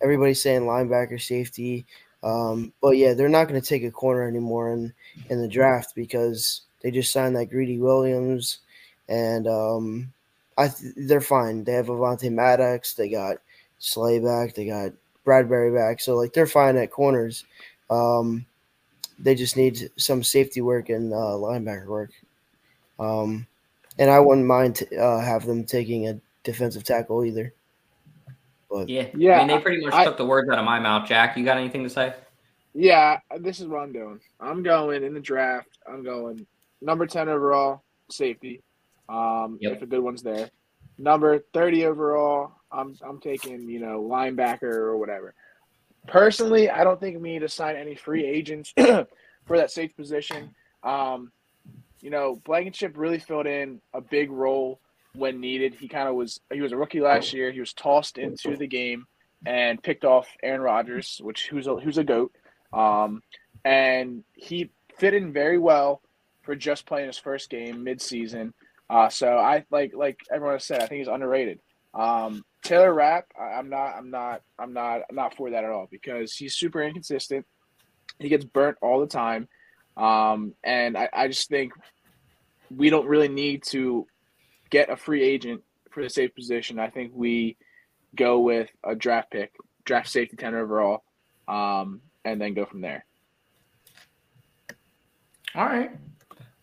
everybody's 0.00 0.40
saying, 0.40 0.60
linebacker, 0.60 1.20
safety. 1.20 1.84
Um, 2.22 2.72
but 2.80 2.90
yeah, 2.90 3.12
they're 3.12 3.28
not 3.28 3.48
going 3.48 3.60
to 3.60 3.66
take 3.66 3.82
a 3.82 3.90
corner 3.90 4.22
anymore 4.22 4.72
in 4.72 4.92
in 5.30 5.42
the 5.42 5.48
draft 5.48 5.96
because 5.96 6.60
they 6.80 6.92
just 6.92 7.12
signed 7.12 7.34
that 7.34 7.50
Greedy 7.50 7.80
Williams, 7.80 8.60
and 9.08 9.48
um, 9.48 10.12
I 10.56 10.68
th- 10.68 10.94
they're 10.96 11.20
fine. 11.20 11.64
They 11.64 11.72
have 11.72 11.86
Avonte 11.86 12.30
Maddox, 12.30 12.94
they 12.94 13.08
got 13.08 13.38
Slay 13.80 14.20
back, 14.20 14.54
they 14.54 14.66
got 14.66 14.92
Bradberry 15.26 15.74
back, 15.74 15.98
so 15.98 16.14
like 16.14 16.32
they're 16.32 16.46
fine 16.46 16.76
at 16.76 16.92
corners. 16.92 17.46
Um, 17.90 18.46
they 19.18 19.34
just 19.34 19.56
need 19.56 19.90
some 19.96 20.22
safety 20.22 20.60
work 20.60 20.88
and 20.88 21.12
uh, 21.12 21.16
linebacker 21.38 21.86
work. 21.86 22.10
Um, 22.98 23.46
and 23.98 24.10
I 24.10 24.18
wouldn't 24.20 24.46
mind 24.46 24.76
t- 24.76 24.96
uh, 24.96 25.18
have 25.20 25.46
them 25.46 25.64
taking 25.64 26.08
a 26.08 26.18
defensive 26.44 26.84
tackle 26.84 27.24
either. 27.24 27.52
But 28.70 28.88
Yeah, 28.88 29.06
Yeah, 29.14 29.36
I 29.36 29.38
mean, 29.40 29.48
they 29.48 29.62
pretty 29.62 29.84
much 29.84 29.94
I- 29.94 30.04
took 30.04 30.16
the 30.16 30.24
words 30.26 30.48
out 30.50 30.58
of 30.58 30.64
my 30.64 30.78
mouth. 30.80 31.08
Jack, 31.08 31.36
you 31.36 31.44
got 31.44 31.58
anything 31.58 31.82
to 31.84 31.90
say? 31.90 32.14
Yeah, 32.74 33.18
this 33.38 33.60
is 33.60 33.66
what 33.66 33.82
I'm 33.82 33.92
doing. 33.92 34.18
I'm 34.40 34.62
going 34.62 35.02
in 35.04 35.12
the 35.12 35.20
draft. 35.20 35.68
I'm 35.86 36.02
going 36.02 36.46
number 36.80 37.06
10 37.06 37.28
overall, 37.28 37.82
safety. 38.10 38.62
Um, 39.08 39.58
Yep. 39.60 39.72
if 39.76 39.82
a 39.82 39.86
good 39.86 40.00
one's 40.00 40.22
there. 40.22 40.48
Number 40.98 41.40
30 41.52 41.84
overall, 41.86 42.52
I'm 42.70 42.96
I'm 43.06 43.18
taking, 43.20 43.68
you 43.68 43.80
know, 43.80 44.00
linebacker 44.02 44.62
or 44.62 44.96
whatever. 44.96 45.34
Personally, 46.06 46.68
I 46.68 46.84
don't 46.84 46.98
think 47.00 47.20
we 47.20 47.32
need 47.32 47.40
to 47.40 47.48
sign 47.48 47.76
any 47.76 47.94
free 47.94 48.24
agents 48.24 48.72
for 48.76 49.56
that 49.56 49.70
safe 49.70 49.94
position. 49.96 50.54
Um, 50.82 51.30
you 52.00 52.10
know, 52.10 52.40
Blankenship 52.44 52.94
really 52.96 53.20
filled 53.20 53.46
in 53.46 53.80
a 53.94 54.00
big 54.00 54.30
role 54.30 54.80
when 55.14 55.40
needed. 55.40 55.74
He 55.74 55.88
kind 55.88 56.08
of 56.08 56.16
was 56.16 56.40
he 56.52 56.60
was 56.60 56.72
a 56.72 56.76
rookie 56.76 57.00
last 57.00 57.32
year. 57.32 57.52
He 57.52 57.60
was 57.60 57.72
tossed 57.72 58.18
into 58.18 58.56
the 58.56 58.66
game 58.66 59.06
and 59.46 59.82
picked 59.82 60.04
off 60.04 60.28
Aaron 60.42 60.60
Rodgers, 60.60 61.20
which 61.22 61.48
who's 61.48 61.66
a 61.66 61.76
who's 61.76 61.98
a 61.98 62.04
goat. 62.04 62.32
Um, 62.72 63.22
and 63.64 64.24
he 64.34 64.70
fit 64.98 65.14
in 65.14 65.32
very 65.32 65.58
well 65.58 66.02
for 66.42 66.56
just 66.56 66.86
playing 66.86 67.06
his 67.06 67.18
first 67.18 67.50
game 67.50 67.84
mid-season. 67.84 68.52
Uh, 68.90 69.08
so 69.08 69.36
I 69.36 69.64
like 69.70 69.92
like 69.94 70.18
everyone 70.32 70.58
said, 70.58 70.82
I 70.82 70.86
think 70.86 70.98
he's 70.98 71.08
underrated. 71.08 71.60
Um, 71.94 72.44
Taylor 72.62 72.92
Rapp, 72.92 73.26
I, 73.38 73.54
I'm 73.54 73.68
not, 73.68 73.94
I'm 73.96 74.10
not, 74.10 74.42
I'm 74.58 74.72
not, 74.72 75.02
I'm 75.08 75.16
not 75.16 75.36
for 75.36 75.50
that 75.50 75.64
at 75.64 75.70
all 75.70 75.88
because 75.90 76.34
he's 76.34 76.54
super 76.54 76.82
inconsistent. 76.82 77.44
He 78.18 78.28
gets 78.28 78.44
burnt 78.44 78.78
all 78.80 79.00
the 79.00 79.06
time, 79.06 79.48
um, 79.96 80.54
and 80.62 80.96
I, 80.96 81.08
I 81.12 81.28
just 81.28 81.48
think 81.48 81.72
we 82.74 82.90
don't 82.90 83.06
really 83.06 83.28
need 83.28 83.64
to 83.64 84.06
get 84.70 84.90
a 84.90 84.96
free 84.96 85.22
agent 85.22 85.62
for 85.90 86.02
the 86.02 86.10
safe 86.10 86.34
position. 86.34 86.78
I 86.78 86.88
think 86.88 87.12
we 87.14 87.56
go 88.14 88.40
with 88.40 88.70
a 88.84 88.94
draft 88.94 89.30
pick, 89.30 89.52
draft 89.84 90.08
safety 90.08 90.36
ten 90.36 90.54
overall, 90.54 91.02
um, 91.48 92.00
and 92.24 92.40
then 92.40 92.54
go 92.54 92.64
from 92.64 92.80
there. 92.80 93.04
All 95.54 95.66
right. 95.66 95.90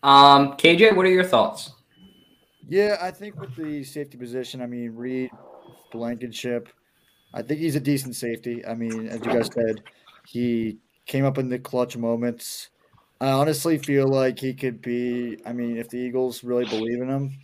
Um, 0.02 0.52
KJ, 0.54 0.96
what 0.96 1.06
are 1.06 1.10
your 1.10 1.24
thoughts? 1.24 1.72
Yeah, 2.70 2.98
I 3.00 3.10
think 3.10 3.38
with 3.40 3.56
the 3.56 3.82
safety 3.82 4.16
position, 4.16 4.62
I 4.62 4.66
mean 4.66 4.94
Reed, 4.94 5.30
Blankenship, 5.90 6.68
I 7.34 7.42
think 7.42 7.60
he's 7.60 7.76
a 7.76 7.80
decent 7.80 8.14
safety. 8.16 8.64
I 8.64 8.74
mean, 8.74 9.08
as 9.08 9.18
you 9.24 9.32
guys 9.32 9.50
said, 9.52 9.82
he 10.24 10.78
came 11.06 11.24
up 11.24 11.36
in 11.36 11.48
the 11.48 11.58
clutch 11.58 11.96
moments. 11.96 12.70
I 13.20 13.30
honestly 13.32 13.76
feel 13.76 14.08
like 14.08 14.38
he 14.38 14.54
could 14.54 14.80
be. 14.80 15.38
I 15.44 15.52
mean, 15.52 15.78
if 15.78 15.88
the 15.90 15.98
Eagles 15.98 16.44
really 16.44 16.64
believe 16.64 17.02
in 17.02 17.08
him, 17.10 17.38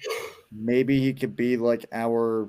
maybe 0.53 1.01
he 1.01 1.13
could 1.13 1.35
be 1.35 1.57
like 1.57 1.87
our, 1.93 2.49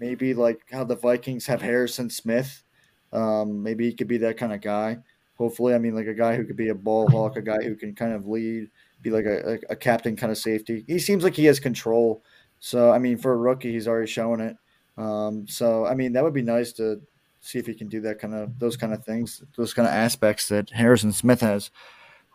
maybe 0.00 0.34
like 0.34 0.62
how 0.72 0.84
the 0.84 0.96
Vikings 0.96 1.46
have 1.46 1.62
Harrison 1.62 2.10
Smith. 2.10 2.64
Um, 3.12 3.62
maybe 3.62 3.88
he 3.88 3.94
could 3.94 4.08
be 4.08 4.18
that 4.18 4.36
kind 4.38 4.52
of 4.52 4.60
guy. 4.60 4.98
Hopefully, 5.36 5.74
I 5.74 5.78
mean, 5.78 5.94
like 5.94 6.08
a 6.08 6.14
guy 6.14 6.36
who 6.36 6.44
could 6.44 6.56
be 6.56 6.70
a 6.70 6.74
ball 6.74 7.08
hawk, 7.08 7.36
a 7.36 7.42
guy 7.42 7.62
who 7.62 7.76
can 7.76 7.94
kind 7.94 8.12
of 8.12 8.26
lead, 8.26 8.70
be 9.02 9.10
like 9.10 9.26
a, 9.26 9.58
a, 9.70 9.76
captain 9.76 10.16
kind 10.16 10.32
of 10.32 10.38
safety. 10.38 10.84
He 10.86 10.98
seems 10.98 11.22
like 11.22 11.34
he 11.34 11.44
has 11.44 11.60
control. 11.60 12.22
So, 12.60 12.90
I 12.90 12.98
mean, 12.98 13.16
for 13.16 13.32
a 13.32 13.36
rookie, 13.36 13.72
he's 13.72 13.86
already 13.86 14.10
showing 14.10 14.40
it. 14.40 14.56
Um, 14.96 15.46
so, 15.46 15.86
I 15.86 15.94
mean, 15.94 16.12
that 16.14 16.24
would 16.24 16.34
be 16.34 16.42
nice 16.42 16.72
to 16.74 17.00
see 17.40 17.58
if 17.58 17.66
he 17.66 17.74
can 17.74 17.88
do 17.88 18.00
that 18.00 18.18
kind 18.18 18.34
of 18.34 18.58
those 18.58 18.76
kind 18.76 18.92
of 18.92 19.04
things, 19.04 19.42
those 19.56 19.72
kind 19.72 19.86
of 19.86 19.94
aspects 19.94 20.48
that 20.48 20.70
Harrison 20.70 21.12
Smith 21.12 21.40
has. 21.40 21.70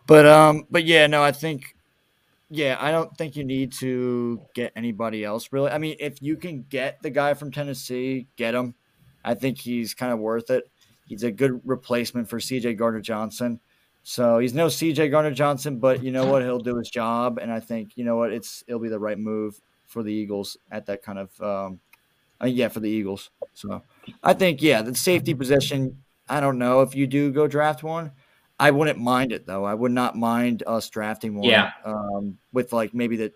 But, 0.07 0.25
um, 0.25 0.65
but 0.69 0.85
yeah, 0.85 1.07
no, 1.07 1.21
I 1.21 1.31
think, 1.33 1.75
yeah, 2.49 2.77
I 2.79 2.91
don't 2.91 3.15
think 3.17 3.35
you 3.35 3.43
need 3.43 3.73
to 3.73 4.41
get 4.53 4.71
anybody 4.75 5.25
else 5.25 5.49
really. 5.51 5.71
I 5.71 5.77
mean, 5.77 5.97
if 5.99 6.21
you 6.21 6.37
can 6.37 6.65
get 6.69 7.01
the 7.01 7.09
guy 7.09 7.33
from 7.33 7.51
Tennessee, 7.51 8.27
get 8.37 8.55
him. 8.55 8.75
I 9.25 9.33
think 9.33 9.57
he's 9.57 9.93
kind 9.93 10.13
of 10.13 10.19
worth 10.19 10.49
it. 10.49 10.69
He's 11.07 11.23
a 11.23 11.31
good 11.31 11.61
replacement 11.65 12.29
for 12.29 12.39
CJ 12.39 12.77
Gardner 12.77 13.01
Johnson. 13.01 13.59
So 14.03 14.39
he's 14.39 14.53
no 14.53 14.67
CJ 14.67 15.11
Gardner 15.11 15.33
Johnson, 15.33 15.79
but 15.79 16.03
you 16.03 16.11
know 16.11 16.25
what? 16.25 16.41
He'll 16.41 16.59
do 16.59 16.77
his 16.77 16.89
job, 16.89 17.39
and 17.41 17.51
I 17.51 17.61
think 17.61 17.93
you 17.95 18.03
know 18.03 18.17
what? 18.17 18.33
It's 18.33 18.63
it'll 18.67 18.81
be 18.81 18.89
the 18.89 18.99
right 18.99 19.17
move 19.17 19.59
for 19.87 20.03
the 20.03 20.11
Eagles 20.11 20.57
at 20.71 20.85
that 20.87 21.01
kind 21.03 21.19
of 21.19 21.41
um, 21.41 21.79
uh, 22.41 22.47
yeah 22.47 22.67
for 22.67 22.81
the 22.81 22.89
Eagles. 22.89 23.29
So 23.53 23.81
I 24.21 24.33
think 24.33 24.61
yeah, 24.61 24.81
the 24.81 24.93
safety 24.93 25.33
position. 25.33 26.03
I 26.27 26.39
don't 26.39 26.57
know 26.57 26.81
if 26.81 26.95
you 26.95 27.07
do 27.07 27.31
go 27.31 27.47
draft 27.47 27.83
one. 27.83 28.11
I 28.59 28.71
wouldn't 28.71 28.99
mind 28.99 29.31
it 29.31 29.45
though. 29.45 29.63
I 29.63 29.73
would 29.73 29.91
not 29.91 30.15
mind 30.15 30.63
us 30.67 30.89
drafting 30.89 31.35
one. 31.35 31.49
Yeah. 31.49 31.71
Um, 31.85 32.37
with 32.51 32.73
like 32.73 32.93
maybe 32.93 33.15
the 33.15 33.33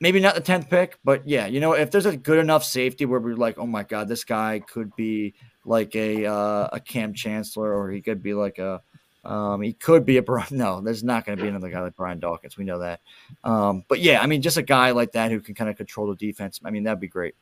maybe 0.00 0.20
not 0.20 0.34
the 0.34 0.40
tenth 0.40 0.68
pick, 0.68 0.98
but 1.04 1.26
yeah, 1.26 1.46
you 1.46 1.60
know, 1.60 1.72
if 1.72 1.90
there's 1.90 2.06
a 2.06 2.16
good 2.16 2.38
enough 2.38 2.64
safety 2.64 3.04
where 3.04 3.20
we're 3.20 3.36
like, 3.36 3.58
oh 3.58 3.66
my 3.66 3.82
god, 3.84 4.08
this 4.08 4.24
guy 4.24 4.60
could 4.60 4.94
be 4.96 5.34
like 5.64 5.94
a 5.94 6.26
uh, 6.26 6.68
a 6.72 6.80
Kam 6.80 7.14
Chancellor, 7.14 7.72
or 7.72 7.90
he 7.90 8.00
could 8.00 8.22
be 8.22 8.34
like 8.34 8.58
a 8.58 8.82
um, 9.28 9.60
he 9.60 9.74
could 9.74 10.06
be 10.06 10.16
a 10.16 10.22
Brian. 10.22 10.48
No, 10.58 10.80
there's 10.80 11.04
not 11.04 11.26
going 11.26 11.36
to 11.36 11.42
be 11.42 11.48
another 11.48 11.68
guy 11.68 11.80
like 11.82 11.94
Brian 11.94 12.18
Dawkins. 12.18 12.56
We 12.56 12.64
know 12.64 12.78
that. 12.78 13.00
Um, 13.44 13.84
but 13.86 14.00
yeah, 14.00 14.20
I 14.22 14.26
mean, 14.26 14.40
just 14.40 14.56
a 14.56 14.62
guy 14.62 14.90
like 14.90 15.12
that 15.12 15.30
who 15.30 15.40
can 15.40 15.54
kind 15.54 15.68
of 15.70 15.76
control 15.76 16.08
the 16.08 16.16
defense. 16.16 16.60
I 16.64 16.70
mean, 16.70 16.82
that'd 16.84 16.98
be 16.98 17.08
great. 17.08 17.34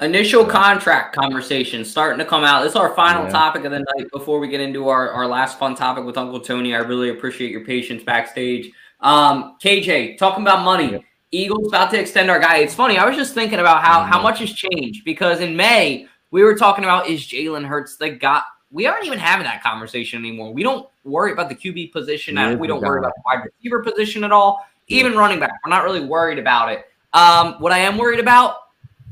Initial 0.00 0.44
contract 0.44 1.16
conversation 1.16 1.84
starting 1.84 2.18
to 2.18 2.24
come 2.24 2.44
out. 2.44 2.62
This 2.62 2.72
is 2.72 2.76
our 2.76 2.94
final 2.94 3.24
Yeah. 3.24 3.30
topic 3.30 3.64
of 3.64 3.72
the 3.72 3.80
night 3.80 4.10
before 4.12 4.38
we 4.38 4.46
get 4.46 4.60
into 4.60 4.88
our, 4.88 5.10
our 5.10 5.26
last 5.26 5.58
fun 5.58 5.74
topic 5.74 6.04
with 6.04 6.16
Uncle 6.16 6.38
Tony. 6.38 6.74
I 6.74 6.78
really 6.78 7.08
appreciate 7.08 7.50
your 7.50 7.64
patience 7.64 8.04
backstage. 8.04 8.70
Um, 9.00 9.56
KJ, 9.60 10.18
talking 10.18 10.44
about 10.44 10.64
money. 10.64 11.04
Eagles 11.30 11.68
about 11.68 11.90
to 11.90 11.98
extend 12.00 12.30
our 12.30 12.38
guy. 12.38 12.58
It's 12.58 12.74
funny. 12.74 12.96
I 12.96 13.06
was 13.06 13.16
just 13.16 13.34
thinking 13.34 13.58
about 13.58 13.82
how, 13.82 14.02
how 14.04 14.22
much 14.22 14.38
has 14.38 14.52
changed 14.52 15.04
because 15.04 15.40
in 15.40 15.56
May, 15.56 16.06
we 16.30 16.42
were 16.44 16.54
talking 16.54 16.84
about 16.84 17.08
is 17.08 17.22
Jalen 17.22 17.66
Hurts 17.66 17.96
the 17.96 18.10
guy? 18.10 18.42
We 18.70 18.86
aren't 18.86 19.06
even 19.06 19.18
having 19.18 19.44
that 19.44 19.62
conversation 19.62 20.18
anymore. 20.18 20.52
We 20.52 20.62
don't 20.62 20.88
worry 21.04 21.32
about 21.32 21.48
the 21.48 21.54
QB 21.54 21.92
position. 21.92 22.34
We 22.58 22.66
don't 22.66 22.82
worry 22.82 22.98
about 22.98 23.12
the 23.14 23.22
wide 23.24 23.44
receiver 23.44 23.82
position 23.82 24.24
at 24.24 24.32
all. 24.32 24.64
Even 24.88 25.16
running 25.16 25.40
back, 25.40 25.52
we're 25.64 25.70
not 25.70 25.84
really 25.84 26.04
worried 26.04 26.38
about 26.38 26.72
it. 26.72 26.86
Um, 27.12 27.54
what 27.60 27.72
I 27.72 27.78
am 27.78 27.96
worried 27.98 28.20
about 28.20 28.56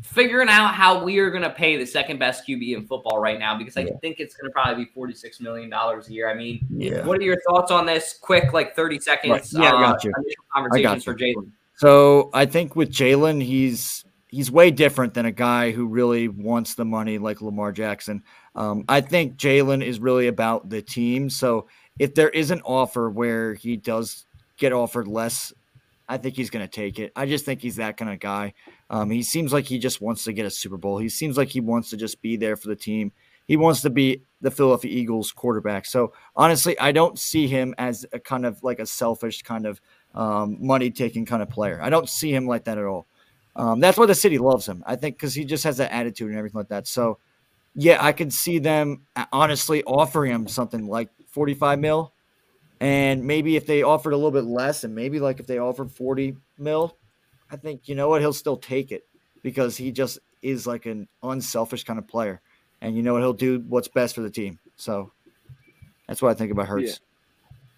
figuring 0.02 0.48
out 0.48 0.68
how 0.72 1.02
we 1.02 1.18
are 1.18 1.30
going 1.30 1.42
to 1.42 1.50
pay 1.50 1.76
the 1.76 1.84
second 1.84 2.18
best 2.18 2.46
QB 2.46 2.76
in 2.76 2.86
football 2.86 3.18
right 3.18 3.38
now 3.38 3.58
because 3.58 3.76
I 3.76 3.84
think 4.00 4.20
it's 4.20 4.34
going 4.34 4.48
to 4.48 4.52
probably 4.52 4.84
be 4.84 4.90
$46 4.98 5.40
million 5.40 5.70
a 5.72 6.00
year. 6.08 6.30
I 6.30 6.34
mean, 6.34 6.64
Yeah. 6.70 7.04
what 7.04 7.18
are 7.18 7.22
your 7.24 7.40
thoughts 7.48 7.70
on 7.70 7.86
this? 7.86 8.16
Quick, 8.20 8.52
like 8.52 8.74
30 8.76 9.00
seconds. 9.00 9.52
Right. 9.54 9.64
Yeah, 9.64 9.74
I 9.74 9.80
got 9.82 10.04
you. 10.04 10.12
Initial 10.16 10.44
I 10.52 10.54
conversations 10.54 11.04
got 11.04 11.12
for 11.12 11.18
Jalen. 11.18 11.50
So 11.76 12.30
I 12.32 12.46
think 12.46 12.76
with 12.76 12.90
Jalen, 12.90 13.42
he's 13.42 14.04
he's 14.28 14.50
way 14.50 14.70
different 14.70 15.14
than 15.14 15.26
a 15.26 15.32
guy 15.32 15.70
who 15.72 15.86
really 15.86 16.28
wants 16.28 16.74
the 16.74 16.84
money 16.84 17.18
like 17.18 17.42
Lamar 17.42 17.72
Jackson. 17.72 18.22
Um, 18.56 18.84
I 18.88 19.02
think 19.02 19.36
Jalen 19.36 19.84
is 19.84 20.00
really 20.00 20.26
about 20.26 20.70
the 20.70 20.82
team. 20.82 21.30
So 21.30 21.68
if 21.98 22.14
there 22.14 22.30
is 22.30 22.50
an 22.50 22.62
offer 22.62 23.08
where 23.10 23.54
he 23.54 23.76
does 23.76 24.24
get 24.56 24.72
offered 24.72 25.06
less, 25.06 25.52
I 26.08 26.16
think 26.18 26.36
he's 26.36 26.50
going 26.50 26.66
to 26.66 26.70
take 26.70 26.98
it. 26.98 27.12
I 27.14 27.26
just 27.26 27.44
think 27.44 27.60
he's 27.60 27.76
that 27.76 27.96
kind 27.96 28.10
of 28.10 28.18
guy. 28.18 28.54
Um, 28.88 29.10
he 29.10 29.22
seems 29.22 29.52
like 29.52 29.66
he 29.66 29.78
just 29.78 30.00
wants 30.00 30.24
to 30.24 30.32
get 30.32 30.46
a 30.46 30.50
Super 30.50 30.76
Bowl. 30.76 30.98
He 30.98 31.08
seems 31.08 31.36
like 31.36 31.48
he 31.48 31.60
wants 31.60 31.90
to 31.90 31.96
just 31.96 32.22
be 32.22 32.36
there 32.36 32.56
for 32.56 32.68
the 32.68 32.76
team. 32.76 33.12
He 33.46 33.56
wants 33.56 33.82
to 33.82 33.90
be 33.90 34.22
the 34.40 34.50
Philadelphia 34.50 34.90
Eagles 34.90 35.32
quarterback. 35.32 35.84
So 35.86 36.12
honestly, 36.34 36.78
I 36.78 36.92
don't 36.92 37.18
see 37.18 37.46
him 37.46 37.74
as 37.78 38.06
a 38.12 38.18
kind 38.18 38.46
of 38.46 38.62
like 38.62 38.78
a 38.78 38.86
selfish 38.86 39.42
kind 39.42 39.66
of 39.66 39.80
um, 40.14 40.58
money 40.60 40.90
taking 40.90 41.26
kind 41.26 41.42
of 41.42 41.50
player. 41.50 41.80
I 41.82 41.90
don't 41.90 42.08
see 42.08 42.32
him 42.32 42.46
like 42.46 42.64
that 42.64 42.78
at 42.78 42.84
all. 42.84 43.06
Um, 43.54 43.80
that's 43.80 43.98
why 43.98 44.06
the 44.06 44.14
city 44.14 44.38
loves 44.38 44.66
him. 44.66 44.82
I 44.86 44.96
think 44.96 45.16
because 45.16 45.34
he 45.34 45.44
just 45.44 45.64
has 45.64 45.78
that 45.78 45.92
attitude 45.92 46.28
and 46.28 46.38
everything 46.38 46.58
like 46.58 46.68
that. 46.68 46.86
So 46.86 47.18
yeah, 47.76 47.98
I 48.00 48.12
could 48.12 48.32
see 48.32 48.58
them 48.58 49.02
uh, 49.14 49.26
honestly 49.32 49.84
offering 49.84 50.32
him 50.32 50.48
something 50.48 50.86
like 50.86 51.10
45 51.28 51.78
mil. 51.78 52.12
And 52.80 53.24
maybe 53.24 53.56
if 53.56 53.66
they 53.66 53.82
offered 53.82 54.12
a 54.12 54.16
little 54.16 54.30
bit 54.30 54.44
less, 54.44 54.82
and 54.82 54.94
maybe 54.94 55.20
like 55.20 55.40
if 55.40 55.46
they 55.46 55.58
offered 55.58 55.92
40 55.92 56.36
mil, 56.58 56.96
I 57.50 57.56
think 57.56 57.88
you 57.88 57.94
know 57.94 58.08
what, 58.08 58.22
he'll 58.22 58.32
still 58.32 58.56
take 58.56 58.92
it 58.92 59.06
because 59.42 59.76
he 59.76 59.92
just 59.92 60.18
is 60.42 60.66
like 60.66 60.86
an 60.86 61.06
unselfish 61.22 61.84
kind 61.84 61.98
of 61.98 62.08
player. 62.08 62.40
And 62.80 62.96
you 62.96 63.02
know 63.02 63.12
what, 63.12 63.22
he'll 63.22 63.32
do 63.32 63.62
what's 63.68 63.88
best 63.88 64.14
for 64.14 64.22
the 64.22 64.30
team. 64.30 64.58
So 64.76 65.12
that's 66.08 66.20
what 66.20 66.30
I 66.30 66.34
think 66.34 66.52
about 66.52 66.68
Hurts. 66.68 67.00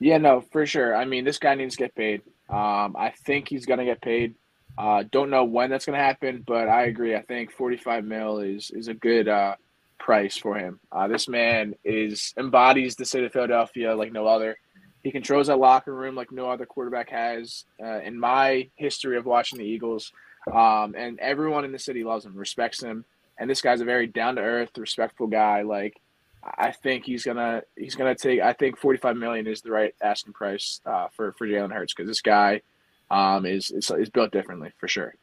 Yeah, 0.01 0.19
no, 0.19 0.41
for 0.41 0.65
sure. 0.65 0.95
I 0.97 1.05
mean, 1.05 1.25
this 1.25 1.39
guy 1.39 1.55
needs 1.57 1.77
to 1.77 1.85
get 1.85 1.95
paid. 1.95 2.23
Um, 2.49 2.95
I 2.97 3.13
think 3.25 3.49
he's 3.49 3.67
gonna 3.67 3.85
get 3.85 4.01
paid. 4.01 4.35
Uh, 4.77 5.03
don't 5.11 5.29
know 5.29 5.45
when 5.45 5.71
that's 5.71 5.87
gonna 5.87 5.99
happen, 5.99 6.45
but 6.47 6.69
I 6.69 6.85
agree. 6.85 7.17
I 7.17 7.23
think 7.23 7.51
45 7.51 8.05
mil 8.05 8.39
is 8.39 8.71
is 8.71 8.89
a 8.89 8.95
good 8.95 9.29
uh, 9.29 9.57
price 9.99 10.37
for 10.37 10.57
him. 10.57 10.81
Uh, 10.91 11.09
this 11.09 11.29
man 11.29 11.75
is 11.85 12.33
embodies 12.37 12.97
the 12.97 13.05
city 13.05 13.27
of 13.27 13.33
Philadelphia 13.33 13.95
like 13.95 14.13
no 14.13 14.27
other. 14.27 14.59
He 15.03 15.11
controls 15.11 15.47
that 15.47 15.59
locker 15.59 15.95
room 15.95 16.15
like 16.15 16.33
no 16.33 16.51
other 16.51 16.67
quarterback 16.67 17.11
has. 17.11 17.65
Uh, 17.83 18.01
in 18.01 18.19
my 18.19 18.69
history 18.77 19.17
of 19.17 19.27
watching 19.27 19.59
the 19.59 19.65
Eagles, 19.65 20.13
um, 20.53 20.95
and 20.97 21.19
everyone 21.21 21.65
in 21.65 21.73
the 21.73 21.79
city 21.79 22.05
loves 22.05 22.25
him, 22.25 22.37
respects 22.37 22.83
him, 22.83 23.05
and 23.39 23.49
this 23.49 23.63
guy's 23.63 23.81
a 23.81 23.85
very 23.85 24.07
down 24.07 24.37
to 24.37 24.43
earth, 24.43 24.71
respectful 24.77 25.27
guy. 25.27 25.63
Like 25.63 26.01
I 26.43 26.73
think 26.73 27.05
he's 27.05 27.25
gonna 27.25 27.63
he's 27.77 27.95
gonna 27.95 28.15
take. 28.15 28.41
I 28.41 28.53
think 28.53 28.79
forty 28.79 28.99
five 28.99 29.17
million 29.17 29.47
is 29.47 29.61
the 29.61 29.71
right 29.71 29.95
asking 30.03 30.33
price 30.33 30.81
uh, 30.87 31.09
for 31.15 31.33
for 31.33 31.47
Jalen 31.47 31.73
Hurts 31.73 31.95
because 31.95 32.09
this 32.09 32.23
guy 32.23 32.63
um, 33.11 33.47
is, 33.47 33.71
is 33.71 33.91
is 33.91 34.11
built 34.11 34.33
differently 34.33 34.73
for 34.79 34.89
sure. 34.89 35.15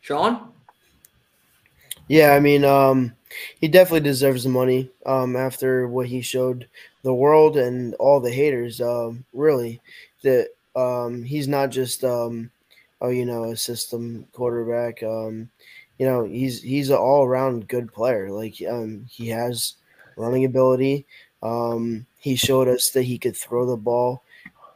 Sean? 0.00 0.52
Yeah, 2.08 2.32
I 2.32 2.40
mean, 2.40 2.64
um, 2.64 3.14
he 3.60 3.68
definitely 3.68 4.08
deserves 4.08 4.44
the 4.44 4.48
money 4.50 4.90
um, 5.04 5.36
after 5.36 5.88
what 5.88 6.06
he 6.06 6.20
showed 6.20 6.68
the 7.02 7.14
world 7.14 7.56
and 7.56 7.94
all 7.94 8.20
the 8.20 8.32
haters. 8.32 8.80
Um, 8.80 9.24
really, 9.32 9.80
that 10.22 10.48
um, 10.76 11.22
he's 11.22 11.48
not 11.48 11.70
just 11.70 12.04
um, 12.04 12.50
oh, 13.00 13.08
you 13.08 13.24
know, 13.26 13.44
a 13.44 13.56
system 13.56 14.26
quarterback. 14.32 15.02
Um, 15.02 15.50
you 15.98 16.06
know, 16.06 16.24
he's 16.24 16.62
he's 16.62 16.90
an 16.90 16.96
all 16.96 17.24
around 17.24 17.68
good 17.68 17.92
player. 17.92 18.30
Like 18.30 18.54
um, 18.68 19.06
he 19.10 19.28
has 19.28 19.74
running 20.16 20.44
ability. 20.44 21.06
Um, 21.42 22.06
he 22.18 22.36
showed 22.36 22.68
us 22.68 22.90
that 22.90 23.02
he 23.02 23.18
could 23.18 23.36
throw 23.36 23.66
the 23.66 23.76
ball 23.76 24.22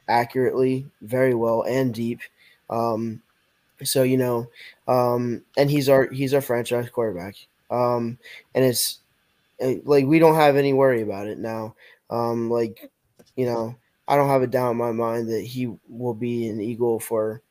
accurately, 0.09 0.87
very 1.03 1.35
well, 1.35 1.63
and 1.63 1.95
deep. 1.95 2.21
Um, 2.69 3.23
so 3.85 4.03
you 4.03 4.17
know, 4.17 4.49
um, 4.89 5.43
and 5.57 5.71
he's 5.71 5.89
our 5.89 6.09
he's 6.11 6.35
our 6.35 6.41
franchise 6.41 6.89
quarterback. 6.91 7.37
Um, 7.71 8.19
and 8.55 8.65
it's 8.65 9.01
eh, 9.61 9.77
like 9.85 10.07
we 10.07 10.19
don't 10.19 10.35
have 10.35 10.57
any 10.57 10.73
worry 10.73 11.03
about 11.03 11.29
it 11.29 11.39
now. 11.39 11.75
Um, 12.11 12.51
like 12.51 12.91
you 13.37 13.47
know, 13.47 13.77
I 14.09 14.17
don't 14.17 14.29
have 14.29 14.43
a 14.43 14.47
doubt 14.47 14.73
in 14.73 14.77
my 14.77 14.93
mind 14.93 15.29
that 15.31 15.43
he 15.43 15.73
will 15.89 16.15
be 16.15 16.49
an 16.49 16.61
Eagle 16.61 17.01
for 17.01 17.43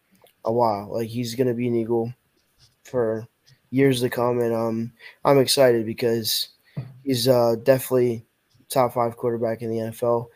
a 0.45 0.51
while. 0.51 0.89
Like 0.93 1.07
he's 1.07 1.35
gonna 1.35 1.53
be 1.53 1.67
an 1.67 1.75
Eagle 1.75 2.13
for 2.83 3.27
years 3.71 4.01
to 4.01 4.09
come, 4.09 4.39
and 4.39 4.53
um, 4.53 4.91
I'm 5.23 5.39
excited 5.39 5.85
because 5.85 6.49
he's 7.03 7.27
uh, 7.27 7.55
definitely 7.63 8.25
top 8.69 8.93
five 8.93 9.17
quarterback 9.17 9.61
in 9.61 9.69
the 9.69 9.77
NFL. 9.77 10.27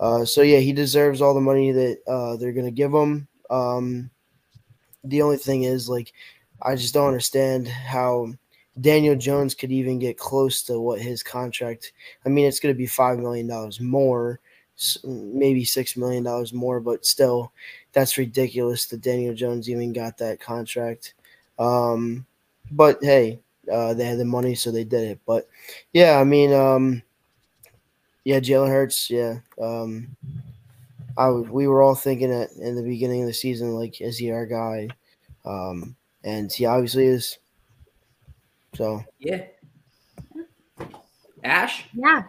Uh, 0.00 0.24
so 0.24 0.42
yeah, 0.42 0.58
he 0.58 0.72
deserves 0.72 1.20
all 1.20 1.34
the 1.34 1.40
money 1.40 1.72
that 1.72 1.98
uh, 2.06 2.36
they're 2.36 2.52
gonna 2.52 2.70
give 2.70 2.92
him. 2.92 3.28
Um, 3.50 4.10
the 5.04 5.22
only 5.22 5.36
thing 5.36 5.64
is, 5.64 5.88
like, 5.88 6.12
I 6.62 6.76
just 6.76 6.94
don't 6.94 7.08
understand 7.08 7.68
how 7.68 8.32
Daniel 8.80 9.14
Jones 9.16 9.54
could 9.54 9.70
even 9.70 9.98
get 9.98 10.18
close 10.18 10.62
to 10.64 10.80
what 10.80 11.00
his 11.00 11.22
contract. 11.22 11.92
I 12.24 12.28
mean, 12.28 12.46
it's 12.46 12.60
going 12.60 12.74
to 12.74 12.78
be 12.78 12.86
five 12.86 13.18
million 13.18 13.46
dollars 13.46 13.80
more, 13.80 14.40
maybe 15.04 15.64
six 15.64 15.96
million 15.96 16.24
dollars 16.24 16.52
more, 16.52 16.80
but 16.80 17.06
still, 17.06 17.52
that's 17.92 18.18
ridiculous 18.18 18.86
that 18.86 19.02
Daniel 19.02 19.34
Jones 19.34 19.70
even 19.70 19.92
got 19.92 20.18
that 20.18 20.40
contract. 20.40 21.14
Um, 21.58 22.26
but 22.70 22.98
hey, 23.02 23.38
uh, 23.70 23.94
they 23.94 24.04
had 24.04 24.18
the 24.18 24.24
money, 24.24 24.54
so 24.54 24.70
they 24.70 24.84
did 24.84 25.10
it. 25.10 25.20
But 25.26 25.48
yeah, 25.92 26.18
I 26.18 26.24
mean, 26.24 26.52
um, 26.52 27.02
yeah, 28.24 28.40
Jalen 28.40 28.68
Hurts, 28.68 29.10
yeah. 29.10 29.38
Um, 29.60 30.16
I 31.16 31.26
w- 31.26 31.50
we 31.50 31.66
were 31.66 31.82
all 31.82 31.94
thinking 31.94 32.30
it 32.30 32.50
in 32.60 32.74
the 32.76 32.82
beginning 32.82 33.22
of 33.22 33.28
the 33.28 33.34
season, 33.34 33.74
like, 33.74 34.00
is 34.00 34.18
he 34.18 34.30
our 34.30 34.46
guy? 34.46 34.88
Um, 35.44 35.94
and 36.24 36.52
he 36.52 36.66
obviously 36.66 37.06
is. 37.06 37.38
So 38.74 39.04
Yeah. 39.18 39.44
Ash? 41.44 41.84
Yeah. 41.92 42.22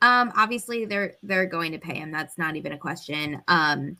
Um, 0.00 0.32
obviously 0.36 0.84
they're 0.84 1.14
they're 1.22 1.46
going 1.46 1.70
to 1.72 1.78
pay 1.78 1.94
him. 1.94 2.10
That's 2.10 2.38
not 2.38 2.56
even 2.56 2.72
a 2.72 2.78
question. 2.78 3.40
Um, 3.46 3.96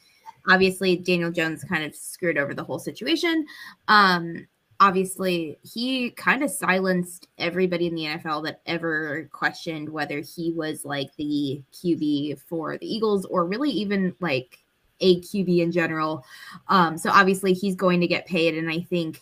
obviously 0.49 0.97
Daniel 0.97 1.31
Jones 1.31 1.63
kind 1.63 1.85
of 1.85 1.95
screwed 1.95 2.39
over 2.39 2.55
the 2.55 2.65
whole 2.65 2.81
situation. 2.81 3.47
Um, 3.87 4.47
obviously 4.83 5.57
he 5.63 6.11
kind 6.11 6.43
of 6.43 6.51
silenced 6.51 7.29
everybody 7.39 7.87
in 7.87 7.95
the 7.95 8.03
NFL 8.03 8.43
that 8.43 8.61
ever 8.67 9.29
questioned 9.31 9.89
whether 9.89 10.19
he 10.19 10.53
was 10.53 10.85
like 10.85 11.15
the 11.17 11.63
QB 11.73 12.41
for 12.41 12.77
the 12.79 12.93
Eagles 12.93 13.25
or 13.27 13.47
really 13.47 13.71
even 13.71 14.13
like 14.19 14.59
a 14.99 15.21
QB 15.21 15.61
in 15.61 15.71
general. 15.71 16.25
Um, 16.67 16.99
so 16.99 17.11
obviously 17.11 17.53
he's 17.53 17.77
going 17.77 18.01
to 18.01 18.09
get 18.09 18.27
paid, 18.27 18.57
and 18.59 18.69
I 18.69 18.81
think 18.81 19.21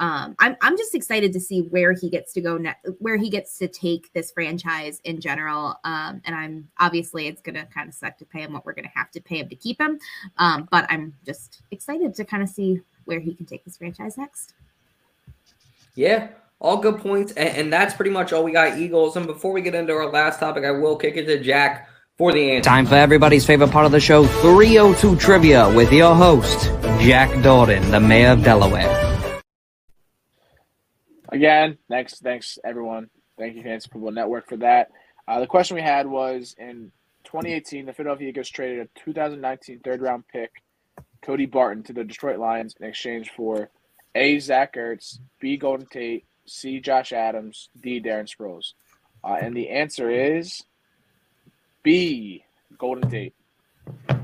um, 0.00 0.34
I'm 0.40 0.56
I'm 0.62 0.76
just 0.76 0.96
excited 0.96 1.32
to 1.32 1.40
see 1.40 1.60
where 1.60 1.92
he 1.92 2.10
gets 2.10 2.32
to 2.32 2.40
go 2.40 2.56
ne- 2.56 2.74
where 2.98 3.16
he 3.16 3.30
gets 3.30 3.56
to 3.58 3.68
take 3.68 4.12
this 4.14 4.32
franchise 4.32 5.00
in 5.04 5.20
general. 5.20 5.76
Um, 5.84 6.20
and 6.24 6.34
I'm 6.34 6.68
obviously 6.78 7.28
it's 7.28 7.40
gonna 7.40 7.66
kind 7.66 7.88
of 7.88 7.94
suck 7.94 8.18
to 8.18 8.24
pay 8.24 8.40
him 8.40 8.52
what 8.52 8.66
we're 8.66 8.74
gonna 8.74 8.90
have 8.96 9.12
to 9.12 9.20
pay 9.20 9.38
him 9.38 9.48
to 9.48 9.56
keep 9.56 9.80
him. 9.80 10.00
Um, 10.38 10.68
but 10.72 10.86
I'm 10.88 11.14
just 11.24 11.62
excited 11.70 12.16
to 12.16 12.24
kind 12.24 12.42
of 12.42 12.48
see 12.48 12.80
where 13.04 13.20
he 13.20 13.32
can 13.32 13.46
take 13.46 13.64
this 13.64 13.76
franchise 13.76 14.18
next. 14.18 14.54
Yeah, 15.98 16.28
all 16.60 16.76
good 16.76 16.98
points. 16.98 17.32
And, 17.32 17.48
and 17.56 17.72
that's 17.72 17.92
pretty 17.92 18.12
much 18.12 18.32
all 18.32 18.44
we 18.44 18.52
got, 18.52 18.78
Eagles. 18.78 19.16
And 19.16 19.26
before 19.26 19.50
we 19.50 19.62
get 19.62 19.74
into 19.74 19.92
our 19.94 20.08
last 20.08 20.38
topic, 20.38 20.64
I 20.64 20.70
will 20.70 20.96
kick 20.96 21.16
it 21.16 21.26
to 21.26 21.42
Jack 21.42 21.88
for 22.16 22.32
the 22.32 22.52
answer. 22.52 22.70
Time 22.70 22.86
for 22.86 22.94
everybody's 22.94 23.44
favorite 23.44 23.72
part 23.72 23.84
of 23.84 23.90
the 23.90 23.98
show 23.98 24.24
302 24.24 25.16
Trivia 25.16 25.74
with 25.74 25.92
your 25.92 26.14
host, 26.14 26.66
Jack 27.00 27.42
Dalton, 27.42 27.90
the 27.90 27.98
mayor 27.98 28.30
of 28.30 28.44
Delaware. 28.44 29.40
Again, 31.30 31.78
thanks, 31.88 32.20
thanks 32.20 32.60
everyone. 32.64 33.10
Thank 33.36 33.56
you, 33.56 33.64
Fantasy 33.64 33.88
Football 33.92 34.12
Network, 34.12 34.48
for 34.48 34.56
that. 34.58 34.92
Uh, 35.26 35.40
the 35.40 35.48
question 35.48 35.74
we 35.74 35.82
had 35.82 36.06
was 36.06 36.54
in 36.58 36.92
2018, 37.24 37.86
the 37.86 37.92
Philadelphia 37.92 38.28
Eagles 38.28 38.50
traded 38.50 38.86
a 38.86 39.00
2019 39.00 39.80
third 39.80 40.00
round 40.00 40.22
pick, 40.28 40.52
Cody 41.22 41.46
Barton, 41.46 41.82
to 41.82 41.92
the 41.92 42.04
Detroit 42.04 42.38
Lions 42.38 42.76
in 42.78 42.86
exchange 42.86 43.32
for 43.36 43.68
A. 44.14 44.38
Zach 44.38 44.74
Ertz, 44.74 45.18
B. 45.40 45.56
Golden 45.56 45.86
Tate, 45.86 46.24
C. 46.46 46.80
Josh 46.80 47.12
Adams, 47.12 47.68
D. 47.80 48.00
Darren 48.00 48.28
Sproles. 48.28 48.72
Uh, 49.22 49.38
and 49.40 49.56
the 49.56 49.68
answer 49.68 50.10
is 50.10 50.62
B. 51.82 52.44
Golden 52.78 53.08
Tate. 53.10 53.34
I 54.08 54.16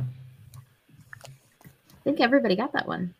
think 2.04 2.20
everybody 2.20 2.56
got 2.56 2.72
that 2.72 2.86
one. 2.86 3.14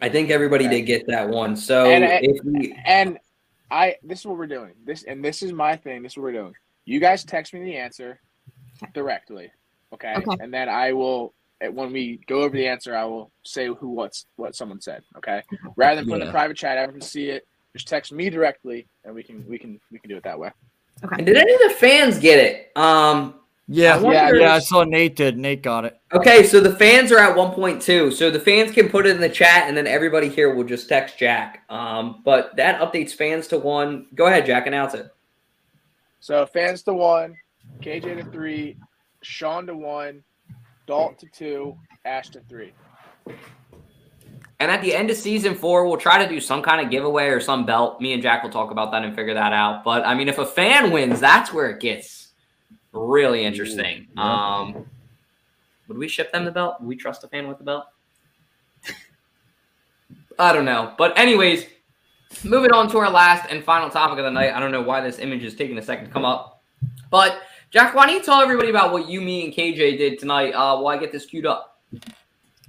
I 0.00 0.08
think 0.08 0.30
everybody 0.30 0.66
did 0.66 0.82
get 0.82 1.06
that 1.06 1.28
one. 1.28 1.54
So 1.54 1.86
and, 1.86 2.04
if 2.04 2.44
we, 2.44 2.76
and 2.84 3.18
I 3.70 3.96
this 4.02 4.20
is 4.20 4.26
what 4.26 4.38
we're 4.38 4.46
doing. 4.46 4.72
This 4.84 5.04
and 5.04 5.24
this 5.24 5.42
is 5.42 5.52
my 5.52 5.76
thing. 5.76 6.02
This 6.02 6.12
is 6.12 6.16
what 6.16 6.24
we're 6.24 6.32
doing. 6.32 6.54
You 6.84 6.98
guys 6.98 7.24
text 7.24 7.54
me 7.54 7.60
the 7.60 7.76
answer 7.76 8.18
directly, 8.94 9.52
okay? 9.92 10.14
Okay. 10.16 10.36
And 10.40 10.52
then 10.52 10.68
I 10.68 10.92
will 10.92 11.34
when 11.70 11.92
we 11.92 12.20
go 12.26 12.42
over 12.42 12.56
the 12.56 12.66
answer, 12.66 12.96
I 12.96 13.04
will 13.04 13.30
say 13.44 13.66
who 13.66 13.90
what's 13.90 14.26
what 14.36 14.54
someone 14.54 14.80
said, 14.80 15.02
okay? 15.18 15.42
Rather 15.76 15.96
than 15.96 16.06
put 16.06 16.16
in 16.16 16.22
Yeah. 16.22 16.28
a 16.28 16.32
private 16.32 16.56
chat, 16.56 16.78
everyone 16.78 17.00
can 17.00 17.08
see 17.08 17.28
it. 17.28 17.46
Just 17.74 17.88
text 17.88 18.12
me 18.12 18.28
directly, 18.30 18.86
and 19.04 19.14
we 19.14 19.22
can 19.22 19.44
we 19.48 19.58
can 19.58 19.80
we 19.90 19.98
can 19.98 20.10
do 20.10 20.16
it 20.16 20.24
that 20.24 20.38
way. 20.38 20.50
Okay 21.04 21.16
and 21.18 21.26
did 21.26 21.36
any 21.36 21.52
of 21.52 21.60
the 21.60 21.70
fans 21.78 22.18
get 22.18 22.38
it? 22.38 22.76
Um, 22.76 23.40
Yeah, 23.66 23.96
I 23.96 24.12
yeah, 24.12 24.30
yeah. 24.34 24.54
I 24.54 24.58
saw 24.58 24.84
Nate 24.84 25.16
did. 25.16 25.38
Nate 25.38 25.62
got 25.62 25.84
it. 25.84 25.98
Okay, 26.12 26.42
so 26.42 26.60
the 26.60 26.74
fans 26.76 27.10
are 27.10 27.18
at 27.18 27.34
1.2. 27.36 28.12
So 28.12 28.30
the 28.30 28.38
fans 28.38 28.72
can 28.72 28.88
put 28.88 29.06
it 29.06 29.14
in 29.14 29.20
the 29.20 29.28
chat, 29.28 29.68
and 29.68 29.76
then 29.76 29.86
everybody 29.86 30.28
here 30.28 30.54
will 30.54 30.64
just 30.64 30.88
text 30.88 31.18
Jack. 31.18 31.62
Um, 31.70 32.20
but 32.24 32.54
that 32.56 32.80
updates 32.80 33.12
fans 33.12 33.46
to 33.48 33.58
one. 33.58 34.06
Go 34.14 34.26
ahead, 34.26 34.44
Jack. 34.46 34.66
Announce 34.66 34.94
it. 34.94 35.10
So 36.20 36.44
fans 36.46 36.82
to 36.84 36.92
one, 36.94 37.36
KJ 37.82 38.02
to 38.02 38.24
three, 38.30 38.76
Sean 39.22 39.66
to 39.66 39.74
one, 39.74 40.22
Dalt 40.92 41.18
to 41.20 41.26
two, 41.26 41.74
Ash 42.04 42.28
to 42.28 42.40
three. 42.50 42.74
And 44.60 44.70
at 44.70 44.82
the 44.82 44.94
end 44.94 45.08
of 45.08 45.16
season 45.16 45.54
four, 45.54 45.88
we'll 45.88 45.96
try 45.96 46.22
to 46.22 46.28
do 46.28 46.38
some 46.38 46.60
kind 46.60 46.84
of 46.84 46.90
giveaway 46.90 47.28
or 47.28 47.40
some 47.40 47.64
belt. 47.64 47.98
Me 48.02 48.12
and 48.12 48.22
Jack 48.22 48.42
will 48.42 48.50
talk 48.50 48.70
about 48.70 48.92
that 48.92 49.02
and 49.02 49.16
figure 49.16 49.32
that 49.32 49.54
out. 49.54 49.84
But 49.84 50.06
I 50.06 50.14
mean, 50.14 50.28
if 50.28 50.36
a 50.36 50.44
fan 50.44 50.90
wins, 50.90 51.18
that's 51.18 51.50
where 51.50 51.70
it 51.70 51.80
gets 51.80 52.28
really 52.92 53.42
interesting. 53.42 54.06
Um, 54.18 54.84
would 55.88 55.96
we 55.96 56.08
ship 56.08 56.30
them 56.30 56.44
the 56.44 56.52
belt? 56.52 56.76
Would 56.80 56.86
we 56.86 56.96
trust 56.96 57.24
a 57.24 57.28
fan 57.28 57.48
with 57.48 57.56
the 57.56 57.64
belt? 57.64 57.86
I 60.38 60.52
don't 60.52 60.66
know. 60.66 60.92
But 60.98 61.18
anyways, 61.18 61.64
moving 62.44 62.72
on 62.72 62.90
to 62.90 62.98
our 62.98 63.08
last 63.08 63.46
and 63.48 63.64
final 63.64 63.88
topic 63.88 64.18
of 64.18 64.26
the 64.26 64.30
night. 64.30 64.52
I 64.52 64.60
don't 64.60 64.72
know 64.72 64.82
why 64.82 65.00
this 65.00 65.20
image 65.20 65.42
is 65.42 65.54
taking 65.54 65.78
a 65.78 65.82
second 65.82 66.04
to 66.04 66.10
come 66.10 66.26
up. 66.26 66.62
But 67.10 67.40
Jack, 67.72 67.94
why 67.94 68.06
don't 68.06 68.14
you 68.16 68.22
tell 68.22 68.40
everybody 68.40 68.68
about 68.68 68.92
what 68.92 69.08
you, 69.08 69.20
me, 69.22 69.44
and 69.44 69.52
KJ 69.54 69.96
did 69.96 70.18
tonight 70.18 70.50
uh, 70.52 70.76
while 70.78 70.88
I 70.94 70.98
get 70.98 71.10
this 71.10 71.24
queued 71.24 71.46
up? 71.46 71.80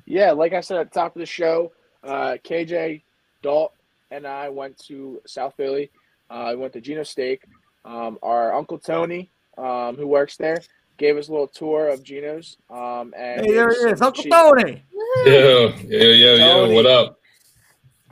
Yeah, 0.05 0.31
like 0.31 0.53
I 0.53 0.61
said 0.61 0.77
at 0.77 0.91
the 0.93 0.99
top 0.99 1.15
of 1.15 1.19
the 1.19 1.25
show, 1.25 1.73
uh, 2.03 2.37
KJ, 2.43 3.01
Dalt, 3.41 3.73
and 4.11 4.25
I 4.25 4.47
went 4.49 4.77
to 4.85 5.21
South 5.27 5.55
Philly. 5.57 5.91
Uh, 6.29 6.33
I 6.35 6.55
went 6.55 6.71
to 6.73 6.81
Geno 6.81 7.03
Steak. 7.03 7.43
Um, 7.83 8.17
our 8.23 8.53
uncle 8.53 8.77
Tony, 8.79 9.29
um, 9.57 9.97
who 9.97 10.07
works 10.07 10.37
there, 10.37 10.61
gave 10.97 11.17
us 11.17 11.27
a 11.27 11.31
little 11.31 11.47
tour 11.47 11.89
of 11.89 12.01
Geno's. 12.01 12.57
Um, 12.69 13.13
and 13.17 13.45
Hey, 13.45 13.51
there 13.51 13.69
gave 13.69 13.77
he 13.79 13.85
is, 13.91 14.01
Uncle 14.01 14.23
cheap- 14.23 14.31
Tony. 14.31 14.83
Yo, 15.25 15.73
yo, 15.85 15.99
yo, 16.11 16.35
yo, 16.35 16.73
what 16.73 16.85
up? 16.85 17.19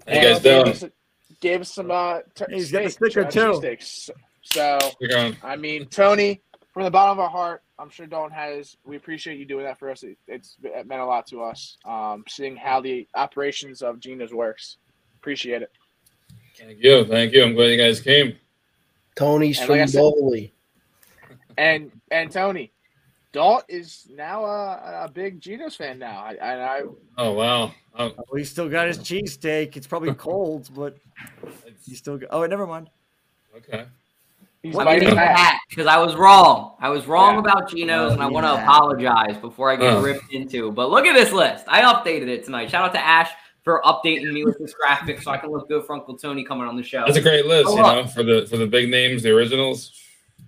How 0.07 0.13
you 0.13 0.19
and 0.19 0.23
guys 0.33 0.41
gave 0.43 0.63
doing? 0.65 0.75
us, 0.75 0.83
gave 1.39 1.61
us 1.61 1.71
some 1.73 1.89
uh, 1.89 2.19
tur- 2.35 2.47
He's 2.49 2.69
got 2.71 2.83
the 2.83 2.89
steak, 2.89 3.11
sticker, 3.13 3.31
too. 3.31 3.39
cheesesteaks. 3.61 4.09
So, 4.43 4.79
I 5.43 5.55
mean, 5.55 5.85
Tony, 5.85 6.41
from 6.71 6.83
the 6.83 6.91
bottom 6.91 7.11
of 7.11 7.19
our 7.19 7.29
heart, 7.29 7.63
I'm 7.77 7.89
sure 7.89 8.05
Dalton 8.05 8.35
has. 8.35 8.77
We 8.85 8.95
appreciate 8.95 9.37
you 9.37 9.45
doing 9.45 9.65
that 9.65 9.77
for 9.77 9.89
us. 9.89 10.03
It, 10.03 10.17
it's 10.27 10.57
it 10.63 10.87
meant 10.87 11.01
a 11.01 11.05
lot 11.05 11.27
to 11.27 11.43
us. 11.43 11.77
Um, 11.85 12.23
seeing 12.27 12.55
how 12.55 12.81
the 12.81 13.07
operations 13.15 13.81
of 13.81 13.99
Geno's 13.99 14.33
works. 14.33 14.77
Appreciate 15.17 15.61
it. 15.61 15.71
Thank 16.57 16.81
you, 16.81 17.05
thank 17.05 17.33
you. 17.33 17.43
I'm 17.43 17.53
glad 17.53 17.67
you 17.67 17.77
guys 17.77 17.99
came. 17.99 18.35
Tony's 19.15 19.59
And 19.59 19.67
from 19.67 19.77
like 19.77 19.93
Bowley. 19.93 20.53
And 21.57 21.91
and 22.11 22.31
Tony, 22.31 22.71
Dalt 23.33 23.65
is 23.67 24.07
now 24.09 24.45
a, 24.45 25.05
a 25.05 25.11
big 25.11 25.41
Geno's 25.41 25.75
fan 25.75 25.99
now. 25.99 26.21
I, 26.21 26.31
and 26.33 26.61
I 26.61 26.81
Oh 27.17 27.33
wow. 27.33 27.73
Um, 27.93 28.13
Well, 28.15 28.37
he 28.37 28.43
still 28.45 28.69
got 28.69 28.87
his 28.87 28.99
cheesesteak. 28.99 29.75
It's 29.75 29.87
probably 29.87 30.13
cold, 30.15 30.69
but 30.73 30.97
he 31.85 31.95
still 31.95 32.17
got. 32.17 32.29
Oh, 32.31 32.45
never 32.45 32.65
mind. 32.65 32.89
okay. 33.57 33.85
Because 34.63 35.87
I 35.87 35.97
was 35.97 36.15
wrong. 36.15 36.75
I 36.79 36.89
was 36.89 37.07
wrong 37.07 37.33
Yeah. 37.33 37.39
about 37.39 37.69
Geno's, 37.69 38.13
and 38.13 38.21
I 38.21 38.27
want 38.27 38.45
to 38.45 38.53
apologize 38.53 39.37
before 39.37 39.71
I 39.71 39.75
get 39.75 39.93
Oh. 39.93 40.01
ripped 40.01 40.31
into. 40.31 40.71
But 40.71 40.89
look 40.91 41.05
at 41.05 41.13
this 41.13 41.31
list. 41.31 41.65
I 41.67 41.81
updated 41.81 42.27
it 42.27 42.45
tonight. 42.45 42.69
Shout 42.69 42.85
out 42.85 42.93
to 42.93 42.99
Ash 43.03 43.29
for 43.63 43.81
updating 43.83 44.31
me 44.31 44.43
with 44.43 44.57
this 44.59 44.73
graphic 44.73 45.21
so 45.21 45.31
I 45.31 45.37
can 45.37 45.51
look 45.51 45.67
good 45.67 45.85
for 45.85 45.93
Uncle 45.93 46.17
Tony 46.17 46.43
coming 46.43 46.67
on 46.67 46.75
the 46.75 46.83
show. 46.83 47.03
That's 47.05 47.17
a 47.17 47.21
great 47.21 47.45
list, 47.45 47.69
Oh, 47.69 47.75
you 47.75 47.81
know, 47.81 48.07
for 48.07 48.23
the 48.23 48.45
for 48.49 48.57
the 48.57 48.67
big 48.67 48.89
names, 48.89 49.23
the 49.23 49.31
originals. 49.31 49.91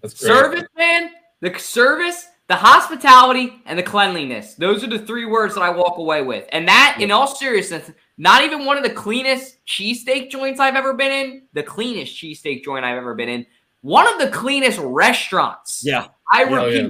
That's 0.02 0.14
great. 0.20 0.28
Service, 0.28 0.64
man. 0.78 1.12
The 1.42 1.58
service, 1.60 2.28
the 2.48 2.56
hospitality, 2.56 3.62
and 3.66 3.78
the 3.78 3.84
cleanliness. 3.84 4.56
Those 4.56 4.84
are 4.84 4.88
the 4.88 5.00
three 5.00 5.26
words 5.26 5.56
that 5.56 5.62
I 5.62 5.70
walk 5.70 5.98
away 5.98 6.22
with. 6.22 6.46
And 6.52 6.68
that, 6.68 6.98
in 7.00 7.12
all 7.12 7.28
seriousness, 7.28 7.92
not 8.18 8.44
even 8.44 8.66
one 8.66 8.78
of 8.78 8.84
the 8.84 8.90
cleanest 8.90 9.58
cheesesteak 9.66 10.30
joints 10.30 10.60
I've 10.60 10.76
ever 10.76 10.94
been 10.94 11.12
in. 11.12 11.42
The 11.54 11.64
cleanest 11.64 12.16
cheesesteak 12.16 12.64
joint 12.64 12.86
I've 12.86 12.98
ever 12.98 13.14
been 13.16 13.30
in. 13.30 13.46
One 13.84 14.08
of 14.12 14.18
the 14.20 14.30
cleanest 14.36 14.80
restaurants. 14.80 15.82
Yeah. 15.86 16.08
I 16.32 16.46
Yeah, 16.46 16.64
repeat, 16.64 16.82
yeah. 16.84 16.90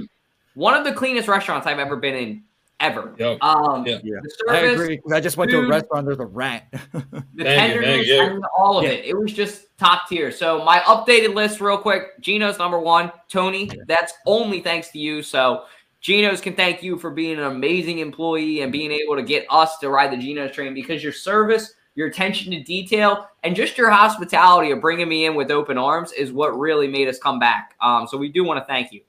one 0.53 0.75
of 0.75 0.85
the 0.85 0.93
cleanest 0.93 1.27
restaurants 1.27 1.67
I've 1.67 1.79
ever 1.79 1.95
been 1.97 2.15
in, 2.15 2.43
ever. 2.79 3.13
Yep. 3.17 3.41
Um, 3.41 3.85
Yeah. 3.85 3.97
Yeah. 4.03 4.19
the 4.21 4.45
I 4.49 4.61
service, 4.61 4.99
I 5.11 5.19
just 5.19 5.35
went 5.35 5.49
to 5.51 5.59
a 5.59 5.67
restaurant. 5.67 6.05
There's 6.05 6.19
a 6.19 6.25
rat. 6.25 6.67
the 6.93 6.99
Thank 7.01 7.23
tenderness, 7.37 8.07
thank 8.07 8.07
you. 8.07 8.41
I 8.43 8.47
all 8.57 8.77
of 8.77 8.83
Yeah. 8.83 8.91
it. 8.91 9.05
It 9.05 9.17
was 9.17 9.33
just 9.33 9.75
top 9.79 10.07
tier. 10.07 10.31
So 10.31 10.63
my 10.63 10.79
updated 10.81 11.33
list, 11.33 11.59
real 11.59 11.77
quick. 11.77 12.19
Geno's 12.21 12.59
number 12.59 12.79
one. 12.79 13.11
Tony, 13.27 13.69
that's 13.87 14.13
only 14.27 14.61
thanks 14.61 14.89
to 14.91 14.99
you. 14.99 15.23
So 15.23 15.63
Geno's 15.99 16.41
can 16.41 16.53
thank 16.55 16.83
you 16.83 16.99
for 16.99 17.09
being 17.09 17.39
an 17.39 17.45
amazing 17.45 17.99
employee 17.99 18.61
and 18.61 18.71
being 18.71 18.91
able 18.91 19.15
to 19.15 19.23
get 19.23 19.47
us 19.49 19.79
to 19.79 19.89
ride 19.89 20.11
the 20.11 20.17
Geno's 20.17 20.51
train 20.51 20.73
because 20.75 21.01
your 21.01 21.13
service, 21.13 21.73
your 21.95 22.07
attention 22.07 22.51
to 22.51 22.63
detail, 22.63 23.27
and 23.43 23.55
just 23.55 23.77
your 23.77 23.89
hospitality 23.89 24.71
of 24.71 24.81
bringing 24.81 25.07
me 25.07 25.25
in 25.25 25.35
with 25.35 25.51
open 25.51 25.77
arms 25.77 26.11
is 26.13 26.31
what 26.31 26.57
really 26.57 26.87
made 26.87 27.07
us 27.07 27.19
come 27.19 27.39
back. 27.39 27.75
Um, 27.81 28.07
so 28.07 28.17
we 28.17 28.29
do 28.29 28.43
want 28.43 28.59
to 28.59 28.65
thank 28.65 28.91
you. 28.91 29.01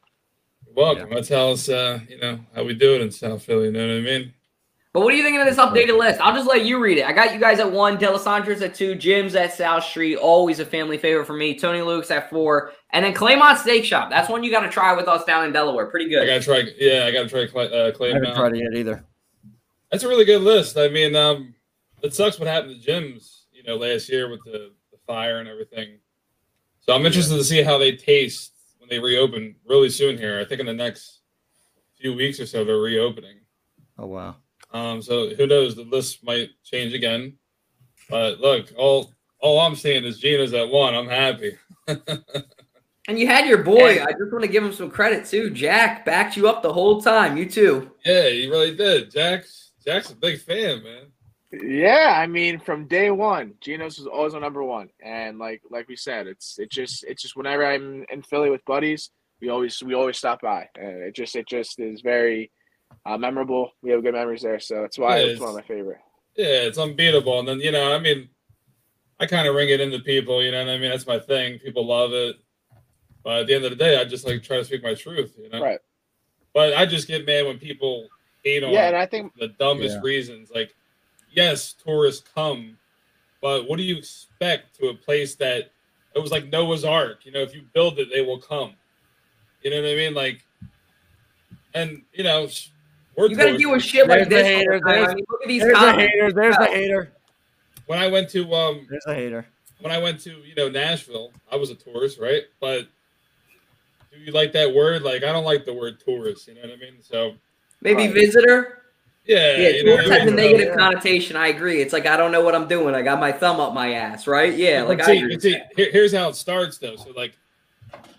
You're 0.66 0.74
welcome. 0.74 1.10
That's 1.10 1.28
how 1.28 1.50
us, 1.50 1.68
uh, 1.68 2.00
you 2.08 2.18
know, 2.18 2.40
how 2.54 2.64
we 2.64 2.74
do 2.74 2.94
it 2.94 3.00
in 3.00 3.10
South 3.10 3.42
Philly. 3.42 3.66
You 3.66 3.72
know 3.72 3.86
what 3.86 3.96
I 3.96 4.00
mean? 4.00 4.34
But 4.92 5.00
what 5.00 5.12
are 5.12 5.16
you 5.16 5.24
thinking 5.24 5.40
of 5.40 5.48
this 5.48 5.56
updated 5.56 5.98
list? 5.98 6.20
I'll 6.20 6.36
just 6.36 6.46
let 6.46 6.64
you 6.64 6.78
read 6.78 6.98
it. 6.98 7.04
I 7.04 7.12
got 7.12 7.34
you 7.34 7.40
guys 7.40 7.58
at 7.58 7.70
one, 7.70 7.98
D'Alessandro's 7.98 8.62
at 8.62 8.76
two, 8.76 8.94
Jim's 8.94 9.34
at 9.34 9.52
South 9.52 9.82
Street, 9.82 10.14
always 10.14 10.60
a 10.60 10.64
family 10.64 10.98
favorite 10.98 11.26
for 11.26 11.32
me. 11.32 11.58
Tony 11.58 11.82
Luke's 11.82 12.12
at 12.12 12.30
four, 12.30 12.70
and 12.90 13.04
then 13.04 13.12
Claymont 13.12 13.56
Steak 13.56 13.84
Shop. 13.84 14.08
That's 14.08 14.28
one 14.28 14.44
you 14.44 14.52
got 14.52 14.60
to 14.60 14.68
try 14.68 14.94
with 14.94 15.08
us 15.08 15.24
down 15.24 15.46
in 15.46 15.52
Delaware. 15.52 15.86
Pretty 15.86 16.08
good. 16.08 16.22
I 16.22 16.26
good. 16.26 16.44
gotta 16.46 16.62
try. 16.62 16.72
Yeah, 16.78 17.06
I 17.06 17.10
gotta 17.10 17.28
try 17.28 17.46
Clay, 17.48 17.72
uh, 17.72 17.88
I 17.88 17.90
Clay 17.90 18.12
haven't 18.12 18.36
tried 18.36 18.52
it 18.52 18.58
yet 18.58 18.78
either. 18.78 19.04
That's 19.90 20.04
a 20.04 20.08
really 20.08 20.24
good 20.24 20.42
list. 20.42 20.78
I 20.78 20.86
mean, 20.86 21.16
um, 21.16 21.56
it 22.04 22.14
sucks 22.14 22.38
what 22.38 22.48
happened 22.48 22.74
to 22.74 22.80
Jim's, 22.80 23.46
you 23.52 23.62
know, 23.62 23.76
last 23.76 24.08
year 24.08 24.30
with 24.30 24.40
the, 24.44 24.72
the 24.92 24.98
fire 25.06 25.38
and 25.38 25.48
everything. 25.48 25.98
So 26.80 26.94
I'm 26.94 27.06
interested 27.06 27.36
to 27.36 27.44
see 27.44 27.62
how 27.62 27.78
they 27.78 27.96
taste 27.96 28.52
when 28.78 28.88
they 28.88 28.98
reopen 28.98 29.56
really 29.66 29.88
soon 29.88 30.18
here. 30.18 30.38
I 30.38 30.44
think 30.44 30.60
in 30.60 30.66
the 30.66 30.74
next 30.74 31.20
few 31.98 32.14
weeks 32.14 32.38
or 32.38 32.46
so 32.46 32.64
they're 32.64 32.76
reopening. 32.76 33.38
Oh 33.98 34.06
wow. 34.06 34.36
Um, 34.72 35.00
so 35.00 35.30
who 35.30 35.46
knows? 35.46 35.74
The 35.74 35.82
list 35.82 36.24
might 36.24 36.50
change 36.62 36.92
again. 36.92 37.38
But 38.10 38.40
look, 38.40 38.72
all 38.76 39.12
all 39.40 39.60
I'm 39.60 39.76
saying 39.76 40.04
is 40.04 40.18
Geno's 40.18 40.52
at 40.52 40.68
one. 40.68 40.94
I'm 40.94 41.08
happy. 41.08 41.56
And 43.06 43.18
you 43.18 43.26
had 43.26 43.46
your 43.46 43.62
boy. 43.62 44.02
I 44.02 44.12
just 44.12 44.32
want 44.32 44.42
to 44.42 44.48
give 44.48 44.64
him 44.64 44.72
some 44.72 44.90
credit 44.90 45.26
too. 45.26 45.50
Jack 45.50 46.06
backed 46.06 46.36
you 46.36 46.48
up 46.48 46.62
the 46.62 46.72
whole 46.72 47.02
time. 47.02 47.36
You 47.36 47.48
too. 47.48 47.90
Yeah, 48.04 48.30
he 48.30 48.48
really 48.48 48.74
did. 48.74 49.10
Jack's 49.10 49.72
Jack's 49.84 50.10
a 50.10 50.16
big 50.16 50.40
fan, 50.40 50.82
man. 50.82 51.06
Yeah, 51.62 52.14
I 52.16 52.26
mean, 52.26 52.58
from 52.58 52.86
day 52.86 53.10
one, 53.10 53.54
Geno's 53.60 53.98
was 53.98 54.06
always 54.06 54.32
my 54.32 54.40
number 54.40 54.62
one, 54.62 54.88
and 55.04 55.38
like 55.38 55.62
like 55.70 55.88
we 55.88 55.96
said, 55.96 56.26
it's 56.26 56.58
it 56.58 56.70
just 56.70 57.04
it's 57.04 57.22
just 57.22 57.36
whenever 57.36 57.64
I'm 57.66 58.04
in 58.10 58.22
Philly 58.22 58.50
with 58.50 58.64
buddies, 58.64 59.10
we 59.40 59.48
always 59.50 59.82
we 59.82 59.94
always 59.94 60.18
stop 60.18 60.40
by, 60.40 60.68
and 60.76 61.02
it 61.02 61.14
just 61.14 61.36
it 61.36 61.46
just 61.46 61.78
is 61.78 62.00
very 62.00 62.50
uh, 63.06 63.18
memorable. 63.18 63.72
We 63.82 63.90
have 63.90 64.02
good 64.02 64.14
memories 64.14 64.42
there, 64.42 64.58
so 64.58 64.80
that's 64.80 64.98
why 64.98 65.18
Yeah, 65.18 65.26
it's 65.26 65.40
one 65.40 65.50
of 65.50 65.56
my 65.56 65.62
favorite. 65.62 65.98
Yeah, 66.36 66.62
it's 66.62 66.78
unbeatable. 66.78 67.38
And 67.38 67.48
then 67.48 67.60
you 67.60 67.70
know, 67.72 67.94
I 67.94 67.98
mean, 67.98 68.28
I 69.20 69.26
kind 69.26 69.46
of 69.46 69.54
ring 69.54 69.68
it 69.68 69.80
into 69.80 70.00
people. 70.00 70.42
You 70.42 70.50
know 70.50 70.64
what 70.64 70.72
I 70.72 70.78
mean? 70.78 70.90
That's 70.90 71.06
my 71.06 71.18
thing. 71.18 71.58
People 71.58 71.86
love 71.86 72.12
it. 72.12 72.36
But 73.22 73.40
at 73.40 73.46
the 73.46 73.54
end 73.54 73.64
of 73.64 73.70
the 73.70 73.76
day, 73.76 74.00
I 74.00 74.04
just 74.04 74.26
like 74.26 74.42
try 74.42 74.56
to 74.56 74.64
speak 74.64 74.82
my 74.82 74.94
truth. 74.94 75.34
You 75.38 75.50
know. 75.50 75.62
Right. 75.62 75.80
But 76.52 76.74
I 76.74 76.86
just 76.86 77.08
get 77.08 77.26
mad 77.26 77.46
when 77.46 77.58
people 77.58 78.08
hate 78.44 78.62
on 78.62 78.72
Yeah, 78.72 78.88
and 78.88 78.96
I 78.96 79.06
think 79.06 79.32
the 79.36 79.48
dumbest 79.48 79.96
Yeah. 79.96 80.02
reasons. 80.02 80.50
Like, 80.54 80.74
yes, 81.34 81.72
tourists 81.74 82.26
come, 82.34 82.76
but 83.40 83.68
what 83.68 83.76
do 83.76 83.82
you 83.82 83.96
expect 83.96 84.76
to 84.80 84.88
a 84.88 84.94
place 84.94 85.34
that 85.36 85.70
it 86.14 86.18
was 86.22 86.30
like 86.30 86.46
Noah's 86.50 86.84
Ark? 86.84 87.24
You 87.26 87.32
know, 87.32 87.40
if 87.40 87.54
you 87.54 87.62
build 87.72 87.98
it, 87.98 88.08
they 88.12 88.22
will 88.22 88.38
come. 88.40 88.72
You 89.62 89.70
know 89.70 89.82
what 89.82 89.90
I 89.90 89.94
mean? 89.94 90.14
Like, 90.14 90.44
and 91.74 92.02
you 92.12 92.24
know, 92.24 92.48
we're 93.16 93.28
You 93.28 93.36
gotta 93.36 93.50
tourists. 93.50 93.58
deal 93.62 93.72
with 93.72 93.82
shit 93.82 94.08
like 94.08 94.28
There's 94.28 94.28
this. 94.28 94.38
all 94.38 94.44
the 94.44 94.56
hater, 94.58 94.80
time. 94.80 94.88
I 94.88 94.92
there's- 94.94 95.14
mean, 95.14 95.24
look 95.30 95.42
at 95.42 95.48
these 95.48 95.62
There's 95.62 95.72
the 95.72 95.78
comments. 95.78 96.12
hater. 96.14 96.32
There's 96.32 96.56
the 96.56 96.66
hater. 96.66 97.12
When 97.86 97.98
I 97.98 98.06
went 98.08 98.30
to 98.30 98.54
um, 98.54 98.86
There's 98.88 99.04
the 99.04 99.14
hater. 99.14 99.46
when 99.80 99.92
I 99.92 99.98
went 99.98 100.20
to 100.20 100.30
you 100.30 100.54
know 100.54 100.68
Nashville, 100.68 101.32
I 101.50 101.56
was 101.56 101.70
a 101.70 101.74
tourist, 101.74 102.18
right? 102.18 102.42
But 102.60 102.86
do 104.12 104.18
you 104.20 104.32
like 104.32 104.52
that 104.52 104.72
word? 104.72 105.02
Like, 105.02 105.22
I 105.24 105.32
don't 105.32 105.44
like 105.44 105.64
the 105.64 105.74
word 105.74 105.98
tourist. 106.04 106.46
You 106.48 106.54
know 106.54 106.60
what 106.62 106.70
I 106.70 106.76
mean? 106.76 106.94
So 107.02 107.34
Maybe 107.82 108.06
visitor. 108.06 108.83
Yeah, 109.24 109.56
Yeah, 109.56 109.68
you 109.68 109.84
know 109.84 109.96
I 109.96 110.02
has 110.18 110.26
mean? 110.26 110.36
negative 110.36 110.76
connotation. 110.76 111.36
I 111.36 111.48
agree. 111.48 111.80
It's 111.80 111.92
like 111.92 112.06
I 112.06 112.16
don't 112.16 112.32
know 112.32 112.42
what 112.42 112.54
I'm 112.54 112.68
doing. 112.68 112.94
I 112.94 113.02
got 113.02 113.18
my 113.20 113.32
thumb 113.32 113.60
up 113.60 113.72
my 113.74 113.94
ass, 113.94 114.26
right? 114.26 114.54
Yeah, 114.54 114.82
like 114.82 114.98
But 114.98 115.08
I 115.08 115.12
see, 115.12 115.18
agree. 115.22 115.40
see, 115.40 115.58
here- 115.76 115.90
here's 115.92 116.12
how 116.14 116.28
it 116.28 116.36
starts 116.36 116.78
though. 116.78 116.96
So 116.96 117.10
like, 117.16 117.32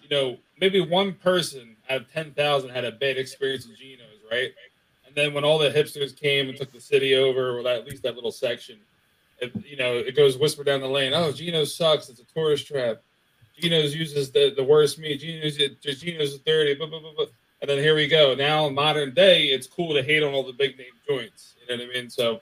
you 0.02 0.10
know, 0.10 0.38
maybe 0.60 0.80
one 0.82 1.14
person 1.14 1.76
out 1.90 2.02
of 2.02 2.12
ten 2.12 2.32
thousand 2.32 2.70
had 2.72 2.86
a 2.86 2.92
bad 2.92 3.18
experience 3.18 3.68
with 3.68 3.78
Geno's, 3.78 4.20
right? 4.32 4.52
And 5.06 5.16
then 5.16 5.34
when 5.34 5.44
all 5.44 5.58
the 5.60 5.70
hipsters 5.70 6.16
came 6.20 6.50
and 6.50 6.58
took 6.58 6.72
the 6.72 6.82
city 6.82 7.16
over, 7.16 7.58
or 7.58 7.64
that, 7.64 7.78
at 7.78 7.86
least 7.88 8.04
that 8.04 8.16
little 8.16 8.32
section, 8.32 8.78
it, 9.40 9.52
you 9.66 9.78
know, 9.78 9.94
it 9.98 10.16
goes 10.16 10.38
whisper 10.38 10.64
down 10.64 10.82
the 10.82 10.88
lane. 10.88 11.14
Oh, 11.14 11.32
Geno's 11.32 11.76
sucks. 11.76 12.10
It's 12.10 12.20
a 12.20 12.26
tourist 12.34 12.68
trap. 12.68 13.02
Geno's 13.60 13.96
uses 13.96 14.32
the, 14.32 14.54
the 14.56 14.64
worst 14.64 14.98
meat. 15.00 15.22
Geno's 15.22 15.56
Geno's 15.56 16.34
is 16.34 16.40
dirty. 16.40 16.74
Blah, 16.76 16.88
blah, 16.88 17.00
blah, 17.00 17.14
blah. 17.16 17.26
And 17.66 17.72
then 17.72 17.80
here 17.80 17.96
we 17.96 18.08
go. 18.08 18.36
Now 18.36 18.68
in 18.68 18.76
modern 18.76 19.16
day, 19.16 19.46
it's 19.46 19.66
cool 19.66 19.96
to 19.96 20.04
hate 20.04 20.22
on 20.22 20.36
all 20.36 20.44
the 20.44 20.54
big 20.54 20.78
name 20.78 20.94
joints. 21.10 21.56
You 21.68 21.76
know 21.76 21.84
what 21.84 21.90
I 21.90 22.00
mean? 22.00 22.12
So 22.12 22.40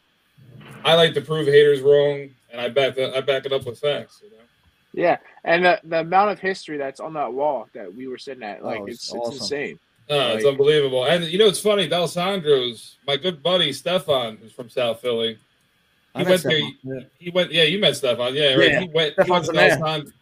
I 0.83 0.95
like 0.95 1.13
to 1.13 1.21
prove 1.21 1.47
haters 1.47 1.79
wrong, 1.79 2.29
and 2.51 2.59
I 2.59 2.67
back 2.67 2.95
that 2.95 3.15
I 3.15 3.21
back 3.21 3.45
it 3.45 3.53
up 3.53 3.65
with 3.65 3.79
facts. 3.79 4.19
You 4.21 4.31
know. 4.31 4.43
Yeah, 4.91 5.17
and 5.45 5.63
the, 5.63 5.79
the 5.85 6.01
amount 6.01 6.31
of 6.31 6.39
history 6.39 6.75
that's 6.75 6.99
on 6.99 7.13
that 7.13 7.31
wall 7.31 7.69
that 7.73 7.95
we 7.95 8.09
were 8.09 8.17
sitting 8.17 8.43
at, 8.43 8.65
like 8.65 8.81
Oh, 8.81 8.85
it's, 8.85 8.95
it's 8.95 9.13
it's 9.13 9.15
awesome. 9.15 9.33
insane. 9.35 9.79
Oh, 10.09 10.33
it's 10.35 10.45
unbelievable. 10.45 11.05
And 11.05 11.23
you 11.23 11.39
know, 11.39 11.47
it's 11.47 11.61
funny. 11.61 11.87
D'Alessandro's 11.87 12.97
my 13.07 13.15
good 13.15 13.41
buddy 13.41 13.71
Stefan, 13.71 14.35
who's 14.41 14.51
from 14.51 14.67
South 14.67 14.99
Philly. 14.99 15.39
I 16.15 16.19
He 16.19 16.23
met 16.25 16.29
went 16.31 16.43
there. 16.43 16.51
Stefan, 16.51 16.77
yeah. 16.83 16.99
He 17.17 17.29
went. 17.29 17.51
Yeah, 17.53 17.63
you 17.63 17.79
met 17.79 17.95
Stefan. 17.95 18.35
Yeah, 18.35 18.55
right. 18.55 18.71
Yeah, 18.71 18.79
He 18.81 18.89
went. 18.89 19.13
He 19.23 19.31
went, 19.31 19.45
to 19.45 19.51
the 19.53 19.79
man. 19.79 20.13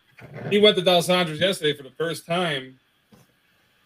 He 0.51 0.59
went 0.59 0.75
to 0.75 0.83
D'Alessandro's 0.83 1.39
yesterday 1.39 1.75
for 1.75 1.81
the 1.81 1.95
first 1.97 2.27
time, 2.27 2.77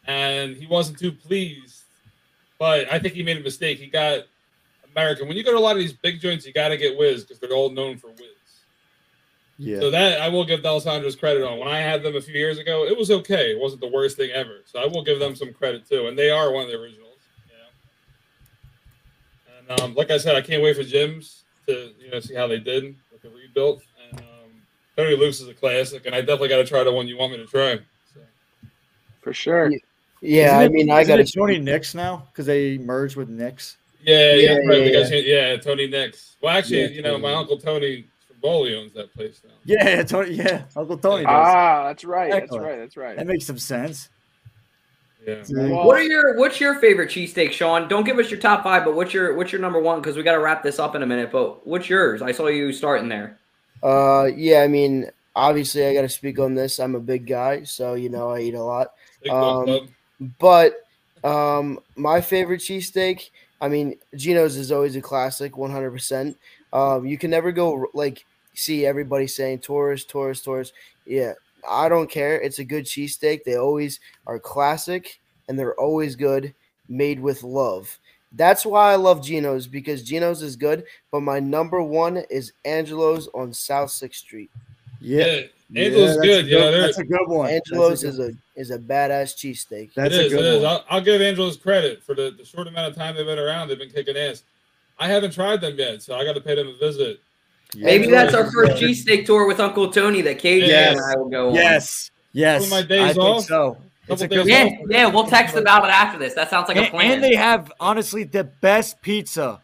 and 0.07 0.55
he 0.55 0.67
wasn't 0.67 0.99
too 0.99 1.11
pleased. 1.11 1.81
But 2.57 2.91
I 2.91 2.99
think 2.99 3.15
he 3.15 3.23
made 3.23 3.37
a 3.37 3.41
mistake. 3.41 3.79
He 3.79 3.87
got 3.87 4.25
American. 4.95 5.27
When 5.27 5.35
you 5.35 5.43
go 5.43 5.51
to 5.51 5.57
a 5.57 5.59
lot 5.59 5.75
of 5.75 5.79
these 5.79 5.93
big 5.93 6.21
joints, 6.21 6.45
you 6.45 6.53
got 6.53 6.69
to 6.69 6.77
get 6.77 6.97
whiz 6.97 7.23
because 7.23 7.39
they're 7.39 7.51
all 7.51 7.69
known 7.69 7.97
for 7.97 8.07
whiz. 8.07 8.29
Yeah. 9.57 9.79
So 9.79 9.91
that 9.91 10.21
I 10.21 10.27
will 10.27 10.45
give 10.45 10.63
D'Alessandro's 10.63 11.15
credit 11.15 11.43
on. 11.43 11.59
When 11.59 11.69
I 11.69 11.79
had 11.79 12.03
them 12.03 12.15
a 12.15 12.21
few 12.21 12.33
years 12.33 12.57
ago, 12.57 12.85
it 12.85 12.97
was 12.97 13.09
okay. 13.09 13.51
It 13.51 13.59
wasn't 13.59 13.81
the 13.81 13.87
worst 13.87 14.17
thing 14.17 14.31
ever. 14.31 14.61
So 14.65 14.79
I 14.79 14.85
will 14.85 15.03
give 15.03 15.19
them 15.19 15.35
some 15.35 15.53
credit 15.53 15.87
too. 15.87 16.07
And 16.07 16.17
they 16.17 16.29
are 16.29 16.51
one 16.51 16.63
of 16.63 16.69
the 16.69 16.77
originals. 16.77 17.17
You 17.47 17.53
know? 19.69 19.73
And 19.73 19.81
um, 19.81 19.95
like 19.95 20.11
I 20.11 20.17
said, 20.17 20.35
I 20.35 20.41
can't 20.41 20.61
wait 20.61 20.75
for 20.75 20.83
Jim's 20.83 21.43
to 21.67 21.91
you 21.99 22.11
know 22.11 22.19
see 22.19 22.35
how 22.35 22.47
they 22.47 22.59
did 22.59 22.95
with 23.11 23.21
the 23.21 23.29
rebuilt. 23.29 23.81
And 24.09 24.19
um, 24.19 24.61
Tony 24.97 25.15
Luke's 25.15 25.39
is 25.39 25.47
a 25.47 25.53
classic, 25.53 26.05
and 26.05 26.13
I 26.13 26.21
definitely 26.21 26.49
got 26.49 26.57
to 26.57 26.65
try 26.65 26.83
the 26.83 26.91
one 26.91 27.07
you 27.07 27.17
want 27.17 27.31
me 27.31 27.37
to 27.37 27.45
try. 27.45 27.79
So. 28.13 28.19
For 29.21 29.33
sure. 29.33 29.71
Yeah, 29.71 29.77
Isn't 30.21 30.55
I 30.55 30.63
it- 30.65 30.71
mean, 30.71 30.89
I 30.89 31.01
isn't 31.01 31.13
got 31.13 31.19
it 31.19 31.31
Tony 31.33 31.59
Nix 31.59 31.93
now 31.95 32.27
because 32.31 32.45
they 32.45 32.77
merged 32.77 33.15
with 33.15 33.29
Nix. 33.29 33.77
Yeah, 34.03 34.33
yeah, 34.33 34.35
Yeah, 34.35 34.51
right. 34.67 34.81
yeah, 34.81 34.99
yeah. 34.99 35.09
changed- 35.09 35.27
yeah, 35.27 35.55
Tony 35.57 35.87
Nix. 35.87 36.35
Well, 36.41 36.55
actually, 36.55 36.81
Yeah, 36.81 36.87
you 36.89 37.01
know, 37.01 37.11
Tony 37.11 37.23
my 37.23 37.33
uncle 37.33 37.57
Tony 37.57 38.05
Bowley 38.41 38.75
owns 38.75 38.93
that 38.93 39.13
place 39.13 39.41
now. 39.43 39.51
Yeah, 39.65 40.03
Tony. 40.03 40.31
Yeah, 40.35 40.63
Uncle 40.75 40.97
Tony 40.97 41.23
does. 41.23 41.31
Ah, 41.33 41.83
that's 41.87 42.03
right. 42.05 42.31
That's 42.31 42.51
right. 42.55 42.77
That's 42.77 42.95
right. 42.97 43.17
That 43.17 43.25
makes 43.27 43.45
some 43.45 43.57
sense. 43.57 44.09
Yeah. 45.25 45.41
Well, 45.49 45.87
What 45.87 45.97
are 45.97 46.03
your 46.03 46.37
What's 46.37 46.59
your 46.59 46.75
favorite 46.75 47.09
cheesesteak, 47.09 47.51
Sean? 47.51 47.87
Don't 47.87 48.03
give 48.03 48.19
us 48.19 48.29
your 48.29 48.39
top 48.39 48.63
five, 48.63 48.85
but 48.85 48.95
what's 48.95 49.11
your 49.13 49.33
What's 49.35 49.51
your 49.51 49.59
number 49.61 49.79
one? 49.79 49.99
Because 49.99 50.15
we 50.15 50.21
got 50.21 50.33
to 50.33 50.39
wrap 50.39 50.61
this 50.61 50.77
up 50.77 50.93
in 50.93 51.01
a 51.01 51.07
minute. 51.07 51.31
But 51.31 51.65
what's 51.65 51.89
yours? 51.89 52.21
I 52.21 52.31
saw 52.31 52.45
you 52.47 52.71
starting 52.71 53.09
there. 53.09 53.39
Uh, 53.81 54.25
yeah, 54.35 54.61
I 54.61 54.67
mean, 54.67 55.09
obviously, 55.35 55.83
I 55.87 55.95
got 55.95 56.01
to 56.03 56.09
speak 56.09 56.37
on 56.37 56.53
this. 56.53 56.79
I'm 56.79 56.93
a 56.93 56.99
big 56.99 57.25
guy, 57.25 57.63
so 57.63 57.95
you 57.95 58.09
know 58.09 58.29
I 58.29 58.41
eat 58.41 58.53
a 58.53 58.61
lot. 58.61 58.91
Big 59.23 59.31
Dog 59.31 59.57
Um, 59.57 59.65
Club. 59.65 59.87
But 60.39 60.85
um, 61.23 61.79
my 61.95 62.21
favorite 62.21 62.61
cheesesteak, 62.61 63.29
I 63.61 63.67
mean, 63.67 63.97
Geno's 64.15 64.57
is 64.57 64.71
always 64.71 64.95
a 64.95 65.01
classic, 65.01 65.53
100%. 65.53 66.35
Um, 66.73 67.05
you 67.05 67.17
can 67.17 67.31
never 67.31 67.51
go 67.51 67.87
like 67.93 68.25
see 68.53 68.85
everybody 68.85 69.27
saying 69.27 69.59
tourist, 69.59 70.09
tourist, 70.09 70.43
tourist. 70.43 70.73
Yeah, 71.05 71.33
I 71.69 71.89
don't 71.89 72.09
care. 72.09 72.39
It's 72.39 72.59
a 72.59 72.65
good 72.65 72.85
cheesesteak. 72.85 73.43
They 73.43 73.57
always 73.57 73.99
are 74.27 74.39
classic 74.39 75.19
and 75.47 75.57
they're 75.57 75.79
always 75.79 76.15
good, 76.15 76.53
made 76.87 77.19
with 77.19 77.43
love. 77.43 77.97
That's 78.31 78.65
why 78.65 78.91
I 78.91 78.95
love 78.95 79.23
Geno's 79.23 79.65
because 79.65 80.03
Geno's 80.03 80.41
is 80.41 80.55
good, 80.55 80.83
but 81.11 81.21
my 81.21 81.39
number 81.39 81.81
one 81.81 82.17
is 82.29 82.51
Angelo's 82.65 83.29
on 83.33 83.53
South 83.53 83.91
Sixth 83.91 84.19
Street. 84.19 84.51
Yeah, 85.05 85.41
Yeah, 85.69 85.83
Angelo's 85.85 86.15
that's 86.15 86.25
good. 86.27 86.45
A 86.45 86.47
You 86.47 86.59
know, 86.59 86.71
that's 86.81 86.97
a 86.99 87.03
good 87.03 87.27
one. 87.27 87.49
Angelo's 87.49 88.03
is 88.03 88.19
a 88.19 88.31
is 88.55 88.71
a 88.71 88.77
badass 88.79 89.35
cheesesteak. 89.35 89.93
That's 89.93 90.15
it 90.15 90.27
a 90.27 90.29
good 90.29 90.45
is. 90.45 90.63
one. 90.63 90.71
I'll, 90.71 90.85
I'll 90.89 91.01
give 91.01 91.21
Angelo's 91.21 91.57
credit 91.57 92.03
for 92.03 92.15
the, 92.15 92.33
the 92.37 92.45
short 92.45 92.67
amount 92.67 92.89
of 92.91 92.95
time 92.95 93.15
they've 93.15 93.25
been 93.25 93.39
around. 93.39 93.67
They've 93.67 93.77
been 93.79 93.89
kicking 93.89 94.15
ass. 94.17 94.43
I 94.97 95.07
haven't 95.07 95.31
tried 95.33 95.61
them 95.61 95.75
yet, 95.77 96.01
so 96.01 96.15
I 96.15 96.23
got 96.23 96.33
to 96.33 96.41
pay 96.41 96.55
them 96.55 96.67
a 96.69 96.73
visit. 96.77 97.19
Maybe 97.75 98.07
that's 98.09 98.33
our 98.33 98.49
first 98.51 98.81
is 98.81 99.05
cheesesteak 99.05 99.25
tour 99.25 99.45
with 99.47 99.59
Uncle 99.59 99.91
Tony 99.91 100.21
that 100.21 100.39
KJ 100.39 100.67
Yes. 100.67 100.95
and 100.95 101.01
I 101.05 101.17
will 101.17 101.29
go 101.29 101.49
on. 101.49 101.55
Yes, 101.55 102.11
yes. 102.31 102.61
One 102.71 102.79
of 102.81 102.87
my 102.89 102.95
days 102.95 103.01
I 103.01 103.13
think 103.13 103.19
off. 103.25 103.43
so. 103.45 103.77
It's 104.07 104.21
a 104.21 104.27
good 104.27 104.45
Yeah, 104.47 104.65
one. 104.65 104.79
yeah, 104.89 105.07
we'll 105.07 105.25
text 105.25 105.55
about 105.55 105.83
it 105.83 105.89
after 105.89 106.19
this. 106.19 106.35
That 106.35 106.49
sounds 106.49 106.67
like 106.69 106.77
a 106.77 106.89
plan. 106.91 107.11
and 107.13 107.23
they 107.23 107.33
have 107.35 107.71
honestly 107.79 108.23
the 108.23 108.43
best 108.43 109.01
pizza 109.01 109.59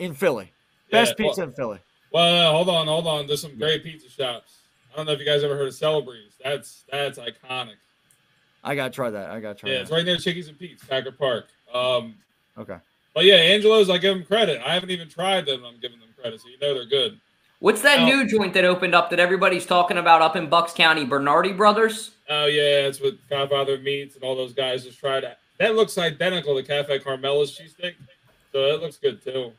in 0.00 0.12
Philly. 0.12 0.52
Best 0.90 1.14
Yeah, 1.18 1.24
well- 1.24 1.30
pizza 1.30 1.42
in 1.44 1.52
Philly. 1.52 1.78
Well, 2.12 2.52
hold 2.52 2.68
on, 2.68 2.86
hold 2.86 3.06
on. 3.06 3.26
There's 3.26 3.42
some 3.42 3.56
great 3.56 3.84
pizza 3.84 4.08
shops. 4.10 4.55
I 4.96 5.00
don't 5.00 5.06
know 5.08 5.12
if 5.12 5.18
you 5.18 5.26
guys 5.26 5.44
ever 5.44 5.54
heard 5.58 5.68
of 5.68 5.74
Celebre's. 5.74 6.38
That's 6.42 6.84
that's 6.90 7.18
iconic. 7.18 7.74
I 8.64 8.74
gotta 8.74 8.88
try 8.90 9.10
that. 9.10 9.30
I 9.30 9.40
gotta 9.40 9.54
try 9.54 9.68
Yeah, 9.68 9.76
that. 9.76 9.82
it's 9.82 9.90
right 9.90 10.04
near 10.06 10.16
Chickies 10.16 10.48
and 10.48 10.58
Pete's, 10.58 10.82
Packer 10.82 11.12
Park. 11.12 11.48
Um, 11.72 12.14
Okay. 12.56 12.78
but 13.14 13.26
yeah, 13.26 13.34
Angelo's. 13.34 13.90
I 13.90 13.98
give 13.98 14.16
them 14.16 14.24
credit. 14.24 14.62
I 14.64 14.72
haven't 14.72 14.90
even 14.90 15.06
tried 15.10 15.44
them. 15.44 15.64
I'm 15.66 15.78
giving 15.80 16.00
them 16.00 16.08
credit, 16.18 16.40
so 16.40 16.48
you 16.48 16.58
know 16.58 16.72
they're 16.72 16.86
good. 16.86 17.20
What's 17.58 17.82
that 17.82 17.98
Oh. 18.00 18.04
new 18.06 18.26
joint 18.26 18.54
that 18.54 18.64
opened 18.64 18.94
up 18.94 19.10
that 19.10 19.20
everybody's 19.20 19.66
talking 19.66 19.98
about 19.98 20.22
up 20.22 20.34
in 20.34 20.48
Bucks 20.48 20.72
County? 20.72 21.04
Bernardi 21.04 21.52
Brothers. 21.52 22.12
Oh 22.30 22.46
yeah, 22.46 22.86
it's 22.86 22.98
with 23.00 23.18
Godfather 23.28 23.76
Meats 23.76 24.14
and 24.14 24.24
all 24.24 24.34
those 24.34 24.54
guys 24.54 24.84
just 24.84 24.98
tried 24.98 25.24
it. 25.24 25.36
That 25.58 25.74
looks 25.76 25.98
identical 25.98 26.56
to 26.56 26.62
Cafe 26.62 26.98
Carmela's 27.00 27.52
cheesesteak, 27.58 27.94
so 28.50 28.64
it 28.64 28.80
looks 28.80 28.96
good 28.96 29.22
too. 29.22 29.52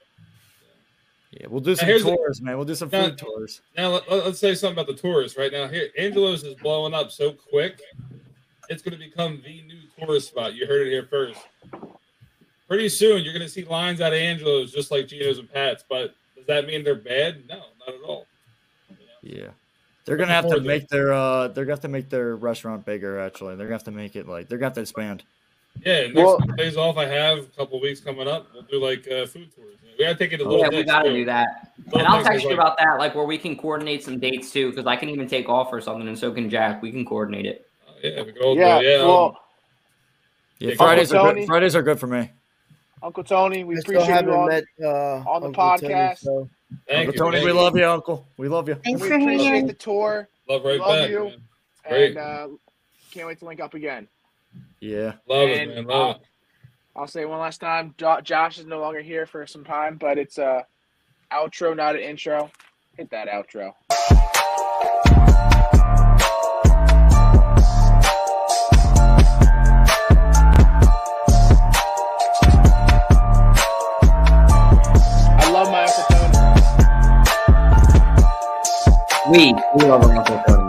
Yeah, 1.40 1.48
we'll 1.50 1.62
do 1.62 1.76
some 1.76 1.88
here's 1.88 2.04
the- 2.04 2.16
tours, 2.16 2.42
man. 2.42 2.56
We'll 2.58 2.66
do 2.66 2.76
some 2.76 2.90
Now- 2.92 3.06
food 3.06 3.18
tours. 3.18 3.62
Now 3.76 3.90
let, 3.92 4.10
us 4.10 4.40
say 4.40 4.56
something 4.56 4.80
about 4.82 4.88
the 4.88 5.00
tours 5.00 5.38
right 5.38 5.52
now. 5.52 5.68
Here, 5.68 5.90
Angelo's 5.98 6.44
is 6.44 6.56
blowing 6.56 6.94
up 6.94 7.12
so 7.12 7.32
quick. 7.32 7.82
It's 8.70 8.82
going 8.82 8.98
to 8.98 9.04
become 9.04 9.42
the 9.46 9.62
new 9.62 9.80
tourist 10.00 10.30
spot. 10.30 10.56
You 10.56 10.66
heard 10.66 10.88
it 10.88 10.90
here 10.92 11.08
first. 11.10 11.40
Pretty 12.68 12.90
soon, 12.90 13.24
you're 13.24 13.34
going 13.34 13.46
to 13.46 13.50
see 13.50 13.64
lines 13.66 14.02
out 14.02 14.14
of 14.14 14.20
Angelo's 14.20 14.72
just 14.72 14.92
like 14.92 15.08
Geno's 15.08 15.38
and 15.40 15.52
Pat's. 15.52 15.84
But 15.88 16.16
does 16.36 16.46
that 16.48 16.66
mean 16.66 16.84
they're 16.84 16.96
bad? 16.96 17.44
No, 17.48 17.64
not 17.86 17.96
at 17.96 18.02
all. 18.06 18.26
Yeah. 19.22 19.50
They're 20.06 20.16
gonna 20.16 20.32
have 20.32 20.48
to 20.48 20.62
make 20.62 20.88
their 20.88 21.12
uh 21.12 21.50
they're 21.50 21.66
gonna 21.66 21.74
have 21.74 21.82
to 21.82 21.90
make 21.90 22.10
their 22.10 22.38
restaurant 22.38 22.86
bigger 22.86 23.20
actually. 23.20 23.58
They're 23.58 23.66
gonna 23.68 23.76
have 23.76 23.84
to 23.84 23.92
make 23.92 24.16
it 24.16 24.26
like 24.26 24.48
they're 24.48 24.58
gonna 24.58 24.68
have 24.68 24.76
to 24.76 24.80
expand. 24.82 25.24
Yeah, 25.86 26.04
next 26.04 26.16
Well- 26.16 26.38
days 26.56 26.78
off 26.78 26.96
I 26.96 27.06
have, 27.08 27.40
a 27.40 27.42
couple 27.58 27.82
weeks 27.82 28.00
coming 28.00 28.26
up, 28.26 28.48
we'll 28.54 28.64
do 28.64 28.80
like 28.82 29.06
uh, 29.12 29.26
food 29.26 29.54
tours. 29.54 29.76
We 29.98 30.06
got 30.06 30.12
to 30.12 30.16
take 30.18 30.34
it 30.34 30.42
a 30.42 30.44
little 30.44 30.60
Yeah, 30.60 30.70
we 30.70 30.84
got 30.84 31.04
to 31.04 31.10
too. 31.10 31.16
do 31.18 31.26
that. 31.26 31.72
Little 31.86 32.00
And 32.00 32.08
I'll 32.08 32.16
next 32.18 32.28
text 32.28 32.44
you 32.44 32.50
like- 32.52 32.60
about 32.60 32.78
that, 32.78 32.98
like 33.00 33.16
where 33.16 33.26
we 33.26 33.38
can 33.38 33.56
coordinate 33.58 34.04
some 34.04 34.20
dates 34.20 34.52
too, 34.52 34.70
because 34.70 34.86
I 34.86 34.96
can 34.96 35.10
even 35.10 35.28
take 35.28 35.50
off 35.50 35.70
or 35.72 35.82
something, 35.82 36.08
and 36.08 36.18
so 36.18 36.32
can 36.32 36.50
Jack. 36.50 36.82
We 36.82 36.92
can 36.92 37.06
coordinate 37.06 37.46
it. 37.46 37.68
Oh, 37.88 37.94
yeah, 38.04 38.22
we 38.24 38.32
can 38.34 38.42
all 38.44 38.56
Yeah. 38.56 38.80
Yeah, 38.80 38.98
well, 39.06 39.40
Yeah, 40.60 40.70
Yeah, 40.70 40.76
Fridays 40.76 41.14
are 41.14 41.34
good. 41.34 41.46
Fridays 41.46 41.76
are 41.76 41.82
good 41.84 42.00
for 42.00 42.08
me. 42.08 42.30
Uncle 43.04 43.24
Tony, 43.24 43.64
we 43.64 43.76
I 43.76 43.80
appreciate 43.80 44.08
you 44.08 44.12
haven't 44.14 44.34
on, 44.34 44.48
met 44.50 44.64
uh, 44.82 44.88
on 44.88 45.42
the 45.42 45.48
Uncle 45.48 45.54
Tony, 45.54 45.94
podcast. 45.94 46.18
so 46.20 46.50
Thank 46.88 47.00
Uncle 47.10 47.14
you. 47.14 47.20
Tony, 47.20 47.32
thank 47.38 47.46
we 47.46 47.52
you. 47.52 47.58
love 47.58 47.78
you, 47.78 47.86
Uncle. 47.88 48.26
We 48.38 48.48
love 48.48 48.68
you. 48.68 48.76
Thanks 48.76 49.02
we 49.02 49.08
for 49.08 49.14
appreciate 49.16 49.46
hanging. 49.46 49.68
the 49.68 49.74
tour. 49.74 50.28
Love 50.50 50.66
right 50.66 50.80
Love 50.80 50.90
back. 51.00 51.10
you. 51.12 51.24
man. 51.26 51.42
Great. 51.88 52.10
And 52.10 52.18
uh, 52.18 52.48
can't 53.12 53.28
wait 53.28 53.40
to 53.40 53.46
link 53.46 53.60
up 53.62 53.74
again. 53.76 54.08
Yeah. 54.80 55.14
Love 55.28 55.50
and, 55.50 55.72
it, 55.72 55.76
man. 55.76 55.86
Love 55.86 56.16
uh, 56.16 56.20
it. 56.20 56.26
I'll 56.98 57.06
say 57.06 57.26
one 57.26 57.40
last 57.40 57.60
time. 57.62 57.94
Josh 57.98 58.58
is 58.58 58.66
no 58.66 58.80
longer 58.80 59.02
here 59.02 59.28
for 59.28 59.46
some 59.46 59.64
time, 59.64 59.98
but 59.98 60.18
it's 60.18 60.40
a 60.40 60.66
outro, 61.32 61.76
not 61.76 61.96
an 61.96 62.02
intro. 62.02 62.50
Hit 62.98 63.12
that 63.12 63.28
outro. 63.28 63.74
I 75.40 75.52
love 75.52 75.70
my. 75.72 75.86
We 79.32 79.54
we 79.76 79.86
love 79.86 80.04
our 80.04 80.16
Uncle 80.18 80.44
Tony. 80.48 80.67